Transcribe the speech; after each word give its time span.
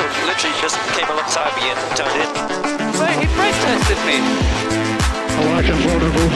Vettel 0.00 0.26
literally 0.26 0.56
just 0.60 0.76
came 0.96 1.08
alongside 1.08 1.52
me 1.56 1.68
and 1.68 1.78
turned 1.96 2.16
in. 2.16 2.28
So 2.94 3.04
he 3.04 3.26
brake 3.36 3.52
tested 3.60 3.98
me. 4.08 4.16
Oh, 5.36 5.44
I 5.44 5.54
like 5.56 5.68
it 5.68 5.76
vulnerable. 5.76 6.28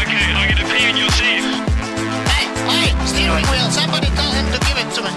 Okay, 0.00 0.24
I'm 0.32 0.48
gonna 0.48 0.64
pee 0.72 0.88
in 0.88 0.96
your 0.96 1.10
seat. 1.10 1.44
Hey, 2.32 2.48
hey, 2.72 3.06
steering 3.06 3.44
wheel, 3.52 3.68
somebody 3.70 4.08
tell 4.16 4.32
him 4.32 4.46
to 4.52 4.58
give 4.64 4.78
it 4.80 4.88
to 4.96 5.02
me. 5.04 5.12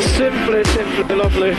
Simply, 0.00 0.64
simply 0.64 1.14
lovely. 1.14 1.54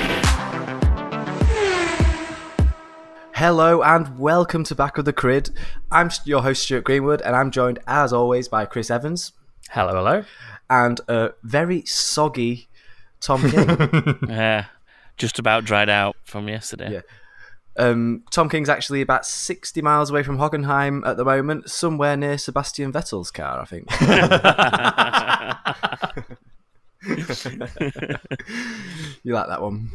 Hello 3.35 3.83
and 3.83 4.17
welcome 4.17 4.63
to 4.63 4.73
Back 4.73 4.97
of 4.97 5.05
the 5.05 5.11
Grid. 5.11 5.51
I'm 5.91 6.09
your 6.23 6.41
host 6.41 6.63
Stuart 6.63 6.85
Greenwood, 6.85 7.21
and 7.21 7.35
I'm 7.35 7.51
joined 7.51 7.79
as 7.85 8.11
always 8.13 8.47
by 8.47 8.65
Chris 8.65 8.89
Evans 8.89 9.33
Hello, 9.69 9.93
hello. 9.93 10.23
and 10.69 11.01
a 11.07 11.33
very 11.43 11.85
soggy 11.85 12.67
Tom 13.25 13.41
King. 13.49 14.17
Yeah, 14.29 14.65
just 15.17 15.39
about 15.39 15.65
dried 15.65 15.89
out 15.89 16.15
from 16.23 16.47
yesterday. 16.47 16.93
Yeah. 16.93 17.01
um, 17.83 18.23
Tom 18.31 18.47
King's 18.49 18.69
actually 18.69 19.01
about 19.01 19.25
60 19.25 19.81
miles 19.81 20.11
away 20.11 20.23
from 20.23 20.37
Hockenheim 20.37 21.05
at 21.05 21.17
the 21.17 21.25
moment, 21.25 21.69
somewhere 21.69 22.15
near 22.15 22.37
Sebastian 22.37 22.93
Vettel's 22.93 23.31
car, 23.31 23.59
I 23.59 23.65
think. 23.65 23.89
you 29.23 29.33
like 29.33 29.47
that 29.47 29.61
one? 29.61 29.91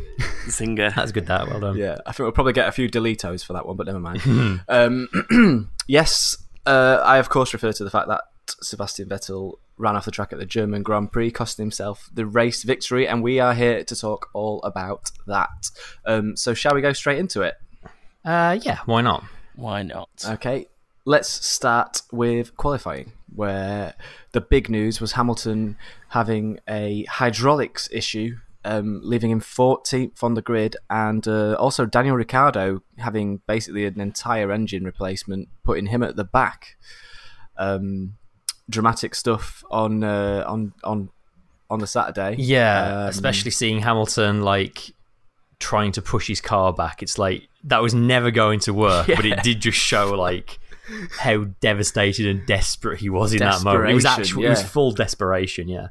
Singer. 0.49 0.91
That's 0.95 1.13
good. 1.13 1.27
That 1.27 1.49
well 1.49 1.61
done. 1.61 1.77
Yeah, 1.77 1.97
I 2.07 2.13
think 2.13 2.25
we'll 2.25 2.33
probably 2.33 2.53
get 2.53 2.69
a 2.69 2.73
few 2.73 2.89
deletos 2.89 3.45
for 3.45 3.53
that 3.55 3.67
one, 3.67 3.77
but 3.77 3.87
never 3.87 4.01
mind. 4.01 4.63
um, 4.69 5.71
yes, 5.87 6.37
uh, 6.67 7.01
I 7.05 7.19
of 7.19 7.29
course 7.29 7.53
refer 7.53 7.73
to 7.73 7.85
the 7.85 7.91
fact 7.91 8.09
that 8.09 8.23
Sebastian 8.61 9.09
Vettel 9.09 9.55
ran 9.77 9.97
off 9.97 10.05
the 10.05 10.11
track 10.11 10.33
at 10.33 10.39
the 10.39 10.47
German 10.47 10.83
Grand 10.83 11.11
Prix, 11.11 11.31
costing 11.31 11.65
himself 11.65 12.11
the 12.13 12.27
race 12.27 12.63
victory, 12.63 13.09
and 13.09 13.23
we 13.23 13.41
are 13.41 13.55
here 13.55 13.83
to 13.85 13.97
talk 13.97 14.29
all 14.33 14.63
about 14.63 15.11
that. 15.27 15.71
Um, 16.05 16.37
so, 16.37 16.55
shall 16.55 16.75
we 16.75 16.81
go 16.81 16.93
straight 16.93 17.19
into 17.19 17.43
it? 17.43 17.55
Uh, 18.25 18.59
yeah. 18.63 18.81
Why 18.85 19.01
not? 19.01 19.25
Why 19.57 19.83
not? 19.83 20.11
Okay, 20.25 20.67
let's 21.05 21.29
start 21.29 22.03
with 22.13 22.57
qualifying, 22.57 23.13
where 23.35 23.95
the 24.33 24.41
big 24.41 24.69
news 24.69 25.01
was 25.01 25.13
Hamilton 25.13 25.77
having 26.09 26.61
a 26.69 27.05
hydraulics 27.05 27.89
issue, 27.91 28.37
um, 28.65 29.01
leaving 29.03 29.31
him 29.31 29.41
14th 29.41 30.23
on 30.23 30.35
the 30.35 30.43
grid, 30.43 30.77
and 30.89 31.27
uh, 31.27 31.55
also 31.55 31.87
Daniel 31.87 32.17
Ricciardo 32.17 32.83
having 32.99 33.41
basically 33.47 33.87
an 33.87 34.01
entire 34.01 34.53
engine 34.53 34.85
replacement, 34.85 35.49
putting 35.65 35.87
him 35.87 36.03
at 36.03 36.17
the 36.17 36.25
back. 36.25 36.77
Um, 37.57 38.15
dramatic 38.71 39.15
stuff 39.15 39.63
on 39.71 40.03
uh, 40.03 40.45
on 40.47 40.73
on 40.85 41.11
on 41.69 41.79
the 41.81 41.87
Saturday. 41.87 42.37
Yeah, 42.39 43.03
Um, 43.03 43.09
especially 43.09 43.51
seeing 43.51 43.81
Hamilton 43.81 44.43
like 44.43 44.93
trying 45.59 45.93
to 45.93 46.03
push 46.03 46.27
his 46.29 46.41
car 46.41 46.73
back. 46.73 47.03
It's 47.03 47.19
like 47.19 47.49
that 47.65 47.83
was 47.83 47.95
never 47.95 48.31
going 48.31 48.61
to 48.61 48.73
work, 48.73 49.07
but 49.07 49.25
it 49.27 49.43
did 49.43 49.61
just 49.61 49.79
show 49.79 50.11
like 50.15 50.59
how 51.19 51.45
devastated 51.61 52.27
and 52.27 52.47
desperate 52.47 52.99
he 53.01 53.11
was 53.11 53.33
in 53.33 53.39
that 53.39 53.63
moment. 53.63 53.91
It 53.91 53.95
was 53.95 54.05
Desperation, 54.05 54.31
actually 54.39 54.47
it 54.47 54.51
was 54.51 54.63
full 54.63 54.91
desperation. 54.93 55.69
Yeah. 55.69 55.89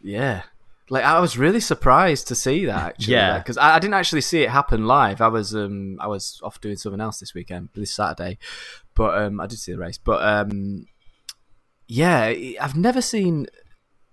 Yeah. 0.00 0.42
Like 0.88 1.04
I 1.04 1.20
was 1.20 1.36
really 1.36 1.60
surprised 1.60 2.28
to 2.28 2.34
see 2.34 2.64
that 2.66 2.86
actually. 2.92 3.14
Yeah. 3.14 3.38
because 3.38 3.56
I, 3.58 3.76
I 3.76 3.78
didn't 3.78 3.94
actually 3.94 4.20
see 4.22 4.42
it 4.42 4.50
happen 4.50 4.86
live. 4.86 5.20
I 5.20 5.28
was 5.28 5.54
um 5.54 5.98
I 6.00 6.06
was 6.06 6.40
off 6.42 6.60
doing 6.60 6.76
something 6.76 7.00
else 7.00 7.18
this 7.20 7.34
weekend, 7.34 7.68
this 7.74 7.92
Saturday, 7.92 8.38
but 8.94 9.18
um 9.22 9.40
I 9.40 9.46
did 9.46 9.58
see 9.58 9.72
the 9.72 9.78
race. 9.78 9.98
But 9.98 10.22
um 10.22 10.86
yeah, 11.88 12.32
I've 12.60 12.76
never 12.76 13.00
seen 13.02 13.46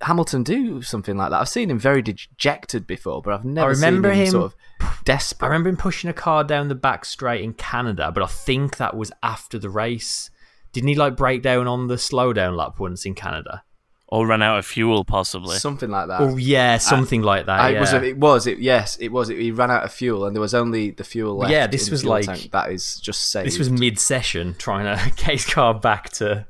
Hamilton 0.02 0.44
do 0.44 0.82
something 0.82 1.18
like 1.18 1.32
that. 1.32 1.42
I've 1.42 1.50
seen 1.50 1.70
him 1.70 1.80
very 1.80 2.02
dejected 2.02 2.88
before, 2.88 3.22
but 3.22 3.34
I've 3.34 3.46
never 3.46 3.70
remember 3.70 4.10
seen 4.12 4.20
him, 4.20 4.26
him- 4.26 4.32
sort 4.32 4.54
of 4.82 5.04
desperate. 5.04 5.48
I 5.48 5.50
remember 5.50 5.70
him 5.70 5.78
pushing 5.78 6.10
a 6.10 6.14
car 6.14 6.44
down 6.44 6.68
the 6.70 6.76
back 6.76 7.06
straight 7.06 7.42
in 7.44 7.54
Canada, 7.54 8.12
but 8.14 8.24
I 8.24 8.28
think 8.28 8.78
that 8.78 8.96
was 8.96 9.12
after 9.22 9.60
the 9.60 9.70
race. 9.70 10.30
Didn't 10.72 10.90
he 10.90 10.96
like 10.96 11.16
break 11.18 11.42
down 11.42 11.68
on 11.68 11.88
the 11.88 11.96
slowdown 11.96 12.56
lap 12.56 12.80
once 12.80 13.06
in 13.06 13.16
Canada? 13.16 13.64
Or 14.12 14.26
run 14.26 14.42
out 14.42 14.58
of 14.58 14.66
fuel, 14.66 15.06
possibly. 15.06 15.58
something 15.58 15.92
like 15.92 16.08
that. 16.08 16.20
Oh 16.20 16.36
yeah, 16.36 16.80
something 16.80 17.22
like 17.22 17.46
that. 17.46 17.60
I 17.60 17.70
yeah. 17.72 17.80
was. 17.80 17.94
It 17.94 18.18
was. 18.18 18.48
It 18.48 18.58
yes. 18.58 18.98
It 18.98 19.10
was. 19.10 19.30
It, 19.30 19.38
he 19.38 19.52
ran 19.52 19.70
out 19.70 19.84
of 19.84 19.94
fuel, 19.94 20.26
and 20.26 20.36
there 20.36 20.42
was 20.42 20.56
only 20.56 20.90
the 20.90 21.04
fuel 21.04 21.38
left. 21.38 21.52
Yeah, 21.52 21.68
this 21.68 21.84
in 21.84 21.86
the 21.88 21.92
was 21.92 22.02
fuel 22.02 22.14
like- 22.14 22.26
tank. 22.26 22.52
that 22.52 22.72
is 22.72 22.96
just 22.96 23.30
saved. 23.30 23.46
this 23.46 23.60
was 23.60 23.70
mid-session 23.70 24.56
trying 24.58 24.86
to 24.98 25.10
get 25.16 25.34
his 25.34 25.46
car 25.46 25.76
back 25.76 26.10
to 26.14 26.48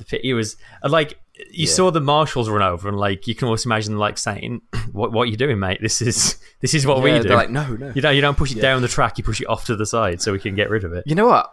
the 0.00 0.04
pit. 0.06 0.20
He 0.22 0.34
was 0.34 0.56
uh, 0.82 0.88
like, 0.88 1.18
you 1.50 1.66
Yeah. 1.66 1.72
saw 1.72 1.90
the 1.90 2.00
marshals 2.00 2.48
run 2.50 2.62
over, 2.62 2.88
and 2.88 2.98
like 2.98 3.26
you 3.26 3.34
can 3.34 3.46
almost 3.46 3.64
imagine 3.66 3.96
like 3.98 4.18
saying, 4.18 4.60
"What 4.92 5.12
what 5.12 5.22
are 5.22 5.30
you 5.30 5.36
doing, 5.36 5.58
mate? 5.58 5.78
This 5.80 6.02
is 6.02 6.36
this 6.60 6.74
is 6.74 6.86
what 6.86 7.02
we 7.02 7.10
do." 7.18 7.28
like, 7.28 7.50
no, 7.50 7.66
no. 7.76 7.92
You 7.94 8.02
don't 8.02 8.14
you 8.16 8.20
don't 8.20 8.36
push 8.36 8.50
it 8.50 8.56
Yeah. 8.56 8.62
down 8.62 8.82
the 8.82 8.88
track. 8.88 9.16
You 9.18 9.24
push 9.24 9.40
it 9.40 9.46
off 9.48 9.64
to 9.66 9.76
the 9.76 9.86
side 9.86 10.20
so 10.20 10.32
we 10.32 10.38
can 10.40 10.54
get 10.56 10.68
rid 10.68 10.84
of 10.84 10.92
it. 10.92 11.04
You 11.06 11.14
know 11.14 11.26
what? 11.26 11.50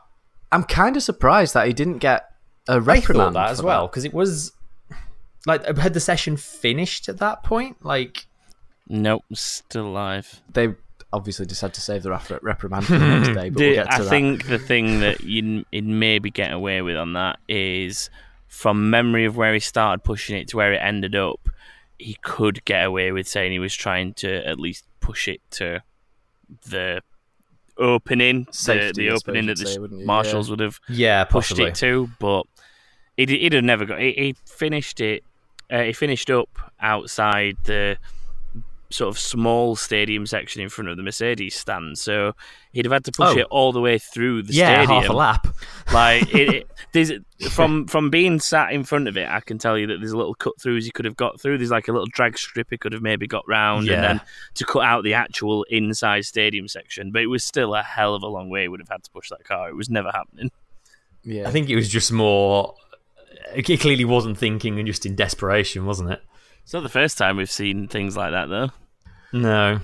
I'm 0.52 0.64
kind 0.64 0.96
of 0.98 1.04
surprised 1.04 1.54
that 1.54 1.68
he 1.68 1.74
didn't 1.74 2.00
get 2.00 2.26
a 2.68 2.74
thought 2.76 2.86
reprimand 2.88 3.36
that 3.36 3.50
as 3.50 3.62
well 3.62 3.88
because 3.88 4.04
it 4.06 4.14
was 4.14 4.52
like 5.46 5.66
had 5.78 5.94
the 5.94 6.00
session 6.00 6.36
finished 6.38 7.08
at 7.10 7.18
that 7.20 7.44
point. 7.44 7.78
Like 7.86 8.26
Nope, 8.90 9.24
still 9.34 9.88
alive. 9.88 10.42
They 10.54 10.74
obviously 11.14 11.46
just 11.46 11.62
had 11.62 11.74
to 11.74 11.82
save 11.82 12.04
the 12.04 12.10
rep- 12.12 12.42
reprimand 12.44 12.86
for 12.86 12.98
the 12.98 13.08
next 13.08 13.28
day, 13.34 13.50
but 13.50 13.60
The- 13.60 13.66
we'll 13.68 13.76
get 13.76 13.86
to 13.92 13.94
I 13.94 13.98
that. 14.00 14.10
think 14.10 14.48
the 14.48 14.60
thing 14.60 15.00
that 15.02 15.22
you 15.22 15.66
would 15.74 15.84
maybe 15.86 16.30
get 16.30 16.52
away 16.54 16.82
with 16.82 16.96
on 16.98 17.14
that 17.14 17.40
is 17.50 18.10
from 18.58 18.90
memory 18.90 19.24
of 19.26 19.38
where 19.38 19.54
he 19.54 19.60
started 19.60 20.04
pushing 20.04 20.36
it 20.36 20.48
to 20.48 20.58
where 20.58 20.74
it 20.74 20.78
ended 20.78 21.16
up, 21.16 21.48
he 22.00 22.18
could 22.24 22.66
get 22.66 22.84
away 22.86 23.12
with 23.12 23.28
saying 23.28 23.52
he 23.52 23.60
was 23.60 23.76
trying 23.76 24.16
to 24.16 24.44
at 24.48 24.60
least 24.60 24.84
push 25.00 25.28
it 25.28 25.40
to 25.52 25.84
the 26.68 27.02
opening, 27.78 28.46
the, 28.46 28.54
Safety, 28.54 29.04
the 29.06 29.12
I 29.14 29.18
suppose 29.18 29.22
opening 29.22 29.46
that 29.46 29.60
the 29.60 29.68
say, 29.68 29.78
marshals 29.78 30.48
Yeah. 30.48 30.52
would 30.52 30.60
have 30.62 30.80
yeah, 30.90 31.24
pushed 31.26 31.50
possibly. 31.50 31.66
it 31.70 31.76
to, 31.76 32.10
but 32.18 32.48
he'd, 33.16 33.30
he'd 33.30 33.54
have 33.54 33.64
never 33.64 33.86
got. 33.86 34.00
He, 34.00 34.14
he 34.14 34.36
finished 34.48 35.02
it. 35.02 35.24
Uh, 35.70 35.84
he 35.84 35.94
finished 35.94 36.32
up 36.32 36.50
outside 36.80 37.58
the 37.66 37.98
sort 38.90 39.10
of 39.14 39.20
small 39.20 39.76
stadium 39.76 40.26
section 40.26 40.62
in 40.62 40.70
front 40.70 40.90
of 40.90 40.96
the 40.98 41.04
Mercedes 41.04 41.56
stand, 41.56 41.98
so 41.98 42.34
he'd 42.72 42.86
have 42.86 42.92
had 42.94 43.04
to 43.06 43.12
push 43.12 43.36
Oh. 43.36 43.40
it 43.40 43.48
all 43.50 43.72
the 43.74 43.82
way 43.82 43.98
through 43.98 44.44
the 44.44 44.54
yeah, 44.54 44.84
stadium. 44.84 45.02
half 45.02 45.10
a 45.10 45.14
lap. 45.14 45.48
Like 45.94 46.34
it, 46.36 46.54
it, 46.54 46.68
there's 46.94 47.12
from 47.50 47.88
from 47.88 48.10
being 48.10 48.40
sat 48.42 48.72
in 48.74 48.84
front 48.84 49.08
of 49.08 49.16
it, 49.18 49.28
I 49.30 49.40
can 49.40 49.58
tell 49.58 49.78
you 49.78 49.88
that 49.88 49.98
there's 50.00 50.12
a 50.12 50.18
little 50.18 50.36
cut 50.36 50.54
throughs 50.58 50.84
he 50.84 50.92
could 50.92 51.06
have 51.06 51.16
got 51.16 51.40
through. 51.40 51.58
There's 51.58 51.72
like 51.72 51.88
a 51.88 51.92
little 51.94 52.08
drag 52.08 52.38
strip 52.38 52.68
he 52.70 52.78
could 52.78 52.92
have 52.94 53.02
maybe 53.02 53.26
got 53.28 53.48
round, 53.48 53.88
Yeah. 53.88 53.94
and 53.94 54.04
then 54.04 54.22
to 54.56 54.66
cut 54.66 54.84
out 54.84 55.04
the 55.06 55.14
actual 55.14 55.64
inside 55.70 56.26
stadium 56.26 56.68
section. 56.68 57.12
But 57.12 57.22
it 57.22 57.28
was 57.28 57.44
still 57.46 57.74
a 57.74 57.82
hell 57.84 58.16
of 58.16 58.24
a 58.24 58.28
long 58.28 58.50
way. 58.50 58.64
He 58.64 58.68
would 58.68 58.80
have 58.82 58.90
had 58.90 59.04
to 59.04 59.12
push 59.12 59.30
that 59.30 59.44
car. 59.46 59.70
It 59.70 59.76
was 59.76 59.90
never 59.90 60.12
happening. 60.12 60.52
yeah. 61.24 61.48
I 61.48 61.52
think 61.52 61.70
it 61.70 61.76
was 61.76 61.88
just 61.90 62.12
more. 62.12 62.76
He 63.56 63.78
clearly 63.78 64.04
wasn't 64.06 64.38
thinking 64.38 64.78
and 64.78 64.86
just 64.88 65.06
in 65.06 65.16
desperation, 65.16 65.86
wasn't 65.86 66.12
it? 66.12 66.22
It's 66.68 66.74
not 66.74 66.84
the 66.84 66.90
first 66.90 67.18
time 67.18 67.38
we've 67.38 67.50
seen 67.50 67.88
things 67.88 68.18
like 68.18 68.32
that, 68.32 68.50
though. 68.50 68.72
No, 69.32 69.80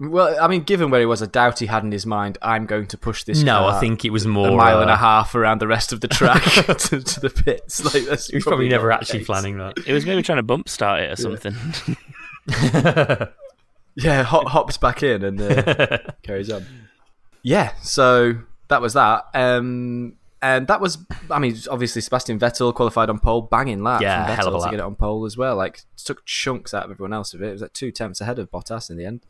Well, 0.00 0.34
I 0.42 0.48
mean, 0.48 0.62
given 0.62 0.88
where 0.88 1.00
he 1.00 1.04
was, 1.04 1.22
I 1.22 1.26
doubt 1.26 1.58
he 1.58 1.66
had 1.66 1.84
in 1.84 1.92
his 1.92 2.06
mind, 2.06 2.38
"I'm 2.40 2.64
going 2.64 2.86
to 2.86 2.96
push 2.96 3.24
this." 3.24 3.42
no. 3.42 3.52
car 3.58 3.72
I 3.74 3.80
think 3.80 4.02
it 4.02 4.08
was 4.08 4.26
more 4.26 4.48
a 4.48 4.56
mile 4.56 4.80
and 4.80 4.88
uh, 4.90 4.94
a 4.94 4.96
half 4.96 5.34
around 5.34 5.60
the 5.60 5.66
rest 5.66 5.92
of 5.92 6.00
the 6.00 6.08
track 6.08 6.42
to, 6.52 7.02
to 7.02 7.20
the 7.20 7.28
pits. 7.28 7.84
Like 7.84 8.06
that's 8.06 8.28
He 8.28 8.36
was 8.38 8.44
probably 8.44 8.70
never 8.70 8.88
not 8.88 9.00
the 9.00 9.02
actually 9.02 9.18
case. 9.18 9.26
planning 9.26 9.58
that. 9.58 9.76
It 9.86 9.92
was 9.92 10.06
maybe 10.06 10.22
trying 10.22 10.38
to 10.38 10.42
bump 10.42 10.70
start 10.70 11.00
it 11.02 11.12
or 11.12 11.16
something. 11.16 11.54
Yeah, 13.98 14.22
hop, 14.22 14.48
hops 14.48 14.78
back 14.78 15.02
in 15.02 15.22
and 15.22 15.38
uh, 15.38 15.98
carries 16.22 16.50
on. 16.50 16.64
Yeah, 17.42 17.72
so 17.82 18.36
that 18.68 18.80
was 18.80 18.94
that. 18.94 19.24
Um, 19.34 20.16
and 20.42 20.66
that 20.68 20.80
was, 20.80 20.98
I 21.30 21.38
mean, 21.38 21.56
obviously 21.70 22.02
Sebastian 22.02 22.38
Vettel 22.38 22.74
qualified 22.74 23.08
on 23.10 23.18
pole, 23.18 23.42
banging 23.42 23.82
lap 23.82 24.00
Yeah, 24.02 24.26
hell 24.34 24.48
of 24.48 24.54
a 24.54 24.58
Vettel 24.58 24.64
to 24.64 24.70
get 24.70 24.80
it 24.80 24.84
on 24.84 24.94
pole 24.94 25.24
as 25.24 25.36
well. 25.36 25.56
Like 25.56 25.80
took 25.96 26.24
chunks 26.24 26.72
out 26.74 26.84
of 26.84 26.90
everyone 26.90 27.12
else 27.12 27.34
of 27.34 27.42
it. 27.42 27.48
It 27.48 27.52
was 27.52 27.62
like 27.62 27.72
two 27.72 27.90
tenths 27.90 28.20
ahead 28.20 28.38
of 28.38 28.50
Bottas 28.50 28.90
in 28.90 28.96
the 28.96 29.04
end. 29.06 29.20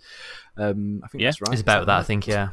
Um, 0.56 1.00
I 1.04 1.08
think 1.08 1.22
Yeah, 1.22 1.28
that's 1.28 1.40
right. 1.40 1.52
It's 1.52 1.62
about 1.62 1.86
that, 1.86 1.92
I 1.92 1.96
right? 1.98 2.06
think. 2.06 2.26
Yeah, 2.26 2.48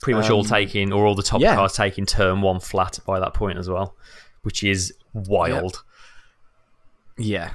pretty 0.00 0.18
much 0.18 0.28
all 0.30 0.40
Um, 0.40 0.46
taking, 0.46 0.92
or 0.92 1.06
all 1.06 1.14
the 1.14 1.22
top 1.22 1.40
yeah. 1.40 1.54
cars 1.54 1.72
taking 1.74 2.04
turn 2.04 2.42
one 2.42 2.60
flat 2.60 2.98
by 3.06 3.20
that 3.20 3.32
point 3.32 3.58
as 3.58 3.70
well, 3.70 3.94
which 4.42 4.62
is 4.62 4.92
wild. 5.12 5.82
Yeah. 7.16 7.52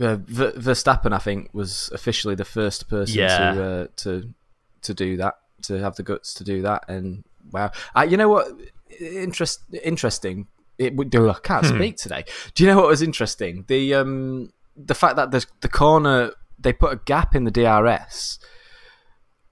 Uh, 0.00 0.16
Ver- 0.16 0.52
Verstappen, 0.52 1.12
I 1.12 1.18
think, 1.18 1.50
was 1.52 1.90
officially 1.92 2.34
the 2.34 2.44
first 2.44 2.88
person 2.88 3.18
Yeah. 3.18 3.52
to 3.52 3.62
uh, 3.64 3.86
to 3.96 4.32
to 4.82 4.94
do 4.94 5.16
that, 5.18 5.34
to 5.64 5.78
have 5.80 5.96
the 5.96 6.02
guts 6.02 6.32
to 6.34 6.44
do 6.44 6.62
that, 6.62 6.84
and 6.88 7.22
wow, 7.52 7.70
uh, 7.94 8.06
you 8.08 8.16
know 8.16 8.30
what? 8.30 8.48
Interest, 9.00 9.60
interesting. 9.82 10.46
It 10.78 10.94
would 10.96 11.10
do. 11.10 11.28
I 11.30 11.34
can't 11.42 11.66
Hmm. 11.66 11.76
speak 11.76 11.96
today. 11.96 12.24
Do 12.54 12.62
you 12.64 12.70
know 12.70 12.76
what 12.76 12.88
was 12.88 13.02
interesting? 13.02 13.64
The 13.68 13.94
um 13.94 14.50
the 14.76 14.94
fact 14.94 15.16
that 15.16 15.30
the 15.30 15.44
the 15.60 15.68
corner 15.68 16.32
they 16.58 16.72
put 16.72 16.92
a 16.92 17.00
gap 17.04 17.34
in 17.34 17.44
the 17.44 17.50
DRS 17.50 18.38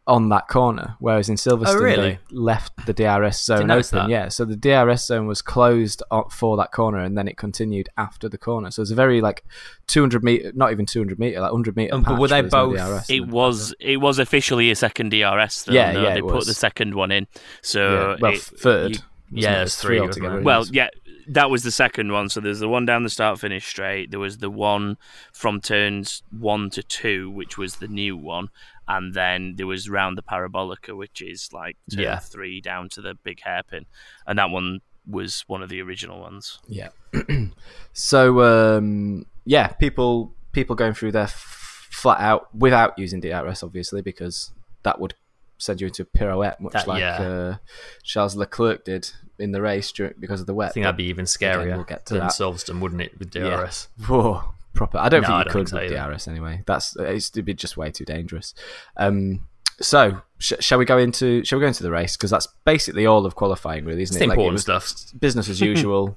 on 0.06 0.30
that 0.30 0.48
corner, 0.48 0.96
whereas 1.00 1.28
in 1.28 1.36
Silverstone 1.36 1.66
Oh, 1.66 1.78
really? 1.82 2.12
they 2.12 2.18
left 2.30 2.72
the 2.86 2.94
DRS 2.94 3.44
zone 3.44 3.70
open. 3.70 3.98
that. 3.98 4.08
Yeah, 4.08 4.28
so 4.28 4.46
the 4.46 4.56
DRS 4.56 5.04
zone 5.06 5.26
was 5.26 5.42
closed 5.42 6.02
for 6.30 6.56
that 6.56 6.72
corner, 6.72 6.98
and 7.00 7.16
then 7.16 7.28
it 7.28 7.36
continued 7.36 7.90
after 7.98 8.26
the 8.26 8.38
corner. 8.38 8.70
So 8.70 8.80
it's 8.80 8.90
a 8.90 8.94
very 8.94 9.20
like 9.20 9.44
200 9.86 10.24
meter, 10.24 10.50
not 10.54 10.72
even 10.72 10.86
200 10.86 11.18
meter, 11.18 11.40
like 11.40 11.52
100 11.52 11.76
meter. 11.76 11.94
Um, 11.94 12.04
but 12.04 12.18
were 12.18 12.28
they 12.28 12.40
no 12.40 12.48
both- 12.48 12.76
DRS. 12.78 13.10
It 13.10 13.28
was 13.28 13.74
it 13.80 13.98
was 13.98 14.18
officially 14.18 14.70
a 14.70 14.74
second 14.74 15.10
DRS. 15.10 15.64
Though, 15.64 15.74
Yeah, 15.74 15.92
no? 15.92 16.02
yeah, 16.04 16.14
They 16.14 16.22
put 16.22 16.36
was. 16.36 16.46
the 16.46 16.54
second 16.54 16.94
one 16.94 17.12
in. 17.12 17.26
Yeah, 17.34 17.40
So 17.62 18.16
well, 18.18 18.32
it- 18.32 18.40
third. 18.40 18.96
you- 18.96 19.02
Yeah, 19.30 19.56
there's 19.56 19.68
It's 19.74 19.80
three, 19.82 19.98
altogether. 20.00 20.40
Well, 20.40 20.64
yeah, 20.70 20.88
that 21.28 21.50
was 21.50 21.62
the 21.62 21.70
second 21.70 22.12
one. 22.12 22.28
So 22.28 22.40
there's 22.40 22.60
the 22.60 22.68
one 22.68 22.86
down 22.86 23.02
the 23.02 23.10
start 23.10 23.38
finish 23.38 23.66
straight. 23.66 24.10
There 24.10 24.20
was 24.20 24.38
the 24.38 24.50
one 24.50 24.96
from 25.32 25.60
turns 25.60 26.22
one 26.30 26.70
to 26.70 26.82
two, 26.82 27.30
which 27.30 27.58
was 27.58 27.76
the 27.76 27.88
new 27.88 28.16
one, 28.16 28.48
and 28.86 29.12
then 29.14 29.54
there 29.56 29.66
was 29.66 29.88
round 29.90 30.16
the 30.16 30.22
parabolica, 30.22 30.96
which 30.96 31.20
is 31.20 31.50
like 31.52 31.76
turn 31.94 32.04
Yeah. 32.04 32.18
three 32.18 32.60
down 32.60 32.88
to 32.90 33.02
the 33.02 33.14
big 33.14 33.40
hairpin, 33.42 33.86
and 34.26 34.38
that 34.38 34.50
one 34.50 34.80
was 35.06 35.44
one 35.46 35.62
of 35.62 35.68
the 35.68 35.80
original 35.82 36.20
ones. 36.20 36.58
Yeah. 36.66 36.88
so 37.92 38.40
um, 38.76 39.26
yeah, 39.44 39.68
people 39.68 40.34
people 40.52 40.76
going 40.76 40.94
through 40.94 41.12
there 41.12 41.22
f- 41.24 41.88
flat 41.90 42.20
out 42.20 42.54
without 42.54 42.98
using 42.98 43.20
the 43.20 43.30
DRS, 43.30 43.62
obviously, 43.62 44.02
because 44.02 44.52
that 44.82 45.00
would 45.00 45.14
send 45.58 45.80
you 45.80 45.86
into 45.88 46.02
a 46.02 46.04
pirouette, 46.06 46.60
much 46.60 46.72
That- 46.72 46.86
like 46.88 47.00
yeah. 47.00 47.20
uh, 47.20 47.56
Charles 48.02 48.36
Leclerc 48.36 48.84
did 48.84 49.10
in 49.38 49.52
the 49.52 49.60
race 49.62 49.92
during, 49.92 50.14
because 50.18 50.40
of 50.40 50.46
the 50.46 50.54
wet. 50.54 50.70
I 50.70 50.72
think 50.72 50.84
that'd 50.84 50.96
be 50.96 51.04
even 51.04 51.24
scarier 51.24 51.74
we'll 51.74 51.84
get 51.84 52.06
to 52.06 52.14
than 52.14 52.22
that. 52.24 52.32
Silverstone, 52.32 52.80
wouldn't 52.80 53.00
it, 53.02 53.18
with 53.18 53.34
Yeah. 53.34 53.56
DRS? 53.64 53.88
Whoa, 54.06 54.42
proper. 54.74 54.98
I 54.98 55.08
don't 55.08 55.22
No, 55.22 55.28
think 55.28 55.38
you 55.38 55.44
don't 55.44 55.52
could 55.52 55.68
think 55.68 55.90
so 55.90 55.94
with. 56.06 56.12
DRS 56.14 56.28
anyway. 56.28 56.62
That's 56.66 56.96
it's, 56.96 57.30
it'd 57.30 57.44
be 57.44 57.54
just 57.54 57.76
way 57.76 57.90
too 57.90 58.04
dangerous. 58.04 58.54
Um, 58.96 59.46
so 59.80 60.22
sh- 60.38 60.54
shall 60.60 60.78
we 60.78 60.84
go 60.84 60.98
into 60.98 61.44
shall 61.44 61.58
we 61.58 61.62
go 61.62 61.68
into 61.68 61.84
the 61.84 61.90
race 61.92 62.16
because 62.16 62.30
that's 62.30 62.48
basically 62.64 63.06
all 63.06 63.24
of 63.24 63.36
qualifying, 63.36 63.84
really, 63.84 64.02
isn't 64.02 64.16
It's 64.16 64.20
it? 64.22 64.26
the 64.26 64.28
Like, 64.30 64.38
it 64.38 64.40
important 64.40 64.60
stuff. 64.60 64.94
Business 65.20 65.48
as 65.48 65.60
usual. 65.72 66.16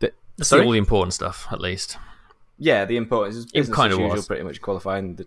The- 0.00 0.12
That's 0.36 0.50
Sorry? 0.50 0.64
all 0.64 0.72
the 0.72 0.78
important 0.78 1.14
stuff, 1.14 1.46
at 1.50 1.60
least. 1.62 1.96
Yeah, 2.62 2.84
the 2.84 2.98
importance 2.98 3.36
is 3.36 3.46
business 3.46 3.74
kind 3.74 3.90
as 3.90 3.96
of 3.96 4.00
usual. 4.00 4.16
was. 4.16 4.26
Pretty 4.26 4.42
much 4.42 4.60
qualifying. 4.60 5.16
The 5.16 5.26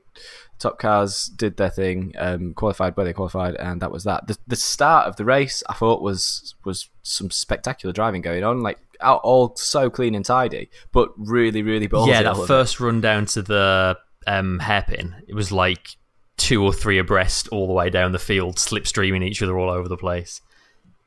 top 0.59 0.77
cars 0.77 1.25
did 1.35 1.57
their 1.57 1.71
thing, 1.71 2.13
um, 2.19 2.53
qualified 2.53 2.95
where 2.95 3.05
they 3.05 3.11
qualified, 3.11 3.55
and 3.55 3.81
that 3.81 3.91
was 3.91 4.03
that. 4.03 4.27
The, 4.27 4.37
the 4.45 4.55
start 4.55 5.07
of 5.07 5.15
the 5.15 5.25
race, 5.25 5.63
I 5.67 5.73
thought 5.73 6.03
was 6.03 6.53
was 6.63 6.89
some 7.01 7.31
spectacular 7.31 7.91
driving 7.91 8.21
going 8.21 8.43
on. 8.43 8.61
Like 8.61 8.77
out, 9.01 9.21
all 9.23 9.55
so 9.55 9.89
clean 9.89 10.13
and 10.13 10.23
tidy, 10.23 10.69
but 10.91 11.09
really, 11.17 11.63
really 11.63 11.87
ballsy. 11.87 12.09
yeah, 12.09 12.21
that 12.21 12.33
of 12.33 12.43
it. 12.43 12.47
first 12.47 12.79
run 12.79 13.01
down 13.01 13.25
to 13.25 13.41
the 13.41 13.97
um, 14.27 14.59
hairpin, 14.59 15.15
it 15.27 15.33
was 15.33 15.51
like 15.51 15.97
two 16.37 16.63
or 16.63 16.71
three 16.71 16.99
abreast 16.99 17.47
all 17.49 17.65
the 17.65 17.73
way 17.73 17.89
down 17.89 18.11
the 18.11 18.19
field, 18.19 18.57
slipstreaming 18.57 19.23
each 19.23 19.41
other 19.41 19.57
all 19.57 19.71
over 19.71 19.87
the 19.87 19.97
place. 19.97 20.39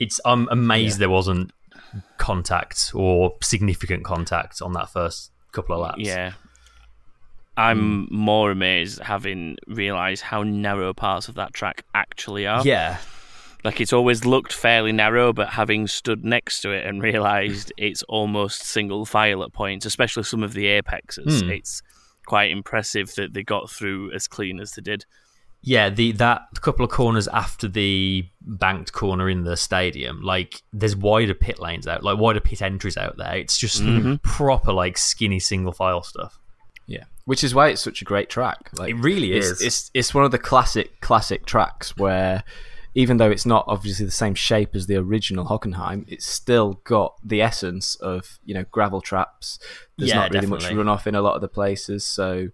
It's 0.01 0.21
I'm 0.25 0.49
amazed 0.51 0.99
there 0.99 1.09
wasn't 1.09 1.53
contact 2.19 2.91
or 2.95 3.37
significant 3.43 4.05
contact 4.05 4.61
on 4.61 4.73
that 4.73 4.91
first 4.91 5.31
couple 5.57 5.75
of 5.75 5.81
laps. 5.83 5.99
Yeah. 6.01 6.33
I'm 7.57 8.07
more 8.11 8.51
amazed 8.51 9.01
having 9.01 9.57
realised 9.67 10.23
how 10.23 10.43
narrow 10.43 10.93
parts 10.93 11.29
of 11.29 11.37
that 11.37 11.55
track 11.55 11.85
actually 11.95 12.47
are. 12.47 12.63
yeah, 12.67 12.99
Like 13.65 13.81
it's 13.81 13.95
always 13.95 14.27
looked 14.27 14.53
fairly 14.53 14.93
narrow, 14.93 15.33
but 15.33 15.49
having 15.51 15.87
stood 15.87 16.23
next 16.23 16.61
to 16.61 16.71
it 16.73 16.85
and 16.85 17.03
realised 17.03 17.73
it's 17.79 18.03
almost 18.05 18.61
single 18.63 19.07
file 19.07 19.43
at 19.43 19.55
points, 19.55 19.87
especially 19.87 20.25
some 20.25 20.43
of 20.43 20.53
the 20.53 20.67
apexes, 20.69 21.41
Hmm. 21.41 21.51
it's 21.51 21.83
quite 22.27 22.51
impressive 22.51 23.15
that 23.15 23.33
they 23.33 23.43
got 23.43 23.71
through 23.71 24.13
as 24.13 24.29
clean 24.29 24.61
as 24.61 24.73
they 24.73 24.83
did. 24.83 25.07
Yeah. 25.63 25.91
The 25.91 26.13
that 26.13 26.43
couple 26.61 26.85
of 26.85 26.91
corners 26.91 27.29
after 27.29 27.69
the 27.69 28.27
banked 28.41 28.93
corner 28.93 29.29
in 29.29 29.45
the 29.45 29.57
stadium, 29.57 30.23
like 30.23 30.63
there's 30.73 30.97
wider 30.97 31.35
pit 31.35 31.59
lanes 31.59 31.87
out, 31.87 32.03
like 32.03 32.19
wider 32.19 32.41
pit 32.41 32.63
entries 32.63 32.97
out 32.97 33.17
there. 33.17 33.37
It's 33.37 33.59
just 33.59 33.83
mm-hmm. 33.83 34.17
proper 34.23 34.73
like 34.73 34.97
skinny 34.99 35.41
single 35.41 35.73
file 35.73 36.03
stuff. 36.03 36.39
Yeah, 36.87 37.05
which 37.25 37.43
is 37.43 37.55
why 37.55 37.69
it's 37.69 37.83
such 37.83 38.01
a 38.01 38.05
great 38.05 38.31
track. 38.31 38.71
Like, 38.79 38.91
It 38.91 38.95
really 38.95 39.33
is. 39.33 39.61
It's 39.61 39.91
it's 39.93 40.15
one 40.15 40.25
of 40.25 40.31
the 40.31 40.39
classic 40.39 41.01
classic 41.01 41.45
tracks 41.45 41.97
where, 41.97 42.45
even 42.95 43.17
though 43.17 43.31
it's 43.31 43.45
not 43.45 43.65
obviously 43.67 44.07
the 44.07 44.13
same 44.13 44.35
shape 44.35 44.77
as 44.77 44.87
the 44.87 44.97
original 44.97 45.47
Hockenheim, 45.47 46.05
it's 46.07 46.27
still 46.27 46.81
got 46.85 47.17
the 47.25 47.43
essence 47.43 47.97
of 47.97 48.39
you 48.45 48.55
know 48.55 48.65
gravel 48.71 49.01
traps. 49.01 49.59
There's 49.99 50.11
Yeah, 50.11 50.21
not 50.21 50.33
really 50.33 50.47
much 50.47 50.65
runoff 50.65 51.07
in 51.09 51.17
a 51.17 51.23
lot 51.23 51.35
of 51.35 51.41
the 51.41 51.49
places, 51.49 52.05
so 52.05 52.49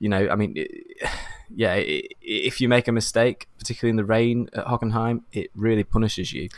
you 0.00 0.08
know, 0.08 0.28
I 0.28 0.34
mean, 0.34 0.54
it, 0.56 0.70
yeah, 1.54 1.74
i 1.74 2.02
if 2.20 2.60
you 2.60 2.68
make 2.68 2.88
a 2.88 2.92
mistake, 2.92 3.46
particularly 3.58 3.90
in 3.90 3.96
the 3.96 4.04
rain 4.04 4.48
at 4.54 4.66
Hockenheim, 4.66 5.22
it 5.32 5.50
really 5.54 5.84
punishes 5.84 6.32
you. 6.32 6.48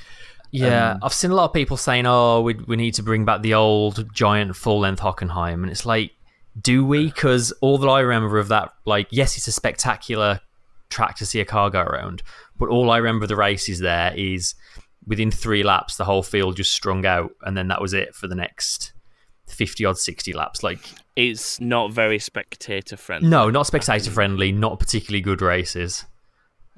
Yeah, 0.50 0.92
Um, 0.92 0.98
I've 1.02 1.14
seen 1.14 1.30
a 1.30 1.34
lot 1.34 1.46
of 1.46 1.52
people 1.54 1.76
saying, 1.76 2.06
"Oh, 2.06 2.42
we 2.42 2.54
we 2.54 2.76
need 2.76 2.94
to 2.94 3.02
bring 3.02 3.24
back 3.24 3.42
the 3.42 3.54
old 3.54 4.12
giant 4.14 4.54
full 4.56 4.80
length 4.80 5.00
Hockenheim," 5.00 5.62
and 5.62 5.70
it's 5.70 5.86
like, 5.86 6.12
do 6.60 6.84
we? 6.84 7.06
Because 7.06 7.52
all 7.62 7.78
that 7.78 7.88
I 7.88 8.00
remember 8.00 8.38
of 8.38 8.48
that, 8.48 8.72
like, 8.84 9.08
yes, 9.10 9.36
it's 9.38 9.48
a 9.48 9.52
spectacular 9.52 10.40
track 10.90 11.16
to 11.16 11.26
see 11.26 11.40
a 11.40 11.44
car 11.46 11.70
go 11.70 11.80
around, 11.80 12.22
but 12.58 12.68
all 12.68 12.90
I 12.90 12.98
remember 12.98 13.24
of 13.24 13.30
the 13.30 13.36
races 13.36 13.78
there 13.78 14.12
is 14.14 14.54
within 15.06 15.30
three 15.30 15.62
laps, 15.62 15.96
the 15.96 16.04
whole 16.04 16.22
field 16.22 16.56
just 16.56 16.72
strung 16.72 17.06
out, 17.06 17.30
and 17.42 17.56
then 17.56 17.68
that 17.68 17.80
was 17.80 17.94
it 17.94 18.14
for 18.14 18.28
the 18.28 18.34
next 18.34 18.92
fifty 19.52 19.84
odd 19.84 19.98
sixty 19.98 20.32
laps. 20.32 20.62
Like, 20.62 20.80
It's 21.16 21.60
not 21.60 21.92
very 21.92 22.18
spectator 22.18 22.96
friendly. 22.96 23.28
no, 23.28 23.50
not 23.50 23.66
spectator 23.66 24.10
friendly, 24.10 24.52
not 24.52 24.78
particularly 24.80 25.20
good 25.20 25.42
races. 25.42 26.04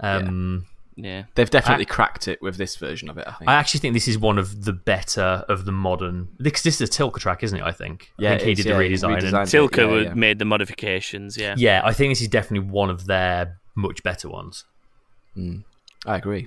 Um, 0.01 0.67
Yeah. 0.97 1.25
They've 1.35 1.51
definitely 1.51 1.87
cracked 1.87 2.29
it 2.29 2.41
with 2.41 2.57
this 2.57 2.77
version 2.77 3.11
of 3.11 3.19
it. 3.19 3.25
I 3.27 3.33
think. 3.33 3.51
I 3.51 3.55
actually 3.55 3.81
think 3.81 3.95
this 3.95 4.07
is 4.07 4.17
one 4.17 4.39
of 4.39 4.65
the 4.65 4.73
better 4.73 5.45
of 5.49 5.65
the 5.65 5.73
modern. 5.73 6.29
Because 6.41 6.63
this 6.63 6.81
is 6.81 6.89
a 6.89 6.91
Tilke 6.93 7.19
track, 7.19 7.43
isn't 7.43 7.59
it? 7.59 7.65
I 7.65 7.73
think. 7.73 8.13
Yeah, 8.19 8.35
I 8.35 8.39
think 8.39 8.49
he 8.49 8.55
did 8.55 8.67
yeah, 8.67 8.77
the 8.79 8.85
redesign. 8.85 9.23
and- 9.25 9.49
Tilke 9.49 9.77
Yeah, 9.79 10.01
yeah. 10.09 10.15
made 10.15 10.39
the 10.39 10.45
modifications, 10.45 11.37
yeah. 11.37 11.55
yeah, 11.59 11.81
I 11.85 11.93
think 11.93 12.13
this 12.13 12.21
is 12.21 12.29
definitely 12.29 12.69
one 12.71 12.91
of 12.91 13.07
their 13.07 13.59
much 13.75 14.03
better 14.05 14.29
ones. 14.29 14.65
I 15.37 16.17
agree. 16.17 16.47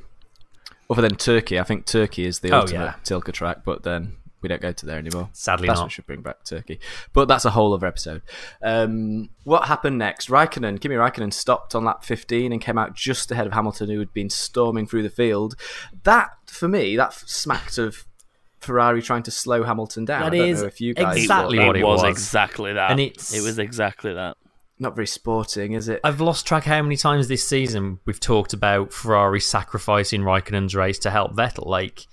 Other 0.89 1.01
than 1.01 1.15
Turkey, 1.17 1.59
I 1.59 1.63
think 1.63 1.85
Turkey 1.85 2.25
is 2.25 2.39
the 2.39 2.51
Oh, 2.51 2.59
ultimate 2.61 2.79
yeah. 2.85 2.93
Tilke 3.03 3.33
track, 3.33 3.65
but 3.65 3.83
then 3.83 4.15
we 4.41 4.49
don't 4.49 4.61
go 4.61 4.71
to 4.71 4.85
there 4.85 4.97
anymore. 4.99 5.29
Sadly 5.33 5.67
that's 5.67 5.79
not. 5.79 5.85
what 5.85 5.91
should 5.91 6.05
bring 6.05 6.21
back 6.21 6.43
Turkey. 6.43 6.79
But 7.13 7.27
that's 7.27 7.45
a 7.45 7.49
whole 7.51 7.73
other 7.73 7.87
episode. 7.87 8.21
Um, 8.61 9.29
what 9.43 9.67
happened 9.67 9.97
next? 9.97 10.29
Raikkonen, 10.29 10.79
Kimi 10.79 10.95
Raikkonen 10.95 11.33
stopped 11.33 11.73
on 11.75 11.83
lap 11.85 12.03
15 12.03 12.51
and 12.51 12.61
came 12.61 12.77
out 12.77 12.93
just 12.95 13.31
ahead 13.31 13.47
of 13.47 13.53
Hamilton, 13.53 13.89
who 13.89 13.99
had 13.99 14.13
been 14.13 14.29
storming 14.29 14.85
through 14.87 15.03
the 15.03 15.09
field. 15.09 15.55
That, 16.03 16.29
for 16.45 16.67
me, 16.67 16.95
that 16.97 17.13
smacked 17.13 17.77
of 17.77 18.05
Ferrari 18.59 19.01
trying 19.01 19.23
to 19.23 19.31
slow 19.31 19.63
Hamilton 19.63 20.05
down. 20.05 20.21
That 20.21 20.33
I 20.33 20.37
don't 20.37 20.49
is 20.49 20.61
know 20.61 20.67
if 20.67 20.81
you 20.81 20.93
guys 20.93 21.17
exactly 21.17 21.57
that. 21.57 21.67
what 21.67 21.75
it 21.75 21.81
it 21.81 21.85
was, 21.85 22.01
was. 22.03 22.11
exactly 22.11 22.73
that. 22.73 22.91
And 22.91 22.99
it's- 22.99 23.33
it 23.33 23.41
was 23.41 23.57
exactly 23.59 24.13
that. 24.13 24.37
Not 24.79 24.93
very 24.93 25.07
sporting, 25.07 25.71
is 25.71 25.89
it? 25.89 25.99
I've 26.03 26.21
lost 26.21 26.45
track 26.45 26.65
how 26.65 26.79
many 26.83 26.97
times 26.97 27.27
this 27.27 27.43
season 27.43 27.99
we've 28.05 28.19
talked 28.19 28.53
about 28.53 28.93
Ferrari 28.93 29.39
sacrificing 29.39 30.21
Raikkonen's 30.21 30.75
race 30.75 30.99
to 30.99 31.09
help 31.09 31.35
Vettel. 31.35 31.65
Like 31.65 32.05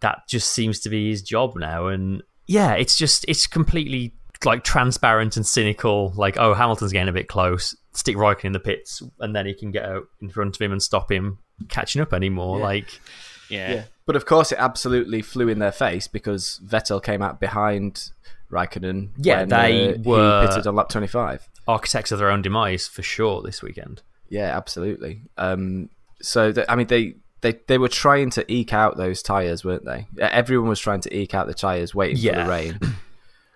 that 0.00 0.22
just 0.28 0.50
seems 0.52 0.80
to 0.80 0.88
be 0.90 1.10
his 1.10 1.22
job 1.22 1.56
now, 1.56 1.86
and 1.86 2.22
yeah, 2.46 2.74
it's 2.74 2.96
just 2.96 3.24
it's 3.28 3.46
completely 3.46 4.14
like 4.44 4.64
transparent 4.64 5.36
and 5.36 5.46
cynical. 5.46 6.12
Like, 6.16 6.36
oh, 6.38 6.54
Hamilton's 6.54 6.92
getting 6.92 7.08
a 7.08 7.12
bit 7.12 7.28
close. 7.28 7.74
Stick 7.92 8.16
Raikkonen 8.16 8.44
in 8.46 8.52
the 8.52 8.60
pits, 8.60 9.02
and 9.20 9.34
then 9.34 9.46
he 9.46 9.54
can 9.54 9.70
get 9.70 9.84
out 9.86 10.04
in 10.20 10.28
front 10.28 10.54
of 10.56 10.60
him 10.62 10.72
and 10.72 10.82
stop 10.82 11.10
him 11.10 11.38
catching 11.68 12.02
up 12.02 12.12
anymore. 12.12 12.58
Like, 12.58 13.00
Yeah. 13.48 13.84
But 14.04 14.14
of 14.16 14.26
course, 14.26 14.52
it 14.52 14.58
absolutely 14.58 15.22
flew 15.22 15.48
in 15.48 15.58
their 15.58 15.72
face 15.72 16.06
because 16.06 16.60
Vettel 16.64 17.02
came 17.02 17.22
out 17.22 17.40
behind 17.40 18.10
Raikkonen. 18.52 19.10
Yeah, 19.16 19.40
when, 19.40 19.48
they 19.48 19.94
uh, 19.94 19.98
were- 20.04 20.42
he 20.42 20.48
pitted 20.48 20.66
on 20.66 20.76
lap 20.76 20.88
25. 20.90 21.48
architects 21.66 22.12
of 22.12 22.18
their 22.18 22.30
own 22.30 22.42
demise 22.42 22.86
for 22.86 23.02
sure 23.02 23.42
this 23.42 23.62
weekend. 23.62 24.02
Yeah, 24.28 24.56
absolutely. 24.56 25.22
Um, 25.38 25.88
so 26.22 26.52
th- 26.52 26.66
I 26.68 26.76
mean, 26.76 26.86
they, 26.86 27.14
they 27.42 27.60
they 27.66 27.78
were 27.78 27.88
trying 27.88 28.30
to 28.30 28.50
eke 28.52 28.72
out 28.72 28.96
those 28.96 29.22
tires, 29.22 29.64
weren't 29.64 29.84
they? 29.84 30.06
Everyone 30.18 30.68
was 30.68 30.80
trying 30.80 31.00
to 31.02 31.16
eke 31.16 31.34
out 31.34 31.46
the 31.46 31.54
tires, 31.54 31.94
waiting 31.94 32.16
for 32.16 32.22
the 32.44 32.48
rain. 32.50 32.78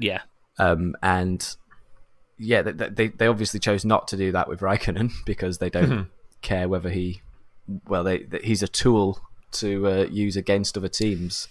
Yeah. 0.03 0.23
Um, 0.59 0.97
and 1.03 1.57
yeah, 2.39 2.63
they, 2.63 2.89
they 2.89 3.09
they 3.09 3.27
obviously 3.27 3.61
chose 3.61 3.85
not 3.85 4.09
to 4.09 4.17
do 4.17 4.33
that 4.33 4.49
with 4.49 4.61
Raikkonen 4.61 5.13
because 5.27 5.59
they 5.59 5.69
don't 5.69 6.09
care 6.41 6.69
whether 6.71 6.89
he, 6.89 7.21
well, 7.87 8.03
they, 8.03 8.23
that 8.25 8.45
he's 8.45 8.63
a 8.63 8.69
tool 8.69 9.21
to 9.53 9.87
uh, 9.87 10.07
use 10.11 10.37
against 10.37 10.77
other 10.79 10.89
teams. 10.89 11.49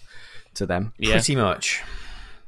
To 0.54 0.66
them, 0.66 0.94
Yeah. 0.98 1.12
Pretty 1.12 1.36
much. 1.36 1.80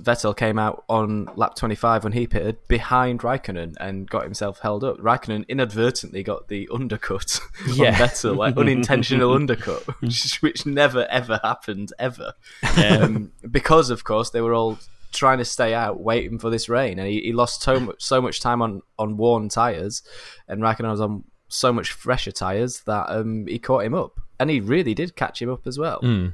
Vettel 0.03 0.37
came 0.37 0.59
out 0.59 0.85
on 0.89 1.29
lap 1.37 1.55
25 1.55 2.05
when 2.05 2.13
he 2.13 2.27
pitted 2.27 2.59
behind 2.69 3.21
Raikkonen 3.21 3.75
and 3.79 4.09
got 4.11 4.25
himself 4.25 4.59
held 4.61 4.83
up. 4.85 4.99
Raikkonen 4.99 5.47
inadvertently 5.49 6.23
got 6.23 6.49
the 6.49 6.69
undercut 6.73 7.39
Yeah. 7.73 7.89
on 7.89 7.95
Vettel, 7.95 8.37
like 8.37 8.57
unintentional 8.57 9.33
undercut, 9.35 9.83
which, 10.01 10.43
which 10.43 10.67
never 10.67 11.07
ever 11.09 11.41
happened 11.45 11.93
ever. 11.99 12.33
Um, 12.77 13.33
because, 13.51 13.91
of 13.91 14.05
course, 14.05 14.31
they 14.31 14.41
were 14.41 14.55
all 14.55 14.79
trying 15.13 15.39
to 15.39 15.45
stay 15.45 15.75
out, 15.75 16.01
waiting 16.01 16.39
for 16.39 16.49
this 16.51 16.69
rain, 16.69 16.99
and 16.99 17.07
he, 17.07 17.21
he 17.21 17.33
lost 17.33 17.63
so 17.63 17.79
much 17.79 18.03
so 18.03 18.21
much 18.21 18.41
time 18.41 18.63
on 18.63 18.83
on 18.99 19.17
worn 19.17 19.49
tires, 19.49 20.03
and 20.49 20.63
Raikkonen 20.63 20.91
was 20.91 21.01
on 21.01 21.25
so 21.49 21.73
much 21.73 21.93
fresher 21.93 22.33
tyres 22.33 22.81
that 22.87 23.05
um, 23.11 23.47
he 23.47 23.59
caught 23.59 23.85
him 23.85 23.95
up, 23.95 24.19
and 24.41 24.49
he 24.49 24.59
really 24.59 24.95
did 24.95 25.15
catch 25.17 25.41
him 25.43 25.51
up 25.51 25.67
as 25.67 25.79
well. 25.79 26.01
Mm. 26.03 26.33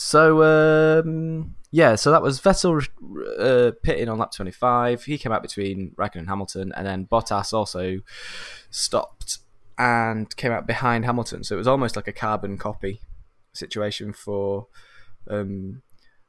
So 0.00 0.44
um, 0.44 1.56
yeah, 1.72 1.96
so 1.96 2.12
that 2.12 2.22
was 2.22 2.40
Vettel 2.40 2.86
uh, 3.40 3.72
pitting 3.82 4.08
on 4.08 4.16
lap 4.18 4.30
25. 4.32 5.02
He 5.02 5.18
came 5.18 5.32
out 5.32 5.42
between 5.42 5.90
Raikkonen 5.98 6.18
and 6.20 6.28
Hamilton, 6.28 6.72
and 6.76 6.86
then 6.86 7.06
Bottas 7.10 7.52
also 7.52 7.98
stopped 8.70 9.38
and 9.76 10.34
came 10.36 10.52
out 10.52 10.68
behind 10.68 11.04
Hamilton. 11.04 11.42
So 11.42 11.56
it 11.56 11.58
was 11.58 11.66
almost 11.66 11.96
like 11.96 12.06
a 12.06 12.12
carbon 12.12 12.58
copy 12.58 13.00
situation 13.52 14.12
for, 14.12 14.68
um, 15.28 15.82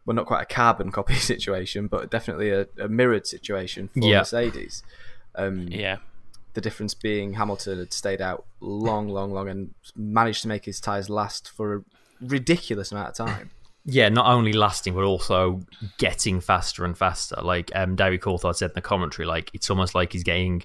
well, 0.04 0.16
not 0.16 0.26
quite 0.26 0.42
a 0.42 0.46
carbon 0.54 0.92
copy 0.92 1.14
situation, 1.34 1.86
but 1.86 2.10
definitely 2.10 2.50
a, 2.50 2.66
a 2.80 2.88
mirrored 2.88 3.28
situation 3.28 3.90
for 3.94 4.00
Yeah. 4.00 4.20
Mercedes. 4.20 4.82
Um, 5.36 5.68
Yeah. 5.70 5.98
the 6.56 6.62
difference 6.62 6.96
being 6.96 7.34
Hamilton 7.34 7.78
had 7.78 7.94
stayed 7.94 8.20
out 8.20 8.46
long, 8.62 9.10
long, 9.10 9.32
long, 9.32 9.48
and 9.48 9.76
managed 9.96 10.42
to 10.42 10.48
make 10.48 10.66
his 10.66 10.80
tyres 10.80 11.08
last 11.08 11.52
for 11.52 11.76
a 11.76 11.82
ridiculous 12.20 12.92
amount 12.92 13.10
of 13.10 13.16
time. 13.16 13.52
Yeah, 13.86 14.10
not 14.10 14.28
only 14.28 14.54
lasting 14.54 14.94
but 14.94 15.04
also 15.04 15.62
getting 15.98 16.42
faster 16.42 16.86
and 16.86 16.98
faster. 16.98 17.38
Like 17.42 17.72
um, 17.76 17.96
David 17.96 18.22
Coulthard 18.22 18.56
said 18.56 18.72
in 18.72 18.76
the 18.76 18.82
commentary, 18.82 19.26
like 19.26 19.50
it's 19.54 19.70
almost 19.70 19.96
like 19.96 20.14
he's 20.14 20.24
getting 20.24 20.64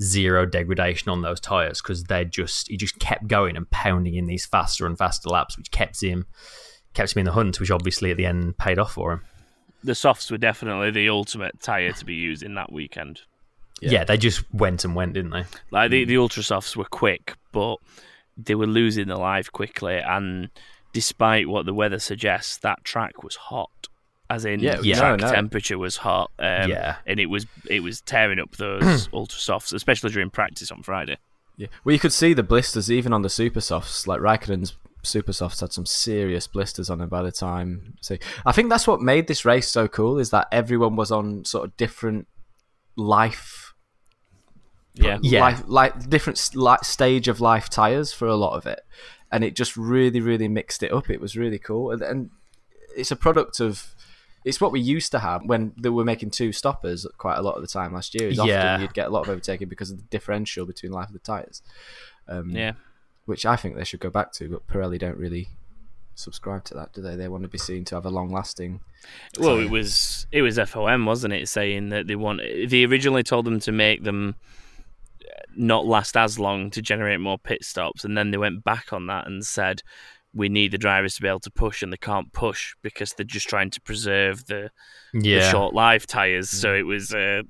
zero 0.00 0.46
degradation 0.46 1.10
on 1.10 1.22
those 1.22 1.40
tires 1.40 1.80
because 1.80 2.04
they're 2.04 2.24
just 2.24 2.68
he 2.68 2.76
just 2.76 2.98
kept 2.98 3.28
going 3.28 3.56
and 3.56 3.70
pounding 3.70 4.14
in 4.14 4.26
these 4.26 4.46
faster 4.46 4.86
and 4.86 4.96
faster 4.96 5.28
laps, 5.28 5.56
which 5.56 5.70
kept 5.70 6.02
him 6.02 6.26
kept 6.94 7.14
him 7.14 7.20
in 7.20 7.26
the 7.26 7.32
hunt, 7.32 7.58
which 7.60 7.70
obviously 7.70 8.10
at 8.10 8.16
the 8.16 8.26
end 8.26 8.56
paid 8.58 8.78
off 8.78 8.92
for 8.92 9.12
him. 9.12 9.22
The 9.84 9.94
softs 9.94 10.30
were 10.30 10.38
definitely 10.38 10.90
the 10.90 11.08
ultimate 11.08 11.60
tyre 11.60 11.92
to 11.92 12.04
be 12.04 12.14
used 12.14 12.42
in 12.42 12.54
that 12.54 12.70
weekend. 12.70 13.22
Yeah. 13.80 14.04
they 14.04 14.16
just 14.16 14.44
went 14.54 14.84
and 14.84 14.94
went, 14.94 15.14
didn't 15.14 15.32
they? 15.32 15.44
Like 15.72 15.90
the, 15.90 16.04
the 16.04 16.18
ultra 16.18 16.42
softs 16.44 16.76
were 16.76 16.84
quick, 16.84 17.34
but 17.50 17.78
they 18.36 18.54
were 18.54 18.66
losing 18.66 19.08
the 19.08 19.16
life 19.16 19.50
quickly. 19.50 19.96
And 19.96 20.50
despite 20.92 21.48
what 21.48 21.66
the 21.66 21.74
weather 21.74 21.98
suggests, 21.98 22.56
that 22.58 22.84
track 22.84 23.22
was 23.22 23.36
hot. 23.36 23.88
As 24.30 24.44
in, 24.46 24.60
Yeah, 24.60 24.76
the 24.76 24.86
yeah. 24.86 24.96
track 24.98 25.20
no, 25.20 25.26
no. 25.26 25.32
temperature 25.32 25.76
was 25.78 25.98
hot. 25.98 26.30
Um, 26.38 26.70
Yeah. 26.70 26.96
and 27.06 27.20
it 27.20 27.26
was 27.26 27.46
it 27.68 27.82
was 27.82 28.00
tearing 28.00 28.38
up 28.38 28.56
those 28.56 29.08
ultra 29.12 29.38
softs, 29.38 29.72
especially 29.72 30.10
during 30.10 30.30
practice 30.30 30.70
on 30.70 30.82
Friday. 30.82 31.18
Yeah. 31.58 31.66
Well, 31.84 31.92
you 31.92 31.98
could 31.98 32.12
see 32.14 32.32
the 32.32 32.42
blisters 32.42 32.90
even 32.90 33.12
on 33.12 33.20
the 33.22 33.28
super 33.28 33.60
softs. 33.60 34.06
Like 34.06 34.20
Raikkonen's 34.20 34.74
super 35.02 35.32
softs 35.34 35.60
had 35.60 35.72
some 35.72 35.84
serious 35.84 36.46
blisters 36.46 36.88
on 36.88 36.98
them 36.98 37.08
by 37.10 37.20
the 37.22 37.32
time. 37.32 37.94
So 38.00 38.16
I 38.46 38.52
think 38.52 38.70
that's 38.70 38.86
what 38.86 39.02
made 39.02 39.26
this 39.26 39.44
race 39.44 39.68
so 39.68 39.86
cool 39.88 40.18
is 40.18 40.30
that 40.30 40.46
everyone 40.50 40.96
was 40.96 41.10
on 41.12 41.44
sort 41.44 41.64
of 41.66 41.76
different 41.76 42.26
life, 42.96 43.74
Yeah, 44.94 45.18
Yeah. 45.22 45.40
life, 45.40 45.62
like 45.66 46.08
different 46.10 46.38
s- 46.38 46.54
like 46.54 46.84
stage 46.84 47.26
of 47.28 47.40
life 47.40 47.68
tires 47.70 48.12
for 48.12 48.26
a 48.28 48.36
lot 48.36 48.56
of 48.56 48.66
it, 48.66 48.80
and 49.32 49.42
it 49.42 49.56
just 49.56 49.76
really, 49.76 50.20
really 50.20 50.46
mixed 50.46 50.82
it 50.84 50.92
up. 50.92 51.10
It 51.10 51.20
was 51.20 51.36
really 51.36 51.58
cool, 51.58 51.90
and, 51.90 52.02
and 52.02 52.30
it's 52.96 53.10
a 53.10 53.16
product 53.16 53.58
of. 53.60 53.94
It's 54.44 54.60
what 54.60 54.72
we 54.72 54.80
used 54.80 55.12
to 55.12 55.20
have 55.20 55.42
when 55.44 55.72
they 55.80 55.88
were 55.88 56.04
making 56.04 56.30
two 56.32 56.50
stoppers 56.50 57.06
quite 57.16 57.38
a 57.38 57.42
lot 57.42 57.54
of 57.54 57.62
the 57.62 57.68
time 57.68 57.94
last 57.94 58.12
year. 58.12 58.28
Is 58.28 58.38
Yeah. 58.38 58.72
often 58.72 58.80
you'd 58.82 58.92
get 58.92 59.06
a 59.06 59.10
lot 59.10 59.20
of 59.22 59.28
overtaking 59.28 59.68
because 59.68 59.92
of 59.92 59.98
the 59.98 60.04
differential 60.10 60.66
between 60.66 60.90
life 60.90 61.06
of 61.06 61.12
the 61.12 61.20
tires. 61.20 61.62
Um, 62.26 62.50
yeah. 62.50 62.72
which 63.24 63.46
I 63.46 63.54
think 63.54 63.76
they 63.76 63.84
should 63.84 64.00
go 64.00 64.10
back 64.10 64.32
to, 64.32 64.48
but 64.48 64.66
Pirelli 64.66 64.98
don't 64.98 65.16
really 65.16 65.46
subscribe 66.16 66.64
to 66.64 66.74
that, 66.74 66.92
do 66.92 67.00
they? 67.02 67.14
They 67.14 67.28
want 67.28 67.44
to 67.44 67.48
be 67.48 67.56
seen 67.58 67.84
to 67.86 67.94
have 67.94 68.04
a 68.04 68.10
long 68.10 68.32
lasting. 68.32 68.80
Well, 69.38 69.58
it 69.60 69.70
was 69.70 70.26
it 70.32 70.42
was 70.42 70.58
FOM, 70.58 71.06
wasn't 71.06 71.34
it? 71.34 71.48
Saying 71.48 71.90
that 71.90 72.08
they 72.08 72.16
want 72.16 72.40
they 72.40 72.84
originally 72.84 73.22
told 73.22 73.44
them 73.44 73.60
to 73.60 73.70
make 73.70 74.02
them 74.02 74.34
not 75.56 75.86
last 75.86 76.16
as 76.16 76.38
long 76.38 76.70
to 76.70 76.82
generate 76.82 77.20
more 77.20 77.38
pit 77.38 77.64
stops, 77.64 78.04
and 78.04 78.16
then 78.16 78.30
they 78.30 78.38
went 78.38 78.64
back 78.64 78.92
on 78.92 79.06
that 79.06 79.26
and 79.26 79.44
said 79.44 79.82
we 80.34 80.48
need 80.48 80.70
the 80.70 80.78
drivers 80.78 81.14
to 81.16 81.22
be 81.22 81.28
able 81.28 81.40
to 81.40 81.50
push, 81.50 81.82
and 81.82 81.92
they 81.92 81.96
can't 81.98 82.32
push 82.32 82.74
because 82.82 83.12
they're 83.12 83.24
just 83.24 83.48
trying 83.48 83.70
to 83.70 83.80
preserve 83.82 84.46
the, 84.46 84.70
the 85.12 85.40
short 85.50 85.74
life 85.74 86.06
tires. 86.06 86.48
So 86.50 86.74
it 86.74 86.86
was. 86.86 87.12
Uh, 87.14 87.42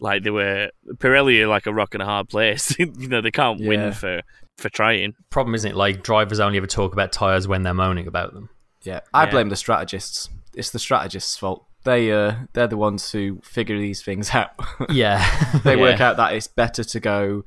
like 0.00 0.24
they 0.24 0.30
were 0.30 0.70
Pirelli 0.96 1.40
are 1.40 1.46
like 1.46 1.66
a 1.66 1.72
rock 1.72 1.94
and 1.94 2.02
a 2.02 2.04
hard 2.04 2.28
place. 2.28 2.76
you 2.80 3.08
know 3.08 3.20
they 3.20 3.30
can't 3.30 3.60
Yeah. 3.60 3.68
win 3.68 3.92
for 3.92 4.22
for 4.58 4.68
trying. 4.68 5.14
Problem 5.30 5.54
isn't 5.54 5.70
it? 5.70 5.76
Like 5.76 6.02
drivers 6.02 6.40
only 6.40 6.58
ever 6.58 6.66
talk 6.66 6.92
about 6.92 7.12
tires 7.12 7.46
when 7.46 7.62
they're 7.62 7.74
moaning 7.74 8.08
about 8.08 8.34
them. 8.34 8.50
Yeah, 8.82 9.00
I 9.14 9.24
Yeah. 9.24 9.30
blame 9.30 9.50
the 9.50 9.56
strategists. 9.56 10.28
It's 10.52 10.70
the 10.70 10.80
strategists' 10.80 11.36
fault. 11.36 11.64
They 11.84 12.10
uh, 12.12 12.34
they're 12.54 12.66
the 12.66 12.76
ones 12.76 13.12
who 13.12 13.40
figure 13.42 13.78
these 13.78 14.02
things 14.02 14.30
out. 14.34 14.50
Yeah, 14.90 15.24
they 15.64 15.76
work 15.76 16.00
out 16.00 16.16
that 16.16 16.32
it's 16.34 16.48
better 16.48 16.82
to 16.84 17.00
go 17.00 17.44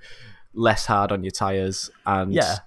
less 0.54 0.86
hard 0.86 1.12
on 1.12 1.24
your 1.24 1.32
tires 1.32 1.90
and 2.06 2.34
Yeah. 2.34 2.58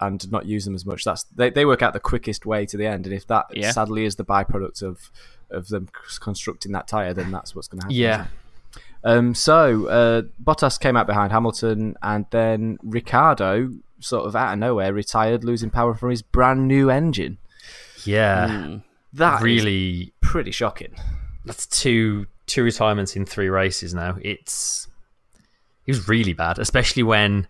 and 0.00 0.30
not 0.32 0.46
use 0.46 0.64
them 0.64 0.74
as 0.74 0.84
much. 0.86 1.04
That's 1.04 1.24
they, 1.24 1.50
they 1.50 1.64
work 1.66 1.82
out 1.82 1.92
the 1.92 2.00
quickest 2.00 2.46
way 2.46 2.66
to 2.66 2.76
the 2.76 2.86
end, 2.86 3.06
and 3.06 3.14
if 3.14 3.26
that 3.28 3.46
Yeah. 3.52 3.70
sadly 3.70 4.04
is 4.04 4.16
the 4.16 4.24
byproduct 4.24 4.82
of 4.82 5.10
of 5.50 5.68
them 5.68 5.88
constructing 6.20 6.72
that 6.72 6.86
tire, 6.88 7.12
then 7.12 7.30
that's 7.30 7.54
what's 7.54 7.66
going 7.68 7.80
to 7.80 7.84
happen. 7.86 7.96
Yeah. 7.96 8.26
Um, 9.02 9.34
so 9.34 9.86
uh, 9.88 10.22
Bottas 10.42 10.78
came 10.78 10.96
out 10.96 11.06
behind 11.06 11.32
Hamilton, 11.32 11.96
and 12.02 12.26
then 12.30 12.78
Ricciardo, 12.82 13.72
sort 13.98 14.26
of 14.26 14.36
out 14.36 14.52
of 14.52 14.58
nowhere, 14.58 14.92
retired, 14.92 15.42
losing 15.42 15.70
power 15.70 15.94
from 15.94 16.10
his 16.10 16.22
brand 16.22 16.68
new 16.68 16.88
engine. 16.90 17.38
yeah. 18.04 18.48
Mm. 18.48 18.82
That 19.14 19.38
is 19.38 19.42
really, 19.42 20.12
pretty 20.30 20.50
shocking. 20.52 20.94
that's 21.44 21.66
two 21.66 22.26
two 22.46 22.62
retirements 22.62 23.16
in 23.16 23.24
three 23.26 23.48
races 23.48 23.94
now. 23.94 24.16
It's 24.22 24.86
he 25.84 25.92
was 25.92 26.08
really 26.08 26.32
bad, 26.32 26.58
especially 26.58 27.02
when 27.02 27.48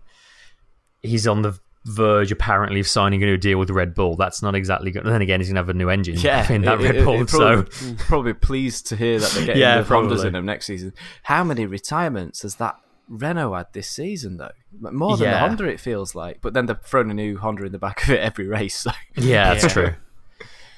he's 1.02 1.26
on 1.26 1.42
the 1.42 1.58
verge 1.86 2.30
apparently 2.30 2.78
of 2.80 2.86
signing 2.86 3.22
a 3.22 3.26
new 3.26 3.36
deal 3.36 3.58
with 3.58 3.70
Red 3.70 3.94
Bull. 3.94 4.14
That's 4.16 4.42
not 4.42 4.54
exactly 4.54 4.90
good. 4.90 5.04
Then 5.04 5.22
again, 5.22 5.40
he's 5.40 5.48
gonna 5.48 5.60
have 5.60 5.68
a 5.68 5.74
new 5.74 5.88
engine 5.90 6.16
Yeah, 6.18 6.50
in 6.52 6.62
that 6.62 6.80
it- 6.80 6.84
Red 6.84 6.96
it- 6.96 7.04
Bull. 7.04 7.20
it 7.22 7.28
probably, 7.28 7.70
so 7.70 7.94
probably 7.98 8.34
pleased 8.34 8.86
to 8.88 8.96
hear 8.96 9.18
that 9.18 9.30
they're 9.32 9.46
getting 9.46 9.60
Yeah, 9.62 9.78
the 9.78 9.82
Hondas 9.84 9.86
probably. 9.88 10.26
in 10.28 10.32
them 10.34 10.46
next 10.46 10.66
season. 10.66 10.92
How 11.24 11.42
many 11.44 11.66
retirements 11.66 12.42
has 12.42 12.56
that 12.56 12.76
Renault 13.08 13.54
had 13.54 13.66
this 13.72 13.88
season 13.90 14.36
though? 14.36 14.52
More 14.78 15.16
than 15.16 15.26
the 15.26 15.32
Yeah. 15.32 15.40
Honda, 15.40 15.64
it 15.64 15.80
feels 15.80 16.14
like. 16.14 16.40
But 16.40 16.54
then 16.54 16.66
they're 16.66 16.80
throwing 16.84 17.10
a 17.10 17.14
new 17.14 17.36
Honda 17.38 17.64
in 17.66 17.72
the 17.72 17.78
back 17.78 18.02
of 18.04 18.10
it 18.10 18.20
every 18.20 18.46
race. 18.46 18.76
So. 18.78 18.90
yeah, 19.16 19.52
that's 19.54 19.64
Yeah. 19.64 19.68
true. 19.70 19.94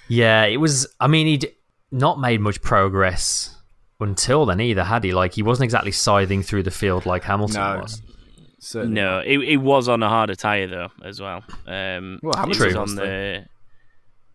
Yeah, 0.09 0.45
it 0.45 0.57
was. 0.59 0.87
I 1.01 1.07
mean, 1.09 1.27
he'd 1.27 1.53
not 1.93 2.19
made 2.19 2.41
much 2.41 2.61
progress 2.63 3.57
until 4.01 4.45
then 4.47 4.61
either, 4.61 4.83
had 4.85 5.05
he? 5.05 5.13
Like 5.13 5.35
he 5.35 5.43
wasn't 5.43 5.65
exactly 5.65 5.93
scything 5.93 6.43
through 6.43 6.65
the 6.65 6.71
field 6.73 7.07
like 7.07 7.23
Hamilton 7.25 7.61
No. 7.61 7.81
was. 7.83 8.03
Certainly 8.59 8.95
No, 8.95 9.19
it, 9.21 9.39
it 9.39 9.57
was 9.59 9.89
on 9.89 10.03
a 10.03 10.09
harder 10.09 10.35
tire 10.35 10.67
though 10.69 10.89
as 11.05 11.21
well. 11.21 11.45
Um, 11.67 12.19
Well, 12.23 12.35
how 12.37 12.45
it 12.45 12.49
was 12.49 12.59
was 12.61 12.75
on 12.77 12.95
though? 12.97 13.03
the 13.05 13.47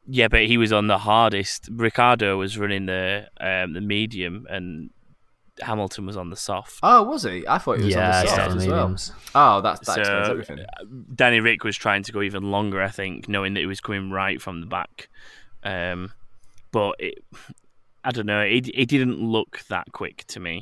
yeah, 0.10 0.30
but 0.30 0.46
he 0.46 0.58
was 0.58 0.72
on 0.72 0.88
the 0.88 0.98
hardest. 1.00 1.68
Ricciardo 1.72 2.38
was 2.38 2.58
running 2.58 2.86
the 2.86 3.28
um, 3.42 3.74
the 3.74 3.82
medium, 3.82 4.46
and 4.50 4.90
Hamilton 5.60 6.06
was 6.06 6.16
on 6.16 6.30
the 6.30 6.38
soft. 6.38 6.80
Oh, 6.82 7.04
was 7.04 7.24
he? 7.24 7.46
I 7.46 7.58
thought 7.58 7.80
he 7.80 7.86
was 7.86 7.94
Yeah, 7.94 8.20
on 8.20 8.24
the 8.24 8.28
soft 8.30 8.40
on 8.52 8.58
as 8.58 8.68
well. 8.68 8.78
mediums. 8.88 9.12
Oh, 9.36 9.62
that, 9.62 9.80
that 9.82 9.86
So, 9.96 10.00
explains 10.02 10.30
everything. 10.30 10.60
Danny 11.14 11.42
Rick 11.42 11.66
was 11.66 11.76
trying 11.76 12.04
to 12.04 12.14
go 12.14 12.22
even 12.22 12.44
longer, 12.52 12.82
I 12.82 12.88
think, 12.88 13.28
knowing 13.28 13.54
that 13.56 13.60
he 13.60 13.66
was 13.66 13.82
coming 13.82 14.10
right 14.12 14.42
from 14.42 14.62
the 14.62 14.66
back. 14.68 15.10
Um, 15.64 16.14
but 16.78 16.96
it, 17.00 17.16
I 18.04 18.12
don't 18.12 18.26
know. 18.28 18.42
It 18.42 18.66
it 18.84 18.88
didn't 18.88 19.20
look 19.20 19.52
that 19.70 19.88
quick 19.92 20.18
to 20.34 20.40
me. 20.40 20.56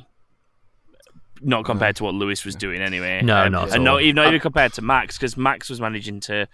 Not 1.41 1.65
compared 1.65 1.97
to 1.97 2.05
what 2.05 2.13
Lewis 2.13 2.45
was 2.45 2.55
doing, 2.55 2.81
anyway. 2.81 3.21
No, 3.21 3.43
Um, 3.45 3.51
not 3.51 3.67
at 3.67 3.75
and 3.75 3.83
not 3.83 3.95
all. 3.95 4.01
even 4.01 4.15
not 4.15 4.27
even 4.27 4.39
compared 4.39 4.71
to 4.73 4.81
Max, 4.81 5.17
because 5.17 5.35
Max 5.35 5.69
was 5.69 5.81
managing 5.81 6.21
to, 6.21 6.47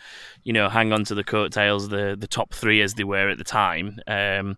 you 0.44 0.54
know, 0.54 0.70
hang 0.70 0.92
on 0.92 1.04
to 1.06 1.14
the 1.16 1.24
coattails, 1.24 1.90
the 1.90 2.18
the 2.20 2.28
top 2.28 2.54
three 2.54 2.82
as 2.82 2.96
they 2.96 3.04
were 3.04 3.30
at 3.30 3.38
the 3.38 3.44
time, 3.44 4.00
um, 4.08 4.58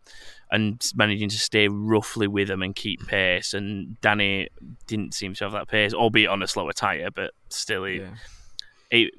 and 0.49 0.81
managing 0.95 1.27
to 1.29 1.37
stay 1.37 1.67
roughly 1.67 2.27
with 2.27 2.47
them 2.47 2.63
and 2.63 2.73
keep 2.73 3.05
pace. 3.05 3.53
And 3.53 3.99
Danny 3.99 4.47
didn't 4.87 5.13
seem 5.13 5.33
to 5.35 5.43
have 5.43 5.51
that 5.53 5.67
pace, 5.67 5.93
albeit 5.93 6.29
on 6.29 6.41
a 6.41 6.47
slower 6.47 6.71
tire, 6.73 7.11
but 7.11 7.31
still, 7.49 7.83
it, 7.83 8.01
Yeah. 8.01 8.15
it 8.99 9.09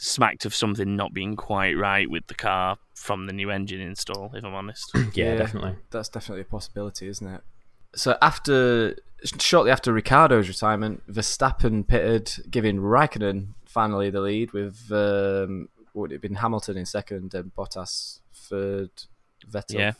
smacked 0.00 0.46
of 0.46 0.54
something 0.54 0.96
not 0.96 1.12
being 1.12 1.36
quite 1.36 1.76
right 1.76 2.08
with 2.08 2.26
the 2.28 2.34
car 2.34 2.78
from 2.94 3.26
the 3.26 3.32
new 3.32 3.50
engine 3.50 3.80
install. 3.80 4.30
If 4.34 4.44
I'm 4.44 4.54
honest, 4.54 4.90
Yeah, 5.14 5.36
definitely. 5.36 5.74
That's 5.90 6.08
definitely 6.08 6.42
a 6.42 6.44
possibility, 6.46 7.08
isn't 7.08 7.26
it? 7.26 7.40
So 7.96 8.16
after, 8.22 8.96
shortly 9.38 9.70
after 9.70 9.92
Ricciardo's 9.92 10.48
retirement, 10.48 11.02
Verstappen 11.10 11.86
pitted, 11.86 12.32
giving 12.50 12.78
Raikkonen 12.78 13.48
finally 13.66 14.10
the 14.10 14.20
lead 14.20 14.52
with 14.52 14.90
um, 14.90 15.68
would 15.94 16.10
it 16.10 16.16
have 16.16 16.22
been 16.22 16.34
Hamilton 16.36 16.76
in 16.76 16.86
second 16.86 17.34
and 17.34 17.54
Bottas 17.54 18.18
third, 18.34 18.90
Vettel 19.48 19.78
Yeah. 19.78 19.92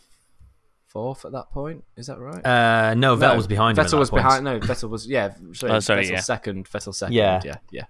fourth 0.87 1.25
at 1.25 1.33
that 1.33 1.51
point. 1.51 1.85
Is 1.97 2.07
that 2.09 2.19
right? 2.19 2.45
Uh, 2.45 2.95
no, 2.95 3.17
Vettel 3.17 3.37
was 3.37 3.47
behind 3.47 3.79
him. 3.79 3.83
at 3.85 3.89
Vettel 3.89 3.91
that 3.93 3.97
was 3.99 4.11
point. 4.11 4.23
behind. 4.25 4.45
No, 4.45 4.59
Vettel 4.61 4.91
was 4.91 5.07
yeah. 5.07 5.35
Sorry, 5.53 5.73
Oh, 5.73 5.81
sorry, 5.81 6.05
Vettel 6.05 6.11
yeah. 6.11 6.21
second. 6.21 6.69
Vettel 6.69 6.95
second. 6.95 7.15
Yeah. 7.15 7.41
yeah, 7.45 7.57
yeah. 7.71 7.85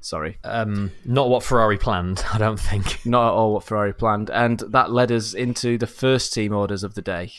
Sorry, 0.00 0.38
Um, 0.44 0.92
not 1.04 1.28
what 1.28 1.42
Ferrari 1.42 1.78
planned, 1.78 2.24
I 2.32 2.38
don't 2.38 2.58
think. 2.60 3.04
not 3.06 3.28
at 3.28 3.32
all 3.32 3.54
what 3.54 3.64
Ferrari 3.64 3.92
planned, 3.92 4.30
and 4.30 4.60
that 4.68 4.90
led 4.90 5.10
us 5.12 5.34
into 5.34 5.78
the 5.78 5.86
first 5.86 6.32
team 6.32 6.52
orders 6.54 6.82
of 6.82 6.94
the 6.94 7.02
day, 7.02 7.32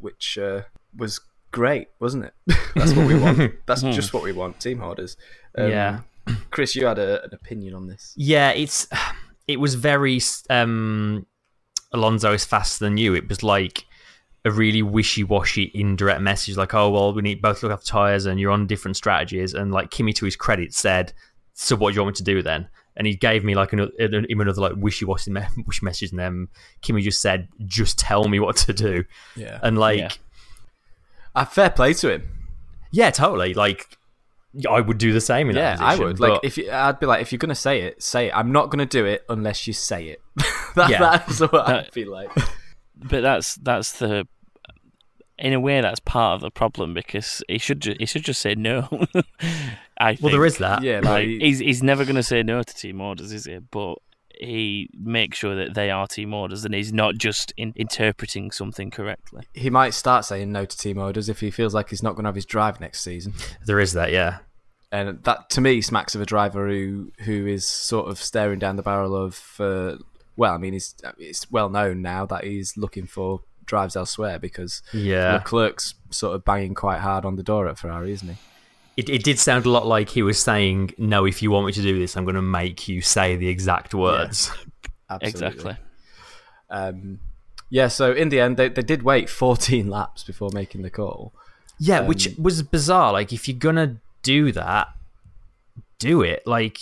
which 0.00 0.38
uh, 0.38 0.62
was 0.96 1.20
great, 1.52 1.88
wasn't 2.00 2.24
it? 2.24 2.34
That's 2.74 2.92
what 2.92 3.06
we 3.06 3.18
want. 3.18 3.52
That's 3.66 3.82
just 3.82 4.12
what 4.12 4.22
we 4.22 4.32
want. 4.32 4.60
Team 4.60 4.82
orders. 4.82 5.16
Um, 5.56 5.70
Yeah. 5.70 6.00
Chris, 6.50 6.74
you 6.74 6.86
had 6.86 6.98
a, 6.98 7.22
an 7.24 7.30
opinion 7.34 7.74
on 7.74 7.86
this. 7.86 8.14
Yeah, 8.16 8.50
it's 8.50 8.88
it 9.46 9.60
was 9.60 9.74
very 9.74 10.18
um, 10.48 11.26
Alonso 11.92 12.32
is 12.32 12.44
faster 12.46 12.84
than 12.84 12.96
you. 12.96 13.14
It 13.14 13.28
was 13.28 13.42
like 13.42 13.84
a 14.46 14.50
really 14.50 14.82
wishy-washy 14.82 15.70
indirect 15.74 16.22
message, 16.22 16.56
like, 16.56 16.72
"Oh 16.74 16.88
well, 16.90 17.12
we 17.12 17.20
need 17.22 17.42
both 17.42 17.62
look 17.62 17.72
after 17.72 17.86
tires, 17.86 18.24
and 18.26 18.40
you're 18.40 18.50
on 18.50 18.66
different 18.66 18.96
strategies." 18.96 19.52
And 19.54 19.70
like 19.70 19.90
Kimi, 19.90 20.12
to 20.14 20.24
his 20.24 20.34
credit, 20.36 20.72
said, 20.74 21.12
"So 21.54 21.74
what 21.76 21.90
do 21.90 21.94
you 21.96 22.02
want 22.02 22.14
me 22.14 22.18
to 22.18 22.24
do 22.24 22.42
then?" 22.42 22.68
And 22.96 23.06
he 23.08 23.16
gave 23.16 23.42
me 23.42 23.54
like 23.56 23.72
another, 23.72 23.90
another 23.98 24.60
like 24.60 24.74
wishy-washy 24.76 25.30
me- 25.32 25.42
wish 25.66 25.82
message, 25.82 26.10
and 26.10 26.18
then 26.20 26.48
Kimi 26.82 27.02
just 27.02 27.20
said, 27.20 27.48
"Just 27.66 27.98
tell 27.98 28.28
me 28.28 28.38
what 28.38 28.56
to 28.58 28.72
do." 28.72 29.04
Yeah, 29.36 29.58
and 29.62 29.78
like, 29.78 29.98
Yeah. 29.98 30.10
uh, 31.34 31.44
fair 31.44 31.70
play 31.70 31.92
to 31.94 32.12
him. 32.12 32.28
yeah, 32.92 33.10
totally. 33.10 33.54
Like, 33.54 33.98
I 34.70 34.80
would 34.80 34.98
do 34.98 35.12
the 35.12 35.20
same 35.20 35.50
in 35.50 35.56
Yeah, 35.56 35.74
that 35.76 35.82
I 35.82 35.90
position, 35.96 36.06
would. 36.06 36.20
Like, 36.20 36.40
if 36.44 36.56
you, 36.56 36.70
I'd 36.70 37.00
be 37.00 37.06
like, 37.06 37.20
if 37.22 37.32
you're 37.32 37.40
gonna 37.40 37.54
say 37.56 37.80
it, 37.82 38.00
say 38.02 38.28
it. 38.28 38.32
I'm 38.36 38.52
not 38.52 38.70
gonna 38.70 38.86
do 38.86 39.04
it 39.04 39.24
unless 39.28 39.66
you 39.66 39.72
say 39.72 40.06
it. 40.06 40.22
that, 40.76 40.90
Yeah. 40.90 41.00
That's 41.00 41.40
what 41.40 41.68
I'd 41.68 41.90
be 41.92 42.04
like. 42.04 42.30
but 42.96 43.22
that's 43.22 43.56
that's 43.56 43.98
the 43.98 44.28
in 45.36 45.52
a 45.52 45.58
way 45.58 45.80
that's 45.80 45.98
part 45.98 46.36
of 46.36 46.40
the 46.42 46.50
problem 46.52 46.94
because 46.94 47.42
he 47.48 47.58
should 47.58 47.80
ju- 47.80 47.96
he 47.98 48.06
should 48.06 48.22
just 48.24 48.40
say 48.40 48.54
no. 48.54 48.86
I 49.98 50.12
think. 50.14 50.22
well, 50.22 50.32
there 50.32 50.44
is 50.46 50.58
that. 50.58 50.82
Yeah, 50.82 50.96
like 50.96 51.04
like, 51.04 51.26
he's 51.28 51.58
he's 51.60 51.82
never 51.82 52.04
going 52.04 52.16
to 52.16 52.22
say 52.22 52.42
no 52.42 52.62
to 52.62 52.74
team 52.74 53.00
orders, 53.00 53.32
is 53.32 53.44
he? 53.44 53.58
But 53.58 53.96
he 54.40 54.90
makes 54.98 55.38
sure 55.38 55.54
that 55.54 55.74
they 55.74 55.90
are 55.90 56.08
team 56.08 56.34
orders 56.34 56.64
and 56.64 56.74
he's 56.74 56.92
not 56.92 57.14
just 57.16 57.52
in- 57.56 57.72
interpreting 57.76 58.50
something 58.50 58.90
correctly. 58.90 59.44
he 59.54 59.70
might 59.70 59.94
start 59.94 60.24
saying 60.24 60.50
no 60.50 60.64
to 60.64 60.76
team 60.76 60.98
orders 60.98 61.28
if 61.28 61.38
he 61.38 61.52
feels 61.52 61.72
like 61.72 61.88
he's 61.90 62.02
not 62.02 62.16
going 62.16 62.24
to 62.24 62.28
have 62.28 62.34
his 62.34 62.44
drive 62.44 62.80
next 62.80 63.02
season. 63.02 63.32
There 63.64 63.78
is 63.78 63.92
that. 63.92 64.10
Yeah. 64.10 64.38
and 64.90 65.22
that 65.22 65.50
to 65.50 65.60
me 65.60 65.80
smacks 65.80 66.16
of 66.16 66.20
a 66.20 66.26
driver 66.26 66.68
who 66.68 67.12
who 67.20 67.46
is 67.46 67.64
sort 67.66 68.08
of 68.10 68.18
staring 68.18 68.58
down 68.58 68.74
the 68.74 68.82
barrel 68.82 69.14
of 69.14 69.40
uh, 69.60 69.96
well, 70.36 70.52
I 70.52 70.58
mean, 70.58 70.74
it's 70.74 70.96
it's 71.16 71.48
well 71.52 71.68
known 71.68 72.02
now 72.02 72.26
that 72.26 72.42
he's 72.42 72.76
looking 72.76 73.06
for 73.06 73.42
drives 73.66 73.94
elsewhere 73.94 74.40
because 74.40 74.82
Yeah. 74.92 75.34
Leclerc's 75.34 75.94
sort 76.10 76.34
of 76.34 76.44
banging 76.44 76.74
quite 76.74 76.98
hard 76.98 77.24
on 77.24 77.36
the 77.36 77.44
door 77.44 77.68
at 77.68 77.78
Ferrari, 77.78 78.10
isn't 78.12 78.28
he? 78.28 78.34
It, 78.96 79.08
it 79.08 79.24
did 79.24 79.38
sound 79.38 79.66
a 79.66 79.70
lot 79.70 79.86
like 79.86 80.08
he 80.10 80.22
was 80.22 80.38
saying, 80.38 80.94
"No, 80.98 81.24
if 81.24 81.42
you 81.42 81.50
want 81.50 81.66
me 81.66 81.72
to 81.72 81.82
do 81.82 81.98
this, 81.98 82.16
I'm 82.16 82.24
going 82.24 82.36
to 82.36 82.42
make 82.42 82.86
you 82.88 83.00
say 83.02 83.36
the 83.36 83.48
exact 83.48 83.94
words." 83.94 84.50
Absolutely. 85.10 85.28
Exactly. 85.28 85.76
Um, 86.70 87.20
yeah. 87.70 87.88
So 87.88 88.12
in 88.12 88.28
the 88.28 88.40
end, 88.40 88.56
they 88.56 88.68
they 88.68 88.82
did 88.82 89.02
wait 89.02 89.28
14 89.28 89.88
laps 89.98 90.24
before 90.24 90.50
making 90.52 90.82
the 90.82 90.90
call. 90.90 91.32
Yeah, 91.78 92.00
Um, 92.00 92.06
which 92.06 92.28
was 92.38 92.62
bizarre. 92.62 93.12
Like, 93.12 93.32
if 93.32 93.48
you're 93.48 93.58
gonna 93.58 93.96
do 94.22 94.52
that, 94.52 94.88
do 95.98 96.22
it. 96.22 96.46
Like, 96.46 96.78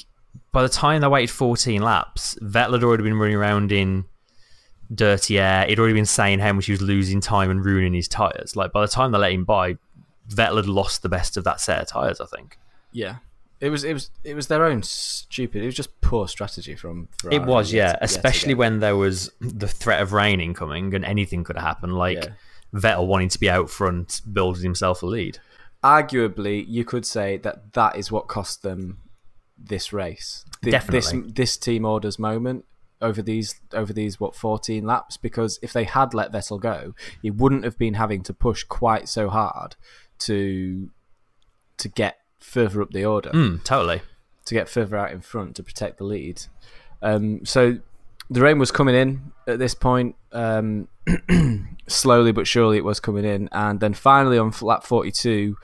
by 0.52 0.62
the 0.62 0.68
time 0.68 1.00
they 1.00 1.08
waited 1.08 1.30
14 1.30 1.80
laps, 1.80 2.36
Vettel 2.42 2.74
had 2.74 2.84
already 2.84 3.02
been 3.04 3.18
running 3.18 3.36
around 3.36 3.72
in 3.72 4.04
dirty 4.94 5.38
air. 5.38 5.66
He'd 5.66 5.78
already 5.78 5.94
been 5.94 6.04
saying 6.04 6.40
how 6.40 6.52
much 6.52 6.66
he 6.66 6.72
was 6.72 6.82
losing 6.82 7.20
time 7.22 7.50
and 7.50 7.64
ruining 7.64 7.94
his 7.94 8.06
tires. 8.06 8.54
Like, 8.54 8.72
by 8.72 8.82
the 8.82 8.88
time 8.88 9.12
they 9.12 9.18
let 9.18 9.32
him 9.32 9.44
by, 9.44 9.76
Vettel 10.34 10.56
had 10.56 10.66
lost 10.66 11.02
the 11.02 11.08
best 11.08 11.36
of 11.36 11.44
that 11.44 11.60
set 11.60 11.80
of 11.80 11.88
tires. 11.88 12.20
I 12.20 12.26
think 12.26 12.58
Yeah. 12.92 13.16
It 13.60 13.70
was 13.70 13.84
it 13.84 13.92
was 13.92 14.10
it 14.24 14.34
was 14.34 14.48
their 14.48 14.64
own 14.64 14.82
stupid. 14.82 15.62
It 15.62 15.66
was 15.66 15.76
just 15.76 16.00
poor 16.00 16.26
strategy 16.26 16.74
from. 16.74 17.08
Ferrari 17.20 17.36
it 17.36 17.44
was, 17.46 17.72
yeah. 17.72 17.96
Especially 18.00 18.54
when 18.54 18.80
there 18.80 18.96
was 18.96 19.30
the 19.40 19.68
threat 19.68 20.02
of 20.02 20.12
rain 20.12 20.40
incoming 20.40 20.92
and 20.94 21.04
anything 21.04 21.44
could 21.44 21.56
happen. 21.56 21.90
Like 21.90 22.16
Yeah. 22.24 22.32
Vettel 22.74 23.06
wanting 23.06 23.28
to 23.28 23.38
be 23.38 23.48
out 23.48 23.70
front, 23.70 24.20
building 24.32 24.62
himself 24.64 25.02
a 25.02 25.06
lead. 25.06 25.38
arguably 25.84 26.64
you 26.66 26.84
could 26.84 27.04
say 27.06 27.36
that 27.38 27.72
that 27.74 27.96
is 27.96 28.10
what 28.10 28.28
cost 28.28 28.62
them 28.62 28.98
this 29.58 29.92
race. 29.92 30.44
Th- 30.62 30.72
Definitely. 30.72 31.20
This 31.22 31.32
this 31.34 31.56
team 31.56 31.84
orders 31.84 32.18
moment 32.18 32.64
over 33.00 33.20
these 33.22 33.60
over 33.72 33.92
these 33.92 34.18
what 34.20 34.34
14 34.34 34.84
laps 34.84 35.16
because 35.16 35.58
if 35.62 35.72
they 35.72 35.84
had 35.84 36.14
let 36.14 36.32
Vettel 36.32 36.60
go, 36.60 36.94
he 37.20 37.30
wouldn't 37.30 37.64
have 37.64 37.76
been 37.78 37.94
having 37.94 38.22
to 38.24 38.32
push 38.34 38.64
quite 38.64 39.08
so 39.08 39.28
hard 39.28 39.76
to 40.26 40.90
to 41.78 41.88
get 41.88 42.18
further 42.40 42.82
up 42.82 42.90
the 42.90 43.04
order, 43.04 43.30
Mm, 43.30 43.62
totally. 43.64 44.02
to 44.46 44.54
get 44.54 44.68
further 44.68 44.96
out 44.96 45.12
in 45.12 45.20
front 45.20 45.56
to 45.56 45.62
protect 45.62 45.98
the 45.98 46.04
lead. 46.04 46.42
Um, 47.00 47.44
so 47.44 47.78
the 48.30 48.40
rain 48.40 48.58
was 48.58 48.70
coming 48.70 48.94
in 48.94 49.32
at 49.46 49.58
this 49.58 49.74
point. 49.74 50.16
Um, 50.32 50.88
slowly 51.88 52.32
but 52.32 52.46
surely 52.46 52.76
it 52.78 52.84
was 52.84 53.00
coming 53.00 53.24
in, 53.24 53.48
and 53.52 53.80
then 53.80 53.94
finally 53.94 54.38
on 54.38 54.52
lap 54.62 54.84
forty-two, 54.84 55.56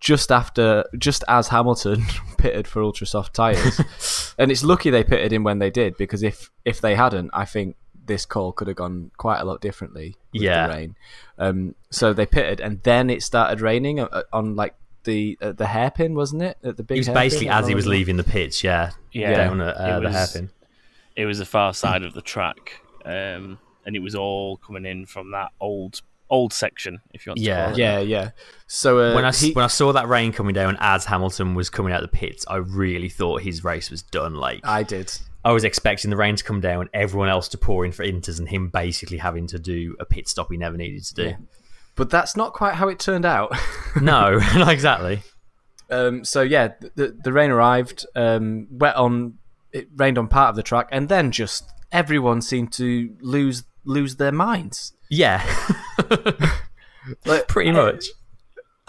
just 0.00 0.32
after, 0.32 0.84
just 0.98 1.22
as 1.28 1.48
Hamilton 1.48 2.04
pitted 2.38 2.66
for 2.66 2.82
ultra 2.82 3.06
soft 3.06 3.34
tires, 3.34 4.34
and 4.38 4.50
it's 4.50 4.64
lucky 4.64 4.90
they 4.90 5.04
pitted 5.04 5.32
in 5.32 5.42
when 5.44 5.58
they 5.58 5.70
did 5.70 5.96
because 5.96 6.22
if 6.22 6.50
if 6.64 6.80
they 6.80 6.94
hadn't, 6.94 7.30
I 7.32 7.44
think 7.44 7.76
this 8.06 8.26
call 8.26 8.52
could 8.52 8.68
have 8.68 8.76
gone 8.76 9.10
quite 9.16 9.40
a 9.40 9.44
lot 9.44 9.60
differently. 9.60 10.16
With 10.32 10.42
Yeah. 10.42 10.66
the 10.66 10.72
rain. 10.74 10.96
Um, 11.38 11.74
so 11.90 12.12
they 12.12 12.26
pitted, 12.26 12.60
and 12.60 12.82
then 12.82 13.10
it 13.10 13.22
started 13.22 13.60
raining 13.60 14.00
uh, 14.00 14.22
on 14.32 14.56
like 14.56 14.74
the 15.04 15.36
uh, 15.40 15.52
the 15.52 15.66
hairpin, 15.66 16.14
wasn't 16.14 16.42
it? 16.42 16.58
At 16.62 16.76
the 16.76 16.82
big. 16.82 16.96
It 16.96 17.00
was 17.00 17.06
hairpin 17.08 17.22
basically 17.22 17.48
as 17.48 17.66
he 17.68 17.74
was 17.74 17.86
Lawrence? 17.86 17.98
leaving 17.98 18.16
the 18.16 18.24
pitch, 18.24 18.64
yeah. 18.64 18.90
Yeah. 19.12 19.34
Down 19.36 19.60
at 19.60 19.76
uh, 19.80 19.98
It 19.98 20.02
the 20.02 20.12
hairpin. 20.12 20.50
It 21.16 21.26
was 21.26 21.38
the 21.38 21.44
far 21.44 21.74
side 21.74 22.02
of 22.04 22.14
the 22.14 22.22
track, 22.22 22.80
um, 23.04 23.58
and 23.84 23.94
it 23.96 23.98
was 24.00 24.14
all 24.14 24.56
coming 24.58 24.86
in 24.86 25.06
from 25.06 25.30
that 25.32 25.50
old 25.60 26.00
old 26.30 26.52
section, 26.54 27.02
if 27.12 27.26
you 27.26 27.30
want 27.30 27.38
to 27.40 27.44
Yeah. 27.44 27.64
call 27.66 27.74
it. 27.74 27.78
Yeah, 27.78 27.98
yeah. 27.98 28.30
So 28.66 28.98
uh, 29.00 29.14
when 29.14 29.24
I 29.26 29.32
he- 29.32 29.52
when 29.52 29.64
I 29.66 29.68
saw 29.68 29.92
that 29.92 30.08
rain 30.08 30.32
coming 30.32 30.54
down 30.54 30.78
as 30.80 31.04
Hamilton 31.04 31.54
was 31.54 31.68
coming 31.68 31.92
out 31.92 32.02
of 32.02 32.10
the 32.10 32.16
pits, 32.16 32.46
I 32.48 32.56
really 32.56 33.10
thought 33.10 33.42
his 33.42 33.62
race 33.64 33.90
was 33.90 34.00
done. 34.02 34.36
Like 34.36 34.60
I 34.64 34.82
did. 34.82 35.12
I 35.44 35.52
was 35.52 35.64
expecting 35.64 36.10
the 36.10 36.16
rain 36.16 36.36
to 36.36 36.44
come 36.44 36.60
down, 36.60 36.88
everyone 36.94 37.28
else 37.28 37.48
to 37.48 37.58
pour 37.58 37.84
in 37.84 37.92
for 37.92 38.04
inters, 38.04 38.38
and 38.38 38.48
him 38.48 38.68
basically 38.68 39.18
having 39.18 39.46
to 39.48 39.58
do 39.58 39.96
a 39.98 40.04
pit 40.04 40.28
stop 40.28 40.50
he 40.50 40.56
never 40.56 40.76
needed 40.76 41.04
to 41.04 41.14
do. 41.14 41.24
Yeah. 41.24 41.36
But 41.96 42.10
that's 42.10 42.36
not 42.36 42.52
quite 42.54 42.74
how 42.74 42.88
it 42.88 42.98
turned 42.98 43.24
out. 43.26 43.54
No, 44.00 44.38
not 44.54 44.68
exactly. 44.68 45.20
um, 45.90 46.24
so 46.24 46.40
yeah, 46.40 46.68
the 46.94 47.14
the 47.22 47.30
rain 47.32 47.50
arrived, 47.50 48.06
um, 48.16 48.66
wet 48.70 48.96
on. 48.96 49.34
It 49.72 49.88
rained 49.96 50.16
on 50.16 50.28
part 50.28 50.48
of 50.50 50.56
the 50.56 50.62
track, 50.62 50.88
and 50.90 51.08
then 51.10 51.30
just 51.30 51.64
everyone 51.90 52.40
seemed 52.40 52.72
to 52.74 53.14
lose 53.20 53.64
lose 53.84 54.16
their 54.16 54.32
minds. 54.32 54.94
Yeah, 55.10 55.42
Like, 57.26 57.48
pretty 57.48 57.72
much. 57.72 58.06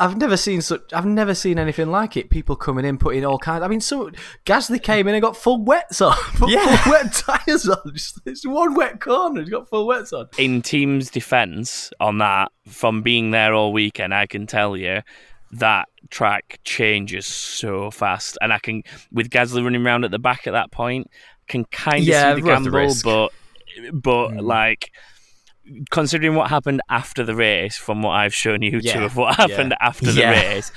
I've 0.03 0.17
never 0.17 0.35
seen 0.35 0.61
such. 0.61 0.91
I've 0.91 1.05
never 1.05 1.33
seen 1.33 1.57
anything 1.57 1.89
like 1.89 2.17
it. 2.17 2.29
People 2.29 2.57
coming 2.57 2.83
in, 2.83 2.97
putting 2.97 3.23
all 3.23 3.37
kinds. 3.37 3.63
I 3.63 3.69
mean, 3.69 3.79
so 3.79 4.11
Gasly 4.45 4.83
came 4.83 5.07
in 5.07 5.15
and 5.15 5.21
got 5.21 5.37
full 5.37 5.63
wets 5.63 6.01
on, 6.01 6.13
put 6.35 6.49
Yeah. 6.49 6.75
full 6.75 6.91
wet 6.91 7.13
tires 7.13 7.69
on. 7.69 7.77
Just, 7.93 8.19
it's 8.25 8.45
one 8.45 8.75
wet 8.75 8.99
corner. 8.99 9.39
He's 9.39 9.49
got 9.49 9.69
full 9.69 9.87
wets 9.87 10.11
on. 10.11 10.27
in 10.37 10.61
team's 10.61 11.09
defense 11.09 11.89
on 12.01 12.17
that, 12.17 12.51
from 12.67 13.01
being 13.01 13.31
there 13.31 13.53
all 13.53 13.71
weekend, 13.71 14.13
I 14.13 14.25
can 14.25 14.45
tell 14.45 14.75
you 14.75 15.03
that 15.53 15.87
track 16.09 16.59
changes 16.65 17.25
so 17.25 17.89
fast, 17.89 18.37
and 18.41 18.51
I 18.51 18.59
can 18.59 18.83
with 19.09 19.29
Gasly 19.29 19.63
running 19.63 19.85
around 19.85 20.03
at 20.03 20.11
the 20.11 20.19
back 20.19 20.47
at 20.47 20.51
that 20.51 20.69
point, 20.69 21.09
can 21.47 21.63
kind 21.63 21.99
of 22.01 22.07
Yeah, 22.07 22.35
see 22.35 22.41
the 22.41 22.47
worth 22.47 22.63
the 22.63 22.71
gamble, 22.71 23.29
but 23.91 24.01
but 24.03 24.29
hmm. 24.31 24.39
like. 24.39 24.91
Considering 25.91 26.35
what 26.35 26.49
happened 26.49 26.81
after 26.89 27.23
the 27.23 27.35
race, 27.35 27.77
from 27.77 28.01
what 28.01 28.11
I've 28.11 28.35
shown 28.35 28.61
you 28.61 28.79
Yeah, 28.81 28.93
two 28.93 29.03
of 29.05 29.15
what 29.15 29.35
happened 29.35 29.73
after 29.79 30.11
the 30.11 30.19
Yeah. 30.19 30.31
race, 30.31 30.71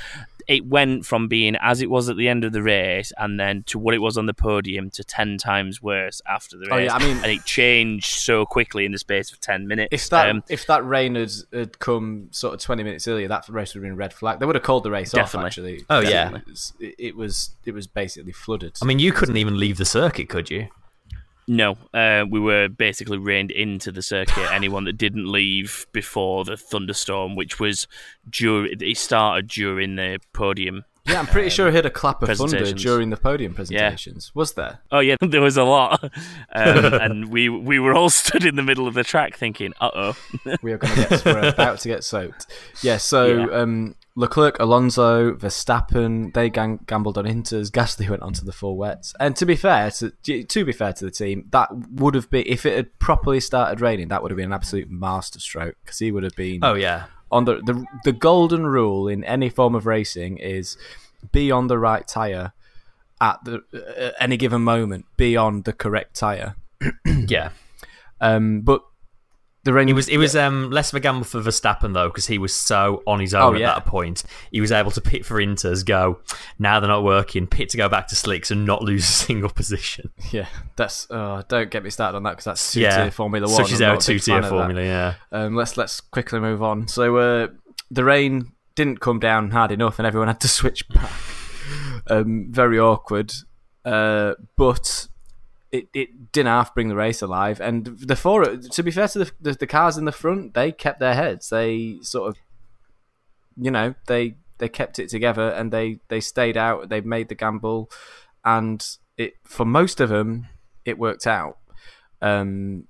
it 0.47 0.65
went 0.65 1.05
from 1.05 1.27
being 1.27 1.57
as 1.57 1.83
it 1.83 1.91
was 1.91 2.09
at 2.09 2.17
the 2.17 2.29
end 2.29 2.45
of 2.45 2.53
the 2.53 2.63
race, 2.63 3.13
and 3.19 3.39
then 3.41 3.65
to 3.65 3.81
what 3.81 3.95
it 3.95 3.99
was 3.99 4.17
on 4.17 4.27
the 4.27 4.33
podium, 4.33 4.91
to 4.91 5.03
ten 5.03 5.39
times 5.39 5.83
worse 5.83 6.23
after 6.29 6.57
the 6.57 6.67
race. 6.67 6.73
Oh, 6.73 6.77
yeah, 6.79 6.95
I 6.95 6.99
mean- 7.01 7.17
and 7.17 7.27
it 7.33 7.45
changed 7.45 8.07
so 8.07 8.47
quickly 8.47 8.85
in 8.85 8.93
the 8.93 8.99
space 8.99 9.33
of 9.33 9.41
ten 9.41 9.67
minutes. 9.67 9.89
If 9.91 10.09
that 10.11 10.31
Um, 10.31 10.45
if 10.49 10.65
that 10.69 10.87
rain 10.87 11.17
had, 11.17 11.33
had 11.53 11.79
come 11.81 12.29
sort 12.31 12.55
of 12.55 12.61
twenty 12.61 12.85
minutes 12.85 13.09
earlier, 13.09 13.27
that 13.27 13.49
race 13.49 13.75
would 13.75 13.83
have 13.83 13.91
been 13.91 13.97
red 13.97 14.13
flag. 14.15 14.39
They 14.39 14.47
would 14.47 14.55
have 14.55 14.63
called 14.63 14.85
the 14.85 14.93
race 14.93 15.11
Definitely. 15.11 15.39
off. 15.41 15.47
Actually, 15.47 15.85
Oh, 15.91 15.99
yeah. 15.99 16.37
it 16.37 16.47
was, 16.47 16.73
it, 16.79 16.95
it 16.97 17.17
was 17.17 17.51
it 17.65 17.75
was 17.75 17.89
basically 17.89 18.31
flooded. 18.33 18.79
I 18.81 18.85
mean, 18.85 19.01
you 19.01 19.11
couldn't 19.13 19.37
even 19.39 19.59
leave 19.59 19.79
the 19.79 19.85
circuit, 19.85 20.29
could 20.29 20.49
you? 20.49 20.69
No, 21.49 21.77
uh, 21.95 22.25
we 22.29 22.41
were 22.41 22.69
basically 22.69 23.19
reined 23.19 23.53
into 23.53 23.93
the 23.93 24.03
circuit. 24.03 24.51
Anyone 24.51 24.85
that 24.85 24.95
didn't 24.95 25.31
leave 25.31 25.87
before 25.93 26.45
the 26.45 26.57
thunderstorm, 26.57 27.37
which 27.37 27.61
was 27.61 27.87
during, 28.29 28.81
it 28.81 28.97
started 28.97 29.47
during 29.49 29.95
the 29.95 30.19
podium. 30.33 30.85
yeah, 31.05 31.21
I'm 31.21 31.27
pretty 31.27 31.51
sure 31.51 31.69
I 31.69 31.71
heard 31.71 31.87
a 31.87 31.91
clap 31.91 32.21
of 32.23 32.37
thunder 32.37 32.73
during 32.73 33.11
the 33.11 33.17
podium 33.17 33.55
presentations. 33.55 34.35
Was 34.35 34.55
there? 34.55 34.81
Oh 34.91 34.99
yeah, 34.99 35.15
there 35.21 35.41
was 35.41 35.57
a 35.57 35.63
lot, 35.63 36.03
um, 36.53 36.95
and 36.95 37.31
we 37.31 37.49
we 37.49 37.79
were 37.79 37.95
all 37.95 38.11
stood 38.23 38.45
in 38.45 38.57
the 38.57 38.65
middle 38.65 38.89
of 38.89 38.95
the 38.95 39.05
track 39.05 39.37
thinking, 39.37 39.73
"Uh 39.81 39.91
oh." 39.95 40.17
We 40.63 40.73
are 40.73 40.79
going 40.79 40.95
to 40.95 41.09
get 41.09 41.25
we're 41.25 41.49
about 41.49 41.79
to 41.81 41.89
get 41.89 42.03
soaked. 42.03 42.47
Yeah. 42.83 42.97
So 42.97 43.27
Yeah. 43.27 43.51
Um, 43.61 43.95
Leclerc, 44.19 44.59
Alonso, 44.59 45.33
Verstappen, 45.35 46.33
they 46.33 46.49
gang- 46.49 46.81
gambled 46.87 47.19
on 47.19 47.27
Inters. 47.27 47.71
Gasly 47.71 48.09
went 48.09 48.23
onto 48.23 48.45
the 48.47 48.53
full 48.53 48.77
wets. 48.77 49.15
And 49.21 49.37
to 49.37 49.45
be 49.45 49.55
fair, 49.57 49.91
to, 49.91 50.11
to 50.45 50.65
be 50.65 50.73
fair 50.73 50.95
to 50.95 51.05
the 51.05 51.11
team, 51.11 51.47
that 51.51 51.69
would 51.93 52.15
have 52.15 52.31
been 52.31 52.45
if 52.47 52.65
it 52.65 52.75
had 52.77 52.99
properly 52.99 53.41
started 53.41 53.83
raining, 53.83 54.09
that 54.09 54.23
would 54.23 54.31
have 54.31 54.37
been 54.37 54.47
an 54.47 54.53
absolute 54.55 54.91
masterstroke 54.91 55.77
because 55.85 55.99
he 55.99 56.11
would 56.11 56.23
have 56.23 56.35
been 56.35 56.61
Oh 56.63 56.73
yeah, 56.75 57.05
on 57.31 57.45
the, 57.45 57.57
the 57.67 57.85
the 58.05 58.13
golden 58.13 58.67
rule 58.67 59.07
in 59.07 59.23
any 59.25 59.51
form 59.51 59.75
of 59.75 59.85
racing 59.85 60.39
is 60.39 60.79
be 61.33 61.51
on 61.51 61.67
the 61.67 61.79
right 61.79 62.09
tire 62.09 62.53
at 63.21 63.39
the 63.45 63.63
at 63.99 64.15
any 64.19 64.37
given 64.39 64.63
moment 64.63 65.05
be 65.19 65.37
on 65.37 65.63
the 65.63 65.73
correct 65.75 66.17
tire. 66.17 66.57
yeah. 67.29 67.51
Um, 68.21 68.63
but 68.63 68.81
the 69.67 69.73
rain 69.75 69.89
It 69.91 69.93
was 69.93 70.09
it 70.09 70.17
was 70.17 70.35
um, 70.35 70.71
less 70.71 70.91
of 70.93 70.97
a 70.97 71.01
gamble 71.01 71.25
for 71.25 71.41
Verstappen 71.41 71.93
though 71.93 72.09
because 72.09 72.27
he 72.27 72.39
was 72.39 72.55
so 72.55 73.03
on 73.07 73.21
his 73.21 73.35
own 73.35 73.43
Oh, 73.43 73.55
at 73.55 73.61
yeah. 73.61 73.75
that 73.75 73.85
point. 73.85 74.23
He 74.51 74.61
was 74.63 74.73
able 74.73 74.91
to 74.93 75.01
pit 75.03 75.27
for 75.27 75.37
Inters, 75.37 75.85
go 75.85 76.21
now 76.59 76.81
they're 76.81 76.89
not 76.89 77.05
working, 77.05 77.47
pit 77.47 77.69
to 77.71 77.77
go 77.77 77.89
back 77.89 78.07
to 78.09 78.17
slicks 78.17 78.51
and 78.51 78.65
not 78.65 78.81
lose 78.83 79.05
a 79.05 79.13
single 79.27 79.51
position. 79.51 80.11
yeah. 80.33 80.47
That's 80.77 81.11
uh, 81.11 81.43
don't 81.49 81.71
get 81.71 81.85
me 81.85 81.91
started 81.91 82.17
on 82.17 82.23
that 82.23 82.31
because 82.31 82.45
that's 82.47 82.73
two 82.73 82.81
yeah, 82.81 83.03
tier 83.03 83.11
Formula 83.11 83.47
One. 83.47 83.57
Such 83.57 83.73
is 83.73 83.83
our 83.83 83.99
two 83.99 84.19
tier 84.19 84.37
fan 84.37 84.39
of 84.39 84.43
that. 84.45 84.49
formula. 84.51 84.83
Yeah, 84.83 85.15
Um, 85.33 85.55
let's 85.55 85.77
let's 85.77 86.01
quickly 86.01 86.41
move 86.41 86.63
on. 86.63 86.89
So 86.89 87.17
uh, 87.17 87.49
the 87.91 88.05
rain 88.05 88.53
didn't 88.75 89.01
come 89.01 89.19
down 89.19 89.51
hard 89.51 89.73
enough, 89.73 89.99
and 89.99 90.07
everyone 90.07 90.29
had 90.29 90.41
to 90.41 90.49
switch 90.59 90.89
back. 90.89 91.11
um, 92.09 92.47
very 92.51 92.79
awkward, 92.79 93.33
uh, 93.85 94.35
but 94.57 95.09
it, 95.77 95.89
it 95.95 96.33
didn't 96.33 96.49
half 96.49 96.75
bring 96.75 96.89
the 96.89 96.97
race 96.97 97.23
alive. 97.23 97.61
And 97.61 97.87
the 97.87 98.17
four, 98.17 98.45
to 98.45 98.83
be 98.83 98.91
fair 98.91 99.09
to 99.09 99.19
the, 99.21 99.31
the 99.41 99.53
the 99.53 99.67
cars 99.67 99.97
in 99.97 100.05
the 100.05 100.13
front, 100.13 100.55
they 100.55 100.73
kept 100.73 101.01
their 101.01 101.15
heads. 101.15 101.51
They 101.51 101.99
sort 102.03 102.31
of, 102.31 102.37
you 103.57 103.71
know, 103.71 103.95
they 104.07 104.37
they 104.59 104.69
kept 104.69 104.99
it 104.99 105.09
together 105.09 105.51
and 105.51 105.73
they 105.73 106.01
they 106.09 106.21
stayed 106.21 106.57
out. 106.57 106.89
They 106.89 107.01
made 107.01 107.29
the 107.29 107.35
gamble, 107.35 107.91
and 108.45 108.85
it 109.17 109.35
for 109.45 109.65
most 109.65 110.01
of 110.01 110.09
them 110.09 110.49
it 110.85 110.99
worked 110.99 111.27
out. 111.27 111.59
Um, 112.23 112.87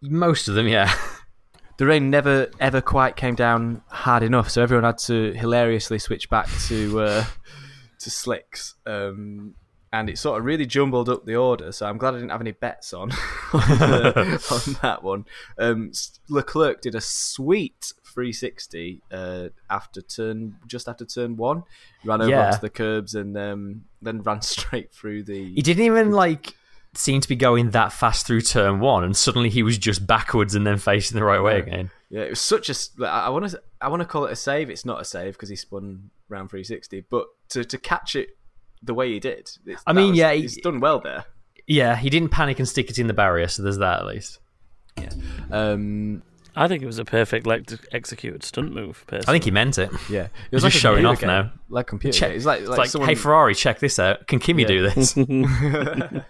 most 0.00 0.48
of 0.48 0.54
them. 0.54 0.68
Yeah, 0.68 0.92
the 1.76 1.86
rain 1.86 2.10
never 2.10 2.50
ever 2.58 2.80
quite 2.80 3.16
came 3.16 3.34
down 3.34 3.82
hard 3.88 4.22
enough, 4.22 4.50
so 4.50 4.62
everyone 4.62 4.84
had 4.84 4.98
to 4.98 5.32
hilariously 5.32 5.98
switch 5.98 6.30
back 6.30 6.48
to 6.68 7.00
uh, 7.00 7.24
to 7.98 8.10
slicks, 8.10 8.74
um, 8.86 9.54
and 9.92 10.08
it 10.08 10.18
sort 10.18 10.38
of 10.38 10.44
really 10.44 10.66
jumbled 10.66 11.08
up 11.08 11.26
the 11.26 11.34
order. 11.36 11.72
So 11.72 11.86
I'm 11.86 11.98
glad 11.98 12.14
I 12.14 12.18
didn't 12.18 12.30
have 12.30 12.40
any 12.40 12.52
bets 12.52 12.92
on 12.92 13.10
on, 13.52 13.60
the- 13.78 14.64
on 14.68 14.78
that 14.82 15.02
one. 15.02 15.24
Um, 15.58 15.92
Leclerc 16.28 16.80
did 16.80 16.94
a 16.94 17.00
sweet 17.00 17.92
360 18.14 19.02
uh, 19.12 19.48
after 19.68 20.00
turn 20.00 20.56
just 20.66 20.88
after 20.88 21.04
turn 21.04 21.36
one, 21.36 21.64
ran 22.04 22.20
over 22.20 22.30
Yeah. 22.30 22.46
onto 22.48 22.60
the 22.60 22.70
curbs 22.70 23.14
and 23.14 23.36
um, 23.36 23.84
then 24.02 24.22
ran 24.24 24.42
straight 24.42 24.92
through 24.92 25.24
the. 25.24 25.52
he 25.54 25.62
didn't 25.62 25.84
even 25.84 26.10
like 26.12 26.54
seem 26.94 27.20
to 27.20 27.28
be 27.28 27.36
going 27.36 27.70
that 27.70 27.92
fast 27.92 28.26
through 28.26 28.40
turn 28.40 28.80
one, 28.80 29.04
and 29.04 29.16
suddenly 29.16 29.48
he 29.48 29.62
was 29.62 29.78
just 29.78 30.06
backwards 30.06 30.54
and 30.56 30.66
then 30.66 30.76
facing 30.76 31.16
the 31.18 31.24
right 31.24 31.40
way 31.42 31.58
again. 31.58 31.90
Yeah, 32.08 32.22
it 32.22 32.30
was 32.30 32.40
such 32.40 32.68
a. 32.68 33.06
I 33.06 33.28
want 33.28 33.48
to. 33.50 33.62
I 33.80 33.86
want 33.88 34.00
to 34.00 34.06
call 34.06 34.26
it 34.26 34.32
a 34.32 34.36
save. 34.36 34.68
It's 34.70 34.84
not 34.84 35.00
a 35.00 35.04
save 35.04 35.34
because 35.34 35.48
he 35.48 35.54
spun 35.54 36.10
round 36.28 36.50
360. 36.50 37.04
But 37.08 37.26
to, 37.50 37.64
to 37.64 37.78
catch 37.78 38.16
it 38.16 38.30
the 38.82 38.94
way 38.94 39.12
he 39.12 39.20
did, 39.20 39.50
it's, 39.66 39.82
I 39.86 39.92
mean, 39.92 40.10
was- 40.10 40.18
yeah, 40.18 40.32
he- 40.32 40.42
he's 40.42 40.56
done 40.58 40.80
well 40.80 41.00
there. 41.00 41.24
Yeah, 41.66 41.96
he 41.96 42.10
didn't 42.10 42.30
panic 42.30 42.58
and 42.58 42.68
stick 42.68 42.90
it 42.90 42.98
in 42.98 43.06
the 43.06 43.14
barrier, 43.14 43.46
so 43.48 43.62
there's 43.62 43.78
that 43.78 44.00
at 44.00 44.06
least. 44.06 44.38
Um, 45.52 46.22
I 46.56 46.66
think 46.66 46.82
it 46.82 46.86
was 46.86 46.98
a 46.98 47.04
perfect 47.04 47.46
like 47.46 47.70
executed 47.92 48.42
stunt 48.42 48.74
move. 48.74 49.04
Personally. 49.06 49.28
I 49.28 49.32
think 49.32 49.44
he 49.44 49.50
meant 49.52 49.78
it. 49.78 49.90
yeah, 50.10 50.24
it 50.24 50.30
was 50.52 50.62
just 50.62 50.64
like 50.64 50.74
a 50.74 50.78
showing 50.78 51.06
off 51.06 51.20
game, 51.20 51.28
now. 51.28 51.52
like 51.68 51.86
computer. 51.86 52.18
Check- 52.18 52.32
It's 52.32 52.44
like, 52.44 52.60
It's 52.60 52.68
like, 52.68 52.78
like, 52.78 52.90
someone, 52.90 53.08
hey 53.08 53.14
Ferrari, 53.14 53.54
check 53.54 53.78
this 53.78 53.98
out. 54.00 54.26
Can 54.26 54.40
Kimi 54.40 54.62
Yeah. 54.62 54.68
do 54.68 54.90
this? 54.90 55.16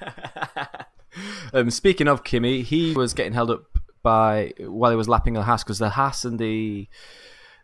um, 1.53 1.71
speaking 1.71 2.09
of 2.09 2.25
Kimi, 2.25 2.63
he 2.63 2.93
was 2.93 3.15
getting 3.15 3.33
held 3.33 3.51
up 3.51 3.65
by 4.03 4.53
while 4.59 4.91
he 4.91 4.97
was 4.97 5.09
lapping 5.09 5.35
the 5.35 5.43
Haas 5.43 5.63
because 5.65 5.79
the 5.79 5.91
Haas 5.91 6.25
and 6.25 6.39
the 6.39 6.89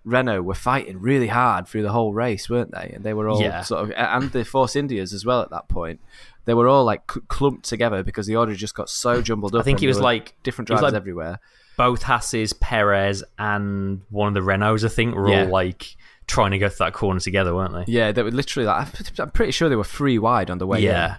Renault 0.07 0.43
were 0.43 0.55
fighting 0.55 0.99
really 1.01 1.27
hard 1.27 1.67
through 1.69 1.83
the 1.83 1.91
whole 1.93 2.15
race, 2.15 2.49
weren't 2.49 2.71
they? 2.73 2.93
And 2.95 3.05
they 3.05 3.13
were 3.13 3.29
all 3.29 3.43
Yeah. 3.43 3.61
sort 3.63 3.83
of, 3.85 3.91
and 3.97 4.31
the 4.31 4.45
Force 4.45 4.77
Indias 4.77 5.13
as 5.13 5.27
well 5.27 5.43
at 5.43 5.51
that 5.51 5.69
point. 5.69 6.01
They 6.47 6.55
were 6.55 6.69
all 6.69 6.85
like 6.85 7.07
clumped 7.07 7.65
together 7.69 8.03
because 8.05 8.27
the 8.27 8.37
order 8.37 8.55
just 8.55 8.75
got 8.75 8.89
so 8.89 9.21
jumbled 9.21 9.55
up. 9.55 9.61
I 9.61 9.65
think 9.65 9.83
it 9.83 9.89
was 9.89 10.01
like- 10.01 10.35
different 10.45 10.69
drivers 10.69 10.83
like- 10.85 10.95
everywhere. 10.95 11.41
Both 11.77 12.05
Hasses, 12.05 12.53
Perez, 12.55 13.23
and 13.39 14.01
one 14.09 14.29
of 14.29 14.35
the 14.35 14.41
Renaults, 14.49 14.85
I 14.85 14.89
think, 14.89 15.15
were 15.15 15.29
Yeah. 15.29 15.43
all 15.45 15.51
like 15.51 15.97
trying 16.27 16.53
to 16.53 16.59
go 16.59 16.69
through 16.69 16.87
that 16.87 16.93
corner 16.95 17.21
together, 17.21 17.55
weren't 17.55 17.75
they? 17.75 17.93
Yeah, 17.93 18.13
they 18.13 18.23
were 18.23 18.31
literally 18.31 18.67
like 18.67 18.89
I'm 19.21 19.31
pretty 19.33 19.53
sure 19.53 19.69
they 19.69 19.77
were 19.77 19.85
three 19.85 20.19
wide 20.19 20.49
on 20.51 20.59
the 20.59 20.67
way. 20.67 20.79
in. 20.79 20.85
Yeah. 20.85 21.17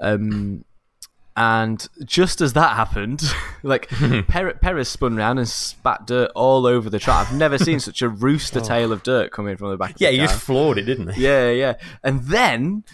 Um, 0.00 0.64
and 1.36 1.88
just 2.04 2.40
as 2.40 2.52
that 2.52 2.76
happened, 2.76 3.22
like 3.62 3.88
per- 4.28 4.54
Perez 4.54 4.88
spun 4.88 5.16
round 5.16 5.38
and 5.38 5.48
spat 5.48 6.06
dirt 6.06 6.30
all 6.34 6.66
over 6.66 6.90
the 6.90 6.98
track. 6.98 7.28
I've 7.30 7.36
never 7.36 7.58
seen 7.58 7.80
such 7.80 8.02
a 8.02 8.08
rooster 8.26 8.60
tail 8.60 8.92
of 8.92 9.02
dirt 9.02 9.30
coming 9.32 9.56
from 9.56 9.70
the 9.70 9.76
back. 9.76 9.94
Of 9.94 10.00
Yeah, 10.00 10.08
the 10.10 10.12
he 10.12 10.18
car. 10.18 10.26
just 10.28 10.40
floored 10.42 10.78
it, 10.78 10.82
didn't 10.82 11.12
he? 11.14 11.22
yeah, 11.22 11.50
yeah. 11.50 11.74
And 12.02 12.24
then 12.24 12.84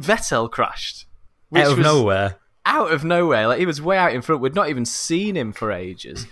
Vettel 0.00 0.50
crashed 0.50 1.06
Out 1.54 1.72
of 1.72 1.78
nowhere. 1.78 2.36
Out 2.64 2.92
of 2.92 3.04
nowhere, 3.04 3.48
like 3.48 3.58
he 3.58 3.66
was 3.66 3.82
way 3.82 3.96
out 3.98 4.12
in 4.14 4.22
front. 4.22 4.40
We'd 4.40 4.54
not 4.54 4.68
even 4.68 4.84
seen 4.84 5.36
him 5.36 5.52
for 5.52 5.72
ages, 5.72 6.26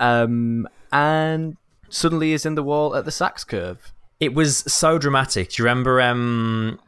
um, 0.00 0.66
and 0.90 1.58
suddenly 1.90 2.30
he's 2.30 2.46
in 2.46 2.54
the 2.54 2.62
wall 2.62 2.96
at 2.96 3.04
the 3.04 3.10
Sachs 3.10 3.44
curve. 3.44 3.92
It 4.18 4.32
was 4.32 4.58
so 4.72 4.96
dramatic. 4.96 5.50
Do 5.50 5.62
you 5.62 5.68
remember 5.68 6.00
um, 6.00 6.80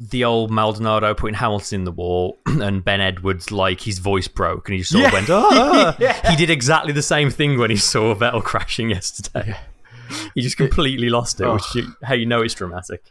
the 0.00 0.24
old 0.24 0.50
Maldonado 0.50 1.14
putting 1.14 1.34
Hamilton 1.34 1.80
in 1.80 1.84
the 1.84 1.92
wall 1.92 2.38
and 2.46 2.84
Ben 2.84 3.00
Edwards, 3.00 3.52
like 3.52 3.80
his 3.80 3.98
voice 4.00 4.26
broke 4.28 4.68
and 4.68 4.74
he 4.74 4.80
just 4.80 4.92
sort 4.92 5.04
of 5.06 5.12
Yeah. 5.12 5.18
went, 5.18 5.30
ah! 5.30 6.22
He 6.30 6.36
did 6.36 6.50
exactly 6.50 6.92
the 6.92 7.02
same 7.02 7.30
thing 7.30 7.58
when 7.58 7.70
he 7.70 7.76
saw 7.76 8.14
Vettel 8.14 8.42
crashing 8.42 8.90
yesterday. 8.90 9.56
He 10.34 10.42
just 10.42 10.56
completely 10.56 11.08
lost 11.08 11.40
it, 11.40 11.48
which 11.48 11.74
you, 11.74 11.94
how 12.02 12.14
you 12.14 12.26
know 12.26 12.42
it's 12.42 12.54
dramatic. 12.54 13.02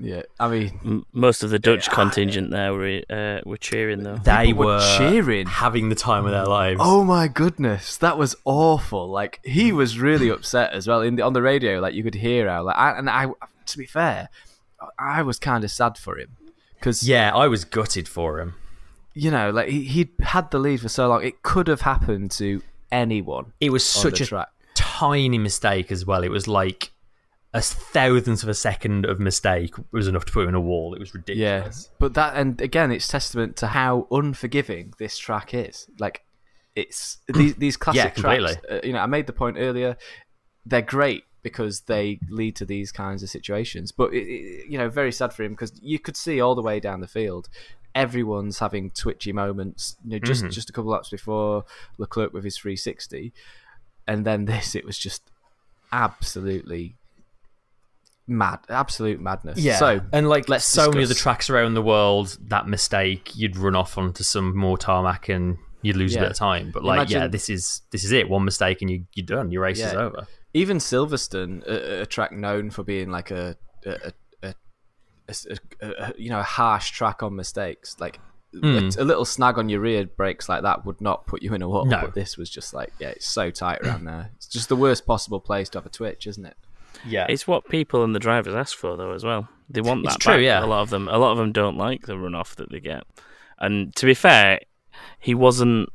Yeah, 0.00 0.22
I 0.38 0.48
mean, 0.48 1.04
most 1.12 1.42
of 1.42 1.50
the 1.50 1.58
Dutch 1.58 1.90
contingent 1.90 2.50
there 2.52 2.72
were 2.72 3.02
uh, 3.10 3.40
were 3.44 3.56
cheering 3.56 4.04
though. 4.04 4.16
They 4.16 4.52
were 4.52 4.66
were 4.66 4.96
cheering. 4.96 5.46
having 5.48 5.88
the 5.88 5.96
time 5.96 6.24
of 6.24 6.30
their 6.30 6.46
lives. 6.46 6.78
Oh 6.82 7.02
my 7.02 7.26
goodness, 7.26 7.96
that 7.96 8.16
was 8.16 8.36
awful. 8.44 9.08
Like 9.08 9.40
he 9.44 9.72
was 9.72 9.98
really 9.98 10.28
upset 10.28 10.72
as 10.72 10.86
well 10.86 11.02
in 11.02 11.16
the, 11.16 11.22
on 11.22 11.32
the 11.32 11.42
radio. 11.42 11.80
Like 11.80 11.94
you 11.94 12.04
could 12.04 12.14
hear 12.14 12.48
how. 12.48 12.62
Like, 12.62 12.76
I, 12.76 12.96
and 12.96 13.10
I, 13.10 13.26
to 13.66 13.78
be 13.78 13.86
fair, 13.86 14.28
I 14.98 15.22
was 15.22 15.38
kind 15.38 15.64
of 15.64 15.70
sad 15.70 15.98
for 15.98 16.18
him 16.18 16.36
because 16.74 17.02
Yeah, 17.06 17.34
I 17.34 17.48
was 17.48 17.64
gutted 17.64 18.08
for 18.08 18.40
him. 18.40 18.54
you 19.14 19.30
know, 19.30 19.50
like 19.50 19.68
he 19.68 19.82
he'd 19.84 20.10
had 20.20 20.50
the 20.50 20.58
lead 20.58 20.80
for 20.80 20.88
so 20.88 21.08
long. 21.08 21.24
It 21.24 21.42
could 21.42 21.66
have 21.68 21.80
happened 21.82 22.30
to 22.32 22.62
anyone. 22.92 23.52
It 23.60 23.70
was 23.70 23.84
such 23.84 24.20
a 24.20 24.26
track. 24.26 24.48
tiny 24.74 25.38
mistake 25.38 25.90
as 25.90 26.06
well. 26.06 26.22
It 26.22 26.30
was 26.30 26.46
like 26.46 26.92
a 27.54 27.60
thousandth 27.62 28.42
of 28.42 28.48
a 28.50 28.54
second 28.54 29.06
of 29.06 29.18
mistake 29.18 29.74
was 29.90 30.06
enough 30.06 30.26
to 30.26 30.32
put 30.32 30.42
him 30.42 30.50
in 30.50 30.54
a 30.54 30.60
wall. 30.60 30.94
It 30.94 31.00
was 31.00 31.14
ridiculous. 31.14 31.88
Yeah, 31.90 31.96
but 31.98 32.14
that 32.14 32.36
and 32.36 32.60
again, 32.60 32.92
it's 32.92 33.08
testament 33.08 33.56
to 33.56 33.68
how 33.68 34.06
unforgiving 34.10 34.92
this 34.98 35.18
track 35.18 35.54
is. 35.54 35.88
Like 35.98 36.22
it's 36.76 37.18
these 37.34 37.56
these 37.56 37.76
classic 37.76 38.14
completely. 38.14 38.52
tracks. 38.52 38.66
Uh, 38.70 38.80
you 38.84 38.92
know, 38.92 39.00
I 39.00 39.06
made 39.06 39.26
the 39.26 39.32
point 39.32 39.56
earlier. 39.58 39.96
They're 40.66 40.82
great 40.82 41.24
because 41.52 41.80
they 41.82 42.18
lead 42.28 42.56
to 42.56 42.64
these 42.64 42.92
kinds 42.92 43.22
of 43.22 43.30
situations. 43.30 43.92
But 43.92 44.12
it, 44.12 44.26
it- 44.26 44.68
you 44.68 44.78
know, 44.78 44.88
very 44.88 45.12
sad 45.12 45.32
for 45.32 45.42
him 45.42 45.52
because 45.52 45.72
you 45.82 45.98
could 45.98 46.16
see 46.16 46.40
all 46.40 46.54
the 46.54 46.62
way 46.62 46.80
down 46.80 47.00
the 47.00 47.08
field. 47.08 47.48
Everyone's 47.94 48.58
having 48.58 48.90
twitchy 48.90 49.32
moments. 49.32 49.96
You 50.04 50.12
know, 50.12 50.18
just 50.18 50.42
mm-hmm. 50.42 50.50
just 50.50 50.70
a 50.70 50.72
couple 50.72 50.92
of 50.92 50.96
laps 50.98 51.10
before 51.10 51.64
Leclerc 51.96 52.32
with 52.32 52.44
his 52.44 52.56
360, 52.58 53.32
and 54.06 54.24
then 54.24 54.44
this, 54.44 54.74
it 54.74 54.84
was 54.84 54.98
just 54.98 55.22
absolutely 55.90 56.94
mad, 58.28 58.60
absolute 58.68 59.20
madness. 59.20 59.58
Yeah. 59.58 59.76
So 59.76 60.00
and 60.12 60.28
like 60.28 60.48
let's 60.48 60.64
so 60.64 60.90
many 60.90 61.04
other 61.04 61.08
discuss- 61.08 61.22
tracks 61.22 61.50
around 61.50 61.74
the 61.74 61.82
world, 61.82 62.36
that 62.48 62.68
mistake 62.68 63.34
you'd 63.34 63.56
run 63.56 63.74
off 63.74 63.98
onto 63.98 64.22
some 64.22 64.56
more 64.56 64.78
tarmac 64.78 65.28
and 65.28 65.56
you'd 65.82 65.96
lose 65.96 66.14
a 66.14 66.20
bit 66.20 66.30
of 66.30 66.36
time. 66.36 66.70
But 66.72 66.84
like, 66.84 67.08
yeah, 67.10 67.26
this 67.26 67.48
is 67.48 67.82
this 67.90 68.04
is 68.04 68.12
it. 68.12 68.28
One 68.28 68.44
mistake 68.44 68.82
and 68.82 68.90
you 68.90 69.06
you're 69.14 69.26
done. 69.26 69.50
Your 69.50 69.62
race 69.62 69.80
is 69.80 69.94
over. 69.94 70.26
Even 70.54 70.78
Silverstone, 70.78 71.64
a, 71.66 72.02
a 72.02 72.06
track 72.06 72.32
known 72.32 72.70
for 72.70 72.82
being 72.82 73.10
like 73.10 73.30
a, 73.30 73.56
a, 73.86 73.90
a, 73.90 74.12
a, 74.42 74.54
a- 75.82 75.86
a- 76.08 76.14
you 76.16 76.30
know 76.30 76.40
a 76.40 76.44
harsh 76.44 76.90
track 76.90 77.22
on 77.22 77.36
mistakes, 77.36 77.96
like 78.00 78.18
a, 78.54 78.58
hmm. 78.58 79.00
a 79.00 79.04
little 79.04 79.24
snag 79.24 79.58
on 79.58 79.68
your 79.68 79.80
rear 79.80 80.06
brakes 80.06 80.48
like 80.48 80.62
that 80.62 80.86
would 80.86 81.00
not 81.00 81.26
put 81.26 81.42
you 81.42 81.52
in 81.54 81.62
a 81.62 81.68
wall. 81.68 81.84
No. 81.84 82.00
But 82.00 82.14
this 82.14 82.36
was 82.38 82.48
just 82.48 82.72
like, 82.72 82.92
yeah, 82.98 83.08
it's 83.08 83.26
so 83.26 83.50
tight 83.50 83.80
around 83.82 84.04
there. 84.04 84.30
It's 84.36 84.46
just 84.46 84.68
the 84.68 84.76
worst 84.76 85.06
possible 85.06 85.40
place 85.40 85.68
to 85.70 85.78
have 85.78 85.86
a 85.86 85.90
twitch, 85.90 86.26
isn't 86.26 86.46
it? 86.46 86.56
Yeah. 87.06 87.26
It's 87.28 87.46
what 87.46 87.68
people 87.68 88.02
and 88.04 88.14
the 88.14 88.18
drivers 88.18 88.54
ask 88.54 88.76
for 88.76 88.96
though 88.96 89.12
as 89.12 89.22
well. 89.22 89.48
They 89.68 89.82
want 89.82 90.04
It's 90.06 90.14
that. 90.14 90.20
true, 90.20 90.34
back. 90.34 90.42
yeah. 90.42 90.64
A 90.64 90.66
lot 90.66 90.80
of 90.80 90.90
them. 90.90 91.08
A 91.08 91.18
lot 91.18 91.32
of 91.32 91.38
them 91.38 91.52
don't 91.52 91.76
like 91.76 92.06
the 92.06 92.14
runoff 92.14 92.54
that 92.56 92.70
they 92.72 92.80
get. 92.80 93.04
And 93.58 93.94
to 93.96 94.06
be 94.06 94.14
fair, 94.14 94.60
he 95.20 95.34
wasn't. 95.34 95.90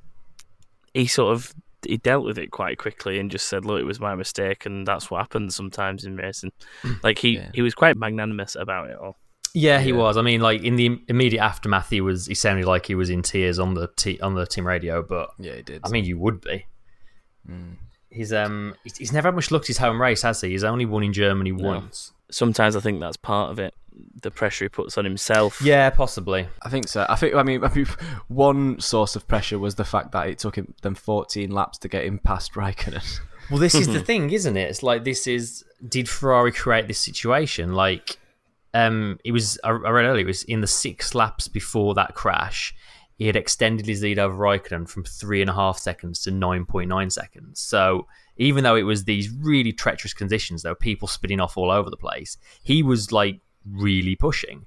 He 0.93 1.07
sort 1.07 1.33
of 1.33 1.53
he 1.85 1.97
dealt 1.97 2.25
with 2.25 2.37
it 2.37 2.51
quite 2.51 2.77
quickly 2.77 3.19
and 3.19 3.29
just 3.31 3.47
said, 3.47 3.65
"Look, 3.65 3.79
it 3.79 3.85
was 3.85 3.99
my 3.99 4.15
mistake," 4.15 4.65
and 4.65 4.85
that's 4.87 5.09
what 5.11 5.19
happens 5.19 5.55
sometimes 5.55 6.05
in 6.05 6.15
racing. 6.15 6.51
Like 7.03 7.19
he 7.19 7.35
Yeah. 7.37 7.51
he 7.53 7.61
was 7.61 7.73
quite 7.75 7.97
magnanimous 7.97 8.55
about 8.55 8.89
it 8.89 8.97
all. 8.97 9.17
Yeah, 9.55 9.79
he 9.79 9.89
Yeah. 9.89 9.97
was. 9.97 10.17
I 10.17 10.21
mean, 10.23 10.41
like 10.41 10.63
in 10.63 10.75
the 10.77 10.99
immediate 11.07 11.41
aftermath, 11.43 11.89
he 11.89 12.01
was. 12.01 12.25
He 12.25 12.33
sounded 12.35 12.65
like 12.65 12.85
he 12.87 12.95
was 12.95 13.09
in 13.09 13.21
tears 13.21 13.59
on 13.59 13.73
the 13.75 13.87
t- 13.95 14.19
on 14.19 14.33
the 14.33 14.45
team 14.47 14.65
radio. 14.65 15.03
But 15.03 15.29
Yeah, 15.37 15.55
he 15.55 15.61
did. 15.61 15.81
I 15.83 15.89
mean, 15.89 16.05
you 16.05 16.17
would 16.17 16.41
be. 16.41 16.65
He's 18.09 18.31
um, 18.31 18.75
he's, 18.83 18.97
he's 18.97 19.11
never 19.11 19.27
had 19.29 19.35
much 19.35 19.49
luck 19.51 19.63
to 19.63 19.67
his 19.67 19.77
home 19.79 19.99
race, 20.01 20.21
has 20.21 20.41
he? 20.41 20.49
He's 20.51 20.63
only 20.63 20.85
won 20.85 21.03
in 21.03 21.13
Germany 21.13 21.51
once. 21.51 22.11
Sometimes 22.33 22.75
I 22.75 22.79
think 22.79 22.99
that's 22.99 23.17
part 23.17 23.51
of 23.51 23.59
it. 23.59 23.73
The 24.21 24.31
pressure 24.31 24.65
he 24.65 24.69
puts 24.69 24.97
on 24.97 25.05
himself. 25.05 25.61
Yeah, 25.61 25.89
possibly. 25.91 26.47
I 26.63 26.69
think 26.69 26.87
so. 26.87 27.05
I 27.07 27.15
think. 27.15 27.35
I 27.35 27.43
mean, 27.43 27.63
I 27.63 27.73
mean, 27.73 27.85
one 28.27 28.79
source 28.79 29.15
of 29.15 29.27
pressure 29.27 29.59
was 29.59 29.75
the 29.75 29.85
fact 29.85 30.11
that 30.13 30.27
it 30.27 30.39
took 30.39 30.55
him 30.55 30.73
them 30.81 30.95
14 30.95 31.51
laps 31.51 31.77
to 31.79 31.87
get 31.87 32.05
him 32.05 32.19
past 32.19 32.53
Raikkonen. 32.53 33.19
Well, 33.51 33.59
this 33.59 33.75
is 33.75 33.87
the 33.87 33.99
thing, 34.11 34.29
isn't 34.29 34.55
it? 34.55 34.69
It's 34.69 34.83
like 34.83 35.03
this 35.03 35.27
is 35.27 35.65
did 35.85 36.07
Ferrari 36.07 36.53
create 36.53 36.87
this 36.87 36.97
situation? 36.97 37.73
Like, 37.73 38.17
um, 38.73 39.19
it 39.25 39.33
was 39.33 39.59
I 39.65 39.67
I 39.67 39.71
read 39.71 40.05
earlier. 40.05 40.23
It 40.23 40.27
was 40.27 40.43
in 40.43 40.61
the 40.61 40.67
six 40.67 41.13
laps 41.13 41.49
before 41.49 41.93
that 41.95 42.15
crash. 42.15 42.73
He 43.17 43.27
had 43.27 43.35
extended 43.35 43.85
his 43.85 44.01
lead 44.01 44.17
over 44.17 44.33
Raikkonen 44.33 44.87
from 44.89 45.03
three 45.03 45.41
and 45.41 45.49
a 45.49 45.53
half 45.53 45.77
seconds 45.77 46.21
to 46.23 46.31
nine 46.31 46.65
point 46.65 46.87
nine 46.87 47.09
seconds. 47.09 47.59
So 47.59 48.07
even 48.37 48.63
though 48.63 48.75
it 48.75 48.83
was 48.83 49.03
these 49.05 49.29
really 49.29 49.71
treacherous 49.71 50.13
conditions, 50.13 50.63
there 50.63 50.71
were 50.71 50.75
people 50.75 51.07
spinning 51.07 51.39
off 51.39 51.57
all 51.57 51.71
over 51.71 51.89
the 51.89 51.97
place. 51.97 52.37
He 52.63 52.83
was 52.83 53.11
like 53.11 53.39
really 53.69 54.15
pushing. 54.15 54.65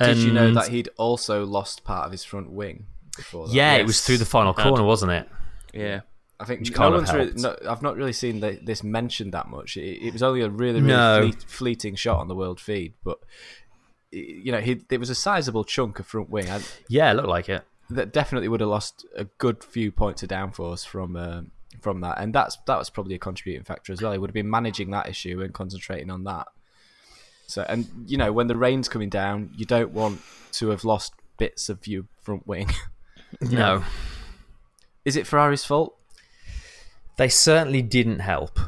Did 0.00 0.18
you 0.18 0.32
know 0.32 0.52
that 0.54 0.68
he'd 0.68 0.88
also 0.96 1.44
lost 1.44 1.82
part 1.84 2.06
of 2.06 2.12
his 2.12 2.22
front 2.24 2.50
wing 2.50 2.86
before 3.16 3.48
that? 3.48 3.54
Yeah, 3.54 3.74
it 3.74 3.86
was 3.86 4.00
through 4.04 4.18
the 4.18 4.24
final 4.24 4.54
corner, 4.54 4.84
wasn't 4.84 5.12
it? 5.12 5.28
Yeah. 5.72 6.00
I 6.40 6.44
think 6.44 6.70
no 6.78 6.90
one's 6.92 7.12
really, 7.12 7.32
no, 7.34 7.56
I've 7.68 7.82
not 7.82 7.96
really 7.96 8.12
seen 8.12 8.38
the, 8.38 8.60
this 8.62 8.84
mentioned 8.84 9.32
that 9.32 9.48
much. 9.48 9.76
It, 9.76 10.06
it 10.06 10.12
was 10.12 10.22
only 10.22 10.42
a 10.42 10.48
really, 10.48 10.80
really 10.80 10.86
No. 10.86 11.22
fleet, 11.22 11.42
fleeting 11.48 11.94
shot 11.96 12.20
on 12.20 12.28
the 12.28 12.36
world 12.36 12.60
feed, 12.60 12.94
but 13.02 13.18
you 14.12 14.52
know, 14.52 14.60
he, 14.60 14.80
it 14.88 15.00
was 15.00 15.10
a 15.10 15.16
sizable 15.16 15.64
chunk 15.64 15.98
of 15.98 16.06
front 16.06 16.30
wing. 16.30 16.48
I, 16.48 16.60
Yeah, 16.88 17.10
it 17.10 17.14
looked 17.14 17.28
like 17.28 17.48
it. 17.48 17.64
that 17.90 18.12
definitely 18.12 18.46
would 18.46 18.60
have 18.60 18.68
lost 18.70 19.04
a 19.16 19.24
good 19.24 19.64
few 19.64 19.90
points 19.90 20.22
of 20.22 20.28
downforce 20.28 20.86
from 20.86 21.16
um 21.16 21.50
from 21.80 22.00
that, 22.02 22.18
and 22.20 22.34
that's 22.34 22.56
that 22.66 22.78
was 22.78 22.90
probably 22.90 23.14
a 23.14 23.18
contributing 23.18 23.64
factor 23.64 23.92
as 23.92 24.02
well. 24.02 24.12
He 24.12 24.18
would 24.18 24.30
have 24.30 24.34
been 24.34 24.50
managing 24.50 24.90
that 24.90 25.08
issue 25.08 25.42
and 25.42 25.52
concentrating 25.52 26.10
on 26.10 26.24
that. 26.24 26.48
So, 27.46 27.64
and 27.68 27.88
you 28.06 28.18
know, 28.18 28.32
when 28.32 28.46
the 28.46 28.56
rain's 28.56 28.88
coming 28.88 29.08
down, 29.08 29.50
you 29.56 29.64
don't 29.64 29.92
want 29.92 30.20
to 30.52 30.68
have 30.68 30.84
lost 30.84 31.12
bits 31.38 31.68
of 31.68 31.86
your 31.86 32.04
front 32.22 32.46
wing. 32.46 32.70
No, 33.42 33.84
Is 35.04 35.16
it 35.16 35.26
Ferrari's 35.26 35.62
fault? 35.62 35.94
they 37.18 37.28
certainly 37.28 37.82
didn't 37.82 38.20
help. 38.20 38.58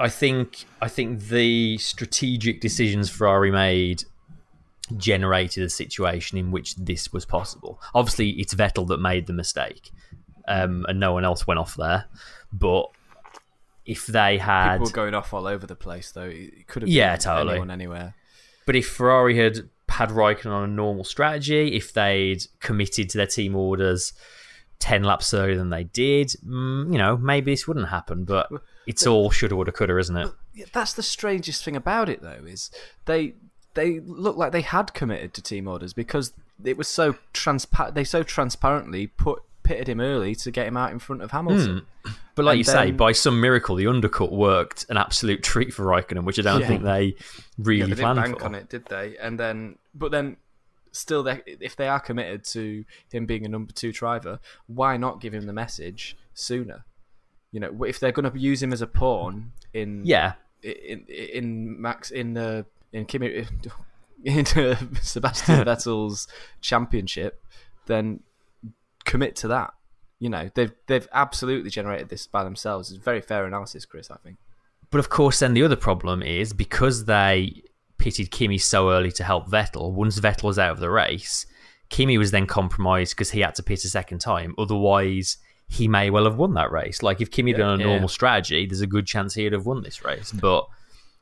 I 0.00 0.08
think 0.08 0.64
I 0.80 0.88
think 0.88 1.28
the 1.28 1.78
strategic 1.78 2.60
decisions 2.60 3.08
Ferrari 3.08 3.52
made 3.52 4.02
generated 4.96 5.62
a 5.62 5.70
situation 5.70 6.38
in 6.38 6.50
which 6.50 6.74
this 6.74 7.12
was 7.12 7.24
possible. 7.24 7.80
Obviously, 7.94 8.30
it's 8.30 8.52
Vettel 8.52 8.88
that 8.88 8.98
made 8.98 9.26
the 9.28 9.32
mistake, 9.32 9.92
um, 10.48 10.84
and 10.88 10.98
no 11.00 11.12
one 11.12 11.24
else 11.24 11.46
went 11.46 11.58
off 11.60 11.74
there. 11.76 12.06
But 12.52 12.86
if 13.84 14.06
they 14.06 14.38
had, 14.38 14.74
People 14.78 14.86
were 14.86 14.92
going 14.92 15.14
off 15.14 15.32
all 15.34 15.46
over 15.46 15.66
the 15.66 15.74
place, 15.76 16.12
though. 16.12 16.22
It 16.32 16.66
could 16.68 16.82
have 16.82 16.88
Yeah, 16.90 17.12
been 17.16 17.20
totally. 17.20 17.50
anyone 17.52 17.70
anywhere. 17.70 18.14
But 18.66 18.76
if 18.76 18.88
Ferrari 18.88 19.36
had 19.36 19.68
had 19.88 20.08
Raikkonen 20.10 20.46
on 20.52 20.64
a 20.64 20.72
normal 20.72 21.04
strategy, 21.04 21.76
if 21.76 21.92
they'd 21.92 22.46
committed 22.60 23.10
to 23.10 23.18
their 23.18 23.26
team 23.26 23.54
orders 23.54 24.12
ten 24.78 25.02
laps 25.04 25.32
earlier 25.34 25.56
than 25.56 25.70
they 25.70 25.84
did, 25.84 26.28
mm, 26.46 26.90
you 26.92 26.98
know, 26.98 27.16
maybe 27.16 27.52
this 27.52 27.66
wouldn't 27.68 27.88
happen. 27.88 28.24
But 28.24 28.48
it's 28.86 29.06
all 29.06 29.30
shoulda, 29.30 29.54
woulda, 29.56 29.72
coulda, 29.72 29.98
isn't 29.98 30.16
it? 30.16 30.30
That's 30.72 30.92
the 30.92 31.02
strangest 31.02 31.64
thing 31.64 31.76
about 31.76 32.08
it, 32.08 32.22
though, 32.22 32.44
is 32.46 32.70
they 33.06 33.34
they 33.74 34.00
look 34.00 34.36
like 34.36 34.52
they 34.52 34.60
had 34.62 34.92
committed 34.94 35.34
to 35.34 35.42
team 35.42 35.66
orders 35.66 35.92
because 35.92 36.32
it 36.64 36.76
was 36.76 36.88
so 36.88 37.16
transpa- 37.32 37.92
They 37.94 38.04
so 38.04 38.22
transparently 38.22 39.06
put 39.06 39.42
pitted 39.62 39.88
him 39.88 40.00
early 40.00 40.34
to 40.36 40.50
get 40.50 40.66
him 40.66 40.76
out 40.76 40.92
in 40.92 40.98
front 40.98 41.22
of 41.22 41.30
Hamilton. 41.30 41.86
But 42.34 42.44
like 42.44 42.52
And 42.52 42.58
you 42.58 42.64
say, 42.64 42.90
by 42.90 43.12
some 43.12 43.40
miracle, 43.40 43.76
the 43.76 43.86
undercut 43.86 44.32
worked 44.32 44.86
an 44.88 44.96
absolute 44.96 45.42
treat 45.42 45.72
for 45.74 45.84
Raikkonen, 45.84 46.24
which 46.24 46.38
I 46.38 46.42
don't 46.42 46.60
Yeah. 46.60 46.66
think 46.66 46.82
they 46.82 47.14
really 47.58 47.80
Yeah, 47.80 47.84
they 47.86 47.90
didn't 47.90 47.98
planned 47.98 48.16
bank 48.18 48.38
for. 48.40 48.44
on 48.46 48.54
it, 48.54 48.68
did 48.70 48.86
they? 48.86 49.16
And 49.18 49.38
then, 49.38 49.76
but 49.94 50.10
then, 50.10 50.36
still, 50.92 51.22
they, 51.22 51.42
if 51.46 51.76
they 51.76 51.88
are 51.88 52.00
committed 52.00 52.44
to 52.46 52.84
him 53.10 53.26
being 53.26 53.44
a 53.44 53.48
number 53.48 53.72
two 53.72 53.92
driver, 53.92 54.40
why 54.66 54.96
not 54.96 55.20
give 55.20 55.34
him 55.34 55.46
the 55.46 55.52
message 55.52 56.16
sooner? 56.34 56.84
You 57.50 57.60
know, 57.60 57.84
if 57.84 58.00
they're 58.00 58.12
going 58.12 58.30
to 58.30 58.38
use 58.38 58.62
him 58.62 58.72
as 58.72 58.80
a 58.80 58.86
pawn 58.86 59.52
in 59.74 60.06
Yeah, 60.06 60.32
in 60.62 61.04
in 61.08 61.80
Max 61.80 62.10
in 62.10 62.36
uh, 62.38 62.62
in 62.94 63.04
Kimi 63.04 63.46
in 64.24 64.46
uh, 64.56 64.76
Sebastian 65.02 65.56
Vettel's 65.66 66.28
championship, 66.62 67.44
then 67.86 68.20
commit 69.04 69.36
to 69.36 69.48
that. 69.48 69.74
You 70.18 70.28
know, 70.28 70.50
they've 70.54 70.72
they've 70.86 71.08
absolutely 71.12 71.70
generated 71.70 72.08
this 72.08 72.26
by 72.26 72.44
themselves. 72.44 72.90
It's 72.90 73.02
very 73.02 73.20
fair 73.20 73.44
analysis, 73.46 73.84
Chris. 73.84 74.10
I 74.10 74.16
think. 74.16 74.36
but 74.90 74.98
of 74.98 75.08
course, 75.08 75.40
then 75.40 75.54
the 75.54 75.62
other 75.64 75.76
problem 75.76 76.22
is 76.22 76.52
because 76.52 77.04
they 77.06 77.62
pitted 77.98 78.30
Kimi 78.30 78.58
so 78.58 78.90
early 78.90 79.10
to 79.12 79.24
help 79.24 79.48
Vettel. 79.48 79.92
Once 79.92 80.18
Vettel 80.20 80.44
was 80.44 80.58
out 80.58 80.70
of 80.72 80.80
the 80.80 80.90
race, 80.90 81.46
Kimi 81.88 82.18
was 82.18 82.30
then 82.30 82.46
compromised 82.46 83.14
because 83.16 83.30
he 83.30 83.40
had 83.40 83.54
to 83.56 83.62
pit 83.62 83.84
a 83.84 83.88
second 83.88 84.18
time. 84.20 84.54
Otherwise, 84.58 85.38
he 85.68 85.88
may 85.88 86.10
well 86.10 86.24
have 86.24 86.36
won 86.36 86.54
that 86.54 86.70
race. 86.72 87.02
Like 87.02 87.20
if 87.20 87.30
Kimi 87.30 87.52
had 87.52 87.58
done 87.58 87.80
a 87.80 87.82
Yeah. 87.84 87.90
normal 87.90 88.08
strategy, 88.08 88.66
there's 88.66 88.80
a 88.80 88.86
good 88.86 89.06
chance 89.06 89.34
he'd 89.34 89.52
have 89.52 89.66
won 89.66 89.82
this 89.82 90.04
race. 90.04 90.30
But 90.32 90.66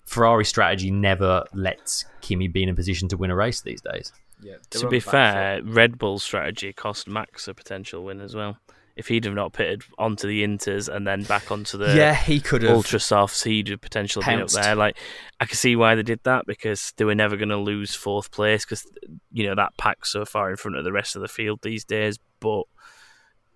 Ferrari 0.07 0.45
strategy 0.45 0.91
never 0.91 1.45
lets 1.55 2.05
Kimi 2.21 2.49
be 2.49 2.63
in 2.65 2.69
a 2.69 2.75
position 2.75 3.09
to 3.09 3.17
win 3.17 3.31
a 3.31 3.37
race 3.37 3.61
these 3.61 3.81
days. 3.81 4.13
Yeah. 4.43 4.57
To 4.71 4.89
be 4.89 5.01
fair, 5.01 5.63
Red 5.63 5.99
Bull's 5.99 6.23
strategy 6.23 6.73
cost 6.73 7.09
Max 7.09 7.49
a 7.49 7.55
potential 7.55 8.05
win 8.05 8.21
as 8.21 8.35
well. 8.35 8.59
If 8.97 9.09
he'd 9.09 9.25
have 9.25 9.35
not 9.35 9.53
pitted 9.53 9.83
onto 9.99 10.27
the 10.27 10.45
Inters 10.45 10.95
and 10.95 11.07
then 11.07 11.23
back 11.23 11.51
onto 11.51 11.79
the 11.79 11.95
yeah, 11.95 12.15
he 12.15 12.39
could 12.39 12.63
have. 12.63 12.73
ultra 12.73 13.01
softs, 13.01 13.45
he'd 13.45 13.69
have 13.69 13.81
potentially 13.81 14.25
been 14.27 14.43
up 14.43 14.51
there. 14.51 14.75
Like 14.75 14.99
I 15.39 15.47
can 15.47 15.57
see 15.57 15.75
why 15.75 15.95
they 15.95 16.03
did 16.03 16.21
that 16.25 16.45
because 16.47 16.93
they 16.97 17.05
were 17.05 17.15
never 17.15 17.37
going 17.37 17.49
to 17.49 17.57
lose 17.57 17.95
fourth 17.95 18.31
place 18.31 18.65
because 18.65 18.85
you 19.33 19.47
know 19.47 19.55
that 19.55 19.77
pack's 19.79 20.13
so 20.13 20.25
far 20.25 20.51
in 20.51 20.57
front 20.57 20.77
of 20.77 20.85
the 20.85 20.93
rest 20.93 21.17
of 21.17 21.23
the 21.23 21.29
field 21.29 21.61
these 21.63 21.85
days. 21.85 22.19
But 22.41 22.65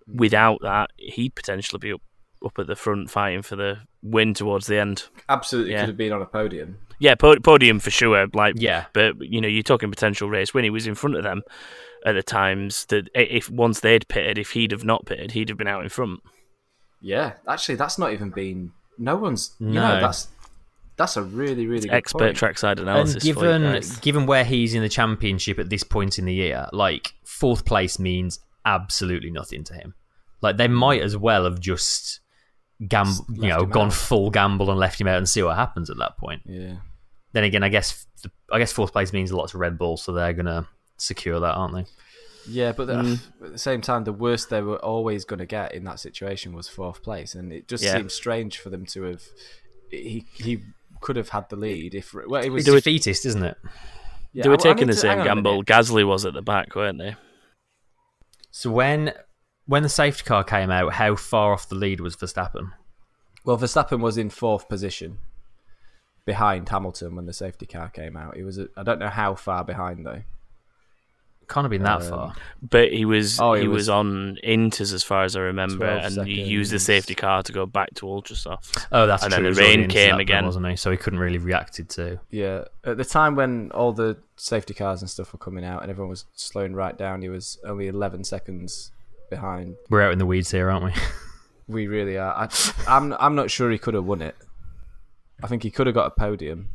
without 0.07 0.59
that, 0.61 0.89
he'd 0.97 1.35
potentially 1.35 1.79
be 1.79 1.93
up 1.93 2.01
up 2.43 2.57
at 2.59 2.67
the 2.67 2.75
front 2.75 3.09
fighting 3.09 3.41
for 3.41 3.55
the 3.55 3.77
win 4.01 4.33
towards 4.33 4.67
the 4.67 4.79
end. 4.79 5.03
absolutely 5.29 5.71
Yeah. 5.73 5.81
could 5.81 5.89
have 5.89 5.97
been 5.97 6.11
on 6.13 6.21
a 6.21 6.25
podium. 6.25 6.77
Yeah, 6.99 7.15
po- 7.15 7.39
podium 7.39 7.79
for 7.79 7.91
sure. 7.91 8.27
Like 8.33 8.55
Yeah. 8.57 8.85
but 8.93 9.15
you 9.19 9.41
know 9.41 9.47
you're 9.47 9.63
talking 9.63 9.89
potential 9.89 10.29
race 10.29 10.53
win. 10.53 10.63
He 10.63 10.69
was 10.69 10.87
in 10.87 10.95
front 10.95 11.15
of 11.17 11.23
them 11.23 11.41
at 12.05 12.13
the 12.13 12.23
times 12.23 12.85
that 12.87 13.09
if 13.15 13.49
once 13.49 13.79
they'd 13.81 14.07
pitted, 14.07 14.37
if 14.37 14.51
he'd 14.51 14.71
have 14.71 14.85
not 14.85 15.05
pitted, 15.05 15.31
he'd 15.31 15.49
have 15.49 15.57
been 15.57 15.67
out 15.67 15.83
in 15.83 15.89
front. 15.89 16.21
Yeah, 17.01 17.33
actually, 17.47 17.75
that's 17.75 17.97
not 17.99 18.13
even 18.13 18.29
been. 18.29 18.71
No 18.97 19.15
one's. 19.17 19.55
You 19.59 19.67
No. 19.67 19.95
know, 19.95 20.01
that's 20.01 20.29
that's 20.97 21.17
a 21.17 21.23
really 21.23 21.67
really 21.67 21.89
good 21.89 21.95
Expert 21.95 22.19
point. 22.19 22.37
trackside 22.37 22.79
And 22.79 22.87
analysis. 22.87 23.23
for 23.23 23.27
you 23.27 23.33
given 23.33 23.61
guys. 23.63 23.97
given 23.97 24.25
where 24.25 24.45
he's 24.45 24.73
in 24.73 24.81
the 24.81 24.87
championship 24.89 25.59
at 25.59 25.69
this 25.69 25.83
point 25.83 26.17
in 26.17 26.25
the 26.25 26.33
year, 26.33 26.67
like 26.71 27.13
fourth 27.25 27.65
place 27.65 27.99
means 27.99 28.39
absolutely 28.65 29.29
nothing 29.31 29.63
to 29.65 29.73
him. 29.73 29.93
Like 30.41 30.55
they 30.57 30.67
might 30.69 31.01
as 31.01 31.17
well 31.17 31.43
have 31.43 31.59
just 31.59 32.21
gamble, 32.87 33.25
you 33.33 33.47
know, 33.49 33.65
gone 33.65 33.87
out. 33.87 33.93
full 33.93 34.29
gamble 34.29 34.69
and 34.69 34.79
left 34.79 34.99
him 34.99 35.07
out 35.07 35.17
and 35.17 35.27
see 35.29 35.41
what 35.43 35.55
happens 35.55 35.89
at 35.89 35.97
that 35.97 36.17
point. 36.17 36.41
Yeah. 36.45 36.75
Then 37.33 37.43
again, 37.43 37.63
I 37.63 37.69
guess 37.69 38.05
I 38.51 38.59
guess 38.59 38.71
fourth 38.71 38.91
place 38.91 39.11
means 39.13 39.31
a 39.31 39.37
lot 39.37 39.49
to 39.49 39.57
Red 39.57 39.77
Bull, 39.77 39.97
so 39.97 40.11
they're 40.13 40.33
gonna 40.33 40.67
secure 40.97 41.39
that, 41.39 41.55
aren't 41.55 41.73
they? 41.75 41.85
Yeah, 42.47 42.73
but 42.73 42.85
the, 42.87 42.93
Mm. 42.93 43.19
at 43.43 43.51
the 43.53 43.57
same 43.57 43.81
time, 43.81 44.03
the 44.03 44.13
worst 44.13 44.49
they 44.51 44.61
were 44.61 44.77
always 44.77 45.25
going 45.25 45.39
to 45.39 45.47
get 45.47 45.73
in 45.73 45.83
that 45.85 45.99
situation 45.99 46.53
was 46.53 46.67
fourth 46.69 47.01
place, 47.01 47.33
and 47.33 47.51
it 47.51 47.67
just 47.67 47.83
Yeah. 47.83 47.97
seems 47.97 48.13
strange 48.13 48.59
for 48.59 48.69
them 48.69 48.85
to 48.87 49.01
have. 49.03 49.23
He 49.89 50.25
he 50.35 50.63
could 51.01 51.15
have 51.15 51.29
had 51.29 51.49
the 51.49 51.55
lead 51.55 51.95
if 51.95 52.13
well 52.13 52.43
it 52.43 52.49
was. 52.51 52.67
It's 52.67 52.75
defeatist, 52.75 53.25
isn't 53.25 53.43
it? 53.43 53.57
yeah, 54.31 54.43
they 54.43 54.49
were 54.49 54.55
I- 54.55 54.59
I 54.59 54.61
taking 54.73 54.81
need 54.87 54.89
the 54.89 54.93
to- 54.93 54.99
same 54.99 55.23
gamble 55.23 55.53
minute. 55.53 55.65
Gasly 55.65 56.05
was 56.07 56.23
at 56.25 56.33
the 56.33 56.41
back, 56.43 56.75
weren't 56.75 56.99
they? 56.99 57.15
So 58.51 58.69
when 58.71 59.11
when 59.67 59.83
the 59.83 59.89
safety 59.89 60.23
car 60.23 60.43
came 60.43 60.69
out, 60.71 60.93
how 60.93 61.15
far 61.15 61.53
off 61.53 61.67
the 61.69 61.75
lead 61.75 61.99
was 61.99 62.15
Verstappen? 62.15 62.71
Well, 63.43 63.57
Verstappen 63.57 63.99
was 63.99 64.17
in 64.17 64.29
fourth 64.29 64.67
position, 64.69 65.19
behind 66.25 66.69
Hamilton 66.69 67.15
when 67.15 67.25
the 67.25 67.33
safety 67.33 67.65
car 67.65 67.89
came 67.89 68.17
out. 68.17 68.35
He 68.35 68.43
was. 68.43 68.59
I 68.75 68.83
don't 68.83 68.99
know 68.99 69.09
how 69.09 69.35
far 69.35 69.63
behind 69.63 70.05
though. 70.05 70.21
Can't 71.47 71.63
have 71.63 71.69
been 71.69 71.83
that 71.83 72.01
Um, 72.01 72.09
far. 72.09 72.35
But 72.63 72.91
he 72.91 73.05
was 73.05 73.39
Oh, 73.39 73.53
he, 73.53 73.61
he 73.61 73.67
was, 73.67 73.81
was 73.81 73.89
on 73.89 74.39
Inters 74.43 74.91
as 74.91 75.03
far 75.03 75.25
as 75.25 75.35
I 75.35 75.41
remember, 75.41 75.99
12 75.99 76.17
and 76.17 76.27
you 76.27 76.43
used 76.43 76.71
the 76.71 76.79
safety 76.79 77.13
car 77.13 77.43
to 77.43 77.51
go 77.51 77.67
back 77.67 77.93
to 77.97 78.07
Ultrasoft. 78.07 78.87
Oh, 78.91 79.05
that's 79.05 79.21
and 79.23 79.31
true. 79.31 79.45
And 79.49 79.55
then 79.55 79.63
He 79.63 79.75
the 79.75 79.77
rain 79.77 79.89
came 79.89 80.09
that 80.09 80.11
then, 80.13 80.19
again. 80.21 80.45
wasn't 80.47 80.67
he? 80.67 80.75
So 80.75 80.89
he 80.89 80.97
couldn't 80.97 81.19
really 81.19 81.37
reacted 81.37 81.87
to. 81.89 82.19
Yeah, 82.31 82.63
at 82.83 82.97
the 82.97 83.05
time 83.05 83.35
when 83.35 83.69
all 83.73 83.93
the 83.93 84.17
safety 84.37 84.73
cars 84.73 85.01
and 85.01 85.09
stuff 85.09 85.33
were 85.33 85.37
coming 85.37 85.63
out 85.63 85.83
and 85.83 85.91
everyone 85.91 86.09
was 86.09 86.25
slowing 86.33 86.73
right 86.73 86.97
down, 86.97 87.21
he 87.21 87.29
was 87.29 87.59
only 87.63 87.89
11 87.89 88.23
seconds 88.23 88.91
behind. 89.29 89.75
We're 89.89 90.01
out 90.01 90.13
in 90.13 90.19
the 90.19 90.25
weeds 90.25 90.51
here, 90.51 90.69
aren't 90.69 90.85
we? 90.85 90.91
We 91.67 91.87
really 91.87 92.15
are. 92.15 92.31
I, 92.31 92.49
I'm 92.87 93.13
I'm 93.13 93.33
not 93.33 93.49
sure 93.49 93.71
he 93.71 93.79
could 93.79 93.95
have 93.95 94.05
won 94.05 94.21
it. 94.21 94.35
I 95.41 95.47
think 95.47 95.63
he 95.63 95.71
could 95.71 95.87
have 95.87 95.95
got 95.95 96.05
a 96.05 96.11
podium, 96.11 96.69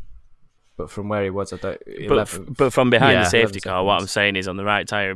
but 0.77 0.91
from 0.91 1.09
where 1.09 1.23
he 1.23 1.31
was, 1.31 1.53
I 1.53 1.59
don't. 1.59 1.81
But, 1.87 2.13
11, 2.13 2.57
but 2.59 2.73
from 2.73 2.91
behind 2.91 3.13
Yeah, 3.13 3.23
the 3.23 3.31
safety 3.31 3.61
11 3.65 3.71
car, 3.71 3.85
what 3.85 4.01
I'm 4.01 4.09
saying 4.09 4.35
is 4.35 4.49
on 4.49 4.57
the 4.57 4.65
right 4.65 4.89
tire, 4.89 5.15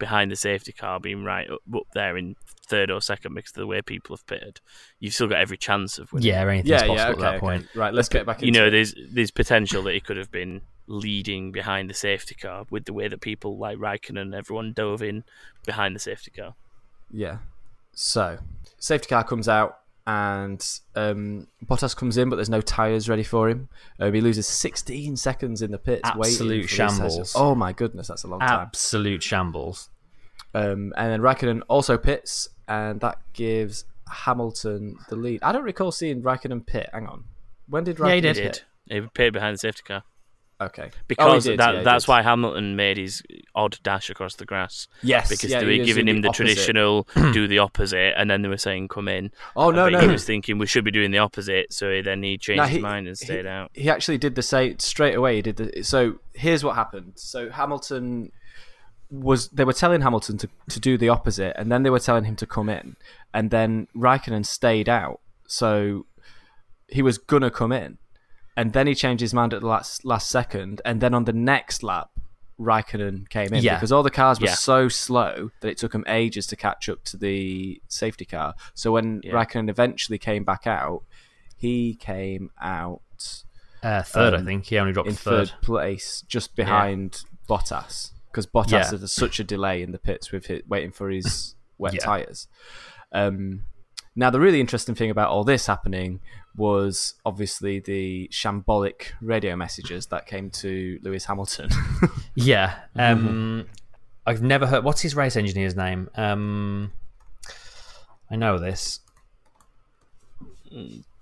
behind 0.00 0.32
the 0.32 0.36
safety 0.36 0.72
car 0.72 0.98
being 0.98 1.22
right 1.22 1.48
up, 1.48 1.60
up 1.74 1.84
there 1.94 2.16
in 2.16 2.34
third 2.66 2.90
or 2.90 3.00
second 3.00 3.34
because 3.34 3.52
of 3.52 3.60
the 3.60 3.66
way 3.68 3.80
people 3.82 4.16
have 4.16 4.26
pitted, 4.26 4.60
you've 4.98 5.14
still 5.14 5.28
got 5.28 5.38
every 5.38 5.56
chance 5.56 5.98
of 5.98 6.12
winning. 6.12 6.28
Yeah, 6.28 6.42
anything's 6.42 6.68
Yeah, 6.68 6.78
possible 6.78 6.96
yeah, 6.96 7.08
at 7.10 7.18
that 7.18 7.34
okay. 7.34 7.38
point. 7.38 7.66
Right, 7.74 7.94
let's 7.94 8.08
get 8.08 8.26
back 8.26 8.38
into 8.42 8.46
you 8.46 8.52
know, 8.52 8.66
it. 8.66 8.70
there's 8.70 8.94
there's 9.12 9.30
potential 9.30 9.84
that 9.84 9.94
he 9.94 10.00
could 10.00 10.16
have 10.16 10.32
been 10.32 10.62
leading 10.86 11.52
behind 11.52 11.90
the 11.90 11.94
safety 11.94 12.34
car 12.34 12.64
with 12.70 12.84
the 12.84 12.92
way 12.92 13.08
that 13.08 13.20
people 13.20 13.58
like 13.58 13.78
Raikkonen 13.78 14.20
and 14.22 14.34
everyone 14.34 14.72
dove 14.72 15.02
in 15.02 15.24
behind 15.64 15.94
the 15.94 16.00
safety 16.00 16.30
car. 16.30 16.54
Yeah. 17.10 17.38
So, 17.92 18.38
safety 18.78 19.08
car 19.08 19.24
comes 19.24 19.48
out 19.48 19.78
and 20.06 20.64
um, 20.94 21.48
Bottas 21.64 21.96
comes 21.96 22.16
in, 22.16 22.28
but 22.28 22.36
there's 22.36 22.50
no 22.50 22.60
tyres 22.60 23.08
ready 23.08 23.24
for 23.24 23.48
him. 23.48 23.68
Um, 23.98 24.14
he 24.14 24.20
loses 24.20 24.46
16 24.46 25.16
seconds 25.16 25.62
in 25.62 25.72
the 25.72 25.78
pits. 25.78 26.02
Absolute 26.04 26.68
for 26.68 26.68
his 26.68 26.76
tyres. 26.76 26.96
shambles. 26.96 27.32
Oh 27.34 27.54
my 27.54 27.72
goodness, 27.72 28.06
that's 28.08 28.24
a 28.24 28.28
long 28.28 28.40
time. 28.40 28.60
Absolute 28.60 29.22
shambles. 29.22 29.88
Um, 30.54 30.92
and 30.96 31.10
then 31.10 31.20
Raikkonen 31.20 31.62
also 31.68 31.98
pits, 31.98 32.48
and 32.68 33.00
that 33.00 33.18
gives 33.32 33.84
Hamilton 34.08 34.96
the 35.08 35.16
lead. 35.16 35.42
I 35.42 35.52
don't 35.52 35.64
recall 35.64 35.90
seeing 35.90 36.22
Raikkonen 36.22 36.64
pit. 36.64 36.88
Hang 36.92 37.06
on. 37.06 37.24
When 37.68 37.82
did 37.84 37.96
Raikkonen 37.96 38.08
Yeah, 38.08 38.14
he 38.14 38.20
did. 38.20 38.36
He 38.36 38.42
pit? 38.42 38.64
did. 38.88 39.02
He 39.02 39.08
pitted 39.12 39.32
behind 39.32 39.54
the 39.54 39.58
safety 39.58 39.82
car 39.82 40.04
Okay. 40.58 40.90
Oh, 40.90 40.98
because 41.06 41.44
did, 41.44 41.58
that, 41.60 41.74
yeah, 41.74 41.82
that's 41.82 42.06
did. 42.06 42.10
why 42.10 42.22
Hamilton 42.22 42.76
made 42.76 42.96
his 42.96 43.22
odd 43.54 43.78
dash 43.82 44.08
across 44.08 44.36
the 44.36 44.46
grass. 44.46 44.88
Yes, 45.02 45.28
because 45.28 45.50
yeah, 45.50 45.60
they 45.60 45.78
were 45.78 45.84
giving 45.84 46.08
him 46.08 46.22
the 46.22 46.28
opposite. 46.28 46.44
traditional 46.44 47.06
do 47.32 47.46
the 47.46 47.58
opposite, 47.58 48.14
and 48.16 48.30
then 48.30 48.40
they 48.40 48.48
were 48.48 48.56
saying 48.56 48.88
come 48.88 49.08
in. 49.08 49.30
Oh, 49.54 49.70
no, 49.70 49.84
but 49.84 49.92
no. 49.92 50.00
He 50.00 50.08
was 50.08 50.24
thinking 50.24 50.56
we 50.58 50.66
should 50.66 50.84
be 50.84 50.90
doing 50.90 51.10
the 51.10 51.18
opposite, 51.18 51.72
so 51.72 52.00
then 52.00 52.22
he 52.22 52.38
changed 52.38 52.62
No, 52.62 52.66
his 52.66 52.80
mind 52.80 53.06
and 53.06 53.18
stayed 53.18 53.44
he, 53.44 53.50
out. 53.50 53.70
He 53.74 53.90
actually 53.90 54.16
did 54.16 54.34
the 54.34 54.42
same 54.42 54.78
straight 54.78 55.14
away. 55.14 55.36
He 55.36 55.42
did 55.42 55.56
the 55.56 55.82
so. 55.82 56.20
Here's 56.32 56.64
what 56.64 56.74
happened. 56.74 57.12
So 57.16 57.50
Hamilton 57.50 58.32
was 59.10 59.48
they 59.48 59.64
were 59.64 59.72
telling 59.72 60.00
Hamilton 60.00 60.38
to, 60.38 60.48
to 60.70 60.80
do 60.80 60.96
the 60.96 61.08
opposite, 61.10 61.54
and 61.58 61.70
then 61.70 61.82
they 61.82 61.90
were 61.90 62.00
telling 62.00 62.24
him 62.24 62.36
to 62.36 62.46
come 62.46 62.68
in, 62.68 62.96
and 63.34 63.50
then 63.50 63.88
Raikkonen 63.94 64.46
stayed 64.46 64.88
out. 64.88 65.20
So 65.46 66.06
he 66.88 67.02
was 67.02 67.18
gonna 67.18 67.50
come 67.50 67.72
in, 67.72 67.98
and 68.56 68.72
then 68.72 68.86
he 68.86 68.94
changed 68.94 69.20
his 69.20 69.34
mind 69.34 69.52
at 69.54 69.60
the 69.60 69.66
last 69.66 70.04
last 70.04 70.30
second, 70.30 70.80
and 70.84 71.00
then 71.00 71.14
on 71.14 71.24
the 71.24 71.32
next 71.32 71.82
lap. 71.82 72.10
Raikkonen 72.58 73.28
came 73.28 73.52
in 73.52 73.62
Yeah. 73.62 73.74
because 73.74 73.92
all 73.92 74.02
the 74.02 74.10
cars 74.10 74.40
were 74.40 74.46
Yeah. 74.46 74.54
so 74.54 74.88
slow 74.88 75.50
that 75.60 75.68
it 75.68 75.76
took 75.76 75.94
him 75.94 76.04
ages 76.08 76.46
to 76.46 76.56
catch 76.56 76.88
up 76.88 77.04
to 77.04 77.18
the 77.18 77.82
safety 77.86 78.24
car. 78.24 78.54
So 78.72 78.92
when 78.92 79.20
Yeah. 79.22 79.32
Raikkonen 79.34 79.68
eventually 79.68 80.16
came 80.16 80.42
back 80.42 80.66
out, 80.66 81.02
he 81.54 81.94
came 81.96 82.50
out 82.58 83.02
Uh, 83.82 84.02
third, 84.02 84.32
I 84.32 84.38
Um, 84.38 84.46
think. 84.46 84.64
He 84.64 84.78
only 84.78 84.94
dropped 84.94 85.10
in 85.10 85.14
third. 85.14 85.50
third 85.50 85.60
place, 85.60 86.22
just 86.26 86.56
behind 86.56 87.24
Bottas, 87.46 88.12
because 88.32 88.46
Bottas 88.46 88.90
has 88.90 89.12
such 89.12 89.38
a 89.38 89.44
delay 89.44 89.82
in 89.82 89.92
the 89.92 89.98
pits 89.98 90.32
with 90.32 90.48
it, 90.48 90.66
waiting 90.66 90.92
for 90.92 91.10
his 91.10 91.56
wet 91.76 92.00
tires. 92.00 92.48
Um, 93.12 93.64
now, 94.16 94.30
the 94.30 94.40
really 94.40 94.60
interesting 94.62 94.94
thing 94.94 95.10
about 95.10 95.28
all 95.30 95.44
this 95.44 95.66
happening 95.66 96.20
was 96.56 97.14
obviously 97.24 97.80
the 97.80 98.28
shambolic 98.32 99.12
radio 99.20 99.56
messages 99.56 100.06
that 100.06 100.26
came 100.26 100.50
to 100.50 100.98
Lewis 101.02 101.24
Hamilton. 101.24 101.68
Yeah. 102.34 102.74
Mm-hmm. 102.96 103.26
Um, 103.28 103.66
I've 104.26 104.42
never 104.42 104.66
heard. 104.66 104.82
What's 104.84 105.00
his 105.00 105.14
race 105.14 105.36
engineer's 105.36 105.76
name? 105.76 106.10
Um, 106.16 106.92
I 108.30 108.36
know 108.36 108.58
this. 108.58 108.98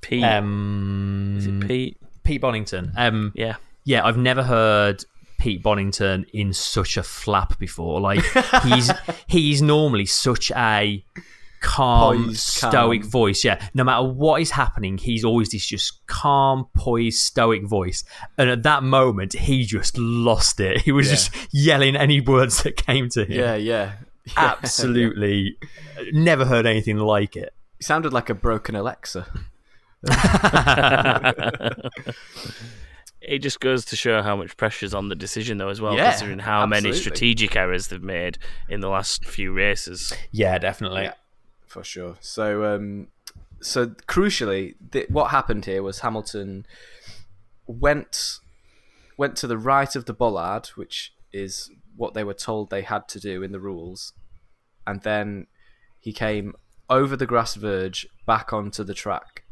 Pete, 0.01 0.25
Um, 0.25 1.35
is 1.39 1.47
it 1.47 1.61
Pete? 1.69 1.97
Pete 2.25 2.41
Bonnington. 2.41 2.93
Um, 2.97 3.33
Yeah, 3.35 3.57
yeah, 3.85 4.05
I've 4.05 4.17
never 4.17 4.43
heard 4.43 5.05
Pete 5.39 5.63
Bonnington 5.63 6.25
in 6.33 6.53
such 6.53 6.97
a 6.97 7.03
flap 7.03 7.59
before. 7.59 8.01
Like 8.01 8.25
he's 8.65 8.91
he's 9.27 9.61
normally 9.63 10.07
such 10.07 10.51
a 10.53 11.05
calm, 11.65 12.27
Poised, 12.27 12.41
stoic 12.41 13.01
calm. 13.03 13.11
voice. 13.11 13.43
Yeah, 13.45 13.67
no 13.75 13.83
matter 13.85 14.05
what 14.07 14.41
is 14.43 14.51
happening, 14.51 14.99
he's 14.99 15.25
always 15.25 15.49
this 15.51 15.67
just 15.67 16.07
calm, 16.07 16.67
poised, 16.77 17.19
stoic 17.21 17.65
voice. 17.67 18.05
And 18.39 18.51
at 18.51 18.63
that 18.65 18.83
moment, 18.83 19.33
he 19.33 19.65
just 19.65 19.97
lost 19.99 20.61
it. 20.61 20.83
He 20.83 20.93
was 20.93 21.07
Yeah. 21.09 21.13
just 21.15 21.31
yelling 21.53 21.97
any 21.97 22.21
words 22.21 22.63
that 22.63 22.77
came 22.77 23.09
to 23.11 23.25
him. 23.25 23.33
yeah, 23.33 23.55
yeah. 23.57 23.93
Absolutely, 24.37 25.57
never 26.13 26.45
heard 26.45 26.67
anything 26.67 26.97
like 26.99 27.37
it. 27.37 27.53
He 27.79 27.85
sounded 27.85 28.13
like 28.13 28.31
a 28.31 28.35
broken 28.35 28.75
Alexa. 28.75 29.27
it 33.21 33.39
just 33.39 33.61
goes 33.61 33.85
to 33.87 33.97
show 33.97 34.23
how 34.23 34.37
much 34.37 34.57
pressure's 34.57 34.95
on 34.95 35.09
the 35.09 35.15
decision, 35.15 35.59
though, 35.59 35.69
as 35.71 35.81
well, 35.81 35.95
Yeah, 35.95 36.11
considering 36.11 36.39
how 36.41 36.67
many 36.67 36.93
strategic 36.93 37.57
errors 37.57 37.89
they've 37.89 38.03
made 38.03 38.39
in 38.69 38.81
the 38.81 38.89
last 38.89 39.25
few 39.25 39.53
races. 39.53 40.13
Yeah, 40.31 40.59
definitely. 40.59 41.03
Yeah. 41.05 41.15
For 41.75 41.83
sure. 41.83 42.17
So, 42.21 42.65
um, 42.65 43.09
so 43.61 43.87
crucially, 44.07 44.75
th- 44.93 45.11
what 45.11 45.33
happened 45.33 45.65
here 45.65 45.83
was 45.83 46.01
Hamilton 46.01 46.67
went 47.67 48.39
went 49.17 49.37
to 49.37 49.47
the 49.49 49.59
right 49.59 49.95
of 49.97 50.05
the 50.07 50.13
bollard, 50.13 50.69
which 50.77 51.13
is 51.33 51.71
what 51.97 52.15
they 52.15 52.25
were 52.25 52.35
told 52.35 52.71
they 52.71 52.83
had 52.83 53.09
to 53.09 53.19
do 53.19 53.43
in 53.43 53.51
the 53.51 53.59
rules, 53.61 54.13
and 54.87 55.03
then 55.03 55.49
he 55.99 56.13
came 56.13 56.55
over 56.89 57.17
the 57.17 57.27
grass 57.27 57.57
verge 57.57 58.07
back 58.25 58.53
onto 58.53 58.85
the 58.85 58.95
track. 58.95 59.43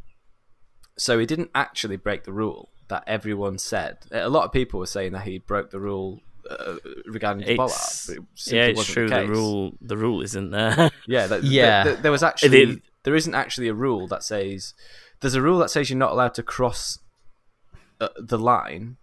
So 0.96 1.18
he 1.18 1.26
didn't 1.26 1.50
actually 1.54 1.96
break 1.96 2.22
the 2.22 2.32
rule 2.32 2.68
that 2.88 3.02
everyone 3.06 3.58
said. 3.58 3.98
A 4.12 4.28
lot 4.28 4.44
of 4.44 4.52
people 4.52 4.78
were 4.78 4.86
saying 4.86 5.12
that 5.12 5.22
he 5.22 5.38
broke 5.38 5.70
the 5.70 5.80
rule 5.80 6.20
uh, 6.50 6.76
regarding 7.06 7.46
the 7.46 7.56
bollard. 7.56 7.72
But 8.06 8.16
it 8.16 8.22
yeah, 8.46 8.64
it's 8.66 8.76
wasn't 8.78 8.94
true. 8.94 9.08
The, 9.08 9.16
The, 9.20 9.26
rule, 9.28 9.72
the 9.80 9.96
rule 9.96 10.22
isn't 10.22 10.50
there. 10.50 10.90
Yeah, 11.06 11.26
that, 11.28 11.44
Yeah. 11.44 11.82
th- 11.84 11.94
th- 11.96 12.02
there 12.02 12.12
was 12.12 12.22
actually 12.22 12.64
They- 12.64 12.82
there 13.04 13.14
isn't 13.16 13.34
actually 13.34 13.68
a 13.68 13.74
rule 13.74 14.06
that 14.08 14.22
says 14.22 14.74
there's 15.20 15.34
a 15.34 15.42
rule 15.42 15.58
that 15.58 15.70
says 15.70 15.90
you're 15.90 15.98
not 15.98 16.12
allowed 16.12 16.34
to 16.34 16.42
cross 16.42 16.98
uh, 18.00 18.08
the 18.18 18.38
line. 18.38 18.96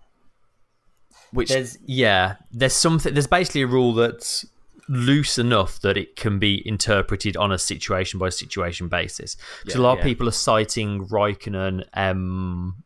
Which 1.32 1.50
There's 1.50 1.78
yeah, 1.86 2.36
there's 2.52 2.74
something. 2.74 3.14
There's 3.14 3.28
basically 3.28 3.62
a 3.62 3.68
rule 3.68 3.94
that's 3.94 4.46
loose 4.88 5.38
enough 5.38 5.80
that 5.82 5.96
it 5.96 6.16
can 6.16 6.40
be 6.40 6.68
interpreted 6.68 7.38
on 7.38 7.52
a 7.52 7.60
situation 7.60 8.18
by 8.20 8.30
situation 8.30 8.88
basis. 8.88 9.38
Because 9.64 9.76
a 9.78 9.82
lot 9.82 9.94
Yeah. 9.94 10.00
of 10.00 10.04
people 10.06 10.28
are 10.28 10.32
citing 10.32 11.06
Raikkonen. 11.08 11.84
Um, 11.94 12.84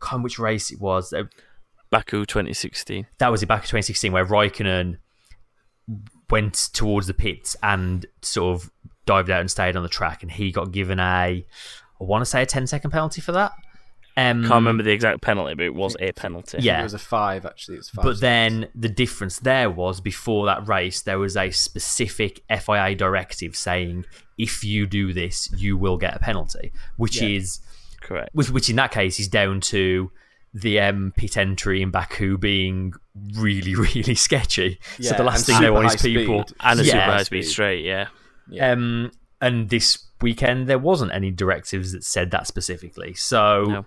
can't 0.00 0.12
remember 0.12 0.24
which 0.24 0.38
race 0.40 0.72
it 0.72 0.80
was. 0.80 1.12
Baku 1.92 2.24
2016. 2.26 3.06
That 3.18 3.28
was 3.28 3.42
it 3.42 3.46
back 3.46 3.58
in 3.60 3.68
2016, 3.68 4.10
where 4.10 4.26
Raikkonen 4.26 4.96
went 6.30 6.54
towards 6.72 7.06
the 7.06 7.14
pits 7.14 7.54
and 7.62 8.06
sort 8.22 8.54
of 8.56 8.70
dived 9.06 9.30
out 9.30 9.40
and 9.40 9.50
stayed 9.50 9.76
on 9.76 9.82
the 9.82 9.88
track, 9.88 10.22
and 10.22 10.32
he 10.32 10.50
got 10.50 10.72
given 10.72 10.98
a, 10.98 11.02
I 11.02 11.44
want 12.00 12.22
to 12.22 12.26
say 12.26 12.42
a 12.42 12.46
10 12.46 12.66
second 12.66 12.90
penalty 12.90 13.20
for 13.20 13.32
that. 13.32 13.52
Um, 14.14 14.42
Can't 14.42 14.54
remember 14.56 14.82
the 14.82 14.90
exact 14.90 15.22
penalty, 15.22 15.54
but 15.54 15.64
it 15.64 15.74
was 15.74 15.96
a 15.98 16.12
penalty. 16.12 16.58
Yeah. 16.60 16.80
it 16.80 16.82
was 16.82 16.92
a 16.92 16.98
five 16.98 17.46
actually. 17.46 17.76
It 17.76 17.78
was 17.78 17.88
five. 17.90 18.04
But 18.04 18.20
then 18.20 18.68
the 18.74 18.90
difference 18.90 19.38
there 19.38 19.70
was 19.70 20.02
before 20.02 20.44
that 20.46 20.68
race, 20.68 21.00
there 21.00 21.18
was 21.18 21.34
a 21.34 21.50
specific 21.50 22.42
FIA 22.50 22.94
directive 22.94 23.56
saying 23.56 24.04
if 24.36 24.64
you 24.64 24.86
do 24.86 25.14
this, 25.14 25.50
you 25.56 25.78
will 25.78 25.96
get 25.96 26.14
a 26.14 26.18
penalty, 26.18 26.72
which 26.98 27.22
Yeah. 27.22 27.28
is 27.38 27.60
correct. 28.02 28.28
which, 28.34 28.50
which 28.50 28.68
in 28.68 28.76
that 28.76 28.90
case 28.92 29.18
is 29.18 29.28
down 29.28 29.60
to 29.62 30.10
the 30.54 30.80
um, 30.80 31.12
pit 31.16 31.36
entry 31.36 31.80
in 31.82 31.90
Baku 31.90 32.36
being 32.38 32.92
really, 33.34 33.74
really 33.94 34.14
sketchy. 34.14 34.78
so 34.96 35.02
Yeah, 35.10 35.16
the 35.16 35.24
last 35.24 35.38
and 35.38 35.46
thing 35.46 35.54
they 35.60 35.66
super 35.66 35.72
want 35.72 35.86
is 35.86 35.92
high 35.92 36.08
people 36.08 36.42
speed. 36.46 36.56
And 36.60 36.80
a 36.80 36.84
Yeah. 36.84 36.92
super 36.92 37.02
high 37.04 37.22
speed 37.22 37.42
straight, 37.42 37.84
yeah. 37.84 38.08
Um, 38.60 39.12
and 39.40 39.70
this 39.70 39.98
weekend 40.20 40.68
there 40.68 40.78
wasn't 40.78 41.12
any 41.12 41.30
directives 41.30 41.92
that 41.92 42.04
said 42.04 42.30
that 42.32 42.46
specifically. 42.46 43.14
So, 43.14 43.64
No. 43.64 43.86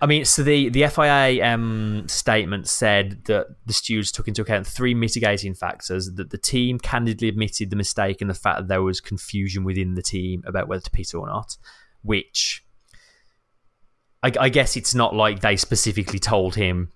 I 0.00 0.06
mean, 0.06 0.24
so 0.24 0.42
the 0.42 0.68
the 0.68 0.88
FIA 0.88 1.44
um, 1.46 2.04
statement 2.08 2.66
said 2.66 3.24
that 3.26 3.46
the 3.66 3.72
stewards 3.72 4.10
took 4.10 4.26
into 4.26 4.42
account 4.42 4.66
three 4.66 4.94
mitigating 4.94 5.54
factors: 5.54 6.10
that 6.14 6.30
the 6.30 6.38
team 6.38 6.78
candidly 6.80 7.28
admitted 7.28 7.70
the 7.70 7.76
mistake 7.76 8.20
and 8.20 8.28
the 8.28 8.34
fact 8.34 8.58
that 8.58 8.68
there 8.68 8.82
was 8.82 9.00
confusion 9.00 9.62
within 9.62 9.94
the 9.94 10.02
team 10.02 10.42
about 10.44 10.66
whether 10.66 10.82
to 10.82 10.90
pit 10.90 11.14
or 11.14 11.26
not, 11.26 11.56
which. 12.02 12.64
I, 14.22 14.32
I 14.40 14.48
guess 14.48 14.76
it's 14.76 14.94
not 14.94 15.14
like 15.14 15.40
they 15.40 15.56
specifically 15.56 16.18
told 16.18 16.54
him 16.54 16.90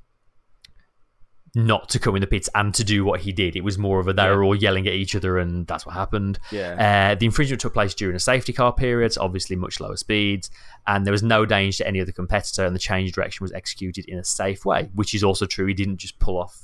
not 1.55 1.89
to 1.89 1.99
come 1.99 2.15
in 2.15 2.21
the 2.21 2.27
pits 2.27 2.51
and 2.55 2.75
to 2.75 2.85
do 2.85 3.03
what 3.03 3.21
he 3.21 3.33
did. 3.33 3.57
It 3.57 3.65
was 3.65 3.79
more 3.79 3.99
of 3.99 4.09
a 4.09 4.13
they 4.13 4.25
Yeah. 4.25 4.33
were 4.35 4.45
all 4.45 4.55
yelling 4.55 4.87
at 4.87 4.93
each 4.93 5.15
other, 5.17 5.39
and 5.39 5.67
that's 5.67 5.87
what 5.87 5.95
happened. 5.95 6.39
Yeah. 6.53 7.13
Uh, 7.13 7.15
the 7.15 7.25
infringement 7.25 7.63
took 7.63 7.73
place 7.73 7.95
during 7.95 8.15
a 8.15 8.21
safety 8.21 8.53
car 8.53 8.75
period, 8.75 9.15
so 9.15 9.23
obviously 9.23 9.57
much 9.57 9.81
lower 9.81 9.97
speeds, 9.97 10.51
and 10.87 11.07
there 11.07 11.13
was 11.13 11.23
no 11.23 11.47
danger 11.47 11.79
to 11.79 11.89
any 11.89 11.99
other 12.01 12.13
competitor, 12.13 12.67
and 12.67 12.75
the 12.77 12.81
change 12.81 13.09
of 13.09 13.15
direction 13.15 13.43
was 13.43 13.53
executed 13.53 14.05
in 14.07 14.19
a 14.19 14.25
safe 14.25 14.67
way, 14.67 14.91
which 14.95 15.15
is 15.15 15.25
also 15.25 15.47
true. 15.47 15.65
He 15.67 15.73
didn't 15.75 15.97
just 15.97 16.19
pull 16.19 16.37
off 16.37 16.61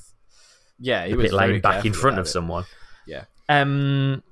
yeah, 0.78 1.04
he 1.06 1.12
the 1.12 1.16
was 1.16 1.24
pit 1.30 1.32
lane 1.32 1.60
back 1.62 1.86
in 1.86 1.92
front 1.94 2.18
of 2.18 2.26
it. 2.26 2.28
someone. 2.28 2.64
Yeah. 3.06 3.24
Um, 3.48 4.22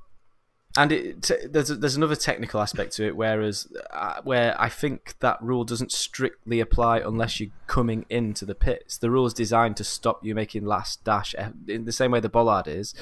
and 0.76 0.92
it, 0.92 1.22
t- 1.22 1.34
there's 1.48 1.68
there's 1.68 1.96
another 1.96 2.14
technical 2.14 2.60
aspect 2.60 2.92
to 2.96 3.04
it, 3.06 3.16
whereas 3.16 3.66
uh, 3.90 4.20
where 4.22 4.54
I 4.60 4.68
think 4.68 5.14
that 5.18 5.42
rule 5.42 5.64
doesn't 5.64 5.90
strictly 5.90 6.60
apply 6.60 6.98
unless 7.00 7.40
you're 7.40 7.50
coming 7.66 8.06
into 8.08 8.44
the 8.44 8.54
pits. 8.54 8.96
The 8.98 9.10
rule 9.10 9.26
is 9.26 9.34
designed 9.34 9.76
to 9.78 9.84
stop 9.84 10.24
you 10.24 10.34
making 10.34 10.64
last 10.64 11.02
dash 11.02 11.34
in 11.66 11.84
the 11.86 11.92
same 11.92 12.12
way 12.12 12.20
the 12.20 12.28
bollard 12.28 12.68
is. 12.68 12.94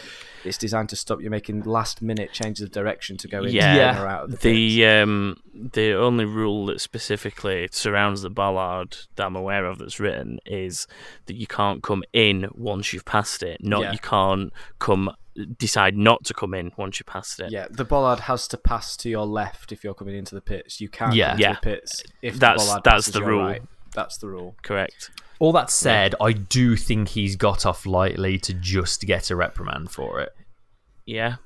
It's 0.44 0.56
designed 0.58 0.88
to 0.90 0.96
stop 0.96 1.20
you 1.20 1.28
making 1.30 1.62
last 1.62 2.00
minute 2.00 2.32
changes 2.32 2.62
of 2.64 2.70
direction 2.72 3.16
to 3.18 3.28
go 3.28 3.44
in 3.44 3.52
Yeah. 3.52 4.02
or 4.02 4.06
out 4.06 4.24
of 4.24 4.30
the, 4.30 4.36
The 4.38 4.78
pits. 4.80 5.02
um 5.02 5.36
the 5.54 5.92
only 5.92 6.24
rule 6.24 6.66
that 6.66 6.80
specifically 6.80 7.68
surrounds 7.72 8.22
the 8.22 8.30
bollard 8.30 8.96
that 9.16 9.26
I'm 9.26 9.36
aware 9.36 9.66
of 9.66 9.78
that's 9.78 9.98
written 10.00 10.38
is 10.46 10.86
that 11.26 11.34
you 11.36 11.46
can't 11.46 11.82
come 11.82 12.02
in 12.12 12.48
once 12.54 12.92
you've 12.92 13.04
passed 13.04 13.42
it. 13.42 13.62
Not 13.62 13.82
Yeah. 13.82 13.92
you 13.92 13.98
can't 13.98 14.52
come 14.78 15.10
decide 15.46 15.96
not 15.96 16.24
to 16.24 16.34
come 16.34 16.54
in 16.54 16.72
once 16.76 16.98
you 17.00 17.04
passed 17.04 17.40
it. 17.40 17.50
Yeah, 17.50 17.66
the 17.70 17.84
bollard 17.84 18.20
has 18.20 18.48
to 18.48 18.56
pass 18.56 18.96
to 18.98 19.08
your 19.08 19.26
left 19.26 19.72
if 19.72 19.84
you're 19.84 19.94
coming 19.94 20.16
into 20.16 20.34
the 20.34 20.40
pits. 20.40 20.80
You 20.80 20.88
can't 20.88 21.14
Yeah. 21.14 21.30
come 21.32 21.40
Yeah. 21.40 21.52
the 21.54 21.60
pits 21.60 22.02
if 22.22 22.38
That's- 22.38 22.62
the 22.62 22.66
bollard 22.68 22.84
that's 22.84 22.94
passes 23.06 23.14
the 23.14 23.22
rule. 23.24 23.42
right. 23.44 23.62
That's 23.94 24.18
the 24.18 24.28
rule. 24.28 24.54
Correct. 24.62 25.10
All 25.40 25.52
that 25.52 25.70
said, 25.70 26.14
I 26.20 26.32
do 26.32 26.76
think 26.76 27.08
he's 27.10 27.36
got 27.36 27.64
off 27.64 27.86
lightly 27.86 28.38
to 28.38 28.52
just 28.52 29.02
get 29.02 29.30
a 29.30 29.36
reprimand 29.36 29.90
for 29.90 30.20
it. 30.20 30.30
Yeah. 31.06 31.36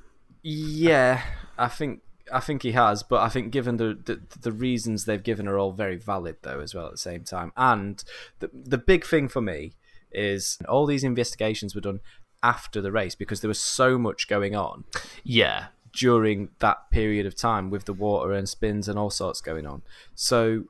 Yeah, 0.43 1.23
I 1.59 1.69
think 1.69 2.01
I 2.33 2.41
think 2.41 2.63
he 2.63 2.73
has, 2.73 3.03
but 3.03 3.21
I 3.21 3.29
think 3.29 3.53
given 3.53 3.77
the, 3.77 3.99
the 4.05 4.21
the 4.41 4.53
reasons 4.53 5.05
they've 5.05 5.23
given 5.23 5.47
are 5.47 5.59
all 5.59 5.73
very 5.73 5.97
valid 5.97 6.37
though 6.43 6.61
as 6.61 6.75
well 6.75 6.87
at 6.87 6.93
the 6.93 6.99
same 6.99 7.25
time. 7.25 7.53
And 7.57 8.03
the 8.41 8.51
the 8.53 8.79
big 8.79 9.05
thing 9.05 9.29
for 9.29 9.41
me 9.43 9.75
is 10.11 10.59
all 10.69 10.87
these 10.87 11.05
investigations 11.05 11.75
were 11.75 11.81
done 11.81 12.01
after 12.43 12.81
the 12.81 12.93
race 12.93 13.15
because 13.15 13.41
there 13.41 13.49
was 13.49 13.61
so 13.61 13.97
much 13.99 14.29
going 14.29 14.55
on 14.57 14.85
Yeah. 15.25 15.67
during 15.95 16.49
that 16.59 16.91
period 16.91 17.27
of 17.27 17.37
time 17.37 17.71
with 17.71 17.85
the 17.85 17.93
water 17.93 18.33
and 18.33 18.49
spins 18.49 18.89
and 18.89 18.99
all 18.99 19.11
sorts 19.11 19.41
going 19.41 19.67
on. 19.67 19.83
So 20.15 20.65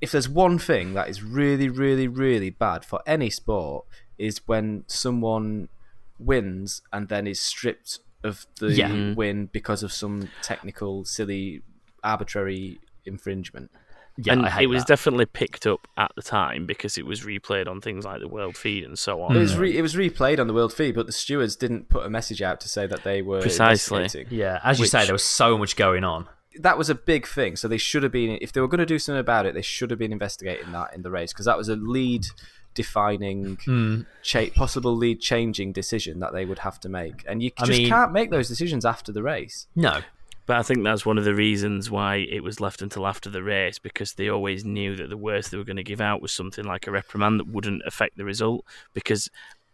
if 0.00 0.10
there's 0.12 0.28
one 0.28 0.58
thing 0.58 0.94
that 0.94 1.08
is 1.08 1.22
really 1.22 1.68
really 1.68 2.08
really 2.08 2.50
bad 2.50 2.84
for 2.84 3.00
any 3.06 3.30
sport 3.30 3.84
is 4.18 4.40
when 4.46 4.82
someone 4.86 5.68
wins 6.18 6.82
and 6.92 7.08
then 7.08 7.26
is 7.26 7.40
stripped 7.40 7.98
of 8.24 8.46
the 8.58 8.72
Yeah. 8.72 9.14
win 9.14 9.46
because 9.52 9.82
of 9.82 9.92
some 9.92 10.30
technical 10.42 11.04
silly 11.04 11.62
arbitrary 12.02 12.80
infringement. 13.04 13.70
Yeah, 14.18 14.32
and 14.34 14.46
I 14.46 14.50
hate 14.50 14.64
it 14.64 14.66
was 14.68 14.82
that. 14.84 14.88
definitely 14.88 15.26
picked 15.26 15.66
up 15.66 15.86
at 15.96 16.10
the 16.16 16.22
time 16.22 16.64
because 16.66 16.96
it 16.96 17.04
was 17.04 17.20
replayed 17.22 17.68
on 17.68 17.80
things 17.80 18.04
like 18.04 18.20
the 18.20 18.28
World 18.28 18.56
Feed 18.56 18.84
and 18.84 18.98
so 18.98 19.20
on. 19.22 19.36
It 19.36 19.38
was 19.40 19.56
re- 19.56 19.76
it 19.76 19.82
was 19.82 19.94
replayed 19.94 20.38
on 20.40 20.46
the 20.46 20.54
world 20.54 20.72
feed, 20.72 20.94
but 20.94 21.06
the 21.06 21.12
stewards 21.12 21.54
didn't 21.56 21.88
put 21.88 22.06
a 22.06 22.08
message 22.10 22.40
out 22.40 22.60
to 22.62 22.68
say 22.68 22.86
that 22.86 23.04
they 23.04 23.20
were 23.22 23.40
Precisely. 23.42 23.98
investigating. 23.98 24.38
yeah, 24.38 24.60
as 24.64 24.78
you 24.80 24.86
say, 24.86 25.04
there 25.04 25.12
was 25.12 25.24
so 25.24 25.58
much 25.58 25.76
going 25.76 26.02
on. 26.04 26.26
that 26.60 26.78
was 26.78 26.88
a 26.88 26.94
big 26.94 27.26
thing. 27.26 27.54
So 27.56 27.68
they 27.68 27.76
should 27.76 28.02
have 28.02 28.12
been, 28.12 28.38
if 28.40 28.52
they 28.52 28.62
were 28.62 28.68
going 28.68 28.78
to 28.78 28.86
do 28.86 28.98
something 28.98 29.20
about 29.20 29.44
it, 29.44 29.52
they 29.52 29.60
should 29.60 29.90
have 29.90 29.98
been 29.98 30.12
investigating 30.12 30.72
that 30.72 30.94
in 30.94 31.02
the 31.02 31.10
race 31.10 31.30
because 31.34 31.44
that 31.44 31.58
was 31.58 31.68
a 31.68 31.76
lead 31.76 32.24
defining, 32.74 33.56
Hmm. 33.64 34.02
cha- 34.22 34.50
possible 34.54 34.94
lead 34.96 35.20
changing 35.20 35.72
decision 35.72 36.20
that 36.20 36.32
they 36.32 36.44
would 36.44 36.60
have 36.60 36.78
to 36.80 36.88
make. 36.88 37.24
And 37.26 37.42
you 37.42 37.50
I 37.58 37.64
just 37.66 37.78
mean- 37.78 37.88
can't 37.88 38.12
make 38.12 38.30
those 38.30 38.48
decisions 38.48 38.84
after 38.84 39.12
the 39.12 39.22
race. 39.22 39.66
No. 39.74 40.00
But 40.46 40.58
I 40.58 40.62
think 40.62 40.84
that's 40.84 41.04
one 41.04 41.18
of 41.18 41.24
the 41.24 41.34
reasons 41.34 41.90
why 41.90 42.16
it 42.16 42.42
was 42.42 42.60
left 42.60 42.80
until 42.80 43.06
after 43.06 43.28
the 43.28 43.42
race 43.42 43.78
because 43.78 44.14
they 44.14 44.28
always 44.28 44.64
knew 44.64 44.96
that 44.96 45.10
the 45.10 45.16
worst 45.16 45.50
they 45.50 45.56
were 45.56 45.64
going 45.64 45.76
to 45.76 45.82
give 45.82 46.00
out 46.00 46.22
was 46.22 46.32
something 46.32 46.64
like 46.64 46.86
a 46.86 46.92
reprimand 46.92 47.40
that 47.40 47.48
wouldn't 47.48 47.82
affect 47.84 48.16
the 48.16 48.24
result. 48.24 48.64
Because 48.94 49.28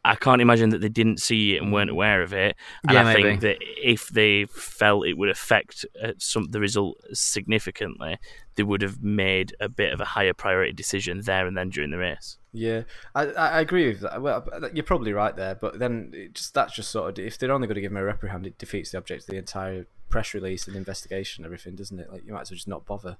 I 0.04 0.16
can't 0.16 0.42
imagine 0.42 0.70
that 0.70 0.80
they 0.80 0.88
didn't 0.88 1.20
see 1.20 1.54
it 1.54 1.62
and 1.62 1.72
weren't 1.72 1.90
aware 1.90 2.22
of 2.22 2.32
it. 2.32 2.56
And 2.82 2.94
Yeah, 2.94 3.02
I 3.02 3.04
maybe. 3.04 3.22
think 3.22 3.40
that 3.42 3.58
if 3.60 4.08
they 4.08 4.46
felt 4.46 5.06
it 5.06 5.16
would 5.16 5.28
affect 5.28 5.86
uh, 6.02 6.12
some 6.18 6.46
the 6.50 6.58
result 6.58 6.98
significantly, 7.12 8.18
they 8.56 8.64
would 8.64 8.82
have 8.82 9.02
made 9.02 9.54
a 9.60 9.68
bit 9.68 9.92
of 9.92 10.00
a 10.00 10.04
higher 10.04 10.34
priority 10.34 10.72
decision 10.72 11.20
there 11.20 11.46
and 11.46 11.56
then 11.56 11.70
during 11.70 11.90
the 11.90 11.98
race. 11.98 12.38
Yeah, 12.52 12.82
I, 13.14 13.26
I 13.26 13.60
agree 13.60 13.88
with 13.88 14.00
that. 14.00 14.20
Well, 14.20 14.46
you're 14.74 14.84
probably 14.84 15.12
right 15.12 15.36
there, 15.36 15.54
but 15.54 15.78
then 15.78 16.10
it 16.14 16.34
just 16.34 16.52
that's 16.52 16.74
just 16.74 16.90
sort 16.90 17.18
of 17.18 17.24
if 17.24 17.38
they're 17.38 17.52
only 17.52 17.66
going 17.66 17.76
to 17.76 17.80
give 17.80 17.92
him 17.92 17.96
a 17.96 18.04
reprimand, 18.04 18.46
it 18.46 18.58
defeats 18.58 18.90
the 18.90 18.98
object 18.98 19.22
of 19.22 19.26
the 19.28 19.36
entire 19.36 19.86
press 20.12 20.34
release 20.34 20.68
and 20.68 20.76
investigation 20.76 21.42
and 21.42 21.46
everything, 21.46 21.74
doesn't 21.74 21.98
it? 21.98 22.12
Like 22.12 22.24
you 22.24 22.32
might 22.32 22.42
as 22.42 22.50
well 22.50 22.56
just 22.56 22.68
not 22.68 22.86
bother. 22.86 23.16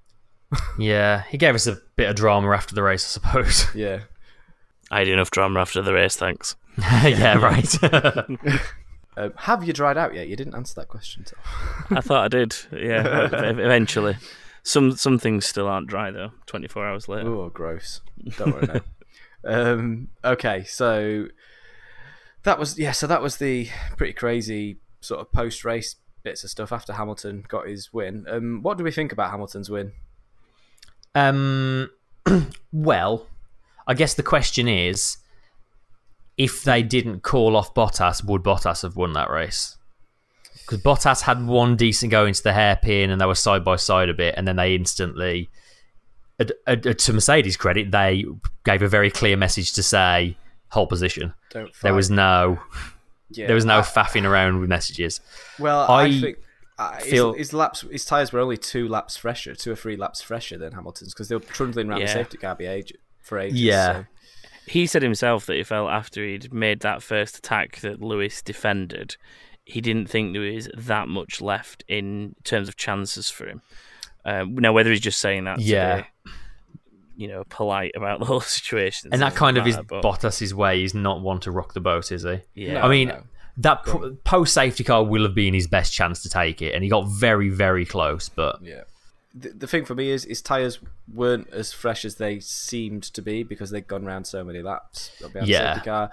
Yeah, 0.79 1.23
he 1.29 1.39
gave 1.39 1.55
us 1.55 1.67
a 1.67 1.79
bit 1.97 2.11
of 2.11 2.15
drama 2.15 2.51
after 2.51 2.75
the 2.75 2.83
race, 2.83 3.05
I 3.05 3.09
suppose. 3.09 3.67
Yeah. 3.75 4.03
I 4.91 4.99
had 4.99 5.09
enough 5.09 5.31
drama 5.31 5.59
after 5.59 5.81
the 5.81 5.95
race, 5.95 6.17
thanks. 6.17 6.55
yeah, 6.79 7.39
right. 7.39 8.61
Um, 9.15 9.35
have 9.37 9.63
you 9.63 9.75
dried 9.75 9.99
out 9.99 10.15
yet? 10.15 10.29
You 10.29 10.37
didn't 10.37 10.55
answer 10.55 10.73
that 10.77 10.89
question. 10.89 11.25
Tom. 11.25 11.99
I 11.99 12.01
thought 12.01 12.25
I 12.25 12.29
did. 12.29 12.57
Yeah, 12.73 13.29
eventually. 13.31 14.17
Some 14.63 14.93
some 14.93 15.19
things 15.19 15.45
still 15.45 15.69
aren't 15.69 15.89
dry 15.89 16.11
though. 16.11 16.31
Twenty 16.47 16.67
four 16.67 16.87
hours 16.87 17.09
later. 17.09 17.29
Oh, 17.29 17.51
gross. 17.51 18.01
Don't 18.39 18.55
worry 18.55 18.81
now. 19.45 19.73
um, 19.73 20.09
okay, 20.25 20.65
so 20.65 21.27
that 22.45 22.59
was 22.59 22.79
yeah. 22.79 22.93
So 22.93 23.07
that 23.07 23.21
was 23.21 23.37
the 23.37 23.69
pretty 23.99 24.15
crazy 24.15 24.79
sort 25.03 25.21
of 25.21 25.31
post 25.31 25.63
race 25.63 25.97
bits 26.23 26.45
of 26.45 26.51
stuff 26.51 26.73
after 26.73 26.93
Hamilton 26.93 27.45
got 27.49 27.67
his 27.67 27.93
win. 27.93 28.27
Um, 28.29 28.63
what 28.63 28.79
do 28.79 28.85
we 28.85 28.91
think 28.91 29.13
about 29.13 29.31
Hamilton's 29.31 29.71
win? 29.71 29.93
um, 31.15 31.91
well, 32.73 33.27
I 33.87 33.95
guess 33.95 34.15
the 34.15 34.23
question 34.23 34.69
is 34.69 35.19
if 36.37 36.63
they 36.65 36.83
didn't 36.83 37.23
call 37.23 37.57
off 37.57 37.75
Bottas, 37.75 38.25
would 38.25 38.43
Bottas 38.43 38.83
have 38.83 38.97
won 38.97 39.13
that 39.13 39.31
race? 39.31 39.77
Because 40.55 40.83
Bottas 40.83 41.23
had 41.23 41.47
one 41.47 41.77
decent 41.77 42.11
go 42.11 42.27
into 42.27 42.43
the 42.43 42.53
hairpin 42.53 43.11
and 43.11 43.21
they 43.21 43.27
were 43.27 43.35
side 43.35 43.65
by 43.65 43.77
side 43.77 44.09
a 44.09 44.15
bit, 44.15 44.35
and 44.37 44.47
then 44.47 44.57
they 44.57 44.75
instantly, 44.75 45.51
to 46.39 47.13
Mercedes' 47.13 47.57
credit, 47.57 47.91
they 47.91 48.25
gave 48.65 48.83
a 48.83 48.89
very 48.89 49.11
clear 49.11 49.37
message 49.37 49.73
to 49.75 49.83
say, 49.83 50.37
hold 50.69 50.89
position. 50.89 51.35
Don't 51.51 51.71
There 51.83 51.95
was 51.95 52.11
no. 52.11 52.59
Yeah, 53.37 53.47
There 53.47 53.55
was 53.55 53.65
no 53.65 53.79
I- 53.79 53.83
faffing 53.83 54.25
around 54.29 54.61
with 54.61 54.69
messages. 54.69 55.21
Well, 55.59 55.91
I, 55.91 56.05
I 56.05 56.21
think 56.21 56.39
uh, 56.79 56.97
feel- 56.99 57.33
his, 57.33 57.49
his 57.49 57.53
laps, 57.55 57.81
his 57.83 58.05
tires 58.05 58.33
were 58.33 58.41
only 58.41 58.57
two 58.57 58.89
laps 58.89 59.17
fresher, 59.17 59.55
two 59.55 59.73
or 59.73 59.77
three 59.77 59.97
laps 59.97 60.21
fresher 60.23 60.59
than 60.59 60.73
Hamilton's 60.73 61.13
because 61.15 61.29
they 61.29 61.37
were 61.37 61.41
trundling 61.41 61.89
around 61.91 62.01
the 62.01 62.09
safety 62.09 62.39
car 62.39 62.57
age, 62.61 62.93
for 63.23 63.39
ages. 63.39 63.61
Yeah. 63.61 63.93
so- 64.01 64.07
He 64.67 64.87
said 64.87 65.03
himself 65.03 65.47
that 65.47 65.57
he 65.57 65.63
felt 65.65 65.91
after 65.91 66.25
he'd 66.25 66.53
made 66.53 66.81
that 66.81 67.03
first 67.03 67.37
attack 67.39 67.81
that 67.81 68.01
Lewis 68.01 68.43
defended, 68.43 69.17
he 69.65 69.81
didn't 69.81 70.09
think 70.09 70.33
there 70.33 70.43
was 70.43 70.69
that 70.77 71.09
much 71.09 71.41
left 71.41 71.85
in 71.89 72.35
terms 72.45 72.69
of 72.69 72.77
chances 72.77 73.31
for 73.31 73.47
him. 73.49 73.63
Um, 74.25 74.55
now, 74.55 74.73
whether 74.73 74.91
he's 74.91 75.01
just 75.01 75.19
saying 75.21 75.45
that, 75.45 75.61
Yeah. 75.61 76.03
be, 76.25 76.31
you 77.17 77.29
know, 77.29 77.45
polite 77.49 77.93
about 77.95 78.19
the 78.21 78.27
whole 78.27 78.41
situation, 78.41 79.11
And 79.13 79.21
that 79.23 79.27
doesn't 79.31 79.39
kind 79.39 79.59
of 79.59 79.67
is 79.67 79.77
matter, 79.77 79.87
but- 79.89 80.03
Bottas's 80.03 80.55
way. 80.55 80.81
He's 80.81 80.95
not 80.95 81.21
one 81.21 81.41
to 81.41 81.51
rock 81.51 81.75
the 81.75 81.81
boat, 81.81 82.11
is 82.13 82.23
he? 82.23 82.41
Yeah, 82.55 82.75
No, 82.75 82.81
I 82.83 82.89
mean, 82.89 83.09
no. 83.09 83.23
that 83.59 83.85
pr- 83.85 84.09
post 84.25 84.55
safety 84.55 84.85
car 84.85 85.05
will 85.05 85.23
have 85.25 85.35
been 85.35 85.55
his 85.55 85.67
best 85.67 85.93
chance 85.93 86.23
to 86.23 86.29
take 86.29 86.63
it, 86.63 86.75
and 86.75 86.83
he 86.85 86.91
got 86.91 87.03
very, 87.09 87.49
very 87.49 87.85
close. 87.85 88.29
But 88.29 88.61
Yeah. 88.63 88.83
The, 89.35 89.49
the 89.51 89.67
thing 89.67 89.87
for 89.87 89.95
me 89.95 90.11
is 90.11 90.25
his 90.25 90.43
tyres 90.43 90.79
weren't 91.13 91.49
as 91.53 91.73
fresh 91.73 92.05
as 92.05 92.17
they 92.17 92.39
seemed 92.41 93.03
to 93.15 93.23
be 93.23 93.43
because 93.43 93.71
they'd 93.71 93.87
gone 93.87 94.05
round 94.05 94.27
so 94.27 94.45
many 94.45 94.61
laps 94.61 95.11
Yeah. 95.43 95.75
safety 95.75 95.89
car. 95.89 96.11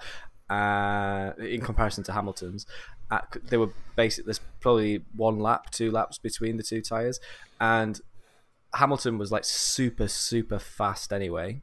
Uh, 0.48 1.32
in 1.38 1.60
comparison 1.60 2.02
to 2.04 2.12
Hamilton's, 2.12 2.66
uh, 3.10 3.20
they 3.48 3.56
were 3.56 3.70
basically 3.94 4.26
There's 4.28 4.40
probably 4.60 5.02
one 5.14 5.38
lap, 5.38 5.70
two 5.70 5.90
laps 5.90 6.18
between 6.18 6.56
the 6.56 6.62
two 6.62 6.80
tyres, 6.80 7.20
and 7.60 8.00
Hamilton 8.74 9.18
was 9.18 9.32
like 9.32 9.44
super, 9.44 10.08
super 10.08 10.58
fast 10.58 11.12
anyway. 11.12 11.62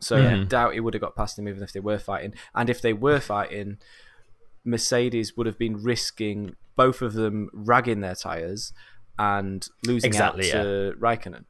So 0.00 0.16
I 0.16 0.20
mm-hmm. 0.20 0.48
doubt 0.48 0.74
he 0.74 0.80
would 0.80 0.94
have 0.94 1.00
got 1.00 1.16
past 1.16 1.38
him 1.38 1.48
even 1.48 1.62
if 1.62 1.72
they 1.72 1.80
were 1.80 1.98
fighting. 1.98 2.34
And 2.54 2.68
if 2.68 2.82
they 2.82 2.92
were 2.92 3.20
fighting, 3.20 3.78
Mercedes 4.64 5.36
would 5.36 5.46
have 5.46 5.58
been 5.58 5.82
risking 5.82 6.56
both 6.76 7.00
of 7.00 7.14
them 7.14 7.48
ragging 7.52 8.00
their 8.00 8.14
tyres 8.14 8.72
and 9.18 9.66
losing 9.86 10.08
Exactly, 10.08 10.52
out 10.52 10.62
to 10.62 10.94
Raikkonen. 10.98 11.44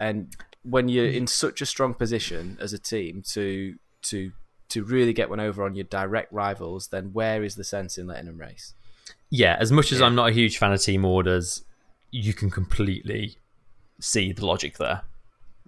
And 0.00 0.34
when 0.62 0.88
you're 0.88 1.06
mm-hmm. 1.06 1.18
in 1.18 1.26
such 1.26 1.60
a 1.60 1.66
strong 1.66 1.94
position 1.94 2.58
as 2.60 2.72
a 2.72 2.78
team 2.78 3.22
to 3.32 3.76
to 4.02 4.32
to 4.68 4.82
really 4.82 5.12
get 5.12 5.30
one 5.30 5.38
over 5.38 5.62
on 5.64 5.76
your 5.76 5.84
direct 5.84 6.32
rivals, 6.32 6.88
then 6.88 7.12
where 7.12 7.44
is 7.44 7.54
the 7.54 7.62
sense 7.62 7.98
in 7.98 8.08
letting 8.08 8.26
them 8.26 8.38
race? 8.38 8.74
yeah, 9.30 9.56
as 9.58 9.72
much 9.72 9.92
as 9.92 10.00
I'm 10.00 10.14
not 10.14 10.28
a 10.28 10.32
huge 10.32 10.58
fan 10.58 10.72
of 10.72 10.80
team 10.80 11.04
orders, 11.04 11.62
you 12.10 12.32
can 12.32 12.50
completely 12.50 13.38
see 14.00 14.32
the 14.32 14.44
logic 14.46 14.78
there. 14.78 15.02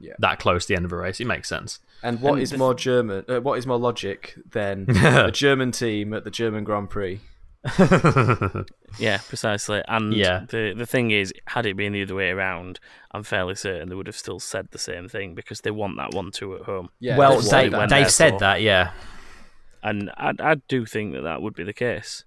Yeah. 0.00 0.14
That 0.20 0.38
close 0.38 0.64
to 0.66 0.72
the 0.72 0.76
end 0.76 0.84
of 0.84 0.92
a 0.92 0.96
race, 0.96 1.20
it 1.20 1.26
makes 1.26 1.48
sense. 1.48 1.80
And 2.02 2.20
what 2.20 2.34
And 2.34 2.42
is 2.42 2.50
the- 2.50 2.58
more 2.58 2.74
German? 2.74 3.24
Uh, 3.28 3.40
what 3.40 3.58
is 3.58 3.66
more 3.66 3.78
logic 3.78 4.34
than 4.52 4.86
a 4.96 5.30
German 5.32 5.72
team 5.72 6.12
at 6.14 6.22
the 6.24 6.30
German 6.30 6.62
Grand 6.64 6.88
Prix? 6.90 7.20
Yeah, 8.98 9.18
precisely. 9.28 9.82
And 9.86 10.14
Yeah. 10.14 10.44
the 10.48 10.74
the 10.76 10.86
thing 10.86 11.10
is, 11.10 11.32
had 11.48 11.66
it 11.66 11.76
been 11.76 11.92
the 11.92 12.02
other 12.02 12.14
way 12.14 12.30
around, 12.30 12.80
I'm 13.12 13.22
fairly 13.22 13.54
certain 13.54 13.88
they 13.90 13.94
would 13.94 14.06
have 14.06 14.16
still 14.16 14.40
said 14.40 14.68
the 14.70 14.78
same 14.78 15.08
thing 15.08 15.34
because 15.34 15.60
they 15.60 15.70
want 15.70 15.96
that 15.98 16.14
one 16.14 16.30
two 16.30 16.54
at 16.56 16.62
home. 16.62 16.88
Yeah, 16.98 17.16
well, 17.18 17.40
they, 17.40 17.68
they 17.68 17.78
they've 17.80 17.88
there 17.88 18.08
said 18.08 18.32
for. 18.34 18.38
that, 18.40 18.62
yeah. 18.62 18.92
And 19.82 20.10
I 20.16 20.32
I 20.40 20.54
do 20.68 20.86
think 20.86 21.12
that 21.14 21.20
that 21.22 21.42
would 21.42 21.54
be 21.54 21.64
the 21.64 21.72
case. 21.74 22.24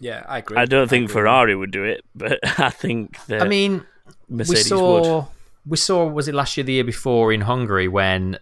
Yeah, 0.00 0.24
I 0.26 0.38
agree. 0.38 0.56
I 0.56 0.64
don't 0.64 0.88
think 0.88 1.04
agree. 1.10 1.20
Ferrari 1.20 1.54
would 1.54 1.70
do 1.70 1.84
it, 1.84 2.02
but 2.14 2.38
I 2.58 2.70
think 2.70 3.24
that 3.26 3.42
I 3.42 3.48
mean, 3.48 3.84
Mercedes 4.28 4.64
we 4.64 4.68
saw 4.68 5.16
would. 5.16 5.26
we 5.66 5.76
saw 5.76 6.06
was 6.06 6.28
it 6.28 6.34
last 6.34 6.56
year, 6.56 6.64
the 6.64 6.72
year 6.74 6.84
before 6.84 7.32
in 7.32 7.42
Hungary 7.42 7.88
when 7.88 8.38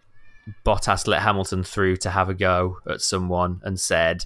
Bottas 0.65 1.07
let 1.07 1.23
Hamilton 1.23 1.65
through 1.65 1.97
to 1.99 2.11
have 2.11 2.29
a 2.29 2.35
go 2.35 2.79
at 2.89 3.01
someone 3.01 3.61
and 3.65 3.79
said 3.79 4.25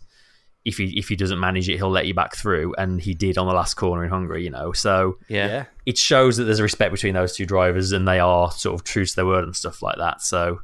if 0.65 0.77
he 0.77 0.99
if 0.99 1.09
he 1.09 1.17
doesn't 1.17 1.41
manage 1.41 1.69
it, 1.69 1.77
he'll 1.77 1.91
let 1.91 2.07
you 2.07 2.15
back 2.15 2.37
through, 2.37 2.75
and 2.77 3.01
he 3.01 3.15
did 3.15 3.39
on 3.39 3.47
the 3.47 3.55
last 3.55 3.75
corner 3.75 4.05
in 4.05 4.11
Hungary. 4.11 4.45
You 4.45 4.51
know, 4.51 4.73
so 4.73 5.19
Yeah. 5.29 5.47
Yeah, 5.47 5.65
it 5.87 5.97
shows 5.97 6.37
that 6.37 6.45
there's 6.45 6.59
a 6.59 6.63
respect 6.63 6.93
between 6.93 7.15
those 7.15 7.35
two 7.35 7.47
drivers, 7.47 7.93
and 7.93 8.07
they 8.07 8.21
are 8.21 8.51
sort 8.51 8.75
of 8.75 8.85
true 8.85 9.07
to 9.07 9.17
their 9.17 9.27
word 9.27 9.45
and 9.45 9.57
stuff 9.57 9.81
like 9.83 9.97
that. 9.97 10.21
So 10.21 10.61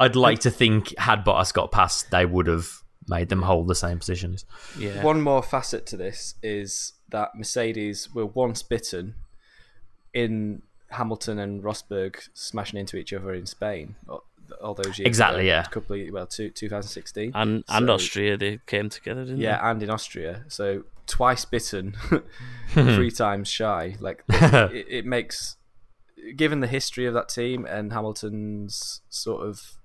I'd 0.00 0.16
like 0.16 0.38
to 0.40 0.50
think 0.50 0.96
had 0.98 1.24
Bottas 1.24 1.52
got 1.52 1.70
past, 1.70 2.10
they 2.10 2.24
would 2.24 2.46
have 2.46 2.68
made 3.06 3.28
them 3.28 3.42
hold 3.42 3.68
the 3.68 3.74
same 3.74 3.98
positions. 3.98 4.44
yeah. 4.78 5.02
One 5.02 5.20
more 5.20 5.42
facet 5.42 5.86
to 5.86 5.96
this 5.96 6.34
is 6.42 6.92
that 7.10 7.30
Mercedes 7.34 8.14
were 8.14 8.26
once 8.26 8.62
bitten 8.62 9.14
in 10.18 10.62
Hamilton 10.90 11.38
and 11.38 11.62
Rosberg 11.62 12.16
smashing 12.34 12.78
into 12.78 12.96
each 12.96 13.12
other 13.12 13.32
in 13.32 13.46
Spain. 13.46 13.96
Uh, 14.08 14.14
all 14.14 14.24
all 14.62 14.74
those 14.74 14.98
years. 14.98 15.06
Exactly, 15.06 15.42
ago, 15.42 15.48
yeah. 15.48 15.64
A 15.64 15.68
couple 15.68 16.00
of 16.00 16.10
well, 16.10 16.26
two, 16.26 16.50
2016. 16.50 17.32
and 17.34 17.64
and 17.68 17.90
Austria 17.90 18.36
they 18.36 18.60
came 18.66 18.88
together, 18.88 19.24
didn't 19.24 19.38
they? 19.38 19.44
Yeah, 19.44 19.70
and 19.70 19.82
in 19.82 19.90
Austria. 19.90 20.44
So 20.48 20.84
twice 21.06 21.44
bitten, 21.44 21.92
hmm. 22.00 22.20
three 22.94 23.10
times 23.10 23.48
shy. 23.48 23.96
Like 24.00 24.24
it, 24.28 24.86
it 24.88 25.06
makes, 25.06 25.56
given 26.36 26.60
the 26.60 26.66
history 26.66 27.06
of 27.06 27.14
that 27.14 27.28
team 27.28 27.66
and 27.66 27.92
Hamilton's 27.92 29.02
sort 29.08 29.46
of. 29.46 29.76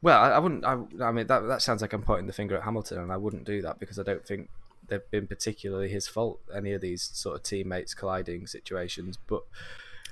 Well, 0.00 0.18
I, 0.18 0.30
I 0.30 0.38
wouldn't. 0.38 0.64
I, 0.64 0.78
I 1.02 1.12
mean, 1.12 1.26
that 1.26 1.40
that 1.40 1.62
sounds 1.62 1.82
like 1.82 1.92
I'm 1.92 2.02
pointing 2.02 2.26
the 2.26 2.32
finger 2.32 2.56
at 2.56 2.64
Hamilton, 2.64 2.98
and 2.98 3.12
I 3.12 3.16
wouldn't 3.16 3.44
do 3.44 3.62
that 3.62 3.78
because 3.78 3.98
I 3.98 4.02
don't 4.02 4.26
think 4.26 4.48
they've 4.92 5.10
been 5.10 5.26
particularly 5.26 5.88
his 5.88 6.06
fault. 6.06 6.40
Any 6.54 6.72
of 6.72 6.80
these 6.80 7.02
sort 7.02 7.36
of 7.36 7.42
teammates 7.42 7.94
colliding 7.94 8.46
situations, 8.46 9.18
but 9.26 9.42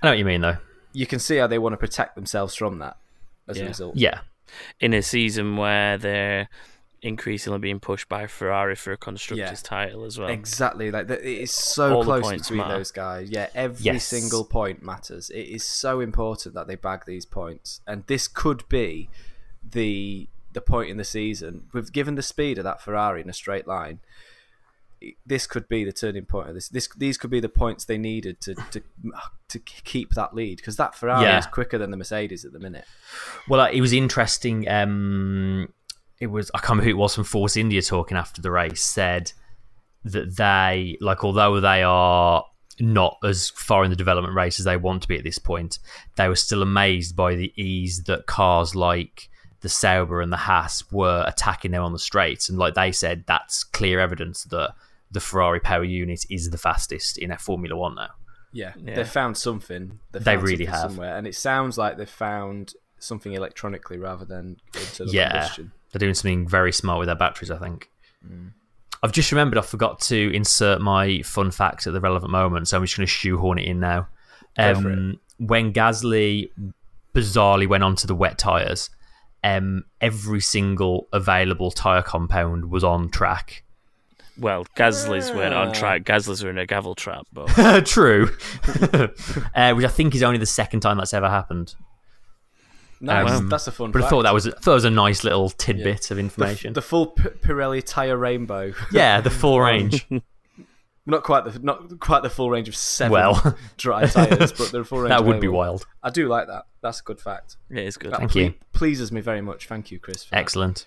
I 0.02 0.06
know 0.06 0.10
what 0.12 0.18
you 0.18 0.24
mean, 0.24 0.40
though. 0.40 0.56
you 0.92 1.06
can 1.06 1.18
see 1.18 1.36
how 1.36 1.46
they 1.46 1.58
want 1.58 1.72
to 1.74 1.76
protect 1.76 2.14
themselves 2.16 2.54
from 2.54 2.78
that 2.80 2.96
as 3.46 3.56
a 3.58 3.60
Yeah. 3.60 3.66
result. 3.68 3.96
Yeah, 3.96 4.20
in 4.80 4.92
a 4.94 5.02
season 5.02 5.56
where 5.56 5.96
they're 5.98 6.48
increasingly 7.02 7.58
being 7.58 7.80
pushed 7.80 8.08
by 8.10 8.26
Ferrari 8.26 8.74
for 8.76 8.92
a 8.92 8.96
constructors 8.96 9.62
title 9.62 10.04
as 10.04 10.18
well. 10.18 10.28
Exactly, 10.28 10.90
like 10.90 11.08
it 11.08 11.22
is 11.24 11.50
so 11.50 11.94
All 11.96 12.04
close 12.04 12.30
between 12.30 12.58
matter. 12.58 12.76
those 12.78 12.90
guys. 12.90 13.30
Yeah, 13.30 13.48
every 13.54 13.84
Yes. 13.84 14.04
single 14.06 14.44
point 14.44 14.82
matters. 14.82 15.30
It 15.30 15.46
is 15.48 15.64
so 15.64 16.00
important 16.00 16.54
that 16.56 16.66
they 16.66 16.74
bag 16.74 17.04
these 17.06 17.24
points, 17.24 17.80
and 17.86 18.06
this 18.06 18.28
could 18.28 18.68
be 18.68 19.08
the 19.68 20.28
the 20.52 20.60
point 20.60 20.90
in 20.90 20.96
the 20.96 21.04
season. 21.04 21.68
With 21.72 21.92
given 21.92 22.16
the 22.16 22.22
speed 22.22 22.58
of 22.58 22.64
that 22.64 22.82
Ferrari 22.82 23.20
in 23.20 23.30
a 23.30 23.32
straight 23.32 23.68
line, 23.68 24.00
this 25.24 25.46
could 25.46 25.68
be 25.68 25.84
the 25.84 25.92
turning 25.92 26.24
point 26.26 26.48
of 26.48 26.55
this. 26.55 26.68
This 26.68 26.88
these 26.96 27.16
could 27.16 27.30
be 27.30 27.40
the 27.40 27.48
points 27.48 27.84
they 27.84 27.98
needed 27.98 28.40
to 28.42 28.55
to 28.72 28.82
to 29.48 29.59
keep 29.59 30.11
that 30.14 30.34
lead 30.34 30.57
because 30.59 30.76
that 30.76 30.94
Ferrari 30.94 31.24
Yeah. 31.24 31.38
is 31.38 31.46
quicker 31.46 31.78
than 31.78 31.90
the 31.90 31.96
Mercedes 31.96 32.44
at 32.44 32.53
the 32.53 32.61
minute. 32.61 32.84
Well, 33.48 33.64
it 33.66 33.80
was 33.80 33.92
interesting. 33.92 34.68
Um, 34.68 35.72
it 36.20 36.26
was 36.28 36.51
I 36.55 36.59
can't 36.59 36.70
remember 36.70 36.84
who 36.84 36.90
it 36.90 36.98
was 36.98 37.14
from 37.14 37.24
Force 37.24 37.57
India 37.57 37.80
talking 37.82 38.16
after 38.16 38.42
the 38.42 38.51
race 38.51 38.82
said 38.82 39.32
that 40.05 40.36
they 40.36 40.96
like 41.01 41.24
although 41.24 41.61
they 41.61 41.82
are 41.82 42.44
not 42.78 43.18
as 43.22 43.51
far 43.51 43.84
in 43.84 43.90
the 43.90 43.96
development 43.96 44.34
race 44.34 44.59
as 44.59 44.64
they 44.64 44.76
want 44.76 45.03
to 45.03 45.09
be 45.09 45.16
at 45.18 45.24
this 45.24 45.38
point, 45.38 45.78
they 46.16 46.28
were 46.28 46.36
still 46.36 46.62
amazed 46.62 47.14
by 47.16 47.34
the 47.34 47.53
ease 47.57 48.05
that 48.05 48.26
cars 48.26 48.74
like 48.74 49.28
the 49.61 49.68
Sauber 49.68 50.22
and 50.22 50.32
the 50.32 50.38
Haas 50.38 50.90
were 50.90 51.22
attacking 51.26 51.72
them 51.72 51.82
on 51.82 51.92
the 51.92 51.98
straights, 51.98 52.48
and 52.48 52.59
like 52.59 52.72
they 52.74 52.92
said, 52.92 53.24
that's 53.26 53.62
clear 53.64 54.01
evidence 54.01 54.44
that 54.44 54.74
the 55.11 55.20
Ferrari 55.20 55.61
power 55.61 55.84
unit 55.84 56.24
is 56.30 56.50
the 56.50 56.58
fastest 56.58 57.18
in 57.18 57.30
F 57.30 57.42
Formula 57.42 57.76
One 57.76 57.94
now. 57.96 58.11
Yeah, 58.52 58.72
Yeah. 58.76 58.96
they 58.96 59.04
found 59.04 59.36
something. 59.36 60.00
They've 60.12 60.24
They 60.24 60.36
really 60.36 60.66
something 60.66 60.66
have. 60.80 60.90
somewhere, 60.90 61.16
and 61.16 61.26
it 61.26 61.34
sounds 61.34 61.78
like 61.78 61.96
they 61.96 62.06
found 62.06 62.74
something 62.98 63.32
electronically 63.32 63.96
rather 63.98 64.24
than 64.24 64.56
internal 64.74 65.14
yeah, 65.14 65.30
combustion. 65.30 65.72
they're 65.92 65.98
doing 66.00 66.14
something 66.14 66.46
very 66.48 66.72
smart 66.72 66.98
with 66.98 67.06
their 67.06 67.16
batteries. 67.16 67.50
I 67.50 67.58
think. 67.58 67.90
I've 69.02 69.12
just 69.12 69.32
remembered 69.32 69.58
I 69.58 69.62
forgot 69.62 70.00
to 70.02 70.34
insert 70.34 70.80
my 70.82 71.22
fun 71.22 71.50
fact 71.50 71.86
at 71.86 71.92
the 71.94 72.00
relevant 72.00 72.30
moment, 72.30 72.68
so 72.68 72.76
I'm 72.76 72.84
just 72.84 72.96
going 72.96 73.06
to 73.06 73.11
shoehorn 73.12 73.58
it 73.58 73.66
in 73.66 73.80
now. 73.80 74.08
Go 74.58 74.74
for 74.74 74.92
Um, 74.92 75.20
when 75.38 75.72
Gasly 75.72 76.50
bizarrely 77.14 77.66
went 77.66 77.82
onto 77.82 78.06
the 78.06 78.14
wet 78.14 78.36
tires, 78.36 78.90
um, 79.42 79.84
every 80.02 80.40
single 80.40 81.08
available 81.14 81.70
tire 81.70 82.02
compound 82.02 82.70
was 82.70 82.84
on 82.84 83.08
track. 83.08 83.64
Well, 84.41 84.64
Gasly's 84.76 85.30
weren't 85.30 85.55
on 85.55 85.72
track. 85.72 86.03
Gasly's 86.05 86.43
were 86.43 86.51
in 86.51 86.59
a 86.59 86.66
gavel 86.66 86.95
trap, 86.95 87.26
but 87.32 87.84
True, 87.86 88.30
uh, 89.55 89.74
which 89.74 89.84
I 89.84 89.88
think 89.88 90.14
is 90.14 90.22
only 90.22 90.38
the 90.38 90.47
second 90.47 90.80
time 90.80 90.97
that's 90.99 91.12
ever 91.14 91.28
happened. 91.28 91.74
Nice, 93.03 93.30
Um, 93.32 93.49
that's 93.49 93.66
a 93.66 93.72
fun. 93.72 93.93
But 93.93 94.03
I 94.03 94.09
thought 94.09 94.22
that 94.24 94.34
was 94.34 94.47
I 94.47 94.51
thought 94.51 94.72
it 94.72 94.74
was 94.74 94.84
a 94.84 94.91
nice 94.91 95.24
little 95.24 95.49
tidbit 95.51 96.11
of 96.11 96.18
information. 96.18 96.72
the 96.74 96.82
full 96.82 97.09
P- 97.09 97.22
Pirelli 97.30 97.82
tire 97.84 98.16
rainbow. 98.16 98.72
yeah, 98.93 99.20
the 99.22 99.30
full 99.30 99.59
range. 99.61 100.07
not 101.07 101.22
quite 101.22 101.45
the 101.45 101.59
not 101.61 101.99
quite 101.99 102.22
the 102.22 102.28
full 102.30 102.51
range 102.51 102.68
of 102.68 102.76
seven 102.76 103.12
Well. 103.12 103.57
dry 103.78 104.05
tires, 104.07 104.53
but 104.53 104.70
the 104.70 104.84
full 104.84 105.01
range. 105.01 105.11
that 105.11 105.24
would 105.24 105.41
be 105.41 105.49
wild. 105.49 105.86
I 106.03 106.11
do 106.11 106.28
like 106.28 106.47
that. 106.49 106.64
That's 106.82 107.01
a 107.01 107.03
good 107.03 107.20
fact. 107.20 107.57
it 107.70 107.78
is 107.78 107.97
good. 107.97 108.12
That 108.12 108.18
Thank 108.18 108.32
ple- 108.32 108.41
you. 108.43 108.55
Pleases 108.72 109.11
me 109.12 109.20
very 109.22 109.41
much. 109.41 109.66
Thank 109.66 109.91
you, 109.91 109.99
Chris. 109.99 110.26
Excellent. 110.32 110.76
that. 110.76 110.86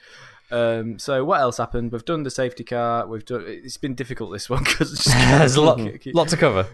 Um, 0.51 0.99
so 0.99 1.23
what 1.25 1.41
else 1.41 1.57
happened? 1.57 1.91
We've 1.91 2.05
done 2.05 2.23
the 2.23 2.31
safety 2.31 2.63
car. 2.63 3.07
We've 3.07 3.25
done. 3.25 3.43
It's 3.47 3.77
been 3.77 3.95
difficult 3.95 4.31
this 4.31 4.49
one 4.49 4.63
because 4.65 5.03
There's 5.03 5.55
a 5.55 5.61
lot, 5.61 5.79
lot 6.13 6.27
to 6.29 6.37
cover. 6.37 6.67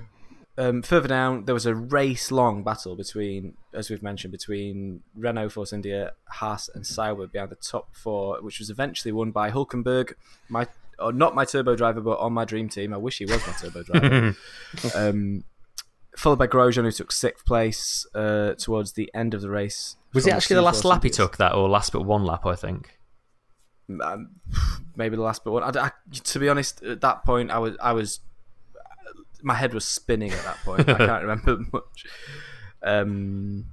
um, 0.57 0.81
further 0.81 1.07
down, 1.07 1.45
there 1.45 1.53
was 1.53 1.65
a 1.65 1.73
race-long 1.73 2.63
battle 2.63 2.95
between, 2.95 3.53
as 3.73 3.89
we've 3.89 4.03
mentioned, 4.03 4.31
between 4.31 5.01
Renault, 5.15 5.49
Force 5.49 5.71
India, 5.71 6.11
Haas, 6.27 6.69
and 6.73 6.85
Sauber 6.85 7.27
behind 7.27 7.51
the 7.51 7.55
top 7.55 7.95
four, 7.95 8.41
which 8.41 8.59
was 8.59 8.69
eventually 8.69 9.11
won 9.11 9.31
by 9.31 9.51
Hulkenberg, 9.51 10.13
my 10.49 10.67
or 10.99 11.13
not 11.13 11.33
my 11.33 11.45
turbo 11.45 11.75
driver, 11.75 12.01
but 12.01 12.19
on 12.19 12.33
my 12.33 12.45
dream 12.45 12.67
team. 12.67 12.93
I 12.93 12.97
wish 12.97 13.19
he 13.19 13.25
was 13.25 13.45
my 13.47 13.53
turbo 13.53 13.83
driver. 13.83 14.35
um, 14.95 15.45
followed 16.17 16.39
by 16.39 16.47
Grosjean, 16.47 16.83
who 16.83 16.91
took 16.91 17.13
sixth 17.13 17.45
place 17.45 18.05
uh, 18.13 18.55
towards 18.55 18.93
the 18.93 19.09
end 19.13 19.33
of 19.33 19.41
the 19.41 19.49
race. 19.49 19.95
Was 20.13 20.27
it 20.27 20.33
actually 20.33 20.55
the 20.55 20.63
last 20.63 20.83
lap 20.83 21.03
he 21.03 21.09
took 21.09 21.37
that, 21.37 21.53
or 21.53 21.69
last 21.69 21.93
but 21.93 22.01
one 22.01 22.25
lap? 22.25 22.45
I 22.45 22.55
think. 22.55 22.98
Um, 24.03 24.29
maybe 24.95 25.15
the 25.15 25.21
last 25.21 25.43
but 25.43 25.51
one. 25.51 25.63
I, 25.63 25.85
I- 25.87 25.91
to 26.11 26.39
be 26.39 26.49
honest, 26.49 26.83
at 26.83 27.01
that 27.01 27.23
point, 27.23 27.51
I 27.51 27.57
was 27.59 27.75
I 27.81 27.93
was 27.93 28.19
my 29.41 29.53
head 29.55 29.73
was 29.73 29.85
spinning 29.85 30.31
at 30.31 30.43
that 30.43 30.57
point. 30.63 30.87
I 30.89 30.97
can't 30.97 31.23
remember 31.25 31.57
much. 31.71 32.05
Um, 32.83 33.65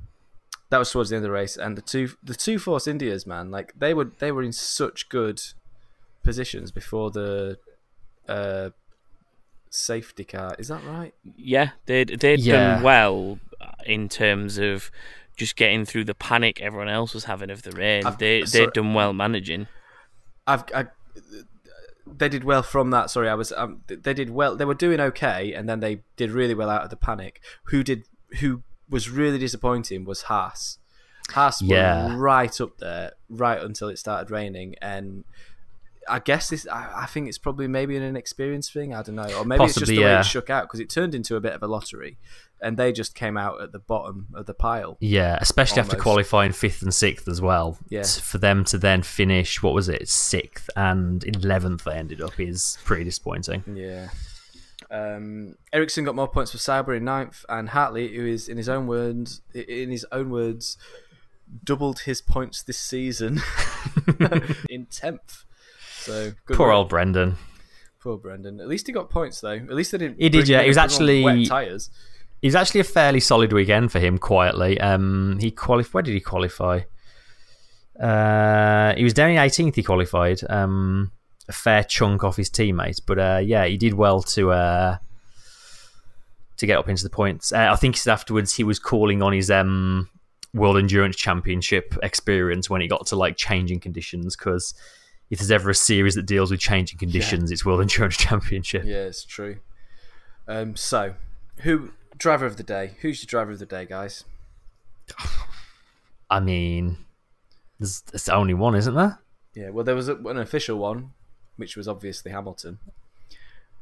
that 0.70 0.78
was 0.78 0.90
towards 0.90 1.10
the 1.10 1.16
end 1.16 1.24
of 1.24 1.28
the 1.28 1.32
race, 1.32 1.56
and 1.56 1.76
the 1.76 1.82
two 1.82 2.10
the 2.22 2.34
two 2.34 2.58
Force 2.58 2.86
Indias, 2.86 3.26
man, 3.26 3.50
like 3.50 3.72
they 3.78 3.94
were 3.94 4.10
they 4.18 4.32
were 4.32 4.42
in 4.42 4.52
such 4.52 5.08
good 5.08 5.40
positions 6.24 6.72
before 6.72 7.10
the 7.10 7.58
uh, 8.28 8.70
safety 9.70 10.24
car. 10.24 10.54
Is 10.58 10.68
that 10.68 10.84
right? 10.84 11.14
Yeah, 11.36 11.70
they'd 11.86 12.08
they'd 12.20 12.40
Yeah. 12.40 12.74
done 12.76 12.82
well 12.82 13.38
in 13.84 14.08
terms 14.08 14.58
of 14.58 14.90
just 15.36 15.54
getting 15.56 15.84
through 15.84 16.04
the 16.04 16.14
panic 16.14 16.60
everyone 16.60 16.88
else 16.88 17.12
was 17.14 17.24
having 17.24 17.50
of 17.50 17.62
the 17.62 17.70
rain. 17.72 18.06
I've- 18.06 18.16
they 18.18 18.44
sorry. 18.44 18.66
they'd 18.66 18.72
done 18.72 18.94
well 18.94 19.12
managing. 19.12 19.68
I've, 20.46 20.64
I, 20.74 20.86
they 22.06 22.28
did 22.28 22.44
well 22.44 22.62
from 22.62 22.90
that. 22.90 23.10
Sorry, 23.10 23.28
I 23.28 23.34
was. 23.34 23.52
Um, 23.52 23.82
they 23.88 24.14
did 24.14 24.30
well. 24.30 24.56
They 24.56 24.64
were 24.64 24.74
doing 24.74 25.00
okay, 25.00 25.52
and 25.52 25.68
then 25.68 25.80
they 25.80 26.02
did 26.16 26.30
really 26.30 26.54
well 26.54 26.70
out 26.70 26.82
of 26.82 26.90
the 26.90 26.96
panic. 26.96 27.40
Who 27.64 27.82
did? 27.82 28.04
Who 28.40 28.62
was 28.88 29.10
really 29.10 29.38
disappointing 29.38 30.04
was 30.04 30.22
Haas. 30.22 30.78
Haas 31.30 31.60
Yeah. 31.60 32.08
were 32.14 32.16
right 32.16 32.60
up 32.60 32.78
there, 32.78 33.12
right 33.28 33.60
until 33.60 33.88
it 33.88 33.98
started 33.98 34.30
raining, 34.30 34.76
and 34.80 35.24
I 36.08 36.20
guess 36.20 36.48
this. 36.50 36.68
I, 36.68 37.02
I 37.02 37.06
think 37.06 37.28
it's 37.28 37.38
probably 37.38 37.66
maybe 37.66 37.96
an 37.96 38.02
inexperienced 38.04 38.72
thing. 38.72 38.94
I 38.94 39.02
don't 39.02 39.16
know, 39.16 39.28
or 39.36 39.44
maybe 39.44 39.64
it's 39.64 39.74
just 39.74 39.86
Possibly, 39.86 39.96
the 39.96 40.04
way 40.04 40.20
it 40.20 40.24
shook 40.24 40.48
out 40.50 40.64
because 40.64 40.78
it 40.78 40.88
turned 40.88 41.14
into 41.14 41.34
a 41.34 41.40
bit 41.40 41.52
of 41.52 41.62
a 41.62 41.66
lottery, 41.66 42.16
and 42.62 42.76
they 42.76 42.92
just 42.92 43.14
came 43.14 43.36
out 43.36 43.60
at 43.60 43.72
the 43.72 43.78
bottom 43.78 44.28
of 44.34 44.46
the 44.46 44.54
pile. 44.54 44.96
Yeah, 45.00 45.38
especially 45.40 45.80
after 45.80 45.96
qualifying 45.96 46.52
fifth 46.52 46.82
and 46.82 46.92
sixth 46.94 47.28
as 47.28 47.40
well. 47.40 47.78
Yeah. 47.88 48.02
For 48.04 48.38
them 48.38 48.64
to 48.66 48.78
then 48.78 49.02
finish, 49.02 49.62
what 49.62 49.74
was 49.74 49.88
it, 49.88 50.08
sixth 50.08 50.70
and 50.76 51.22
eleventh? 51.24 51.84
They 51.84 51.92
ended 51.94 52.20
up 52.22 52.38
is 52.40 52.78
pretty 52.84 53.04
disappointing. 53.04 53.64
Yeah. 53.74 54.08
Um, 54.90 55.56
Ericsson 55.72 56.04
got 56.04 56.14
more 56.14 56.28
points 56.28 56.52
for 56.52 56.58
Sauber 56.58 56.94
in 56.94 57.04
ninth, 57.04 57.44
and 57.48 57.70
Hartley, 57.70 58.14
who 58.16 58.24
is 58.26 58.48
in 58.48 58.56
his 58.56 58.68
own 58.68 58.86
words, 58.86 59.40
in 59.52 59.90
his 59.90 60.06
own 60.12 60.30
words, 60.30 60.76
doubled 61.64 62.00
his 62.00 62.20
points 62.22 62.62
this 62.62 62.78
season 62.78 63.40
in 64.70 64.86
tenth. 64.86 65.44
So 66.00 66.32
good 66.46 66.56
Poor 66.56 66.70
old 66.70 66.88
Brendon. 66.88 67.36
poor 68.00 68.16
Brendon. 68.16 68.60
At 68.60 68.68
least 68.68 68.86
he 68.86 68.92
got 68.92 69.10
points 69.10 69.40
though. 69.40 69.54
At 69.54 69.72
least 69.74 69.90
they 69.92 69.98
didn't. 69.98 70.20
He 70.20 70.28
did, 70.28 70.48
yeah. 70.48 70.62
He 70.62 70.68
was 70.68 70.76
actually- 70.76 71.22
wet 71.24 71.46
tires. 71.46 71.90
It 72.46 72.50
was 72.50 72.54
actually 72.54 72.78
a 72.78 72.84
fairly 72.84 73.18
solid 73.18 73.52
weekend 73.52 73.90
for 73.90 73.98
him. 73.98 74.18
Quietly, 74.18 74.80
um, 74.80 75.36
he 75.40 75.50
qualified. 75.50 75.94
Where 75.94 76.02
did 76.04 76.14
he 76.14 76.20
qualify? 76.20 76.82
Uh, 77.98 78.94
he 78.94 79.02
was 79.02 79.14
down 79.14 79.30
in 79.30 79.36
18th. 79.36 79.74
He 79.74 79.82
qualified. 79.82 80.42
Um, 80.48 81.10
a 81.48 81.52
fair 81.52 81.82
chunk 81.82 82.22
off 82.22 82.36
his 82.36 82.48
teammates. 82.48 83.00
But 83.00 83.18
uh, 83.18 83.40
yeah, 83.42 83.66
he 83.66 83.76
did 83.76 83.94
well 83.94 84.22
to 84.22 84.52
uh, 84.52 84.98
to 86.58 86.66
get 86.66 86.78
up 86.78 86.88
into 86.88 87.02
the 87.02 87.10
points. 87.10 87.50
Uh, 87.50 87.68
I 87.72 87.74
think 87.74 87.96
he 87.96 87.98
said 87.98 88.12
afterwards 88.12 88.54
he 88.54 88.62
was 88.62 88.78
calling 88.78 89.22
on 89.24 89.32
his 89.32 89.50
um, 89.50 90.08
World 90.54 90.76
Endurance 90.76 91.16
Championship 91.16 91.98
experience 92.00 92.70
when 92.70 92.80
he 92.80 92.86
got 92.86 93.06
to 93.06 93.16
like 93.16 93.36
changing 93.36 93.80
conditions 93.80 94.36
because 94.36 94.72
if 95.30 95.40
there's 95.40 95.50
ever 95.50 95.70
a 95.70 95.74
series 95.74 96.14
that 96.14 96.26
deals 96.26 96.52
with 96.52 96.60
changing 96.60 97.00
conditions, 97.00 97.50
it's 97.50 97.64
World 97.64 97.80
Endurance 97.80 98.16
Championship. 98.18 98.84
Yeah, 98.84 99.06
it's 99.06 99.24
true. 99.24 99.56
Um, 100.46 100.76
so, 100.76 101.14
who 101.62 101.90
driver 102.16 102.46
of 102.46 102.56
the 102.56 102.62
day? 102.62 102.92
Who's 103.00 103.22
your 103.22 103.26
driver 103.28 103.52
of 103.52 103.58
the 103.58 103.66
day, 103.66 103.84
guys? 103.86 104.24
I 106.30 106.40
mean, 106.40 106.98
there's, 107.78 108.00
there's 108.02 108.28
only 108.28 108.54
one, 108.54 108.74
isn't 108.74 108.94
there? 108.94 109.18
Yeah, 109.54 109.70
well, 109.70 109.84
there 109.84 109.94
was 109.94 110.08
a, 110.08 110.16
an 110.16 110.38
official 110.38 110.78
one, 110.78 111.12
which 111.56 111.76
was 111.76 111.86
obviously 111.88 112.32
Hamilton. 112.32 112.78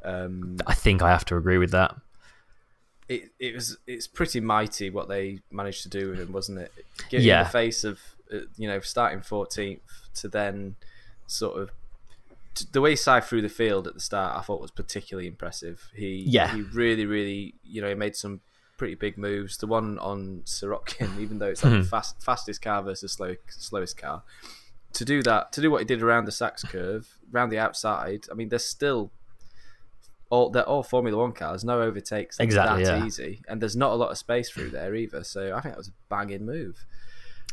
Um, 0.05 0.59
I 0.67 0.75
think 0.75 1.03
I 1.03 1.11
have 1.11 1.25
to 1.27 1.37
agree 1.37 1.59
with 1.59 1.71
that. 1.71 1.97
it 3.09 3.31
it 3.41 3.55
was 3.55 3.79
it's 3.87 4.07
pretty 4.07 4.39
mighty 4.41 4.91
what 4.91 5.09
they 5.09 5.41
managed 5.51 5.83
to 5.85 5.89
do 5.89 6.11
with 6.11 6.21
him, 6.21 6.33
wasn't 6.33 6.59
it? 6.59 6.73
Getting 7.09 7.27
Yeah. 7.27 7.41
in 7.41 7.45
the 7.47 7.51
face 7.51 7.85
of 7.85 7.99
uh, 8.33 8.41
you 8.59 8.69
know 8.69 8.81
starting 8.81 9.21
14th 9.21 9.81
to 10.17 10.29
then 10.29 10.77
sort 11.27 11.59
of 11.59 11.71
the 12.73 12.81
way 12.81 12.91
he 12.91 12.97
side 12.97 13.25
through 13.25 13.43
the 13.43 13.49
field 13.49 13.87
at 13.87 13.95
the 13.95 14.01
start, 14.01 14.37
I 14.39 14.43
thought 14.43 14.61
was 14.61 14.71
particularly 14.71 15.27
impressive. 15.27 15.91
He 15.95 16.25
Yeah. 16.27 16.55
he 16.55 16.63
really 16.63 17.07
really 17.07 17.55
you 17.63 17.81
know 17.83 17.89
he 17.89 17.95
made 17.95 18.17
some 18.17 18.41
pretty 18.77 18.95
big 18.95 19.17
moves. 19.17 19.57
The 19.59 19.67
one 19.67 19.99
on 19.99 20.43
Sirotkin, 20.45 21.19
even 21.21 21.39
though 21.39 21.49
it's 21.49 21.65
like 21.65 21.75
the 21.75 21.85
fast, 21.85 22.23
fastest 22.23 22.63
car 22.63 22.83
versus 22.83 23.13
slow, 23.13 23.37
slowest 23.49 23.97
car, 23.97 24.23
to 24.93 25.05
do 25.05 25.23
that 25.23 25.53
to 25.53 25.61
do 25.61 25.71
what 25.71 25.79
he 25.79 25.85
did 25.85 26.03
around 26.03 26.25
the 26.25 26.33
Sachs 26.33 26.63
curve, 26.63 27.19
around 27.33 27.51
the 27.51 27.59
outside. 27.59 28.27
I 28.31 28.35
mean, 28.35 28.49
there's 28.49 28.65
still 28.65 29.11
all 30.31 30.51
they're 30.51 30.69
all 30.69 30.83
Formula 30.83 31.17
One 31.17 31.33
cars, 31.33 31.65
no 31.65 31.81
overtakes 31.83 32.39
that's 32.39 32.47
Exactly, 32.47 32.85
that 32.85 32.99
yeah. 32.99 33.07
easy, 33.07 33.43
and 33.49 33.61
there's 33.61 33.77
not 33.77 33.93
a 33.93 33.95
lot 33.95 34.11
of 34.11 34.19
space 34.19 34.51
through 34.51 34.71
there 34.71 34.95
either. 34.95 35.23
So 35.25 35.55
I 35.55 35.61
think 35.61 35.75
that 35.75 35.79
was 35.79 35.89
a 35.89 35.93
banging 36.09 36.45
move. 36.45 36.85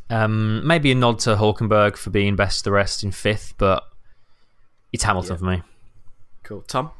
Um, 0.10 0.66
maybe 0.68 0.92
a 0.92 0.96
nod 0.96 1.20
to 1.20 1.36
Hulkenberg 1.36 1.96
for 1.96 2.10
being 2.10 2.36
best 2.36 2.60
of 2.60 2.64
the 2.66 2.72
rest 2.72 3.04
in 3.04 3.12
fifth, 3.12 3.54
but 3.58 3.84
it's 4.92 5.04
Hamilton 5.04 5.32
Yeah. 5.34 5.38
for 5.38 5.46
me. 5.46 5.62
Cool, 6.44 6.62
Tom. 6.64 6.92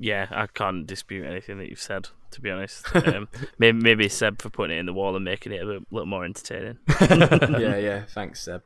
Yeah, 0.00 0.26
I 0.30 0.46
can't 0.46 0.86
dispute 0.86 1.24
anything 1.26 1.58
that 1.58 1.68
you've 1.68 1.80
said. 1.80 2.08
To 2.32 2.40
be 2.42 2.50
honest, 2.50 2.94
um, 3.06 3.26
maybe 3.58 3.80
maybe 3.80 4.08
Seb 4.08 4.42
for 4.42 4.50
putting 4.50 4.76
it 4.76 4.80
in 4.80 4.86
the 4.86 4.92
wall 4.92 5.16
and 5.16 5.24
making 5.24 5.52
it 5.52 5.62
a 5.62 5.66
bit, 5.66 5.82
little 5.90 6.06
more 6.06 6.24
entertaining. 6.26 6.78
yeah, 7.00 7.76
yeah. 7.78 8.02
Thanks, 8.06 8.42
Seb. 8.42 8.62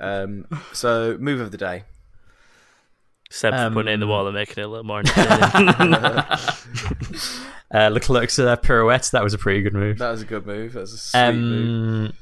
Um, 0.00 0.46
so 0.72 1.18
move 1.20 1.40
of 1.40 1.50
the 1.50 1.58
day. 1.58 1.84
Seb 3.30 3.52
for 3.54 3.70
putting 3.70 3.90
it 3.90 3.94
in 3.94 4.00
the 4.00 4.06
Um, 4.06 4.10
wall 4.10 4.26
and 4.26 4.34
making 4.34 4.62
it 4.62 4.66
a 4.66 4.68
little 4.68 4.84
more 4.84 5.00
entertaining. 5.00 6.32
Uh, 7.74 7.88
Leclerc's 7.88 8.38
uh, 8.38 8.54
pirouette, 8.56 9.10
that 9.12 9.22
was 9.24 9.32
a 9.32 9.38
pretty 9.38 9.62
good 9.62 9.72
move. 9.72 9.96
That 9.96 10.10
was 10.10 10.20
a 10.20 10.26
good 10.26 10.46
move. 10.46 10.74
That 10.74 10.80
was 10.80 10.92
a 10.92 10.98
sweet 10.98 11.32
move. 11.32 12.12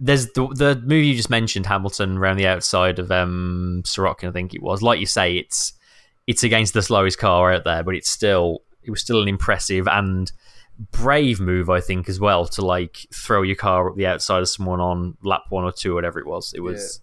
There's 0.00 0.26
the 0.32 0.48
the 0.48 0.80
movie 0.82 1.06
you 1.06 1.16
just 1.16 1.30
mentioned, 1.30 1.66
Hamilton, 1.66 2.18
around 2.18 2.36
the 2.36 2.46
outside 2.46 2.98
of 2.98 3.10
um, 3.10 3.82
Sirotkin, 3.84 4.28
I 4.28 4.32
think 4.32 4.54
it 4.54 4.62
was. 4.62 4.82
Like 4.82 5.00
you 5.00 5.06
say, 5.06 5.36
it's 5.36 5.72
it's 6.26 6.42
against 6.42 6.74
the 6.74 6.82
slowest 6.82 7.18
car 7.18 7.52
out 7.52 7.64
there, 7.64 7.82
but 7.82 7.94
it's 7.94 8.10
still 8.10 8.62
it 8.82 8.90
was 8.90 9.00
still 9.00 9.22
an 9.22 9.28
impressive 9.28 9.86
and 9.88 10.30
brave 10.90 11.40
move, 11.40 11.70
I 11.70 11.80
think, 11.80 12.08
as 12.08 12.18
well, 12.18 12.46
to 12.46 12.64
like 12.64 13.06
throw 13.12 13.42
your 13.42 13.56
car 13.56 13.88
up 13.88 13.96
the 13.96 14.06
outside 14.06 14.40
of 14.40 14.48
someone 14.48 14.80
on 14.80 15.16
lap 15.22 15.42
one 15.50 15.64
or 15.64 15.72
two, 15.72 15.94
whatever 15.94 16.18
it 16.18 16.26
was. 16.26 16.52
It 16.54 16.60
was 16.60 17.00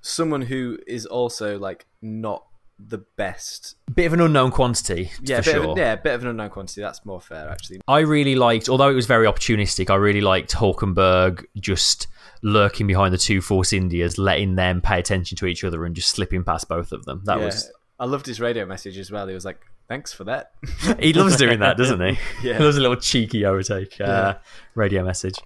Someone 0.00 0.42
who 0.42 0.78
is 0.86 1.06
also 1.06 1.58
like 1.58 1.86
not 2.00 2.44
the 2.88 2.98
best. 3.16 3.76
bit 3.94 4.06
of 4.06 4.12
an 4.12 4.20
unknown 4.20 4.50
quantity, 4.50 5.10
Yeah, 5.22 5.40
for 5.40 5.44
bit 5.52 5.54
sure. 5.62 5.70
of, 5.72 5.78
yeah, 5.78 5.96
bit 5.96 6.14
of 6.14 6.22
an 6.22 6.28
unknown 6.28 6.50
quantity. 6.50 6.80
That's 6.80 7.04
more 7.04 7.20
fair, 7.20 7.48
actually. 7.48 7.80
I 7.88 8.00
really 8.00 8.34
liked, 8.34 8.68
although 8.68 8.88
it 8.90 8.94
was 8.94 9.06
very 9.06 9.26
opportunistic, 9.26 9.90
I 9.90 9.94
really 9.96 10.20
liked 10.20 10.52
Hulkenberg 10.52 11.44
just 11.60 12.06
lurking 12.42 12.86
behind 12.86 13.14
the 13.14 13.18
two 13.18 13.40
Force 13.40 13.72
Indias, 13.72 14.18
letting 14.18 14.56
them 14.56 14.80
pay 14.80 14.98
attention 14.98 15.36
to 15.38 15.46
each 15.46 15.62
other 15.64 15.84
and 15.84 15.94
just 15.94 16.10
slipping 16.10 16.42
past 16.44 16.68
both 16.68 16.92
of 16.92 17.04
them. 17.04 17.22
That 17.24 17.38
yeah. 17.38 17.44
was 17.46 17.70
I 18.00 18.04
loved 18.06 18.26
his 18.26 18.40
radio 18.40 18.66
message 18.66 18.98
as 18.98 19.10
well. 19.12 19.28
He 19.28 19.34
was 19.34 19.44
like, 19.44 19.60
"Thanks 19.88 20.12
for 20.12 20.24
that." 20.24 20.50
he 20.98 21.12
loves 21.12 21.36
doing 21.36 21.60
that, 21.60 21.76
doesn't 21.76 22.00
he? 22.00 22.18
Yeah. 22.42 22.58
he 22.58 22.64
loves 22.64 22.76
a 22.76 22.80
little 22.80 22.96
cheeky 22.96 23.44
overtake 23.44 24.00
uh, 24.00 24.04
Yeah. 24.04 24.34
radio 24.74 25.04
message. 25.04 25.36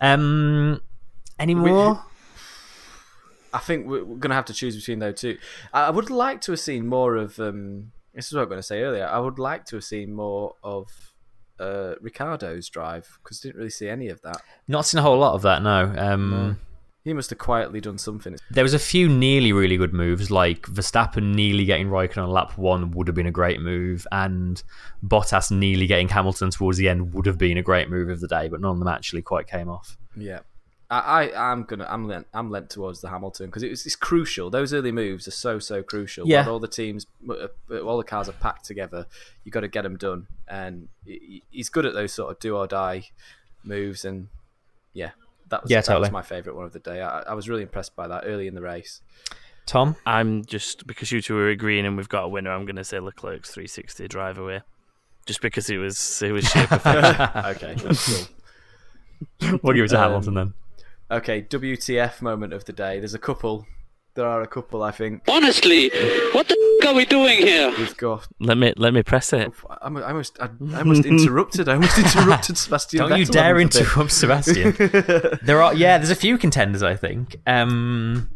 Um, 0.00 0.80
any 1.38 1.54
more? 1.56 2.00
I 3.56 3.60
think 3.60 3.86
we're, 3.86 4.04
we're 4.04 4.16
going 4.16 4.30
to 4.30 4.36
have 4.36 4.44
to 4.46 4.54
choose 4.54 4.76
between 4.76 4.98
those 4.98 5.20
two. 5.20 5.38
I 5.72 5.90
would 5.90 6.10
like 6.10 6.42
to 6.42 6.52
have 6.52 6.60
seen 6.60 6.86
more 6.86 7.16
of. 7.16 7.40
Um, 7.40 7.92
this 8.14 8.26
is 8.26 8.32
what 8.32 8.40
I 8.40 8.44
was 8.44 8.48
going 8.48 8.58
to 8.60 8.62
say 8.66 8.82
earlier. 8.82 9.06
I 9.06 9.18
would 9.18 9.38
like 9.38 9.64
to 9.66 9.76
have 9.76 9.84
seen 9.84 10.14
more 10.14 10.54
of 10.62 10.88
uh, 11.58 11.94
Ricciardo's 12.00 12.68
drive 12.68 13.18
because 13.22 13.40
didn't 13.40 13.56
really 13.56 13.70
see 13.70 13.88
any 13.88 14.08
of 14.08 14.20
that. 14.22 14.42
Not 14.68 14.86
seen 14.86 14.98
a 14.98 15.02
whole 15.02 15.18
lot 15.18 15.34
of 15.34 15.42
that. 15.42 15.62
No. 15.62 15.94
Um, 15.96 16.58
He 17.04 17.12
must 17.12 17.30
have 17.30 17.38
quietly 17.38 17.80
done 17.80 17.98
something. 17.98 18.36
There 18.50 18.64
was 18.64 18.74
a 18.74 18.80
few 18.80 19.08
nearly 19.08 19.52
really 19.52 19.76
good 19.76 19.92
moves, 19.92 20.28
like 20.30 20.62
Verstappen 20.62 21.36
nearly 21.36 21.64
getting 21.64 21.88
Raikkonen 21.88 22.24
on 22.24 22.30
lap 22.30 22.58
one 22.58 22.90
would 22.90 23.06
have 23.06 23.14
been 23.14 23.28
a 23.28 23.30
great 23.30 23.60
move, 23.60 24.08
and 24.10 24.60
Bottas 25.06 25.52
nearly 25.52 25.86
getting 25.86 26.08
Hamilton 26.08 26.50
towards 26.50 26.78
the 26.78 26.88
end 26.88 27.14
would 27.14 27.26
have 27.26 27.38
been 27.38 27.58
a 27.58 27.62
great 27.62 27.88
move 27.88 28.08
of 28.08 28.20
the 28.20 28.26
day, 28.26 28.48
but 28.48 28.60
none 28.60 28.72
of 28.72 28.78
them 28.80 28.88
actually 28.88 29.22
quite 29.22 29.46
came 29.46 29.68
off. 29.68 29.96
Yeah. 30.16 30.40
I, 30.90 30.98
I 31.30 31.50
I'm 31.52 31.64
gonna 31.64 31.86
I'm 31.88 32.06
lent 32.06 32.26
I'm 32.32 32.50
lent 32.50 32.70
towards 32.70 33.00
the 33.00 33.08
Hamilton 33.08 33.46
because 33.46 33.62
it 33.64 33.70
was 33.70 33.84
it's 33.86 33.96
crucial. 33.96 34.50
Those 34.50 34.72
early 34.72 34.92
moves 34.92 35.26
are 35.26 35.32
so 35.32 35.58
so 35.58 35.82
crucial. 35.82 36.26
Yeah. 36.28 36.40
When 36.42 36.48
all 36.48 36.58
the 36.60 36.68
teams, 36.68 37.06
uh, 37.28 37.48
all 37.80 37.96
the 37.98 38.04
cars 38.04 38.28
are 38.28 38.32
packed 38.32 38.64
together. 38.64 39.06
You 39.44 39.50
got 39.50 39.60
to 39.60 39.68
get 39.68 39.82
them 39.82 39.96
done, 39.96 40.28
and 40.46 40.88
he's 41.04 41.68
good 41.68 41.86
at 41.86 41.94
those 41.94 42.12
sort 42.12 42.30
of 42.30 42.38
do 42.38 42.56
or 42.56 42.66
die 42.68 43.10
moves. 43.64 44.04
And 44.04 44.28
yeah, 44.92 45.10
that 45.48 45.62
was 45.62 45.70
Yeah, 45.70 45.78
that 45.80 45.86
totally. 45.86 46.02
was 46.02 46.12
my 46.12 46.22
favorite 46.22 46.54
one 46.54 46.66
of 46.66 46.72
the 46.72 46.78
day. 46.78 47.00
I, 47.02 47.20
I 47.22 47.34
was 47.34 47.48
really 47.48 47.62
impressed 47.62 47.96
by 47.96 48.06
that 48.06 48.22
early 48.26 48.46
in 48.46 48.54
the 48.54 48.62
race. 48.62 49.00
Tom? 49.66 49.96
I'm 50.06 50.44
just 50.44 50.86
because 50.86 51.10
you 51.10 51.20
two 51.20 51.36
are 51.36 51.48
agreeing 51.48 51.84
and 51.84 51.96
we've 51.96 52.08
got 52.08 52.22
a 52.22 52.28
winner. 52.28 52.52
I'm 52.52 52.64
going 52.66 52.76
to 52.76 52.84
say 52.84 53.00
Leclerc's 53.00 53.50
360 53.50 54.06
drive 54.06 54.38
away, 54.38 54.60
just 55.26 55.40
because 55.40 55.68
it 55.68 55.78
was 55.78 56.22
it 56.22 56.30
was 56.30 56.44
sheer 56.48 56.68
perfection. 56.68 57.28
okay, 57.46 57.74
that's 57.82 58.26
cool. 59.40 59.58
We'll 59.64 59.74
give 59.74 59.86
it 59.86 59.88
to 59.88 59.96
Um, 59.96 60.02
Hamilton 60.02 60.34
then. 60.34 60.54
Okay, 61.10 61.42
WTF 61.42 62.20
moment 62.20 62.52
of 62.52 62.64
the 62.64 62.72
day. 62.72 62.98
There's 62.98 63.14
a 63.14 63.18
couple. 63.18 63.66
There 64.14 64.26
are 64.26 64.40
a 64.42 64.46
couple. 64.46 64.82
I 64.82 64.90
think 64.92 65.22
Honestly, 65.28 65.90
what 66.32 66.48
the 66.48 66.78
f- 66.82 66.88
are 66.88 66.94
we 66.94 67.04
doing 67.04 67.38
here? 67.38 67.70
we've 67.76 67.96
got. 67.96 68.26
let 68.40 68.56
me 68.56 68.72
let 68.76 68.94
me 68.94 69.02
press 69.02 69.32
it. 69.34 69.52
I 69.68 69.76
almost, 69.84 70.04
I 70.04 70.08
almost, 70.08 70.38
I, 70.40 70.48
I 70.74 70.78
almost 70.78 71.04
interrupted. 71.14 71.68
I 71.68 71.74
almost 71.74 71.98
interrupted 71.98 72.56
Sebastian. 72.56 73.00
Don't 73.00 73.18
you 73.18 73.26
Vettel 73.26 73.32
dare 73.32 73.50
on 73.50 73.56
the 73.56 73.78
interrupt 73.80 74.12
Sebastian. 74.12 75.38
there 75.42 75.62
are 75.62 75.74
yeah, 75.74 75.98
there's 75.98 76.10
a 76.10 76.16
few 76.16 76.38
contenders 76.38 76.82
I 76.82 76.96
think. 76.96 77.36
Um 77.46 78.30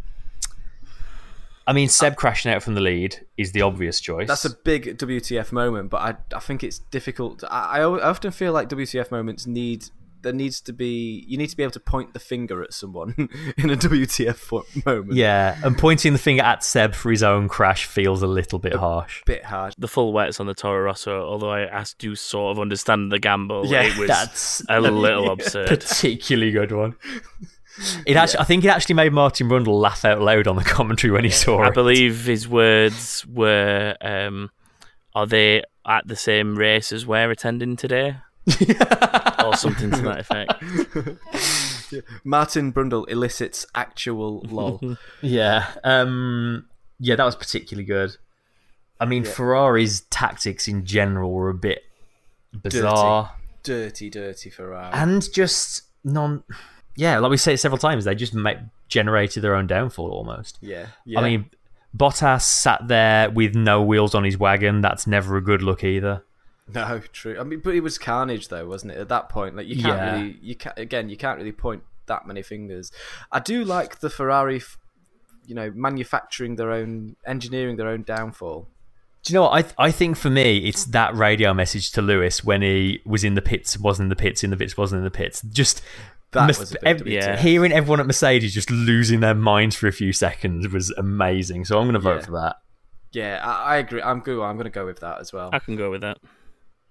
I 1.66 1.73
mean 1.73 1.89
Seb 1.89 2.16
crashing 2.16 2.53
out 2.53 2.62
from 2.62 2.75
the 2.75 2.81
lead 2.83 3.27
is 3.39 3.53
the 3.53 3.62
obvious 3.62 4.01
choice. 4.01 4.29
That's 4.29 4.45
a 4.45 4.51
big 4.51 4.99
WTF 4.99 5.51
moment, 5.51 5.89
but 5.89 6.03
I, 6.03 6.37
I 6.37 6.41
think 6.41 6.62
it's 6.62 6.79
difficult. 6.79 7.43
I, 7.51 7.79
I 7.79 7.81
I 7.81 8.09
often 8.09 8.33
feel 8.33 8.53
like 8.53 8.68
WTF 8.68 9.11
moments 9.11 9.47
need 9.47 9.87
there 10.23 10.33
needs 10.33 10.61
to 10.62 10.73
be 10.73 11.25
you 11.27 11.37
need 11.39 11.49
to 11.49 11.57
be 11.57 11.62
able 11.62 11.73
to 11.73 11.81
point 11.81 12.12
the 12.12 12.18
finger 12.18 12.62
at 12.62 12.73
someone 12.73 13.14
in 13.57 13.71
a 13.71 13.77
WTF 13.77 14.85
moment. 14.87 15.12
Yeah, 15.14 15.57
and 15.64 15.77
pointing 15.79 16.12
the 16.12 16.18
finger 16.18 16.43
at 16.43 16.62
Seb 16.64 16.95
for 16.95 17.11
his 17.11 17.23
own 17.23 17.49
crash 17.49 17.85
feels 17.85 18.23
a 18.23 18.27
little 18.27 18.59
bit 18.59 18.75
harsh. 18.75 19.23
bit 19.27 19.45
harsh. 19.45 19.75
The 19.79 19.89
full 19.89 20.12
wets 20.12 20.41
on 20.41 20.47
the 20.47 20.55
Toro 20.55 20.83
Rosso. 20.83 21.23
Although 21.25 21.51
I 21.51 21.62
asked 21.62 22.03
you 22.03 22.14
sort 22.14 22.57
of 22.57 22.61
understand 22.61 23.11
the 23.11 23.18
gamble, 23.18 23.66
Yeah, 23.66 23.83
it 23.83 23.97
was 23.97 24.09
That's 24.09 24.62
a 24.68 24.81
little 24.81 25.31
absurd. 25.33 25.68
particularly 25.68 26.53
good 26.53 26.73
one. 26.73 26.97
It 28.05 28.16
actually, 28.16 28.41
I 28.41 28.45
think 28.45 28.64
it 28.64 28.68
actually 28.68 28.97
made 28.97 29.12
Martin 29.12 29.49
Brundle 29.49 29.81
laugh 29.81 30.05
out 30.05 30.21
loud 30.21 30.47
on 30.49 30.57
the 30.57 30.64
commentary 30.64 31.12
when 31.12 31.25
he 31.25 31.31
saw 31.31 31.61
I 31.62 31.66
it. 31.66 31.68
I 31.68 31.71
believe 31.71 32.25
his 32.27 32.47
words 32.47 33.25
were, 33.27 33.97
um, 34.03 34.51
"Are 35.14 35.27
they 35.27 35.62
at 35.87 36.07
the 36.07 36.16
same 36.16 36.57
race 36.59 36.93
as 36.93 37.07
we're 37.07 37.31
attending 37.31 37.77
today?" 37.77 38.16
or 39.44 39.57
something 39.57 39.90
to 39.90 40.03
that 40.03 40.20
effect. 40.20 40.53
Martin 42.24 42.72
Brundle 42.72 43.09
elicits 43.09 43.66
actual 43.74 44.40
lol. 44.48 44.96
Yeah, 45.22 45.66
um, 45.84 46.66
yeah, 46.98 47.16
that 47.16 47.24
was 47.24 47.36
particularly 47.36 47.84
good. 47.84 48.16
I 48.98 49.07
mean, 49.07 49.24
Ferrari's 49.24 50.03
tactics 50.03 50.68
in 50.68 50.84
general 50.84 51.32
were 51.32 51.48
a 51.48 51.55
bit 51.55 51.84
bizarre 52.53 53.32
dirty, 53.62 54.11
dirty 54.11 54.51
Ferrari. 54.51 54.92
and 54.92 55.32
just 55.32 55.82
non. 56.05 56.42
Yeah, 56.96 57.18
like 57.18 57.30
we 57.30 57.36
say 57.36 57.57
several 57.57 57.78
times, 57.78 58.05
they 58.05 58.14
just 58.14 58.34
make, 58.34 58.59
generated 58.88 59.42
their 59.42 59.55
own 59.55 59.66
downfall 59.66 60.11
almost. 60.11 60.59
yeah, 60.61 60.86
yeah. 61.05 61.20
I 61.20 61.22
mean, 61.22 61.51
Bottas 61.96 62.42
sat 62.42 62.88
there 62.88 63.30
with 63.30 63.55
no 63.55 63.82
wheels 63.82 64.14
on 64.14 64.24
his 64.24 64.36
wagon. 64.38 64.80
That's 64.80 65.07
never 65.07 65.36
a 65.36 65.40
good 65.40 65.62
look 65.62 65.82
either. 65.82 66.24
No, 66.75 67.01
true. 67.12 67.39
I 67.39 67.45
mean, 67.45 67.61
but 67.61 67.75
it 67.75 67.81
was 67.81 67.99
carnage, 67.99 68.49
though, 68.49 68.66
wasn't 68.66 68.93
it? 68.93 68.99
At 68.99 69.09
that 69.09 69.29
point, 69.29 69.57
like 69.57 69.66
you 69.66 69.77
can't 69.77 69.87
Yeah. 69.99 70.12
really, 70.16 70.39
you 70.43 70.55
can't 70.55 70.79
again, 70.79 71.09
you 71.09 71.16
can't 71.16 71.39
really 71.39 71.53
point 71.53 71.83
that 72.07 72.27
many 72.27 72.43
fingers. 72.43 72.91
I 73.31 73.41
do 73.41 73.64
like 73.64 74.01
the 74.01 74.11
Ferrari 74.11 74.57
f- 74.57 74.77
you 75.47 75.55
know, 75.55 75.73
manufacturing 75.75 76.57
their 76.57 76.71
own, 76.71 77.16
engineering 77.27 77.77
their 77.77 77.89
own 77.89 78.03
downfall. 78.03 78.68
Do 79.23 79.33
you 79.33 79.35
know 79.39 79.43
what? 79.43 79.53
I 79.53 79.62
th- 79.62 79.75
I 79.79 79.91
think 79.91 80.16
for 80.16 80.31
me, 80.31 80.59
it's 80.68 80.85
that 80.87 81.14
radio 81.14 81.53
message 81.53 81.91
to 81.93 82.03
Lewis 82.03 82.43
when 82.43 82.62
he 82.62 83.01
was 83.05 83.23
in 83.25 83.35
the 83.35 83.43
pits, 83.43 83.77
wasn't 83.79 84.07
in 84.07 84.09
the 84.11 84.16
pits, 84.16 84.43
in 84.45 84.51
the 84.51 84.57
pits, 84.57 84.77
wasn't 84.77 84.99
in 85.01 85.05
the 85.05 85.11
pits. 85.11 85.43
Just 85.43 85.83
That 86.33 86.47
Mes- 86.47 86.59
was 86.61 86.77
ev- 86.85 87.07
Yeah. 87.09 87.37
hearing 87.37 87.73
everyone 87.73 87.99
at 88.01 88.07
Mercedes 88.07 88.55
just 88.55 88.71
losing 88.71 89.18
their 89.21 89.35
minds 89.35 89.75
for 89.75 89.89
a 89.89 89.93
few 89.93 90.12
seconds 90.12 90.68
was 90.68 90.91
amazing. 90.93 91.64
So 91.64 91.77
I'm 91.79 91.85
going 91.85 91.95
to 91.95 91.99
vote 91.99 92.21
Yeah. 92.21 92.25
for 92.27 92.33
that. 92.33 92.57
Yeah, 93.12 93.41
I, 93.45 93.75
I 93.75 93.77
agree. 93.79 94.01
I'm 94.01 94.21
good. 94.21 94.41
I'm 94.41 94.55
going 94.55 94.64
to 94.64 94.71
go 94.71 94.87
with 94.87 95.01
that 95.01 95.21
as 95.21 95.33
well. 95.33 95.51
I 95.53 95.59
can 95.59 95.75
go 95.75 95.91
with 95.91 96.03
that. 96.03 96.18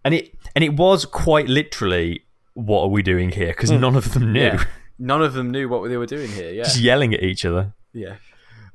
And 0.09 0.15
it 0.15 0.35
and 0.55 0.63
it 0.63 0.73
was 0.73 1.05
quite 1.05 1.47
literally, 1.47 2.23
what 2.55 2.81
are 2.81 2.87
we 2.87 3.03
doing 3.03 3.29
here? 3.29 3.49
Because 3.49 3.69
hmm. 3.69 3.79
none 3.79 3.95
of 3.95 4.11
them 4.13 4.33
knew. 4.33 4.41
Yeah. 4.41 4.63
None 5.01 5.21
of 5.21 5.31
them 5.31 5.49
knew 5.49 5.69
what 5.69 5.87
they 5.87 5.95
were 5.95 6.05
doing 6.05 6.29
here. 6.29 6.51
Yeah. 6.51 6.63
Just 6.63 6.81
yelling 6.81 7.13
at 7.13 7.23
each 7.23 7.45
other. 7.45 7.73
Yeah. 7.93 8.17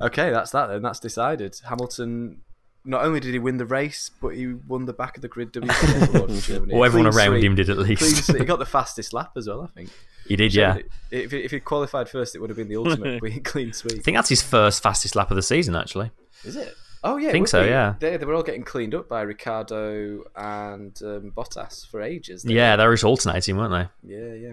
Okay, 0.00 0.30
that's 0.30 0.52
that 0.52 0.68
then. 0.68 0.80
That's 0.80 0.98
decided. 0.98 1.60
Hamilton. 1.68 2.40
Not 2.82 3.04
only 3.04 3.20
did 3.20 3.34
he 3.34 3.38
win 3.38 3.58
the 3.58 3.66
race, 3.66 4.10
but 4.22 4.28
he 4.28 4.54
won 4.54 4.86
the 4.86 4.94
back 4.94 5.16
of 5.16 5.22
the 5.22 5.28
grid 5.28 5.54
award 5.54 6.30
Germany. 6.40 6.72
Or 6.72 6.86
everyone 6.86 7.10
Clean 7.10 7.26
around 7.26 7.32
sweep. 7.32 7.44
him 7.44 7.54
did 7.56 7.68
at 7.68 7.76
least. 7.76 8.24
sweep. 8.24 8.38
He 8.38 8.44
got 8.46 8.58
the 8.58 8.64
fastest 8.78 9.12
lap 9.12 9.32
as 9.36 9.48
well, 9.48 9.60
I 9.60 9.66
think. 9.66 9.90
He 10.26 10.36
did, 10.36 10.54
yeah. 10.54 10.78
If, 11.10 11.34
if 11.34 11.50
he 11.50 11.60
qualified 11.60 12.08
first, 12.08 12.34
it 12.34 12.38
would 12.38 12.48
have 12.48 12.56
been 12.56 12.68
the 12.68 12.76
ultimate 12.76 13.20
clean- 13.44 13.74
sweep. 13.74 13.98
I 13.98 14.02
think 14.02 14.16
that's 14.16 14.30
his 14.30 14.40
first 14.42 14.82
fastest 14.82 15.14
lap 15.14 15.30
of 15.30 15.34
the 15.34 15.42
season, 15.42 15.76
actually. 15.76 16.10
Is 16.42 16.56
it? 16.56 16.74
Oh 17.04 17.18
yeah, 17.18 17.28
it 17.28 17.32
Think 17.32 17.48
so, 17.48 17.62
be. 17.62 17.68
yeah. 17.68 17.94
They, 18.00 18.16
they 18.16 18.24
were 18.24 18.32
all 18.32 18.42
getting 18.42 18.64
cleaned 18.64 18.94
up 18.94 19.10
by 19.10 19.20
Ricciardo 19.20 20.24
and 20.34 20.98
um, 21.02 21.32
Bottas 21.36 21.86
for 21.86 22.00
ages. 22.00 22.44
They 22.44 22.54
Yeah, 22.54 22.76
they 22.76 22.86
were 22.86 22.94
just 22.94 23.04
alternating, 23.04 23.58
weren't 23.58 23.90
they? 24.02 24.14
Yeah, 24.16 24.32
yeah. 24.34 24.52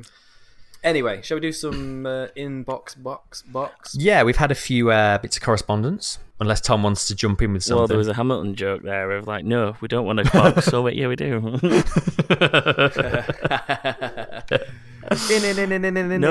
Anyway, 0.84 1.22
shall 1.22 1.36
we 1.36 1.42
do 1.42 1.54
some 1.54 2.06
uh, 2.06 2.28
inbox 2.36 3.02
box 3.02 3.44
box? 3.44 3.96
Yeah, 3.98 4.24
we've 4.24 4.38
had 4.38 4.52
a 4.52 4.56
few 4.56 4.92
uh, 4.92 5.20
bits 5.20 5.38
of 5.38 5.44
correspondence. 5.44 6.20
Unless 6.42 6.62
Tom 6.62 6.82
wants 6.82 7.08
to 7.08 7.14
jump 7.14 7.44
in 7.44 7.54
with 7.54 7.64
something. 7.64 7.78
Well, 7.78 7.88
there 7.88 8.00
was 8.00 8.08
a 8.08 8.16
Hamilton 8.16 8.56
joke 8.56 8.82
there 8.82 9.12
of 9.12 9.28
like, 9.28 9.46
no, 9.46 9.76
we 9.80 9.88
don't 9.88 10.08
want 10.08 10.22
a 10.22 10.24
box. 10.24 10.66
so 10.66 10.82
wait, 10.82 10.96
yeah, 10.96 11.08
we 11.08 11.16
do. 11.16 11.40
no, 11.40 11.52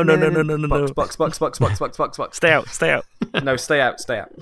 no, 0.02 0.04
no, 0.16 0.16
no, 0.16 0.42
no, 0.42 0.44
no, 0.56 0.56
no, 0.56 0.66
no. 0.66 0.88
Box, 0.88 1.14
box, 1.14 1.38
box, 1.38 1.60
box, 1.60 1.78
box, 1.78 1.96
box, 1.96 2.16
box. 2.16 2.36
stay 2.36 2.50
out, 2.50 2.66
stay 2.68 2.90
out. 2.90 3.06
No, 3.44 3.54
stay 3.54 3.80
out, 3.80 4.00
stay 4.00 4.18
out. 4.18 4.32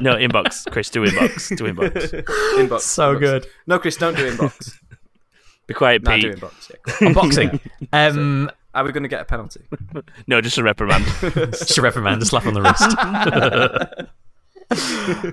No, 0.00 0.14
inbox, 0.14 0.70
Chris, 0.70 0.88
do 0.90 1.04
inbox, 1.04 1.56
do 1.56 1.64
inbox. 1.64 2.24
Inbox. 2.56 2.80
so 2.80 3.14
inbox. 3.14 3.20
good. 3.20 3.46
No, 3.66 3.78
Chris, 3.78 3.96
don't 3.96 4.16
do 4.16 4.30
inbox. 4.30 4.72
Be 5.66 5.74
quiet, 5.74 6.02
Nah, 6.04 6.14
Pete. 6.14 6.22
do 6.22 6.32
inbox. 6.32 6.70
Yeah, 6.70 6.76
cool. 6.86 7.08
Unboxing. 7.14 7.60
Um, 7.92 8.50
Are 8.74 8.84
we 8.84 8.92
going 8.92 9.02
to 9.02 9.08
get 9.08 9.20
a 9.20 9.24
penalty? 9.24 9.62
No, 10.26 10.40
just 10.40 10.58
a 10.58 10.62
reprimand. 10.62 11.04
just 11.52 11.76
a 11.78 11.82
reprimand, 11.82 12.22
a 12.22 12.24
slap 12.26 12.46
on 12.46 12.54
the 12.54 12.62
wrist. 12.62 12.96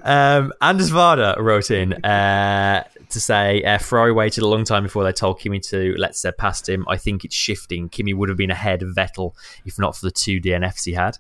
um, 0.04 0.52
Anders 0.62 0.92
Varda 0.92 1.38
wrote 1.40 1.70
in 1.72 1.94
uh, 2.04 2.84
to 3.10 3.20
say 3.20 3.62
uh, 3.64 3.78
Ferrari 3.78 4.12
waited 4.12 4.44
a 4.44 4.48
long 4.48 4.64
time 4.64 4.84
before 4.84 5.04
they 5.04 5.12
told 5.12 5.40
Kimi 5.40 5.60
to 5.62 5.94
let 5.98 6.16
Seb 6.16 6.38
past 6.38 6.68
him. 6.68 6.86
I 6.88 6.98
think 6.98 7.24
it's 7.26 7.36
shifting. 7.36 7.90
Kimi 7.90 8.14
would 8.14 8.30
have 8.30 8.38
been 8.38 8.52
ahead 8.52 8.82
of 8.82 8.90
Vettel 8.96 9.34
if 9.66 9.78
not 9.78 9.96
for 9.96 10.06
the 10.08 10.12
two 10.12 10.42
DNFs 10.42 10.86
he 10.86 10.94
had. 10.94 11.18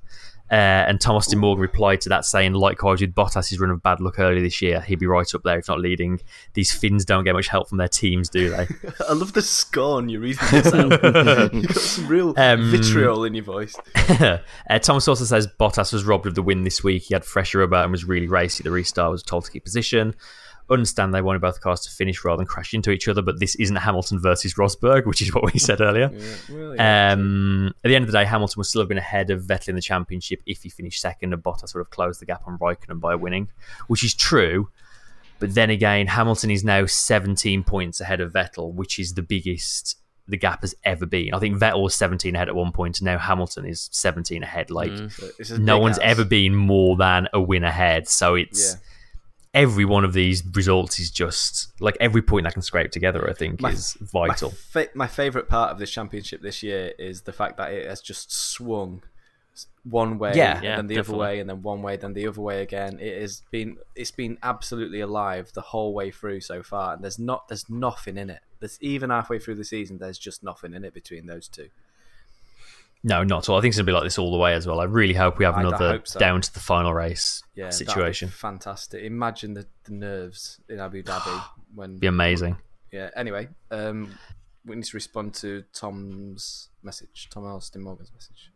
Uh, 0.49 0.55
and 0.87 1.01
Thomas 1.01 1.27
De 1.27 1.35
Morgan 1.35 1.61
replied 1.61 1.99
to 2.01 2.09
that 2.09 2.23
saying, 2.25 2.53
likewise 2.53 3.01
with 3.01 3.13
Bottas' 3.13 3.59
run 3.59 3.69
of 3.69 3.83
bad 3.83 3.99
luck 3.99 4.17
earlier 4.19 4.41
this 4.41 4.61
year, 4.61 4.79
he'd 4.81 4.99
be 4.99 5.05
right 5.05 5.33
up 5.35 5.43
there 5.43 5.59
if 5.59 5.67
not 5.67 5.79
leading. 5.81 6.21
These 6.53 6.71
Finns 6.71 7.03
don't 7.03 7.23
get 7.25 7.33
much 7.33 7.47
help 7.49 7.67
from 7.67 7.77
their 7.79 7.87
teams, 7.89 8.29
do 8.29 8.49
they? 8.49 8.67
I 9.09 9.13
love 9.13 9.33
the 9.33 9.41
scorn 9.41 10.07
you're 10.09 10.21
reading 10.21 10.43
this 10.51 10.67
out. 10.73 10.91
You've 11.53 11.67
got 11.67 11.77
some 11.77 12.07
real 12.07 12.33
Um, 12.37 12.71
vitriol 12.71 13.25
in 13.25 13.33
your 13.35 13.43
voice. 13.43 13.75
uh, 14.09 14.37
Thomas 14.81 15.07
also 15.07 15.25
says 15.25 15.47
Bottas 15.59 15.91
was 15.91 16.05
robbed 16.05 16.25
of 16.27 16.35
the 16.35 16.41
win 16.41 16.63
this 16.63 16.83
week. 16.83 17.03
He 17.03 17.13
had 17.13 17.25
fresh 17.25 17.53
rubber 17.53 17.77
and 17.77 17.91
was 17.91 18.05
really 18.05 18.27
racy. 18.27 18.63
The 18.63 18.71
restart 18.71 19.11
was 19.11 19.23
told 19.23 19.45
to 19.45 19.51
keep 19.51 19.63
position. 19.65 20.15
Understand 20.69 21.13
they 21.13 21.21
wanted 21.21 21.39
both 21.41 21.61
cars 21.61 21.79
to 21.81 21.91
finish 21.91 22.25
rather 22.25 22.37
than 22.37 22.45
crash 22.45 22.73
into 22.73 22.91
each 22.91 23.07
other, 23.07 23.21
but 23.21 23.39
this 23.39 23.55
isn't 23.55 23.77
Hamilton 23.77 24.19
versus 24.19 24.55
Rosberg, 24.55 25.05
which 25.05 25.21
is 25.21 25.33
what 25.33 25.51
we 25.53 25.59
said 25.59 25.79
earlier. 25.79 26.09
Well, 26.49 26.75
yeah. 26.75 27.11
Um, 27.13 27.67
at 27.85 27.87
the 27.87 27.95
end 27.95 28.03
of 28.03 28.11
the 28.11 28.17
day, 28.17 28.25
Hamilton 28.25 28.55
would 28.57 28.65
still 28.65 28.81
have 28.81 28.89
been 28.89 28.97
ahead 28.97 29.29
of 29.29 29.43
Vettel 29.43 29.69
in 29.69 29.75
the 29.75 29.81
championship 29.81 30.41
if 30.45 30.63
he 30.63 30.69
finished 30.69 30.99
second, 31.01 31.33
and 31.33 31.41
Bottas 31.41 31.73
would 31.73 31.79
have 31.79 31.89
closed 31.89 32.19
the 32.19 32.25
gap 32.25 32.41
on 32.45 32.57
Raikkonen 32.57 32.99
by 32.99 33.15
winning, 33.15 33.49
which 33.87 34.03
is 34.03 34.13
true. 34.13 34.69
But 35.39 35.53
then 35.53 35.69
again, 35.69 36.07
Hamilton 36.07 36.51
is 36.51 36.63
now 36.63 36.85
17 36.85 37.63
points 37.63 38.01
ahead 38.01 38.19
of 38.21 38.33
Vettel, 38.33 38.73
which 38.73 38.97
is 38.99 39.13
the 39.13 39.21
biggest 39.21 39.97
the 40.27 40.35
gap 40.35 40.61
has 40.61 40.75
ever 40.83 41.05
been. 41.05 41.33
I 41.33 41.39
think 41.39 41.57
Vettel 41.57 41.83
was 41.83 41.95
17 41.95 42.35
ahead 42.35 42.49
at 42.49 42.55
one 42.55 42.73
point, 42.73 42.99
and 42.99 43.05
now 43.05 43.17
Hamilton 43.17 43.65
is 43.65 43.87
17 43.93 44.43
ahead. 44.43 44.69
Like 44.71 44.91
So 45.11 45.29
it's 45.39 45.51
as 45.51 45.59
no 45.59 45.79
one's 45.79 45.97
as- 45.99 46.03
ever 46.03 46.25
been 46.25 46.53
more 46.55 46.97
than 46.97 47.29
a 47.31 47.39
win 47.39 47.63
ahead. 47.63 48.09
So 48.09 48.35
it's 48.35 48.73
Yeah. 48.73 48.79
Every 49.57 49.85
one 49.85 50.03
of 50.05 50.13
these 50.13 50.43
results 50.53 50.99
is 50.99 51.09
just 51.11 51.71
like 51.81 51.97
every 51.99 52.21
point 52.21 52.45
I 52.47 52.51
can 52.51 52.61
scrape 52.61 52.91
together. 52.91 53.29
I 53.29 53.33
think 53.33 53.59
My- 53.61 53.71
is 53.71 53.93
vital. 53.99 54.49
My, 54.49 54.55
fa- 54.83 54.89
my 54.95 55.07
favourite 55.07 55.47
part 55.49 55.71
of 55.71 55.79
this 55.79 55.91
championship 55.91 56.41
this 56.41 56.61
year 56.63 56.93
is 56.99 57.21
the 57.23 57.33
fact 57.33 57.57
that 57.57 57.71
it 57.73 57.87
has 57.87 58.01
just 58.01 58.31
swung 58.31 59.03
one 59.83 60.19
way 60.19 60.33
Yeah. 60.35 60.55
and 60.55 60.63
Yeah, 60.63 60.75
then 60.75 60.87
the 60.87 60.95
definitely. 60.95 61.13
other 61.15 61.21
way 61.31 61.39
and 61.39 61.49
then 61.49 61.61
one 61.63 61.81
way 61.81 61.95
then 61.97 62.13
the 62.13 62.27
other 62.27 62.41
way 62.41 62.61
again 62.61 62.99
it 62.99 63.19
has 63.21 63.41
been 63.51 63.77
it's 63.95 64.11
been 64.11 64.37
absolutely 64.43 64.99
alive 64.99 65.51
the 65.53 65.61
whole 65.61 65.93
way 65.93 66.11
through 66.11 66.41
so 66.41 66.61
far 66.61 66.93
and 66.93 67.03
there's 67.03 67.17
not 67.17 67.47
there's 67.47 67.67
nothing 67.69 68.17
in 68.17 68.29
it 68.29 68.41
there's 68.59 68.77
even 68.81 69.09
halfway 69.09 69.39
through 69.39 69.55
the 69.55 69.63
season 69.63 69.97
there's 69.97 70.19
just 70.19 70.43
nothing 70.43 70.73
in 70.73 70.83
it 70.83 70.93
between 70.93 71.25
those 71.25 71.47
two 71.47 71.69
No, 73.07 73.23
not 73.23 73.43
at 73.45 73.49
all. 73.49 73.57
I 73.57 73.61
think 73.61 73.71
it's 73.71 73.77
gonna 73.77 73.85
be 73.87 73.93
like 73.93 74.03
this 74.03 74.17
all 74.19 74.31
the 74.31 74.37
way 74.37 74.53
as 74.53 74.67
well. 74.67 74.79
I 74.79 74.83
really 74.83 75.13
hope 75.13 75.37
we 75.39 75.45
have 75.45 75.55
I- 75.55 75.61
another 75.61 76.01
so. 76.03 76.19
down 76.19 76.41
to 76.41 76.53
the 76.53 76.59
final 76.59 76.93
race 76.93 77.41
yeah 77.55 77.69
situation. 77.69 78.29
fantastic 78.29 79.03
imagine 79.03 79.53
the, 79.53 79.65
the 79.85 79.93
nerves 79.93 80.59
in 80.69 80.79
Abu 80.79 81.01
Dhabi 81.03 81.43
when 81.75 81.97
Be 81.97 82.07
amazing. 82.07 82.57
yeah 82.91 83.09
anyway 83.15 83.47
um 83.71 84.17
we 84.65 84.75
need 84.75 84.83
to 84.85 84.97
respond 84.97 85.33
to 85.35 85.63
Tom's 85.73 86.69
message 86.83 87.29
Tom 87.31 87.45
Alston 87.45 87.81
Morgan's 87.81 88.11
message 88.13 88.51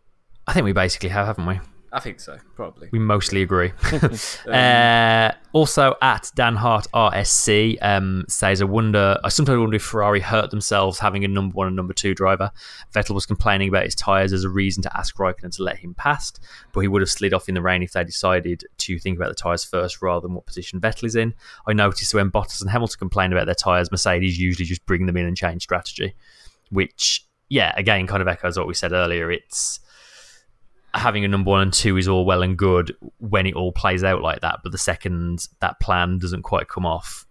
I 0.47 0.53
think 0.53 0.65
we 0.65 0.73
basically 0.73 1.09
have, 1.09 1.27
haven't 1.27 1.45
we? 1.45 1.59
I 1.93 1.99
think 1.99 2.21
so 2.21 2.37
probably 2.55 2.87
We 2.91 2.99
mostly 2.99 3.41
agree. 3.41 3.73
uh, 4.47 5.31
also, 5.51 5.95
at 6.01 6.31
Dan 6.35 6.55
Hart 6.55 6.87
RSC 6.93 7.77
um, 7.81 8.23
says, 8.29 8.61
"I 8.61 8.65
wonder. 8.65 9.19
I 9.23 9.29
sometimes 9.29 9.59
wonder 9.59 9.75
if 9.75 9.83
Ferrari 9.83 10.21
hurt 10.21 10.51
themselves 10.51 10.99
having 10.99 11.25
a 11.25 11.27
number 11.27 11.53
one 11.53 11.67
and 11.67 11.75
number 11.75 11.93
two 11.93 12.15
driver. 12.15 12.51
Vettel 12.95 13.13
was 13.13 13.25
complaining 13.25 13.67
about 13.67 13.83
his 13.83 13.95
tyres 13.95 14.31
as 14.31 14.45
a 14.45 14.49
reason 14.49 14.81
to 14.83 14.97
ask 14.97 15.17
Raikkonen 15.17 15.53
to 15.57 15.63
let 15.63 15.77
him 15.77 15.93
past, 15.93 16.39
but 16.71 16.79
he 16.79 16.87
would 16.87 17.01
have 17.01 17.09
slid 17.09 17.33
off 17.33 17.49
in 17.49 17.55
the 17.55 17.61
rain 17.61 17.83
if 17.83 17.91
they 17.91 18.05
decided 18.05 18.63
to 18.77 18.99
think 18.99 19.17
about 19.17 19.27
the 19.27 19.35
tyres 19.35 19.65
first 19.65 20.01
rather 20.01 20.21
than 20.21 20.33
what 20.33 20.45
position 20.45 20.79
Vettel 20.79 21.03
is 21.03 21.15
in. 21.15 21.33
I 21.67 21.73
noticed 21.73 22.13
when 22.13 22.31
Bottas 22.31 22.61
and 22.61 22.69
Hamilton 22.69 22.99
complain 22.99 23.33
about 23.33 23.47
their 23.47 23.55
tyres, 23.55 23.91
Mercedes 23.91 24.39
usually 24.39 24.65
just 24.65 24.85
bring 24.85 25.05
them 25.07 25.17
in 25.17 25.25
and 25.25 25.35
change 25.35 25.63
strategy, 25.63 26.15
which, 26.69 27.25
yeah, 27.49 27.73
again, 27.75 28.07
kind 28.07 28.21
of 28.21 28.29
echoes 28.29 28.57
what 28.57 28.67
we 28.67 28.73
said 28.73 28.93
earlier. 28.93 29.29
It's 29.29 29.81
having 30.93 31.23
a 31.23 31.27
number 31.27 31.49
one 31.51 31.61
and 31.61 31.73
two 31.73 31.97
is 31.97 32.07
all 32.07 32.25
well 32.25 32.41
and 32.43 32.57
good 32.57 32.95
when 33.19 33.45
it 33.47 33.55
all 33.55 33.71
plays 33.71 34.03
out 34.03 34.21
like 34.21 34.41
that, 34.41 34.59
but 34.63 34.71
the 34.71 34.77
second 34.77 35.47
that 35.59 35.79
plan 35.79 36.19
doesn't 36.19 36.43
quite 36.43 36.67
come 36.67 36.85
off, 36.85 37.25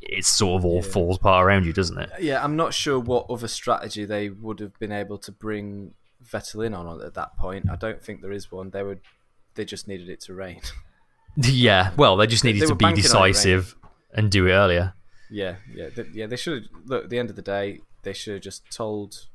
it 0.00 0.24
sort 0.24 0.60
of 0.60 0.64
all 0.64 0.82
falls 0.82 1.16
apart 1.16 1.44
around 1.44 1.64
you, 1.66 1.72
doesn't 1.72 1.98
it? 1.98 2.10
Yeah, 2.20 2.42
I'm 2.42 2.56
not 2.56 2.74
sure 2.74 2.98
what 2.98 3.26
other 3.30 3.48
strategy 3.48 4.04
they 4.04 4.28
would 4.30 4.60
have 4.60 4.78
been 4.78 4.92
able 4.92 5.18
to 5.18 5.32
bring 5.32 5.92
Vettel 6.24 6.64
in 6.66 6.74
on 6.74 7.02
at 7.02 7.14
that 7.14 7.36
point. 7.36 7.68
I 7.70 7.76
don't 7.76 8.02
think 8.02 8.22
there 8.22 8.32
is 8.32 8.50
one. 8.50 8.70
They 8.70 8.82
would, 8.82 9.00
they 9.54 9.64
just 9.64 9.88
needed 9.88 10.08
it 10.08 10.20
to 10.22 10.34
rain. 10.34 10.60
Yeah, 11.36 11.90
well, 11.96 12.16
they 12.16 12.28
just 12.28 12.44
needed 12.44 12.62
they 12.62 12.66
to 12.66 12.76
be 12.76 12.84
banking 12.84 13.04
on 13.06 13.10
it, 13.10 13.14
right? 13.18 13.26
decisive 13.32 13.74
and 14.12 14.30
do 14.30 14.46
it 14.46 14.52
earlier. 14.52 14.94
yeah, 15.28 15.56
yeah, 15.74 15.88
th- 15.88 16.06
yeah. 16.12 16.26
They 16.28 16.36
should 16.36 16.62
have. 16.62 16.70
Look, 16.84 17.04
at 17.04 17.10
the 17.10 17.18
end 17.18 17.28
of 17.28 17.34
the 17.34 17.42
day, 17.42 17.80
they 18.04 18.12
should 18.12 18.34
have 18.34 18.42
just 18.42 18.70
told 18.70 19.26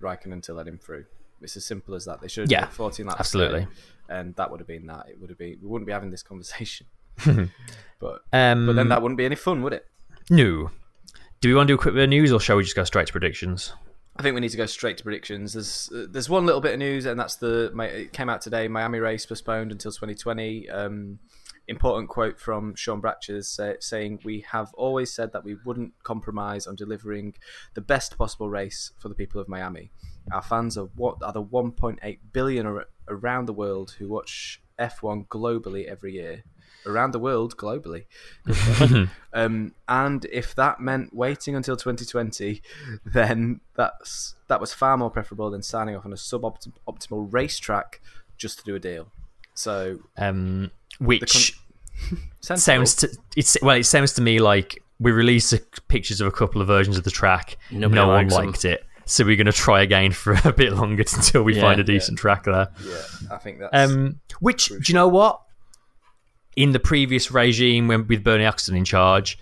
Raikkonen 0.00 0.42
to 0.42 0.54
let 0.54 0.66
him 0.66 0.76
through. 0.76 1.04
It's 1.42 1.56
as 1.56 1.64
simple 1.64 1.94
as 1.94 2.04
that. 2.06 2.20
They 2.20 2.28
should 2.28 2.42
have 2.44 2.50
Yeah, 2.50 2.60
done 2.60 2.68
it 2.70 2.74
14 2.74 3.06
laps. 3.06 3.20
absolutely. 3.20 3.66
and 4.08 4.34
that 4.36 4.50
would 4.50 4.60
have 4.60 4.66
been 4.68 4.86
that. 4.86 5.06
It 5.08 5.20
would 5.20 5.30
have 5.30 5.38
been. 5.38 5.58
We 5.62 5.68
wouldn't 5.68 5.86
be 5.86 5.92
having 5.92 6.10
this 6.10 6.22
conversation. 6.22 6.86
but 7.26 8.22
Um, 8.32 8.66
but 8.66 8.76
then 8.76 8.88
that 8.88 9.02
wouldn't 9.02 9.18
be 9.18 9.24
any 9.24 9.36
fun, 9.36 9.62
would 9.62 9.72
it? 9.72 9.86
no. 10.30 10.70
Do 11.42 11.50
we 11.50 11.54
want 11.54 11.68
to 11.68 11.72
do 11.72 11.78
a 11.78 11.82
quick 11.82 11.92
bit 11.94 12.04
of 12.04 12.08
news, 12.08 12.32
or 12.32 12.40
shall 12.40 12.56
we 12.56 12.62
just 12.62 12.74
go 12.74 12.82
straight 12.84 13.06
to 13.08 13.12
predictions? 13.12 13.74
I 14.16 14.22
think 14.22 14.34
we 14.34 14.40
need 14.40 14.48
to 14.52 14.56
go 14.56 14.64
straight 14.64 14.96
to 14.96 15.04
predictions. 15.04 15.52
There's 15.52 15.90
uh, 15.94 16.06
there's 16.10 16.30
one 16.30 16.46
little 16.46 16.62
bit 16.62 16.72
of 16.72 16.78
news, 16.78 17.04
and 17.04 17.20
that's 17.20 17.36
the 17.36 17.70
it 17.78 18.14
came 18.14 18.30
out 18.30 18.40
today. 18.40 18.66
Miami 18.68 19.00
race 19.00 19.26
postponed 19.26 19.70
until 19.70 19.92
2020. 19.92 20.70
Um, 20.70 21.18
important 21.68 22.08
quote 22.08 22.40
from 22.40 22.74
Sean 22.74 23.02
Bratches 23.02 23.44
say, 23.44 23.76
saying, 23.80 24.20
"We 24.24 24.46
have 24.50 24.72
always 24.74 25.12
said 25.12 25.32
that 25.34 25.44
we 25.44 25.56
wouldn't 25.66 25.92
compromise 26.02 26.66
on 26.66 26.74
delivering 26.74 27.34
the 27.74 27.82
best 27.82 28.16
possible 28.16 28.48
race 28.48 28.92
for 28.98 29.10
the 29.10 29.14
people 29.14 29.38
of 29.38 29.46
Miami. 29.46 29.90
Our 30.32 30.42
fans 30.42 30.76
are 30.76 30.86
what 30.96 31.16
are 31.22 31.32
the 31.32 31.42
1.8 31.42 32.18
billion 32.32 32.66
ar- 32.66 32.86
around 33.08 33.46
the 33.46 33.52
world 33.52 33.94
who 33.98 34.08
watch 34.08 34.60
F1 34.78 35.28
globally 35.28 35.86
every 35.86 36.12
year." 36.12 36.44
Around 36.84 37.10
the 37.10 37.18
world, 37.18 37.56
globally, 37.56 38.04
um, 39.32 39.74
and 39.88 40.24
if 40.26 40.54
that 40.54 40.78
meant 40.78 41.12
waiting 41.12 41.56
until 41.56 41.76
2020, 41.76 42.62
then 43.04 43.60
that's 43.74 44.36
that 44.46 44.60
was 44.60 44.72
far 44.72 44.96
more 44.96 45.10
preferable 45.10 45.50
than 45.50 45.64
signing 45.64 45.96
off 45.96 46.06
on 46.06 46.12
a 46.12 46.16
suboptimal 46.16 47.32
racetrack 47.32 48.00
just 48.36 48.58
to 48.60 48.64
do 48.64 48.76
a 48.76 48.78
deal. 48.78 49.08
So 49.54 49.98
um, 50.16 50.70
which 51.00 51.58
sensible. 52.40 52.56
sounds 52.56 52.94
to 52.96 53.18
it's 53.36 53.56
well, 53.62 53.76
it 53.76 53.84
sounds 53.84 54.12
to 54.12 54.22
me 54.22 54.38
like 54.38 54.80
we 55.00 55.10
released 55.10 55.54
pictures 55.88 56.20
of 56.20 56.28
a 56.28 56.32
couple 56.32 56.60
of 56.60 56.68
versions 56.68 56.96
of 56.96 57.02
the 57.02 57.10
track. 57.10 57.58
Nobody 57.72 57.96
no 57.96 58.06
one 58.06 58.28
likes 58.28 58.34
'em. 58.38 58.46
liked 58.46 58.64
it, 58.64 58.85
so 59.06 59.24
we're 59.24 59.36
going 59.36 59.46
to 59.46 59.52
try 59.52 59.80
again 59.82 60.12
for 60.12 60.38
a 60.44 60.52
bit 60.52 60.72
longer 60.74 61.02
until 61.14 61.42
we 61.42 61.54
Yeah. 61.54 61.62
find 61.62 61.80
a 61.80 61.84
decent 61.84 62.18
track 62.18 62.44
there. 62.44 62.68
yeah, 62.84 63.02
I 63.30 63.38
think 63.38 63.60
that's 63.60 63.90
Um, 63.92 64.20
which 64.40 64.66
do 64.68 64.80
you 64.86 64.94
know 64.94 65.08
what? 65.08 65.40
In 66.56 66.72
the 66.72 66.80
previous 66.80 67.30
regime, 67.30 67.86
when 67.88 68.06
with 68.06 68.24
Bernie 68.24 68.44
Ecclestone 68.44 68.76
in 68.76 68.84
charge, 68.84 69.38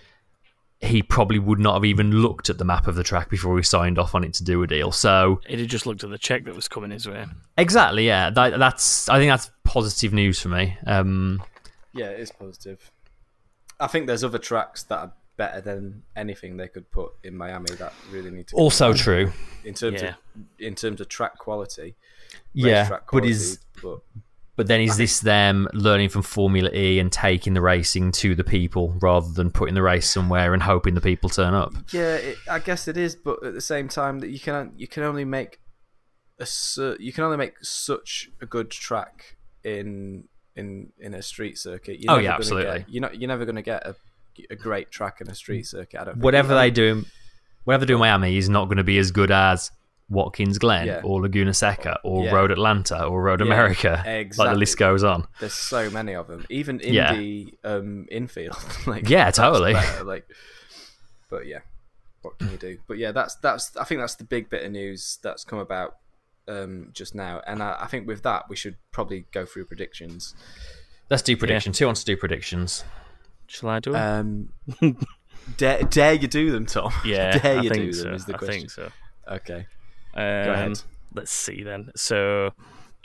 he 0.81 1.01
probably 1.01 1.39
would 1.39 1.59
not 1.59 1.73
have 1.75 1.85
even 1.85 2.11
looked 2.11 2.49
at 2.49 2.57
the 2.57 2.65
map 2.65 2.87
of 2.87 2.95
the 2.95 3.03
track 3.03 3.29
before 3.29 3.55
he 3.57 3.63
signed 3.63 3.97
off 3.97 4.13
on 4.13 4.23
it 4.25 4.33
to 4.35 4.43
do 4.43 4.61
a 4.61 4.67
deal. 4.67 4.91
So 4.91 5.39
He'd 5.47 5.59
have 5.59 5.67
just 5.69 5.85
looked 5.85 6.03
at 6.03 6.09
the 6.09 6.17
check 6.17 6.43
that 6.45 6.55
was 6.55 6.67
coming 6.67 6.91
his 6.91 7.07
way. 7.07 7.25
exactly, 7.57 8.05
yeah, 8.05 8.29
that, 8.31 8.59
that's 8.59 9.07
I 9.09 9.17
think 9.17 9.31
that's 9.31 9.49
positive 9.63 10.11
news 10.13 10.39
for 10.41 10.49
me. 10.49 10.77
Um, 10.85 11.41
yeah, 11.93 12.07
it 12.07 12.19
is 12.19 12.31
positive. 12.31 12.91
I 13.79 13.87
think 13.87 14.07
there's 14.07 14.23
other 14.23 14.37
tracks 14.37 14.83
that 14.83 14.97
are 14.99 15.13
better 15.37 15.61
than 15.61 16.03
anything 16.15 16.57
they 16.57 16.67
could 16.67 16.89
put 16.91 17.11
in 17.23 17.35
Miami 17.35 17.71
that 17.75 17.93
really 18.11 18.31
need 18.31 18.47
to. 18.47 18.55
also 18.55 18.93
true, 18.93 19.31
in 19.63 19.73
terms 19.73 20.01
Yeah. 20.01 20.09
of 20.09 20.15
in 20.59 20.75
terms 20.75 21.01
of 21.01 21.09
track 21.09 21.37
quality. 21.37 21.95
yeah, 22.53 22.81
racetrack 22.81 23.11
but 23.11 23.25
is 23.25 23.59
but 23.81 23.99
But 24.57 24.67
then 24.67 24.79
is 24.79 24.95
this 24.95 25.19
them 25.19 25.67
learning 25.73 26.07
from 26.09 26.21
Formula 26.21 26.69
E 26.73 26.97
and 26.99 27.11
taking 27.11 27.53
the 27.53 27.61
racing 27.61 28.13
to 28.13 28.35
the 28.35 28.43
people 28.45 28.93
rather 29.01 29.27
than 29.33 29.51
putting 29.51 29.75
the 29.75 29.81
race 29.83 30.09
somewhere 30.09 30.53
and 30.53 30.63
hoping 30.63 30.93
the 30.95 31.01
people 31.01 31.29
turn 31.29 31.53
up? 31.53 31.73
Yeah, 31.91 32.15
it, 32.15 32.37
I 32.49 32.59
guess 32.59 32.87
it 32.87 32.95
is, 32.95 33.15
but 33.17 33.43
at 33.43 33.53
the 33.53 33.59
same 33.61 33.89
time, 33.89 34.19
that 34.19 34.29
you 34.29 34.39
can 34.39 34.71
you 34.77 34.87
can 34.87 35.03
only 35.03 35.25
make 35.25 35.59
a 36.39 36.47
you 36.99 37.11
can 37.11 37.23
only 37.25 37.37
make 37.37 37.55
such 37.63 38.29
a 38.41 38.45
good 38.45 38.69
track 38.71 39.35
in 39.65 40.25
in 40.55 40.91
in 40.99 41.13
a 41.13 41.21
street 41.21 41.57
circuit. 41.57 41.99
You're 41.99 42.13
Oh, 42.13 42.17
yeah, 42.19 42.35
absolutely. 42.35 42.79
Get, 42.79 42.89
you're 42.89 43.01
not 43.01 43.19
you're 43.19 43.27
never 43.27 43.43
going 43.43 43.55
to 43.57 43.61
get 43.61 43.85
a 43.85 43.95
a 44.49 44.55
great 44.55 44.91
track 44.91 45.21
in 45.21 45.29
a 45.29 45.35
street 45.35 45.65
circuit. 45.67 45.99
I 45.99 46.03
don't. 46.05 46.17
Whatever 46.17 46.55
they 46.55 46.71
do, 46.71 47.05
whatever 47.63 47.85
they 47.85 47.89
do 47.89 47.95
in 47.95 47.99
Miami 47.99 48.37
is 48.37 48.49
not 48.49 48.65
going 48.65 48.77
to 48.77 48.83
be 48.83 48.97
as 48.97 49.11
good 49.11 49.31
as 49.31 49.71
Watkins 50.09 50.57
Glen 50.59 50.87
Yeah. 50.87 51.01
or 51.03 51.21
Laguna 51.21 51.53
Seca 51.53 51.99
or 52.03 52.25
Yeah. 52.25 52.31
Road 52.31 52.51
Atlanta 52.51 53.03
or 53.05 53.21
Road 53.23 53.39
Yeah, 53.39 53.47
America. 53.47 54.03
Like 54.05 54.51
the 54.51 54.55
list 54.55 54.77
goes 54.77 55.03
on. 55.03 55.27
There's 55.39 55.53
so 55.53 55.89
many 55.89 56.13
of 56.13 56.27
them. 56.27 56.45
Even 56.49 56.79
Yeah. 56.83 57.13
Indy 57.13 57.53
um, 57.63 58.05
infield. 58.11 58.57
like 58.87 59.09
Yeah, 59.09 59.31
totally. 59.31 59.73
better, 59.73 60.03
Like, 60.03 60.27
but 61.29 61.47
yeah, 61.47 61.59
what 62.21 62.37
can 62.37 62.51
you 62.51 62.57
do? 62.57 62.77
But 62.87 62.97
yeah, 62.97 63.11
that's 63.11 63.35
that's. 63.35 63.75
I 63.77 63.83
think 63.83 63.99
that's 63.99 64.15
the 64.15 64.23
big 64.23 64.49
bit 64.49 64.63
of 64.63 64.71
news 64.71 65.17
that's 65.23 65.43
come 65.43 65.59
about 65.59 65.97
um, 66.47 66.89
just 66.93 67.15
now, 67.15 67.41
and 67.47 67.63
I, 67.63 67.75
I 67.81 67.87
think 67.87 68.07
with 68.07 68.21
that 68.23 68.47
we 68.49 68.55
should 68.55 68.75
probably 68.91 69.25
go 69.31 69.45
through 69.45 69.65
predictions. 69.65 70.35
Let's 71.09 71.23
do 71.23 71.35
predictions. 71.35 71.79
Who 71.79 71.85
wants 71.87 72.03
to 72.03 72.05
do 72.05 72.15
predictions? 72.17 72.83
Shall 73.47 73.69
I 73.69 73.79
do 73.79 73.93
it? 73.93 73.97
Um, 73.97 74.49
dare, 75.57 75.83
dare 75.83 76.13
you 76.13 76.27
do 76.27 76.51
them, 76.51 76.65
Tom? 76.65 76.91
yeah, 77.05 77.37
dare 77.37 77.59
I 77.59 77.61
you 77.61 77.69
think 77.69 77.83
do 77.85 77.93
so. 77.93 78.03
them? 78.03 78.13
Is 78.13 78.25
the 78.25 78.33
question. 78.33 78.49
I 78.55 78.57
think 78.59 78.71
so. 78.71 78.89
Okay, 79.27 79.67
Um, 80.13 80.21
ahead. 80.21 80.81
Let's 81.13 81.31
see 81.31 81.63
then. 81.63 81.91
So, 81.95 82.51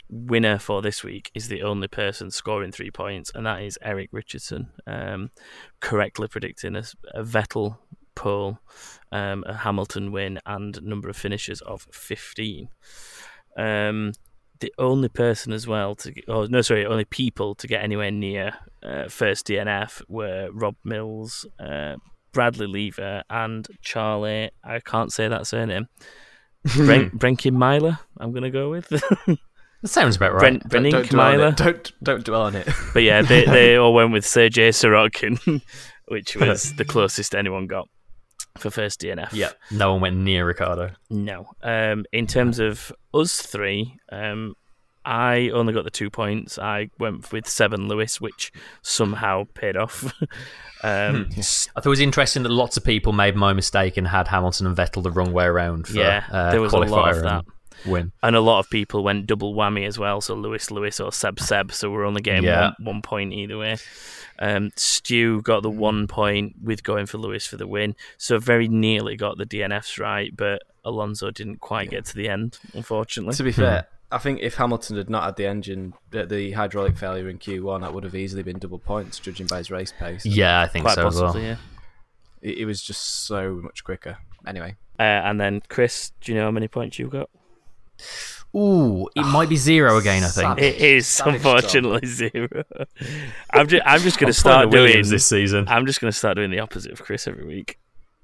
winner 0.09 0.59
for 0.59 0.81
this 0.81 1.03
week 1.03 1.31
is 1.33 1.47
the 1.47 1.61
only 1.63 1.87
person 1.87 2.29
scoring 2.31 2.71
three 2.71 2.91
points, 2.91 3.31
and 3.33 3.45
that 3.45 3.61
is 3.61 3.79
Eric 3.81 4.09
Richardson, 4.11 4.67
um, 4.85 5.31
correctly 5.79 6.27
predicting 6.27 6.75
a, 6.75 6.83
a 7.13 7.23
Vettel 7.23 7.77
pole, 8.15 8.59
um, 9.11 9.43
a 9.47 9.53
Hamilton 9.53 10.11
win, 10.11 10.39
and 10.45 10.81
number 10.83 11.07
of 11.09 11.15
finishes 11.15 11.61
of 11.61 11.87
15. 11.91 12.67
Um, 13.57 14.11
the 14.61 14.73
only 14.77 15.09
person 15.09 15.51
as 15.51 15.67
well 15.67 15.95
to, 15.95 16.13
oh 16.27 16.45
no, 16.45 16.61
sorry, 16.61 16.85
only 16.85 17.05
people 17.05 17.55
to 17.55 17.67
get 17.67 17.83
anywhere 17.83 18.11
near 18.11 18.53
uh, 18.83 19.09
first 19.09 19.47
DNF 19.47 20.01
were 20.07 20.49
Rob 20.53 20.75
Mills, 20.83 21.45
uh, 21.59 21.97
Bradley 22.31 22.67
Lever, 22.67 23.23
and 23.29 23.67
Charlie. 23.81 24.51
I 24.63 24.79
can't 24.79 25.11
say 25.11 25.27
that 25.27 25.47
surname. 25.47 25.87
Bren- 26.67 27.11
Brenkin 27.11 27.53
Myler, 27.53 27.99
I'm 28.17 28.31
going 28.31 28.43
to 28.43 28.51
go 28.51 28.69
with. 28.69 28.91
That 29.81 29.87
sounds 29.87 30.15
about 30.15 30.33
right. 30.33 30.41
Brent, 30.41 30.69
don't, 30.69 30.89
don't 30.91 31.09
dwell 31.09 31.41
on 31.41 31.53
it. 31.53 31.57
Don't 31.57 31.91
don't 32.03 32.23
dwell 32.23 32.43
on 32.43 32.55
it. 32.55 32.67
But 32.93 33.01
yeah, 33.01 33.23
they, 33.23 33.45
they 33.47 33.75
all 33.77 33.93
went 33.95 34.11
with 34.11 34.25
Sergei 34.25 34.69
Sirotkin, 34.69 35.61
which 36.07 36.35
was 36.35 36.75
the 36.75 36.85
closest 36.85 37.33
anyone 37.33 37.65
got 37.65 37.89
for 38.57 38.69
first 38.69 39.01
DNF. 39.01 39.33
yeah, 39.33 39.51
no 39.71 39.93
one 39.93 40.01
went 40.01 40.17
near 40.17 40.45
Ricciardo. 40.45 40.91
No. 41.09 41.49
Um, 41.61 42.05
in 42.11 42.27
terms 42.27 42.59
of 42.59 42.91
us 43.13 43.41
three, 43.41 43.97
um, 44.11 44.55
I 45.03 45.49
only 45.49 45.73
got 45.73 45.83
the 45.83 45.89
two 45.89 46.09
points. 46.09 46.59
I 46.59 46.89
went 46.99 47.31
with 47.31 47.47
Seven 47.47 47.87
Lewis, 47.87 48.21
which 48.21 48.51
somehow 48.81 49.45
paid 49.55 49.75
off. 49.75 50.13
um, 50.83 51.29
I 51.31 51.41
thought 51.41 51.85
it 51.85 51.89
was 51.89 51.99
interesting 51.99 52.43
that 52.43 52.49
lots 52.49 52.77
of 52.77 52.83
people 52.83 53.11
made 53.11 53.35
my 53.35 53.53
mistake 53.53 53.97
and 53.97 54.07
had 54.07 54.27
Hamilton 54.27 54.67
and 54.67 54.77
Vettel 54.77 55.01
the 55.01 55.11
wrong 55.11 55.33
way 55.33 55.45
around. 55.45 55.87
For, 55.87 55.97
Yeah, 55.97 56.23
uh, 56.31 56.51
there 56.51 56.61
was 56.61 56.73
a 56.73 56.77
lot 56.77 57.15
of 57.15 57.23
that. 57.23 57.45
Win. 57.85 58.11
and 58.23 58.35
a 58.35 58.41
lot 58.41 58.59
of 58.59 58.69
people 58.69 59.03
went 59.03 59.27
double 59.27 59.53
whammy 59.55 59.85
as 59.87 59.97
well. 59.99 60.21
So 60.21 60.35
Lewis 60.35 60.71
Lewis 60.71 60.99
or 60.99 61.11
Seb 61.11 61.39
Seb. 61.39 61.71
So 61.71 61.89
we're 61.91 62.05
only 62.05 62.21
getting 62.21 62.43
Yeah. 62.43 62.71
one, 62.79 62.95
one 62.95 63.01
point 63.01 63.33
either 63.33 63.57
way. 63.57 63.77
Um, 64.39 64.71
Stu 64.75 65.41
got 65.41 65.61
the 65.63 65.69
one 65.69 66.07
point 66.07 66.55
with 66.63 66.83
going 66.83 67.05
for 67.05 67.17
Lewis 67.17 67.45
for 67.45 67.57
the 67.57 67.67
win. 67.67 67.95
So 68.17 68.39
very 68.39 68.67
nearly 68.67 69.15
got 69.15 69.37
the 69.37 69.45
DNFs 69.45 69.99
right, 69.99 70.35
but 70.35 70.63
Alonso 70.83 71.29
didn't 71.31 71.57
quite 71.61 71.89
get 71.91 72.05
to 72.05 72.15
the 72.15 72.27
end, 72.27 72.57
unfortunately. 72.73 73.35
to 73.35 73.43
be 73.43 73.51
fair, 73.51 73.85
I 74.11 74.17
think 74.17 74.39
if 74.41 74.55
Hamilton 74.55 74.97
had 74.97 75.09
not 75.11 75.23
had 75.23 75.35
the 75.35 75.45
engine, 75.45 75.93
the, 76.09 76.25
the 76.25 76.51
hydraulic 76.53 76.97
failure 76.97 77.29
in 77.29 77.37
Q1, 77.37 77.81
that 77.81 77.93
would 77.93 78.03
have 78.03 78.15
easily 78.15 78.41
been 78.43 78.57
double 78.57 78.79
points, 78.79 79.19
judging 79.19 79.45
by 79.45 79.59
his 79.59 79.69
race 79.69 79.93
pace. 79.97 80.25
Yeah, 80.25 80.59
I 80.59 80.67
think 80.67 80.85
quite 80.85 80.95
so 80.95 81.07
as 81.07 81.21
well. 81.21 81.37
yeah. 81.39 81.57
It, 82.41 82.57
it 82.59 82.65
was 82.65 82.81
just 82.81 83.25
so 83.27 83.59
much 83.63 83.83
quicker. 83.83 84.17
Anyway, 84.47 84.75
Uh, 84.99 85.03
and 85.03 85.39
then 85.39 85.61
Chris, 85.69 86.11
do 86.19 86.31
you 86.31 86.37
know 86.39 86.45
how 86.45 86.51
many 86.51 86.67
points 86.67 86.97
you 86.97 87.07
got? 87.07 87.29
Ooh, 88.53 89.07
it 89.15 89.25
might 89.25 89.47
be 89.47 89.55
zero 89.55 89.97
again. 89.97 90.23
I 90.23 90.27
think. 90.27 90.59
It 90.59 90.75
is 90.75 91.07
Savage 91.07 91.35
unfortunately 91.35 92.05
zero. 92.07 92.63
I'm 93.51 93.67
just 93.67 93.83
I'm 93.85 94.01
just 94.01 94.19
going 94.19 94.27
I'm 94.27 94.33
to 94.33 94.39
start 94.39 94.69
doing 94.69 94.83
Williams 94.83 95.09
this 95.09 95.25
season. 95.25 95.65
I'm 95.69 95.85
just 95.85 96.01
going 96.01 96.11
to 96.11 96.17
start 96.17 96.35
doing 96.35 96.51
the 96.51 96.59
opposite 96.59 96.91
of 96.91 97.01
Chris 97.01 97.27
every 97.27 97.45
week 97.45 97.79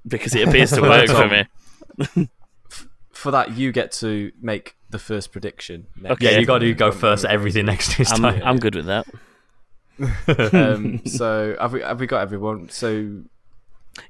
because 0.06 0.34
it 0.34 0.46
appears 0.48 0.72
to 0.72 0.82
work 0.82 1.08
for 1.08 1.28
me. 1.28 2.28
for 3.10 3.30
that, 3.30 3.56
you 3.56 3.72
get 3.72 3.92
to 3.92 4.32
make 4.40 4.76
the 4.90 4.98
first 4.98 5.32
prediction. 5.32 5.86
Next. 5.96 6.12
Okay. 6.14 6.32
yeah, 6.32 6.38
you 6.38 6.46
got 6.46 6.58
to 6.58 6.74
go 6.74 6.92
first 6.92 7.24
everything 7.24 7.66
next 7.66 7.96
this 7.96 8.12
I'm 8.12 8.22
time. 8.22 8.42
I'm 8.44 8.58
good 8.58 8.74
with 8.74 8.86
that. 8.86 9.06
um, 10.54 11.04
so 11.06 11.56
have 11.58 11.72
we 11.72 11.80
have 11.80 12.00
we 12.00 12.06
got 12.06 12.20
everyone? 12.20 12.68
So 12.68 13.22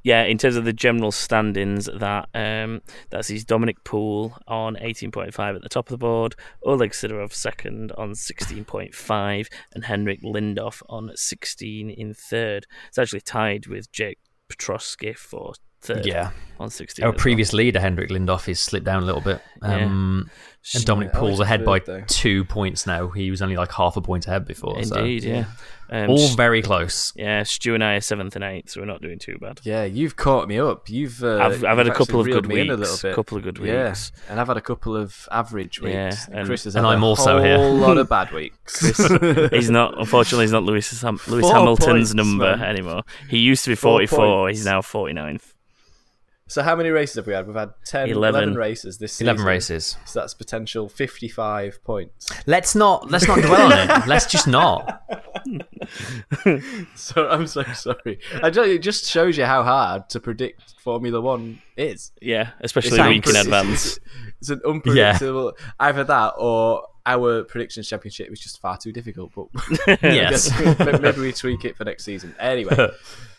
Yeah, 0.03 0.25
in 0.25 0.39
terms 0.39 0.57
of 0.57 0.65
the 0.65 0.73
general 0.73 1.13
standings, 1.13 1.87
that 1.87 2.29
um, 2.35 2.83
that's 3.11 3.29
his 3.29 3.45
Dominic 3.45 3.85
Poole 3.85 4.37
on 4.47 4.77
18.5 4.77 5.57
at 5.57 5.63
the 5.63 5.69
top 5.69 5.87
of 5.87 5.91
the 5.91 5.99
board, 5.99 6.35
Oleg 6.65 6.93
Sidorov 6.93 7.33
second 7.33 7.93
on 7.93 8.13
16.5, 8.13 9.49
and 9.75 9.85
Henrik 9.85 10.23
Lindoff 10.23 10.83
on 10.89 11.11
16 11.15 11.91
in 11.91 12.15
third. 12.15 12.67
It's 12.89 12.99
actually 12.99 13.21
tied 13.21 13.67
with 13.67 13.91
Jake 13.93 14.19
Petrosky 14.51 15.17
for 15.17 15.55
third 15.81 16.07
yeah, 16.07 16.31
on 16.59 16.71
16. 16.71 17.05
our 17.05 17.11
as 17.11 17.13
well. 17.15 17.19
previous 17.21 17.53
leader 17.53 17.81
Hendrik 17.81 18.11
Lindoff 18.11 18.47
has 18.47 18.61
slipped 18.61 18.87
down 18.87 19.03
a 19.03 19.07
little 19.07 19.21
bit. 19.23 19.41
Um, 19.63 20.31
And 20.75 20.85
Dominic 20.85 21.13
Yeah, 21.15 21.21
Poole's 21.21 21.33
always 21.35 21.41
ahead 21.47 21.65
by 21.65 21.79
though. 21.79 22.03
two 22.09 22.45
points 22.45 22.87
now. 22.87 23.09
He 23.09 23.31
was 23.31 23.41
only 23.41 23.57
like 23.57 23.73
half 23.73 23.97
a 23.97 24.01
point 24.03 24.27
ahead 24.27 24.45
before. 24.45 24.83
so- 24.85 24.97
Indeed, 24.99 25.25
yeah. 25.25 25.45
Um, 25.91 26.11
All 26.11 26.29
very 26.37 26.61
close. 26.61 27.15
yeah, 27.17 27.43
Stu 27.45 27.75
and 27.75 27.83
I 27.83 27.95
are 27.95 28.01
seventh 28.03 28.35
and 28.37 28.45
eighth, 28.45 28.69
so 28.73 28.81
we're 28.83 28.87
not 28.87 29.01
doing 29.01 29.19
too 29.19 29.39
bad. 29.41 29.61
yeah, 29.63 29.85
you've 29.85 30.17
caught 30.17 30.47
me 30.47 30.59
up. 30.61 30.91
You've 30.91 31.25
uh, 31.25 31.39
I've, 31.39 31.65
I've 31.65 31.79
had 31.79 31.87
you've 31.87 31.95
a 31.95 31.99
couple 31.99 32.21
of 32.21 32.27
good 32.27 32.47
reeled 32.47 32.49
me 32.49 32.61
in 32.61 32.69
a 32.71 32.77
weeks. 32.77 32.91
little 32.91 33.09
bit. 33.09 33.15
couple 33.17 33.39
of 33.39 33.45
good 33.45 33.59
weeks. 33.59 33.73
Yeah, 33.73 33.87
weeks. 33.89 34.13
and 34.29 34.39
I've 34.39 34.49
had 34.49 34.59
a 34.59 34.61
couple 34.61 34.95
of 34.95 35.27
average 35.33 35.81
weeks. 35.81 35.95
Yeah, 35.95 36.15
and 36.27 36.35
and- 36.41 36.47
Chris 36.47 36.65
has 36.65 36.77
and 36.77 36.85
had 36.85 36.93
I'm 36.93 37.03
a 37.03 37.07
also 37.07 37.39
whole 37.39 37.43
here. 37.43 37.57
lot 37.59 37.97
of 37.97 38.07
bad 38.11 38.31
weeks. 38.33 38.81
He's 39.51 39.71
not, 39.71 39.99
unfortunately, 39.99 40.45
he's 40.45 40.53
not 40.53 40.65
Lewis, 40.65 41.01
Ham- 41.01 41.19
Lewis 41.27 41.51
Hamilton's 41.51 41.87
points, 41.87 42.15
number 42.15 42.55
man. 42.59 42.69
anymore. 42.69 43.05
He 43.31 43.39
used 43.39 43.65
to 43.65 43.71
be 43.71 43.75
44, 43.75 44.19
points. 44.19 44.59
he's 44.59 44.67
now 44.67 44.83
49th. 44.83 45.55
So 46.49 46.63
how 46.63 46.75
many 46.75 46.89
races 46.91 47.17
have 47.17 47.27
we 47.27 47.33
had? 47.35 47.47
We've 47.47 47.55
had 47.55 47.71
10, 47.85 48.09
11. 48.11 48.43
11, 48.43 48.55
races 48.57 48.99
this 48.99 49.13
season. 49.13 49.29
Eleven 49.29 49.47
races. 49.47 49.97
So 50.07 50.21
that's 50.21 50.35
potential 50.35 50.89
fifty-five 50.89 51.85
points. 51.85 52.29
Let's 52.47 52.75
not. 52.75 53.11
Let's 53.11 53.29
not 53.29 53.39
dwell 53.41 53.73
on 53.73 53.91
it. 53.91 54.07
Let's 54.07 54.27
just 54.27 54.49
not. 54.49 55.03
So 56.95 57.29
I'm 57.29 57.47
so 57.47 57.63
sorry. 57.73 58.19
I 58.43 58.51
just, 58.51 58.69
it 58.69 58.79
just 58.81 59.07
shows 59.07 59.39
you 59.39 59.45
how 59.45 59.63
hard 59.63 60.11
to 60.11 60.21
predict 60.21 60.75
Formula 60.81 61.21
One 61.21 61.61
is. 61.77 62.13
Yeah, 62.21 62.51
especially 62.61 62.99
a 62.99 63.09
week 63.09 63.27
in 63.27 63.37
advance. 63.37 63.99
It's 64.41 64.51
an 64.51 64.61
unpredictable. 64.65 65.55
Either 65.81 66.05
that 66.05 66.35
or 66.39 66.87
our 67.07 67.43
predictions 67.43 67.89
championship 67.89 68.31
was 68.31 68.39
just 68.39 68.61
far 68.61 68.77
too 68.79 68.93
difficult. 68.93 69.33
But 69.35 70.01
Yes. 70.03 70.51
maybe 70.79 70.99
maybe 71.01 71.21
we 71.21 71.33
tweak 71.33 71.65
it 71.65 71.77
for 71.77 71.85
next 71.85 72.05
season. 72.05 72.37
Anyway, 72.39 72.91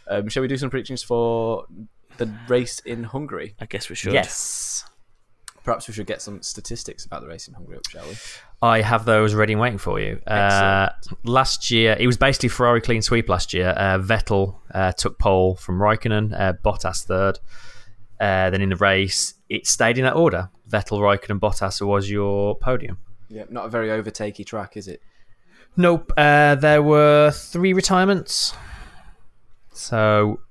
um, 0.09 0.27
shall 0.27 0.41
we 0.41 0.47
do 0.49 0.57
some 0.57 0.69
predictions 0.69 1.01
for 1.01 1.65
the 2.19 2.31
race 2.47 2.79
in 2.79 3.03
Hungary? 3.03 3.55
I 3.59 3.65
guess 3.65 3.89
we 3.89 3.95
should. 3.95 4.13
yes. 4.13 4.85
Perhaps 5.63 5.87
we 5.87 5.93
should 5.93 6.07
get 6.07 6.21
some 6.21 6.41
statistics 6.41 7.05
about 7.05 7.21
the 7.21 7.27
race 7.27 7.47
in 7.47 7.53
Hungary 7.53 7.77
up, 7.77 7.87
shall 7.89 8.07
we? 8.07 8.15
I 8.61 8.81
have 8.81 9.05
those 9.05 9.33
ready 9.35 9.53
and 9.53 9.61
waiting 9.61 9.77
for 9.77 9.99
you. 9.99 10.19
Uh, 10.25 10.89
last 11.23 11.69
year, 11.69 11.95
it 11.99 12.07
was 12.07 12.17
basically 12.17 12.49
Ferrari 12.49 12.81
clean 12.81 13.01
sweep 13.01 13.27
last 13.29 13.53
year. 13.53 13.69
Uh, 13.75 13.99
Vettel 13.99 14.55
uh, 14.73 14.91
took 14.93 15.19
pole 15.19 15.55
from 15.55 15.79
Raikkonen, 15.79 16.33
uh, 16.39 16.53
Bottas 16.63 17.03
third. 17.05 17.39
Uh, 18.19 18.49
then 18.49 18.61
in 18.61 18.69
the 18.69 18.75
race, 18.75 19.35
it 19.49 19.67
stayed 19.67 19.97
in 19.97 20.03
that 20.05 20.15
order. 20.15 20.49
Vettel, 20.69 20.99
Raikkonen, 20.99 21.39
Bottas 21.39 21.85
was 21.85 22.09
your 22.09 22.55
podium. 22.57 22.97
Yeah, 23.29 23.43
not 23.49 23.65
a 23.65 23.69
very 23.69 23.89
overtakey 23.89 24.45
track, 24.45 24.75
is 24.75 24.87
it? 24.87 25.01
Nope. 25.77 26.11
Uh, 26.17 26.55
there 26.55 26.81
were 26.81 27.31
three 27.31 27.73
retirements. 27.73 28.53
So 29.71 30.41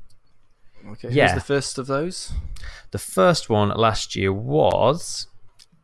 Okay. 0.93 1.09
Yeah. 1.11 1.28
Who's 1.28 1.34
the 1.43 1.47
first 1.47 1.78
of 1.78 1.86
those? 1.86 2.32
the 2.91 2.99
first 2.99 3.51
one 3.51 3.68
last 3.68 4.16
year 4.16 4.32
was 4.32 5.26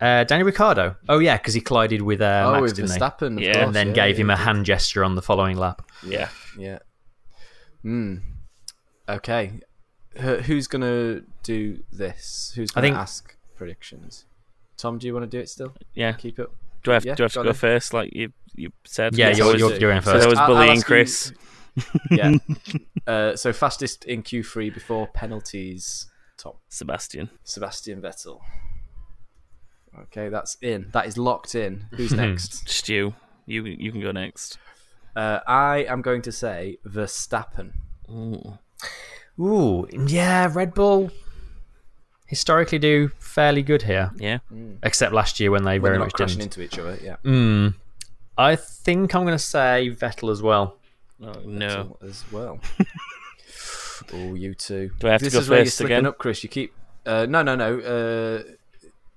uh, 0.01 0.25
Danny 0.25 0.43
Ricciardo. 0.43 0.97
Oh 1.09 1.19
yeah, 1.19 1.37
because 1.37 1.55
he 1.55 1.61
collided 1.61 2.03
with 2.03 2.21
uh, 2.21 2.45
oh, 2.47 2.53
Max, 2.53 2.63
with 2.63 2.77
didn't 2.77 2.91
he? 2.93 2.99
Verstappen. 2.99 3.37
of 3.37 3.41
Yeah. 3.43 3.53
course, 3.55 3.67
And 3.67 3.75
then 3.75 3.89
yeah, 3.89 3.95
gave 3.95 4.17
yeah, 4.19 4.23
him 4.23 4.31
a 4.31 4.37
hand 4.37 4.65
gesture 4.65 5.05
on 5.05 5.15
the 5.15 5.23
following 5.23 5.57
lap. 5.57 5.83
Yeah. 6.07 6.29
Yeah. 6.59 6.79
Hmm. 7.83 8.17
Okay. 9.09 9.61
Who's 10.17 10.67
gonna 10.69 11.21
do 11.43 11.83
this? 11.93 12.53
Who's 12.55 12.71
I 12.73 12.75
gonna 12.77 12.87
think- 12.89 12.97
ask 12.97 13.37
predictions? 13.57 14.25
Tom, 14.77 14.99
do 14.99 15.07
you 15.07 15.13
want 15.15 15.25
to 15.25 15.37
do 15.37 15.41
it 15.41 15.49
still? 15.49 15.75
Yeah. 15.95 16.13
Keep 16.13 16.39
it. 16.39 16.49
Do 16.83 16.91
I 16.91 16.95
have, 16.95 17.05
Yeah, 17.05 17.15
do 17.15 17.23
I 17.23 17.27
have 17.27 17.33
to 17.33 17.39
go 17.41 17.45
go 17.45 17.53
first, 17.53 17.93
like 17.95 18.13
you 18.15 18.33
you 18.57 18.71
said? 18.85 19.17
Yeah, 19.17 19.29
Yes, 19.29 19.39
you're, 19.39 19.47
always 19.47 19.61
you're, 19.61 19.77
you're 19.77 19.91
in 19.93 20.03
So 20.03 20.13
first. 20.13 20.21
there 20.23 20.31
was 20.31 20.39
I'll- 20.39 20.45
I'll 20.47 20.55
bullying 20.55 20.71
ask 20.79 20.81
you- 20.81 20.85
Chris. 20.87 21.33
Yeah. 22.11 22.35
uh, 23.07 23.37
so 23.37 23.53
fastest 23.53 24.05
in 24.05 24.23
Q3 24.23 24.73
before 24.73 25.07
penalties. 25.09 26.07
Top 26.37 26.61
Sebastian. 26.69 27.31
Sebastian 27.45 28.01
Vettel. 28.03 28.41
Okay, 30.03 30.29
that's 30.29 30.57
in. 30.61 30.89
That 30.93 31.07
is 31.07 31.17
locked 31.17 31.55
in. 31.55 31.87
Who's 31.93 32.13
next? 32.13 32.69
Stu, 32.69 33.15
you 33.47 33.65
you 33.65 33.93
can 33.93 34.01
go 34.01 34.11
next. 34.11 34.59
Uh, 35.15 35.39
I 35.47 35.85
am 35.89 36.03
going 36.03 36.23
to 36.23 36.33
say 36.33 36.79
Verstappen. 36.87 37.73
Ooh. 38.11 38.59
Ooh, 39.41 39.87
yeah, 40.07 40.51
Red 40.53 40.75
Bull 40.75 41.11
historically 42.27 42.79
do 42.79 43.09
fairly 43.19 43.63
good 43.63 43.83
here, 43.83 44.11
Yeah. 44.17 44.39
except 44.83 45.13
last 45.13 45.39
year 45.39 45.51
when 45.51 45.63
they 45.65 45.79
When 45.79 45.91
very 45.91 45.99
not 45.99 46.05
much 46.07 46.13
crashing 46.15 46.39
didn't. 46.39 46.57
into 46.57 46.63
each 46.63 46.79
other. 46.79 46.99
Yeah. 47.03 47.17
Mm. 47.25 47.75
I 48.37 48.57
think 48.57 49.15
I'm 49.15 49.23
going 49.25 49.37
to 49.39 49.43
say 49.45 49.91
Vettel 49.91 50.31
as 50.33 50.43
well. 50.43 50.79
Oh, 51.25 51.41
no. 51.45 51.97
As 52.03 52.25
well. 52.31 52.61
oh, 54.13 54.35
you 54.35 54.55
two. 54.55 54.91
Do 54.99 55.09
I 55.09 55.13
have 55.13 55.21
to 55.21 55.25
this 55.25 55.35
go 55.35 55.41
is 55.41 55.49
where 55.49 55.59
you're 55.61 55.67
first 55.67 55.79
slipping 55.79 55.97
again? 55.97 56.07
up, 56.07 56.19
Chris. 56.19 56.43
You 56.43 56.49
keep. 56.51 56.75
Uh, 57.07 57.27
no, 57.29 57.43
no, 57.43 57.55
no. 57.55 57.79
Uh, 57.79 58.43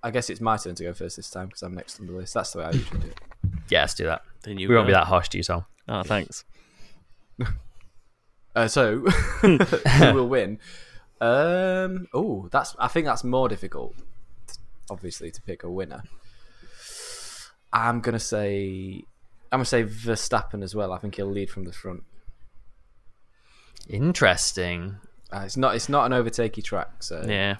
I 0.04 0.12
guess 0.12 0.30
it's 0.30 0.40
my 0.42 0.58
turn 0.58 0.76
to 0.76 0.84
go 0.84 0.94
first 0.94 1.18
this 1.18 1.30
time 1.30 1.48
because 1.48 1.64
I'm 1.64 1.74
next 1.74 2.00
on 2.00 2.08
the 2.08 2.14
list. 2.14 2.34
That's 2.34 2.52
the 2.52 2.60
way 2.60 2.66
I 2.66 2.72
usually 2.72 3.02
do 3.02 3.08
it. 3.08 3.22
Yeah, 3.70 3.82
let's 3.82 3.96
do 3.96 4.06
that. 4.06 4.22
Then 4.44 4.58
you 4.58 4.70
we 4.70 4.76
won't 4.76 4.88
be 4.88 4.94
that 4.94 5.08
harsh 5.08 5.28
to 5.30 5.38
you, 5.38 5.44
Tom. 5.44 5.66
Oh, 5.90 6.04
thanks. 6.06 6.46
Uh, 8.56 8.68
so 8.68 9.00
who 9.42 9.58
will 10.14 10.28
win? 10.30 10.60
Um, 11.20 12.08
oh, 12.14 12.48
that's. 12.52 12.76
I 12.80 12.88
think 12.88 13.06
that's 13.06 13.24
more 13.24 13.50
difficult. 13.50 13.96
Obviously, 14.90 15.32
to 15.32 15.42
pick 15.42 15.64
a 15.64 15.70
winner. 15.70 16.04
I'm 17.74 18.00
gonna 18.00 18.20
say. 18.20 19.04
I'm 19.52 19.60
gonna 19.60 19.66
say 19.66 19.84
Verstappen 19.84 20.64
as 20.64 20.76
well. 20.76 20.92
I 20.92 20.98
think 20.98 21.16
he'll 21.16 21.28
lead 21.28 21.50
from 21.50 21.66
the 21.66 21.72
front. 21.72 22.04
Interesting. 23.90 24.98
Uh, 25.32 25.44
it's 25.46 25.58
not. 25.58 25.76
It's 25.76 25.90
not 25.90 26.12
an 26.12 26.24
overtakey 26.24 26.64
track. 26.64 27.04
So 27.04 27.24
Yeah. 27.28 27.56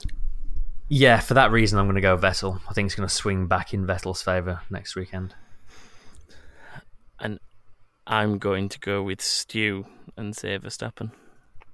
Yeah, 0.90 1.20
for 1.20 1.34
that 1.34 1.52
reason, 1.52 1.78
I'm 1.78 1.86
going 1.86 1.96
to 1.96 2.02
go 2.02 2.18
Vettel. 2.18 2.62
I 2.70 2.74
think 2.74 2.86
it's 2.86 2.96
going 2.96 3.08
to 3.10 3.14
swing 3.14 3.48
back 3.48 3.74
in 3.74 3.86
Vettel's 3.86 4.22
favour 4.22 4.62
next 4.70 4.96
weekend. 4.96 5.36
And 7.20 7.40
I'm 8.06 8.38
going 8.38 8.70
to 8.70 8.80
go 8.80 9.04
with 9.04 9.22
Stew 9.22 9.86
and 10.16 10.34
say 10.34 10.58
Verstappen. 10.58 11.12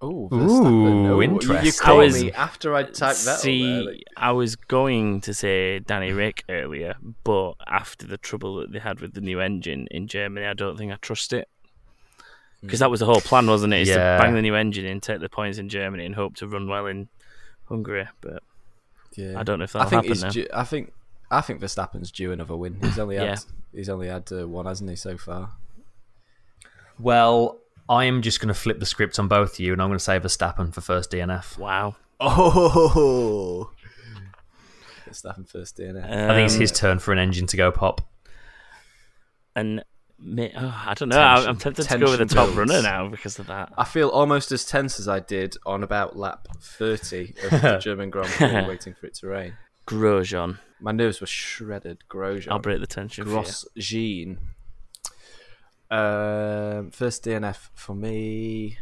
Oh, 0.05 0.25
Ooh, 0.25 0.29
Verstappen. 0.29 0.65
Ooh, 0.67 1.05
You, 1.05 1.15
you 1.15 1.21
interesting. 1.23 1.71
caught 1.85 1.89
I 1.89 1.93
was- 1.93 2.23
me 2.23 2.31
after 2.33 2.75
I 2.75 2.83
typed 2.83 3.23
that. 3.25 3.39
See, 3.39 4.03
I 4.17 4.31
was 4.33 4.55
going 4.57 5.21
to 5.21 5.33
say 5.33 5.79
Danny 5.79 6.11
Rick 6.11 6.43
earlier, 6.49 6.95
but 7.23 7.53
after 7.67 8.05
the 8.05 8.17
trouble 8.17 8.57
that 8.57 8.71
they 8.73 8.79
had 8.79 8.99
with 8.99 9.13
the 9.13 9.21
new 9.21 9.39
engine 9.39 9.87
in 9.91 10.07
Germany, 10.07 10.45
I 10.45 10.53
don't 10.53 10.77
think 10.77 10.91
I 10.91 10.95
trust 10.97 11.31
it. 11.31 11.47
Because 12.61 12.79
that 12.79 12.91
was 12.91 12.99
the 12.99 13.05
whole 13.05 13.21
plan, 13.21 13.47
wasn't 13.47 13.73
it? 13.73 13.81
Is 13.81 13.89
Yeah. 13.89 14.17
to 14.17 14.23
bang 14.23 14.33
the 14.35 14.41
new 14.41 14.55
engine 14.55 14.85
in, 14.85 14.99
take 15.01 15.19
the 15.21 15.29
points 15.29 15.57
in 15.57 15.69
Germany, 15.69 16.05
and 16.05 16.15
hope 16.15 16.35
to 16.37 16.47
run 16.47 16.67
well 16.67 16.85
in 16.85 17.07
Hungary. 17.69 18.07
But 18.21 18.41
yeah. 19.15 19.39
I 19.39 19.43
don't 19.43 19.59
know 19.59 19.65
if 19.65 19.75
I 19.75 19.85
that'll 19.85 20.01
think 20.01 20.05
happen 20.17 20.21
now. 20.21 20.29
due, 20.31 20.47
I 20.53 20.63
think. 20.63 20.93
I 21.31 21.41
think 21.41 21.61
Verstappen's 21.61 22.11
due 22.11 22.31
another 22.31 22.55
win. 22.55 22.77
He's 22.81 22.99
only 22.99 23.15
had. 23.15 23.25
Yeah. 23.25 23.35
He's 23.73 23.89
only 23.89 24.07
had 24.07 24.31
uh, 24.31 24.47
one, 24.47 24.65
hasn't 24.65 24.89
he, 24.89 24.95
so 24.95 25.17
far? 25.17 25.51
Well, 26.99 27.57
I 27.89 28.05
am 28.05 28.21
just 28.21 28.39
going 28.39 28.47
to 28.47 28.53
flip 28.53 28.79
the 28.79 28.85
script 28.85 29.19
on 29.19 29.27
both 29.27 29.53
of 29.53 29.59
you, 29.59 29.73
and 29.73 29.81
I'm 29.81 29.89
going 29.89 29.97
to 29.97 30.03
say 30.03 30.19
Verstappen 30.19 30.73
for 30.73 30.81
first 30.81 31.11
DNF. 31.11 31.57
Wow. 31.57 31.95
Oh, 32.19 33.69
Verstappen 35.09 35.47
first 35.47 35.77
DNF. 35.77 36.03
I 36.05 36.33
think 36.33 36.45
it's 36.45 36.55
Um, 36.55 36.61
his 36.61 36.71
turn 36.71 36.99
for 36.99 37.11
an 37.11 37.19
engine 37.19 37.47
to 37.47 37.57
go 37.57 37.71
pop. 37.71 38.01
And 39.55 39.83
oh, 40.25 40.83
I 40.87 40.93
don't 40.95 41.09
know. 41.09 41.19
I'm- 41.19 41.37
I'm 41.39 41.57
Tension- 41.57 41.85
tempted 41.85 41.89
to 41.89 41.97
go 41.99 42.09
with 42.11 42.19
the 42.19 42.25
top 42.33 42.45
builds. 42.53 42.57
runner 42.71 42.81
now 42.81 43.09
because 43.09 43.37
of 43.39 43.47
that. 43.47 43.73
I 43.77 43.83
feel 43.83 44.09
almost 44.09 44.51
as 44.51 44.65
tense 44.65 44.99
as 44.99 45.07
I 45.07 45.19
did 45.19 45.57
on 45.65 45.83
about 45.83 46.17
lap 46.17 46.47
30 46.61 47.33
of 47.43 47.61
the 47.61 47.77
German 47.81 48.09
Grand 48.09 48.29
Prix, 48.29 48.47
waiting 48.67 48.93
for 48.93 49.07
it 49.07 49.15
to 49.15 49.27
rain. 49.27 49.53
Grosjean. 49.85 50.59
My 50.79 50.91
nerves 50.93 51.19
were 51.21 51.27
shredded. 51.27 51.99
Grosjean. 52.09 52.47
I'll 52.51 52.59
break 52.59 52.79
the 52.79 52.87
tension. 52.87 53.25
for 53.25 53.31
you. 53.31 53.37
Grosjean. 53.37 54.37
Um, 55.91 56.91
first 56.91 57.23
DNF 57.23 57.69
for 57.73 57.95
me. 57.95 58.77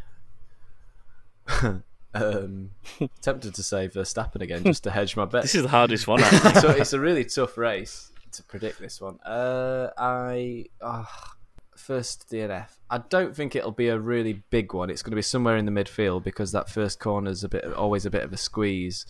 um, 2.13 2.71
tempted 3.21 3.53
to 3.55 3.63
say 3.63 3.87
Verstappen 3.87 4.41
again 4.41 4.63
just 4.63 4.83
to 4.83 4.91
hedge 4.91 5.15
my 5.15 5.25
bet. 5.25 5.43
This 5.43 5.55
is 5.55 5.63
the 5.63 5.69
hardest 5.69 6.07
one. 6.07 6.21
so 6.61 6.69
it's 6.69 6.93
a 6.93 6.99
really 6.99 7.25
tough 7.25 7.57
race 7.57 8.11
to 8.33 8.43
predict 8.43 8.79
this 8.79 9.01
one. 9.01 9.19
Uh, 9.21 9.89
I 9.97 10.65
ah, 10.81 11.35
first 11.75 12.29
DNF. 12.29 12.67
I 12.89 12.99
don't 12.99 13.35
think 13.35 13.55
it'll 13.55 13.71
be 13.71 13.87
a 13.87 13.99
really 13.99 14.41
big 14.49 14.73
one. 14.73 14.89
It's 14.89 15.01
going 15.01 15.11
to 15.11 15.15
be 15.15 15.21
somewhere 15.21 15.57
in 15.57 15.65
the 15.65 15.71
midfield 15.71 16.23
because 16.23 16.51
that 16.51 16.69
first 16.69 16.99
corner 16.99 17.31
is 17.31 17.43
a 17.43 17.49
bit 17.49 17.65
always 17.73 18.05
a 18.05 18.09
bit 18.09 18.23
of 18.23 18.33
a 18.33 18.37
squeeze. 18.37 19.05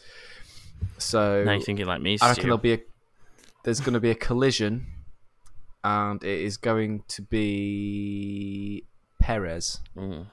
So 0.97 1.43
now 1.43 1.53
you're 1.53 1.61
thinking 1.61 1.85
like 1.85 2.01
me, 2.01 2.17
I 2.21 2.29
reckon 2.29 2.41
Stu. 2.41 2.41
there'll 2.43 2.57
be 2.57 2.73
a 2.73 2.79
there's 3.63 3.79
going 3.79 3.93
to 3.93 3.99
be 3.99 4.09
a 4.09 4.15
collision, 4.15 4.87
and 5.83 6.23
it 6.23 6.39
is 6.39 6.57
going 6.57 7.03
to 7.09 7.21
be 7.21 8.85
Perez. 9.19 9.79
Mm. 9.95 10.27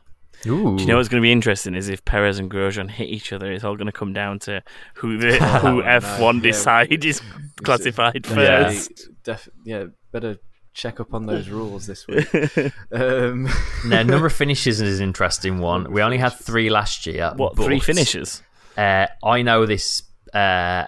Ooh. 0.47 0.77
Do 0.77 0.83
you 0.83 0.87
know 0.87 0.97
what's 0.97 1.09
going 1.09 1.21
to 1.21 1.27
be 1.27 1.33
interesting 1.33 1.75
is 1.75 1.89
if 1.89 2.05
Perez 2.05 2.39
and 2.39 2.51
Grosjean 2.51 2.91
hit 2.91 3.09
each 3.09 3.33
other, 3.33 3.51
it's 3.51 3.65
all 3.65 3.77
going 3.77 3.87
to 3.87 3.93
come 3.93 4.13
down 4.13 4.39
to 4.41 4.63
who 4.95 5.19
the 5.19 5.33
who 5.61 5.83
F1 5.83 6.35
yeah. 6.35 6.41
decide 6.41 7.05
is 7.05 7.21
classified 7.65 8.25
Yeah. 8.27 8.35
first. 8.35 9.09
Def- 9.25 9.49
yeah, 9.65 9.87
better 10.13 10.39
check 10.75 11.01
up 11.01 11.13
on 11.13 11.27
those 11.27 11.49
rules 11.49 11.87
this 11.87 12.07
week. 12.07 12.33
um, 12.93 13.49
now, 13.85 14.03
number 14.05 14.27
of 14.27 14.33
finishes 14.33 14.81
is 14.81 15.01
an 15.01 15.09
interesting 15.09 15.59
one. 15.59 15.93
We 15.93 16.03
only 16.03 16.19
had 16.19 16.35
three 16.35 16.71
last 16.71 17.05
year. 17.07 17.33
What 17.37 17.57
three 17.57 17.79
but, 17.79 17.85
finishes? 17.85 18.43
Uh, 18.77 19.09
I 19.25 19.43
know 19.43 19.67
this 19.67 20.05
uh, 20.33 20.87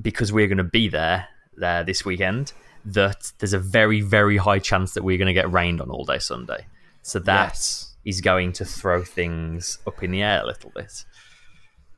because 0.00 0.30
we're 0.30 0.48
going 0.48 0.58
to 0.58 0.64
be 0.64 0.88
there 0.88 1.26
there 1.56 1.84
this 1.84 2.04
weekend. 2.04 2.52
That 2.84 3.32
there's 3.38 3.52
a 3.52 3.58
very 3.58 4.00
very 4.00 4.36
high 4.38 4.58
chance 4.58 4.94
that 4.94 5.02
we're 5.04 5.18
going 5.18 5.26
to 5.26 5.34
get 5.34 5.50
rained 5.52 5.80
on 5.80 5.90
all 5.90 6.04
day 6.04 6.18
Sunday. 6.18 6.66
So 7.02 7.18
that 7.20 7.54
is 7.54 7.94
Yes. 8.04 8.20
going 8.20 8.52
to 8.54 8.64
throw 8.64 9.02
things 9.04 9.78
up 9.86 10.02
in 10.02 10.10
the 10.10 10.22
air 10.22 10.42
a 10.42 10.46
little 10.46 10.70
bit. 10.74 11.04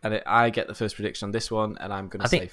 and 0.03 0.15
it, 0.15 0.23
I 0.27 0.51
get 0.51 0.67
the 0.67 0.75
first 0.75 0.97
prediction 0.97 1.27
on 1.27 1.31
this 1.33 1.51
one, 1.51 1.77
and 1.79 1.93
I'm 1.93 2.09
going 2.09 2.23
to 2.23 2.29
say. 2.29 2.39
think- 2.41 2.53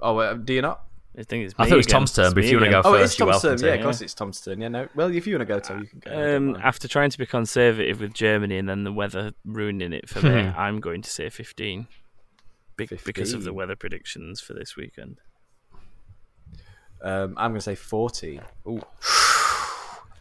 oh, 0.00 0.18
uh, 0.18 0.34
do 0.34 0.52
you 0.52 0.60
not? 0.62 0.82
I 1.18 1.22
think 1.22 1.46
it's. 1.46 1.54
I 1.56 1.64
thought 1.64 1.72
it 1.72 1.76
was 1.78 1.86
again. 1.86 1.94
Tom's 1.94 2.12
turn, 2.12 2.24
It's 2.26 2.34
but 2.34 2.44
if 2.44 2.50
you 2.50 2.56
wanna 2.58 2.66
again. 2.68 2.82
go 2.82 2.88
Oh, 2.90 2.92
first, 2.92 3.04
it's 3.14 3.18
you're 3.18 3.30
Tom's 3.32 3.42
welcome 3.44 3.58
turn. 3.58 3.66
Yeah, 3.68 3.72
to, 3.72 3.78
of 3.78 3.84
course, 3.84 4.00
it's 4.02 4.12
Tom's 4.14 4.40
turn. 4.42 4.60
Yeah, 4.60 4.68
no. 4.68 4.88
Well, 4.94 5.10
if 5.14 5.26
you 5.26 5.32
want 5.38 5.48
to 5.48 5.54
go, 5.54 5.58
Tom, 5.60 5.80
you 5.80 5.86
can 5.86 6.00
go. 6.00 6.36
Um, 6.36 6.56
after 6.62 6.86
trying 6.88 7.08
to 7.08 7.16
be 7.16 7.24
conservative 7.24 8.00
with 8.02 8.12
Germany 8.12 8.58
and 8.58 8.68
then 8.68 8.84
the 8.84 8.92
weather 8.92 9.32
ruining 9.46 9.94
it 9.94 10.10
for 10.10 10.20
me, 10.20 10.42
Hmm. 10.50 10.58
I'm 10.58 10.80
going 10.80 11.00
to 11.00 11.08
say 11.08 11.30
15. 11.30 11.86
Be- 12.76 12.86
because 13.06 13.32
of 13.32 13.44
the 13.44 13.54
weather 13.54 13.74
predictions 13.76 14.42
for 14.42 14.52
this 14.52 14.76
weekend. 14.76 15.16
Um, 17.02 17.34
I'm 17.36 17.50
going 17.52 17.54
to 17.58 17.60
say 17.60 17.74
14. 17.74 18.40
I'm 18.66 18.80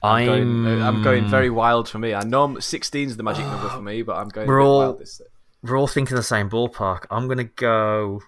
I'm 0.03 0.25
going, 0.25 0.67
uh, 0.81 0.85
I'm 0.87 1.01
going 1.03 1.27
very 1.27 1.49
wild 1.49 1.89
for 1.89 1.97
me. 1.99 2.13
I 2.13 2.23
know 2.23 2.59
16 2.59 3.07
is 3.09 3.17
the 3.17 3.23
magic 3.23 3.45
number 3.45 3.69
for 3.69 3.81
me, 3.81 4.03
but 4.03 4.17
I'm 4.17 4.27
going 4.29 4.47
We're 4.47 4.61
all- 4.63 4.79
wild 4.79 4.99
this. 4.99 5.21
We're 5.63 5.79
all 5.79 5.87
thinking 5.87 6.15
the 6.15 6.21
same 6.21 6.47
ballpark. 6.47 7.05
I'm 7.09 7.27
gonna 7.27 7.45
go. 7.45 8.21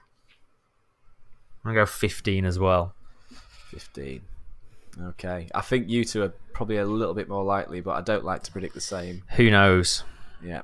I'm 1.63 1.69
gonna 1.71 1.75
go 1.81 1.85
15 1.85 2.45
as 2.45 2.57
well. 2.57 2.95
15. 3.69 4.21
Okay. 5.09 5.47
I 5.53 5.61
think 5.61 5.87
you 5.87 6.03
two 6.03 6.23
are 6.23 6.33
probably 6.53 6.77
a 6.77 6.85
little 6.85 7.13
bit 7.13 7.29
more 7.29 7.43
likely, 7.43 7.79
but 7.79 7.91
I 7.91 8.01
don't 8.01 8.25
like 8.25 8.41
to 8.43 8.51
predict 8.51 8.73
the 8.73 8.81
same. 8.81 9.21
Who 9.35 9.51
knows? 9.51 10.03
Yeah. 10.43 10.61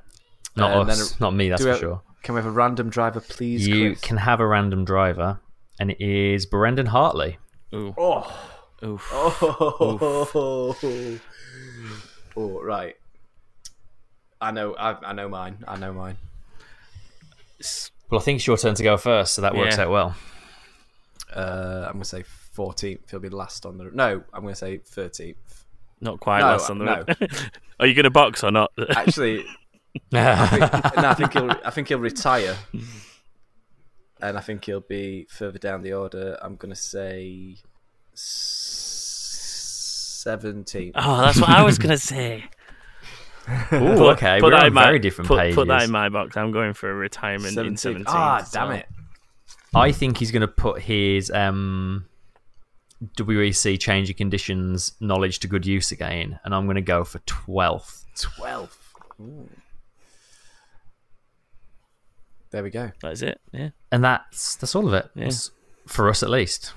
Not 0.56 0.72
Uh, 0.72 0.80
us. 0.90 1.20
Not 1.20 1.32
me. 1.34 1.48
That's 1.48 1.62
for 1.62 1.68
have- 1.68 1.78
sure. 1.78 2.02
Can 2.24 2.34
we 2.34 2.40
have 2.40 2.46
a 2.46 2.50
random 2.50 2.90
driver, 2.90 3.20
please? 3.20 3.68
You 3.68 3.90
Chris? 3.90 4.00
can 4.00 4.16
have 4.16 4.40
a 4.40 4.46
random 4.46 4.84
driver. 4.84 5.38
and 5.78 5.90
it 5.90 6.00
is 6.00 6.46
Brendon 6.46 6.86
Hartley. 6.86 7.38
Ooh. 7.74 7.94
Oh. 7.98 8.50
Oof. 8.84 9.08
Oh. 9.12 10.76
oh, 12.36 12.62
right. 12.62 12.96
I 14.40 14.50
know. 14.50 14.74
I, 14.74 14.92
I 15.10 15.12
know 15.12 15.28
mine. 15.28 15.64
I 15.66 15.76
know 15.76 15.92
mine. 15.92 16.16
Well, 18.10 18.20
I 18.20 18.22
think 18.24 18.36
it's 18.36 18.46
your 18.46 18.56
turn 18.58 18.74
to 18.74 18.82
go 18.82 18.96
first, 18.96 19.34
so 19.34 19.42
that 19.42 19.54
works 19.54 19.76
Yeah. 19.76 19.84
out 19.84 19.90
well. 19.90 20.16
Uh, 21.34 21.84
I'm 21.86 21.94
gonna 21.94 22.04
say 22.04 22.24
14th. 22.56 23.10
He'll 23.10 23.20
be 23.20 23.28
the 23.28 23.36
last 23.36 23.64
on 23.66 23.78
the. 23.78 23.84
No, 23.92 24.22
I'm 24.32 24.42
gonna 24.42 24.54
say 24.54 24.78
13th. 24.78 25.34
Not 26.00 26.20
quite 26.20 26.40
No, 26.40 26.46
last 26.48 26.70
on 26.70 26.78
the 26.78 26.84
no. 26.84 27.04
Are 27.80 27.86
you 27.86 27.94
going 27.94 28.04
to 28.04 28.10
box 28.10 28.44
or 28.44 28.50
not? 28.50 28.70
Actually, 28.90 29.44
I 30.12 30.46
think, 30.46 30.96
no, 30.96 31.08
I 31.08 31.14
think 31.14 31.32
he'll. 31.32 31.50
I 31.64 31.70
think 31.70 31.88
he'll 31.88 31.98
retire, 31.98 32.56
and 34.28 34.38
I 34.38 34.40
think 34.40 34.64
he'll 34.64 34.80
be 34.80 35.26
further 35.30 35.58
down 35.58 35.82
the 35.82 35.92
order. 35.92 36.38
I'm 36.42 36.56
gonna 36.56 36.74
say 36.74 37.56
17. 40.24 40.92
Oh, 40.94 41.20
that's 41.20 41.38
what 41.40 41.50
I 41.50 41.62
was 41.62 41.78
going 41.78 41.90
to 41.90 41.98
say. 41.98 42.44
Ooh, 43.74 44.08
okay, 44.10 44.38
Put 44.40 44.52
we're 44.52 44.58
on 44.58 44.72
my- 44.72 44.84
very 44.84 44.98
different 44.98 45.28
put, 45.28 45.38
pages. 45.38 45.54
Put 45.54 45.68
that 45.68 45.82
in 45.82 45.90
my 45.90 46.08
box. 46.08 46.34
I'm 46.36 46.50
going 46.50 46.72
for 46.72 46.90
a 46.90 46.94
retirement 46.94 47.58
in 47.58 47.76
17. 47.76 48.04
Ah, 48.08 48.46
damn 48.50 48.72
it. 48.72 48.86
I 49.74 49.92
think 49.92 50.16
he's 50.16 50.30
going 50.30 50.40
to 50.40 50.48
put 50.48 50.80
his 50.80 51.30
um, 51.30 52.06
WEC 53.18 53.78
change 53.78 54.08
of 54.08 54.16
conditions 54.16 54.94
knowledge 55.00 55.40
to 55.40 55.48
good 55.48 55.66
use 55.66 55.92
again, 55.92 56.40
and 56.44 56.54
I'm 56.54 56.64
going 56.64 56.76
to 56.76 56.80
go 56.80 57.04
for 57.04 57.18
12th. 57.20 58.04
12th. 58.16 58.78
Ooh. 59.20 59.50
There 62.54 62.62
we 62.62 62.70
go. 62.70 62.92
That's 63.02 63.20
it. 63.20 63.40
Yeah. 63.52 63.70
and 63.90 64.04
that's 64.04 64.54
that's 64.54 64.76
all 64.76 64.86
of 64.86 64.94
it 64.94 65.10
Yeah. 65.16 65.28
For 65.88 66.08
us 66.08 66.22
at 66.22 66.30
least. 66.30 66.72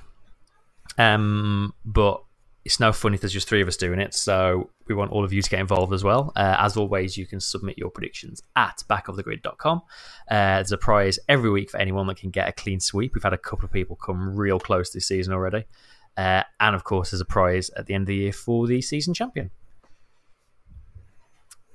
Um, 0.97 1.75
but 1.85 2.23
it's 2.65 2.79
no 2.79 2.91
fun 2.91 3.13
if 3.13 3.21
there's 3.21 3.31
just 3.31 3.47
three 3.47 3.61
of 3.61 3.67
us 3.67 3.77
doing 3.77 3.99
it. 3.99 4.15
So 4.15 4.71
we 4.87 4.95
want 4.95 5.11
all 5.11 5.23
of 5.23 5.31
you 5.31 5.43
to 5.43 5.49
get 5.51 5.59
involved 5.59 5.93
as 5.93 6.03
well. 6.03 6.33
Uh, 6.35 6.55
as 6.57 6.77
always, 6.77 7.15
you 7.15 7.27
can 7.27 7.39
submit 7.39 7.77
your 7.77 7.91
predictions 7.91 8.41
at 8.55 8.81
backofthegrid.com. 8.89 9.83
Uh, 10.31 10.55
there's 10.55 10.71
a 10.71 10.79
prize 10.79 11.19
every 11.29 11.51
week 11.51 11.69
for 11.69 11.77
anyone 11.77 12.07
that 12.07 12.17
can 12.17 12.31
get 12.31 12.49
a 12.49 12.53
clean 12.53 12.79
sweep. 12.79 13.13
We've 13.13 13.21
had 13.23 13.33
a 13.33 13.37
couple 13.37 13.65
of 13.65 13.71
people 13.71 13.95
come 13.97 14.35
real 14.35 14.59
close 14.59 14.91
this 14.91 15.07
season 15.07 15.31
already. 15.31 15.65
Uh, 16.17 16.41
and 16.59 16.75
of 16.75 16.83
course, 16.83 17.11
there's 17.11 17.21
a 17.21 17.25
prize 17.25 17.69
at 17.77 17.85
the 17.85 17.93
end 17.93 18.01
of 18.01 18.07
the 18.07 18.15
year 18.15 18.33
for 18.33 18.65
the 18.65 18.81
season 18.81 19.13
champion. 19.13 19.51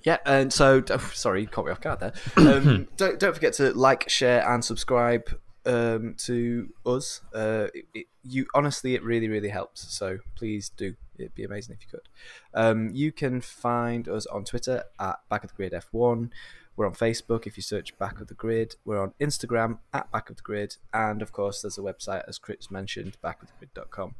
Yeah, 0.04 0.18
and 0.26 0.52
so 0.52 0.82
oh, 0.90 1.10
sorry, 1.14 1.46
caught 1.46 1.66
me 1.66 1.72
off 1.72 1.80
guard 1.80 2.00
there. 2.00 2.12
Um, 2.36 2.88
don't 2.96 3.18
don't 3.18 3.34
forget 3.34 3.54
to 3.54 3.72
like, 3.72 4.08
share, 4.08 4.48
and 4.48 4.64
subscribe 4.64 5.38
um, 5.64 6.14
to 6.18 6.72
us. 6.84 7.20
Uh, 7.34 7.68
it, 7.74 7.84
it, 7.94 8.06
you 8.22 8.46
honestly, 8.54 8.94
it 8.94 9.02
really 9.02 9.28
really 9.28 9.48
helps. 9.48 9.94
So 9.94 10.18
please 10.34 10.70
do. 10.70 10.94
It'd 11.18 11.34
be 11.34 11.44
amazing 11.44 11.76
if 11.78 11.86
you 11.86 11.98
could. 11.98 12.08
Um, 12.54 12.90
you 12.92 13.12
can 13.12 13.40
find 13.40 14.08
us 14.08 14.26
on 14.26 14.44
Twitter 14.44 14.84
at 14.98 15.20
Back 15.28 15.44
of 15.44 15.50
the 15.50 15.56
Grid 15.56 15.72
F1. 15.72 16.30
We're 16.74 16.86
on 16.86 16.94
Facebook 16.94 17.46
if 17.46 17.56
you 17.56 17.62
search 17.62 17.96
Back 17.98 18.20
of 18.20 18.28
the 18.28 18.34
Grid. 18.34 18.76
We're 18.84 19.00
on 19.00 19.12
Instagram 19.20 19.78
at 19.92 20.10
Back 20.10 20.30
of 20.30 20.36
the 20.36 20.42
Grid, 20.42 20.76
and 20.92 21.20
of 21.20 21.30
course, 21.30 21.62
there's 21.62 21.78
a 21.78 21.82
website 21.82 22.22
as 22.26 22.38
Chris 22.38 22.70
mentioned, 22.70 23.18
backofthegrid.com. 23.22 24.14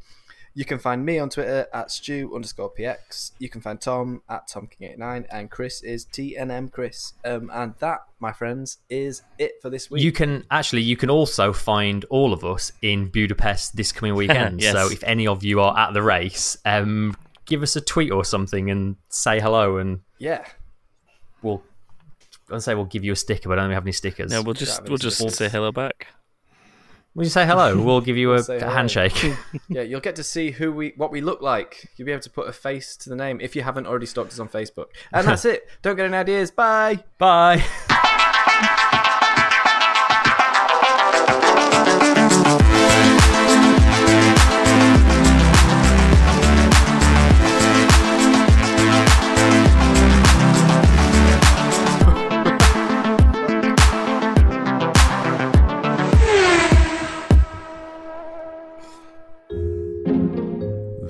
You 0.55 0.67
can 0.67 0.79
find 0.79 1.05
me 1.05 1.19
on 1.19 1.31
Twitter 1.31 1.67
at 1.73 1.91
Stu 1.91 2.31
underscore 2.35 2.71
PX. 2.79 3.33
You 3.39 3.49
can 3.49 3.63
find 3.63 3.81
Tom 3.81 4.23
at 4.29 4.49
TomKing89, 4.49 5.27
and 5.31 5.51
Chris 5.51 5.83
is 5.83 6.05
TNM 6.05 6.71
Chris. 6.71 7.15
Um, 7.25 7.51
and 7.53 7.75
that, 7.79 8.01
my 8.21 8.33
friends, 8.33 8.79
is 8.91 9.23
it 9.39 9.53
for 9.63 9.71
this 9.71 9.91
week. 9.91 10.03
You 10.03 10.13
can 10.13 10.45
actually, 10.51 10.83
you 10.83 10.97
can 10.97 11.09
also 11.09 11.55
find 11.55 12.05
all 12.11 12.35
of 12.35 12.45
us 12.45 12.71
in 12.83 13.09
Budapest 13.09 13.77
this 13.77 13.93
coming 13.93 14.15
weekend. 14.17 14.61
Yes. 14.61 14.75
So 14.75 14.91
if 14.91 15.03
any 15.05 15.27
of 15.27 15.43
you 15.43 15.61
are 15.61 15.77
at 15.79 15.95
the 15.95 16.03
race, 16.03 16.59
um, 16.67 17.17
give 17.47 17.63
us 17.63 17.75
a 17.77 17.81
tweet 17.81 18.13
or 18.13 18.25
something 18.25 18.71
and 18.71 18.97
say 19.09 19.41
hello, 19.41 19.79
and 19.79 20.01
yeah, 20.19 20.45
we'll. 21.41 21.63
I'll 22.51 22.61
say 22.61 22.75
we'll 22.75 22.85
give 22.85 23.03
you 23.03 23.13
a 23.13 23.17
sticker, 23.17 23.49
but 23.49 23.59
I 23.59 23.63
don't 23.63 23.71
have 23.73 23.85
any 23.85 23.93
stickers. 23.93 24.31
No, 24.31 24.43
we'll 24.43 24.53
just 24.53 24.83
we'll 24.85 24.95
is 24.95 25.01
just 25.01 25.31
say 25.31 25.49
hello 25.49 25.73
back. 25.73 26.09
Will 27.15 27.25
you 27.25 27.31
say 27.31 27.47
hello? 27.47 27.77
We'll 27.85 28.01
give 28.01 28.17
you 28.17 28.33
a, 28.33 28.41
a 28.41 28.71
handshake. 28.71 29.37
yeah. 29.69 29.83
You'll 29.83 30.01
get 30.01 30.17
to 30.17 30.25
see 30.25 30.51
who 30.51 30.73
we, 30.73 30.95
what 30.97 31.11
we 31.11 31.21
look 31.21 31.43
like. 31.43 31.91
You'll 31.97 32.07
be 32.07 32.13
able 32.13 32.23
to 32.23 32.31
put 32.31 32.49
a 32.49 32.53
face 32.53 32.97
to 32.99 33.11
the 33.11 33.17
name 33.17 33.41
if 33.41 33.55
you 33.55 33.63
haven't 33.63 33.87
already 33.87 34.07
stalked 34.07 34.33
us 34.33 34.39
on 34.39 34.49
Facebook. 34.49 34.87
And 35.13 35.27
that's 35.27 35.45
it. 35.55 35.69
Don't 35.83 35.97
get 35.97 36.07
any 36.07 36.17
ideas. 36.17 36.51
Bye. 36.51 37.05
Bye. 37.19 38.09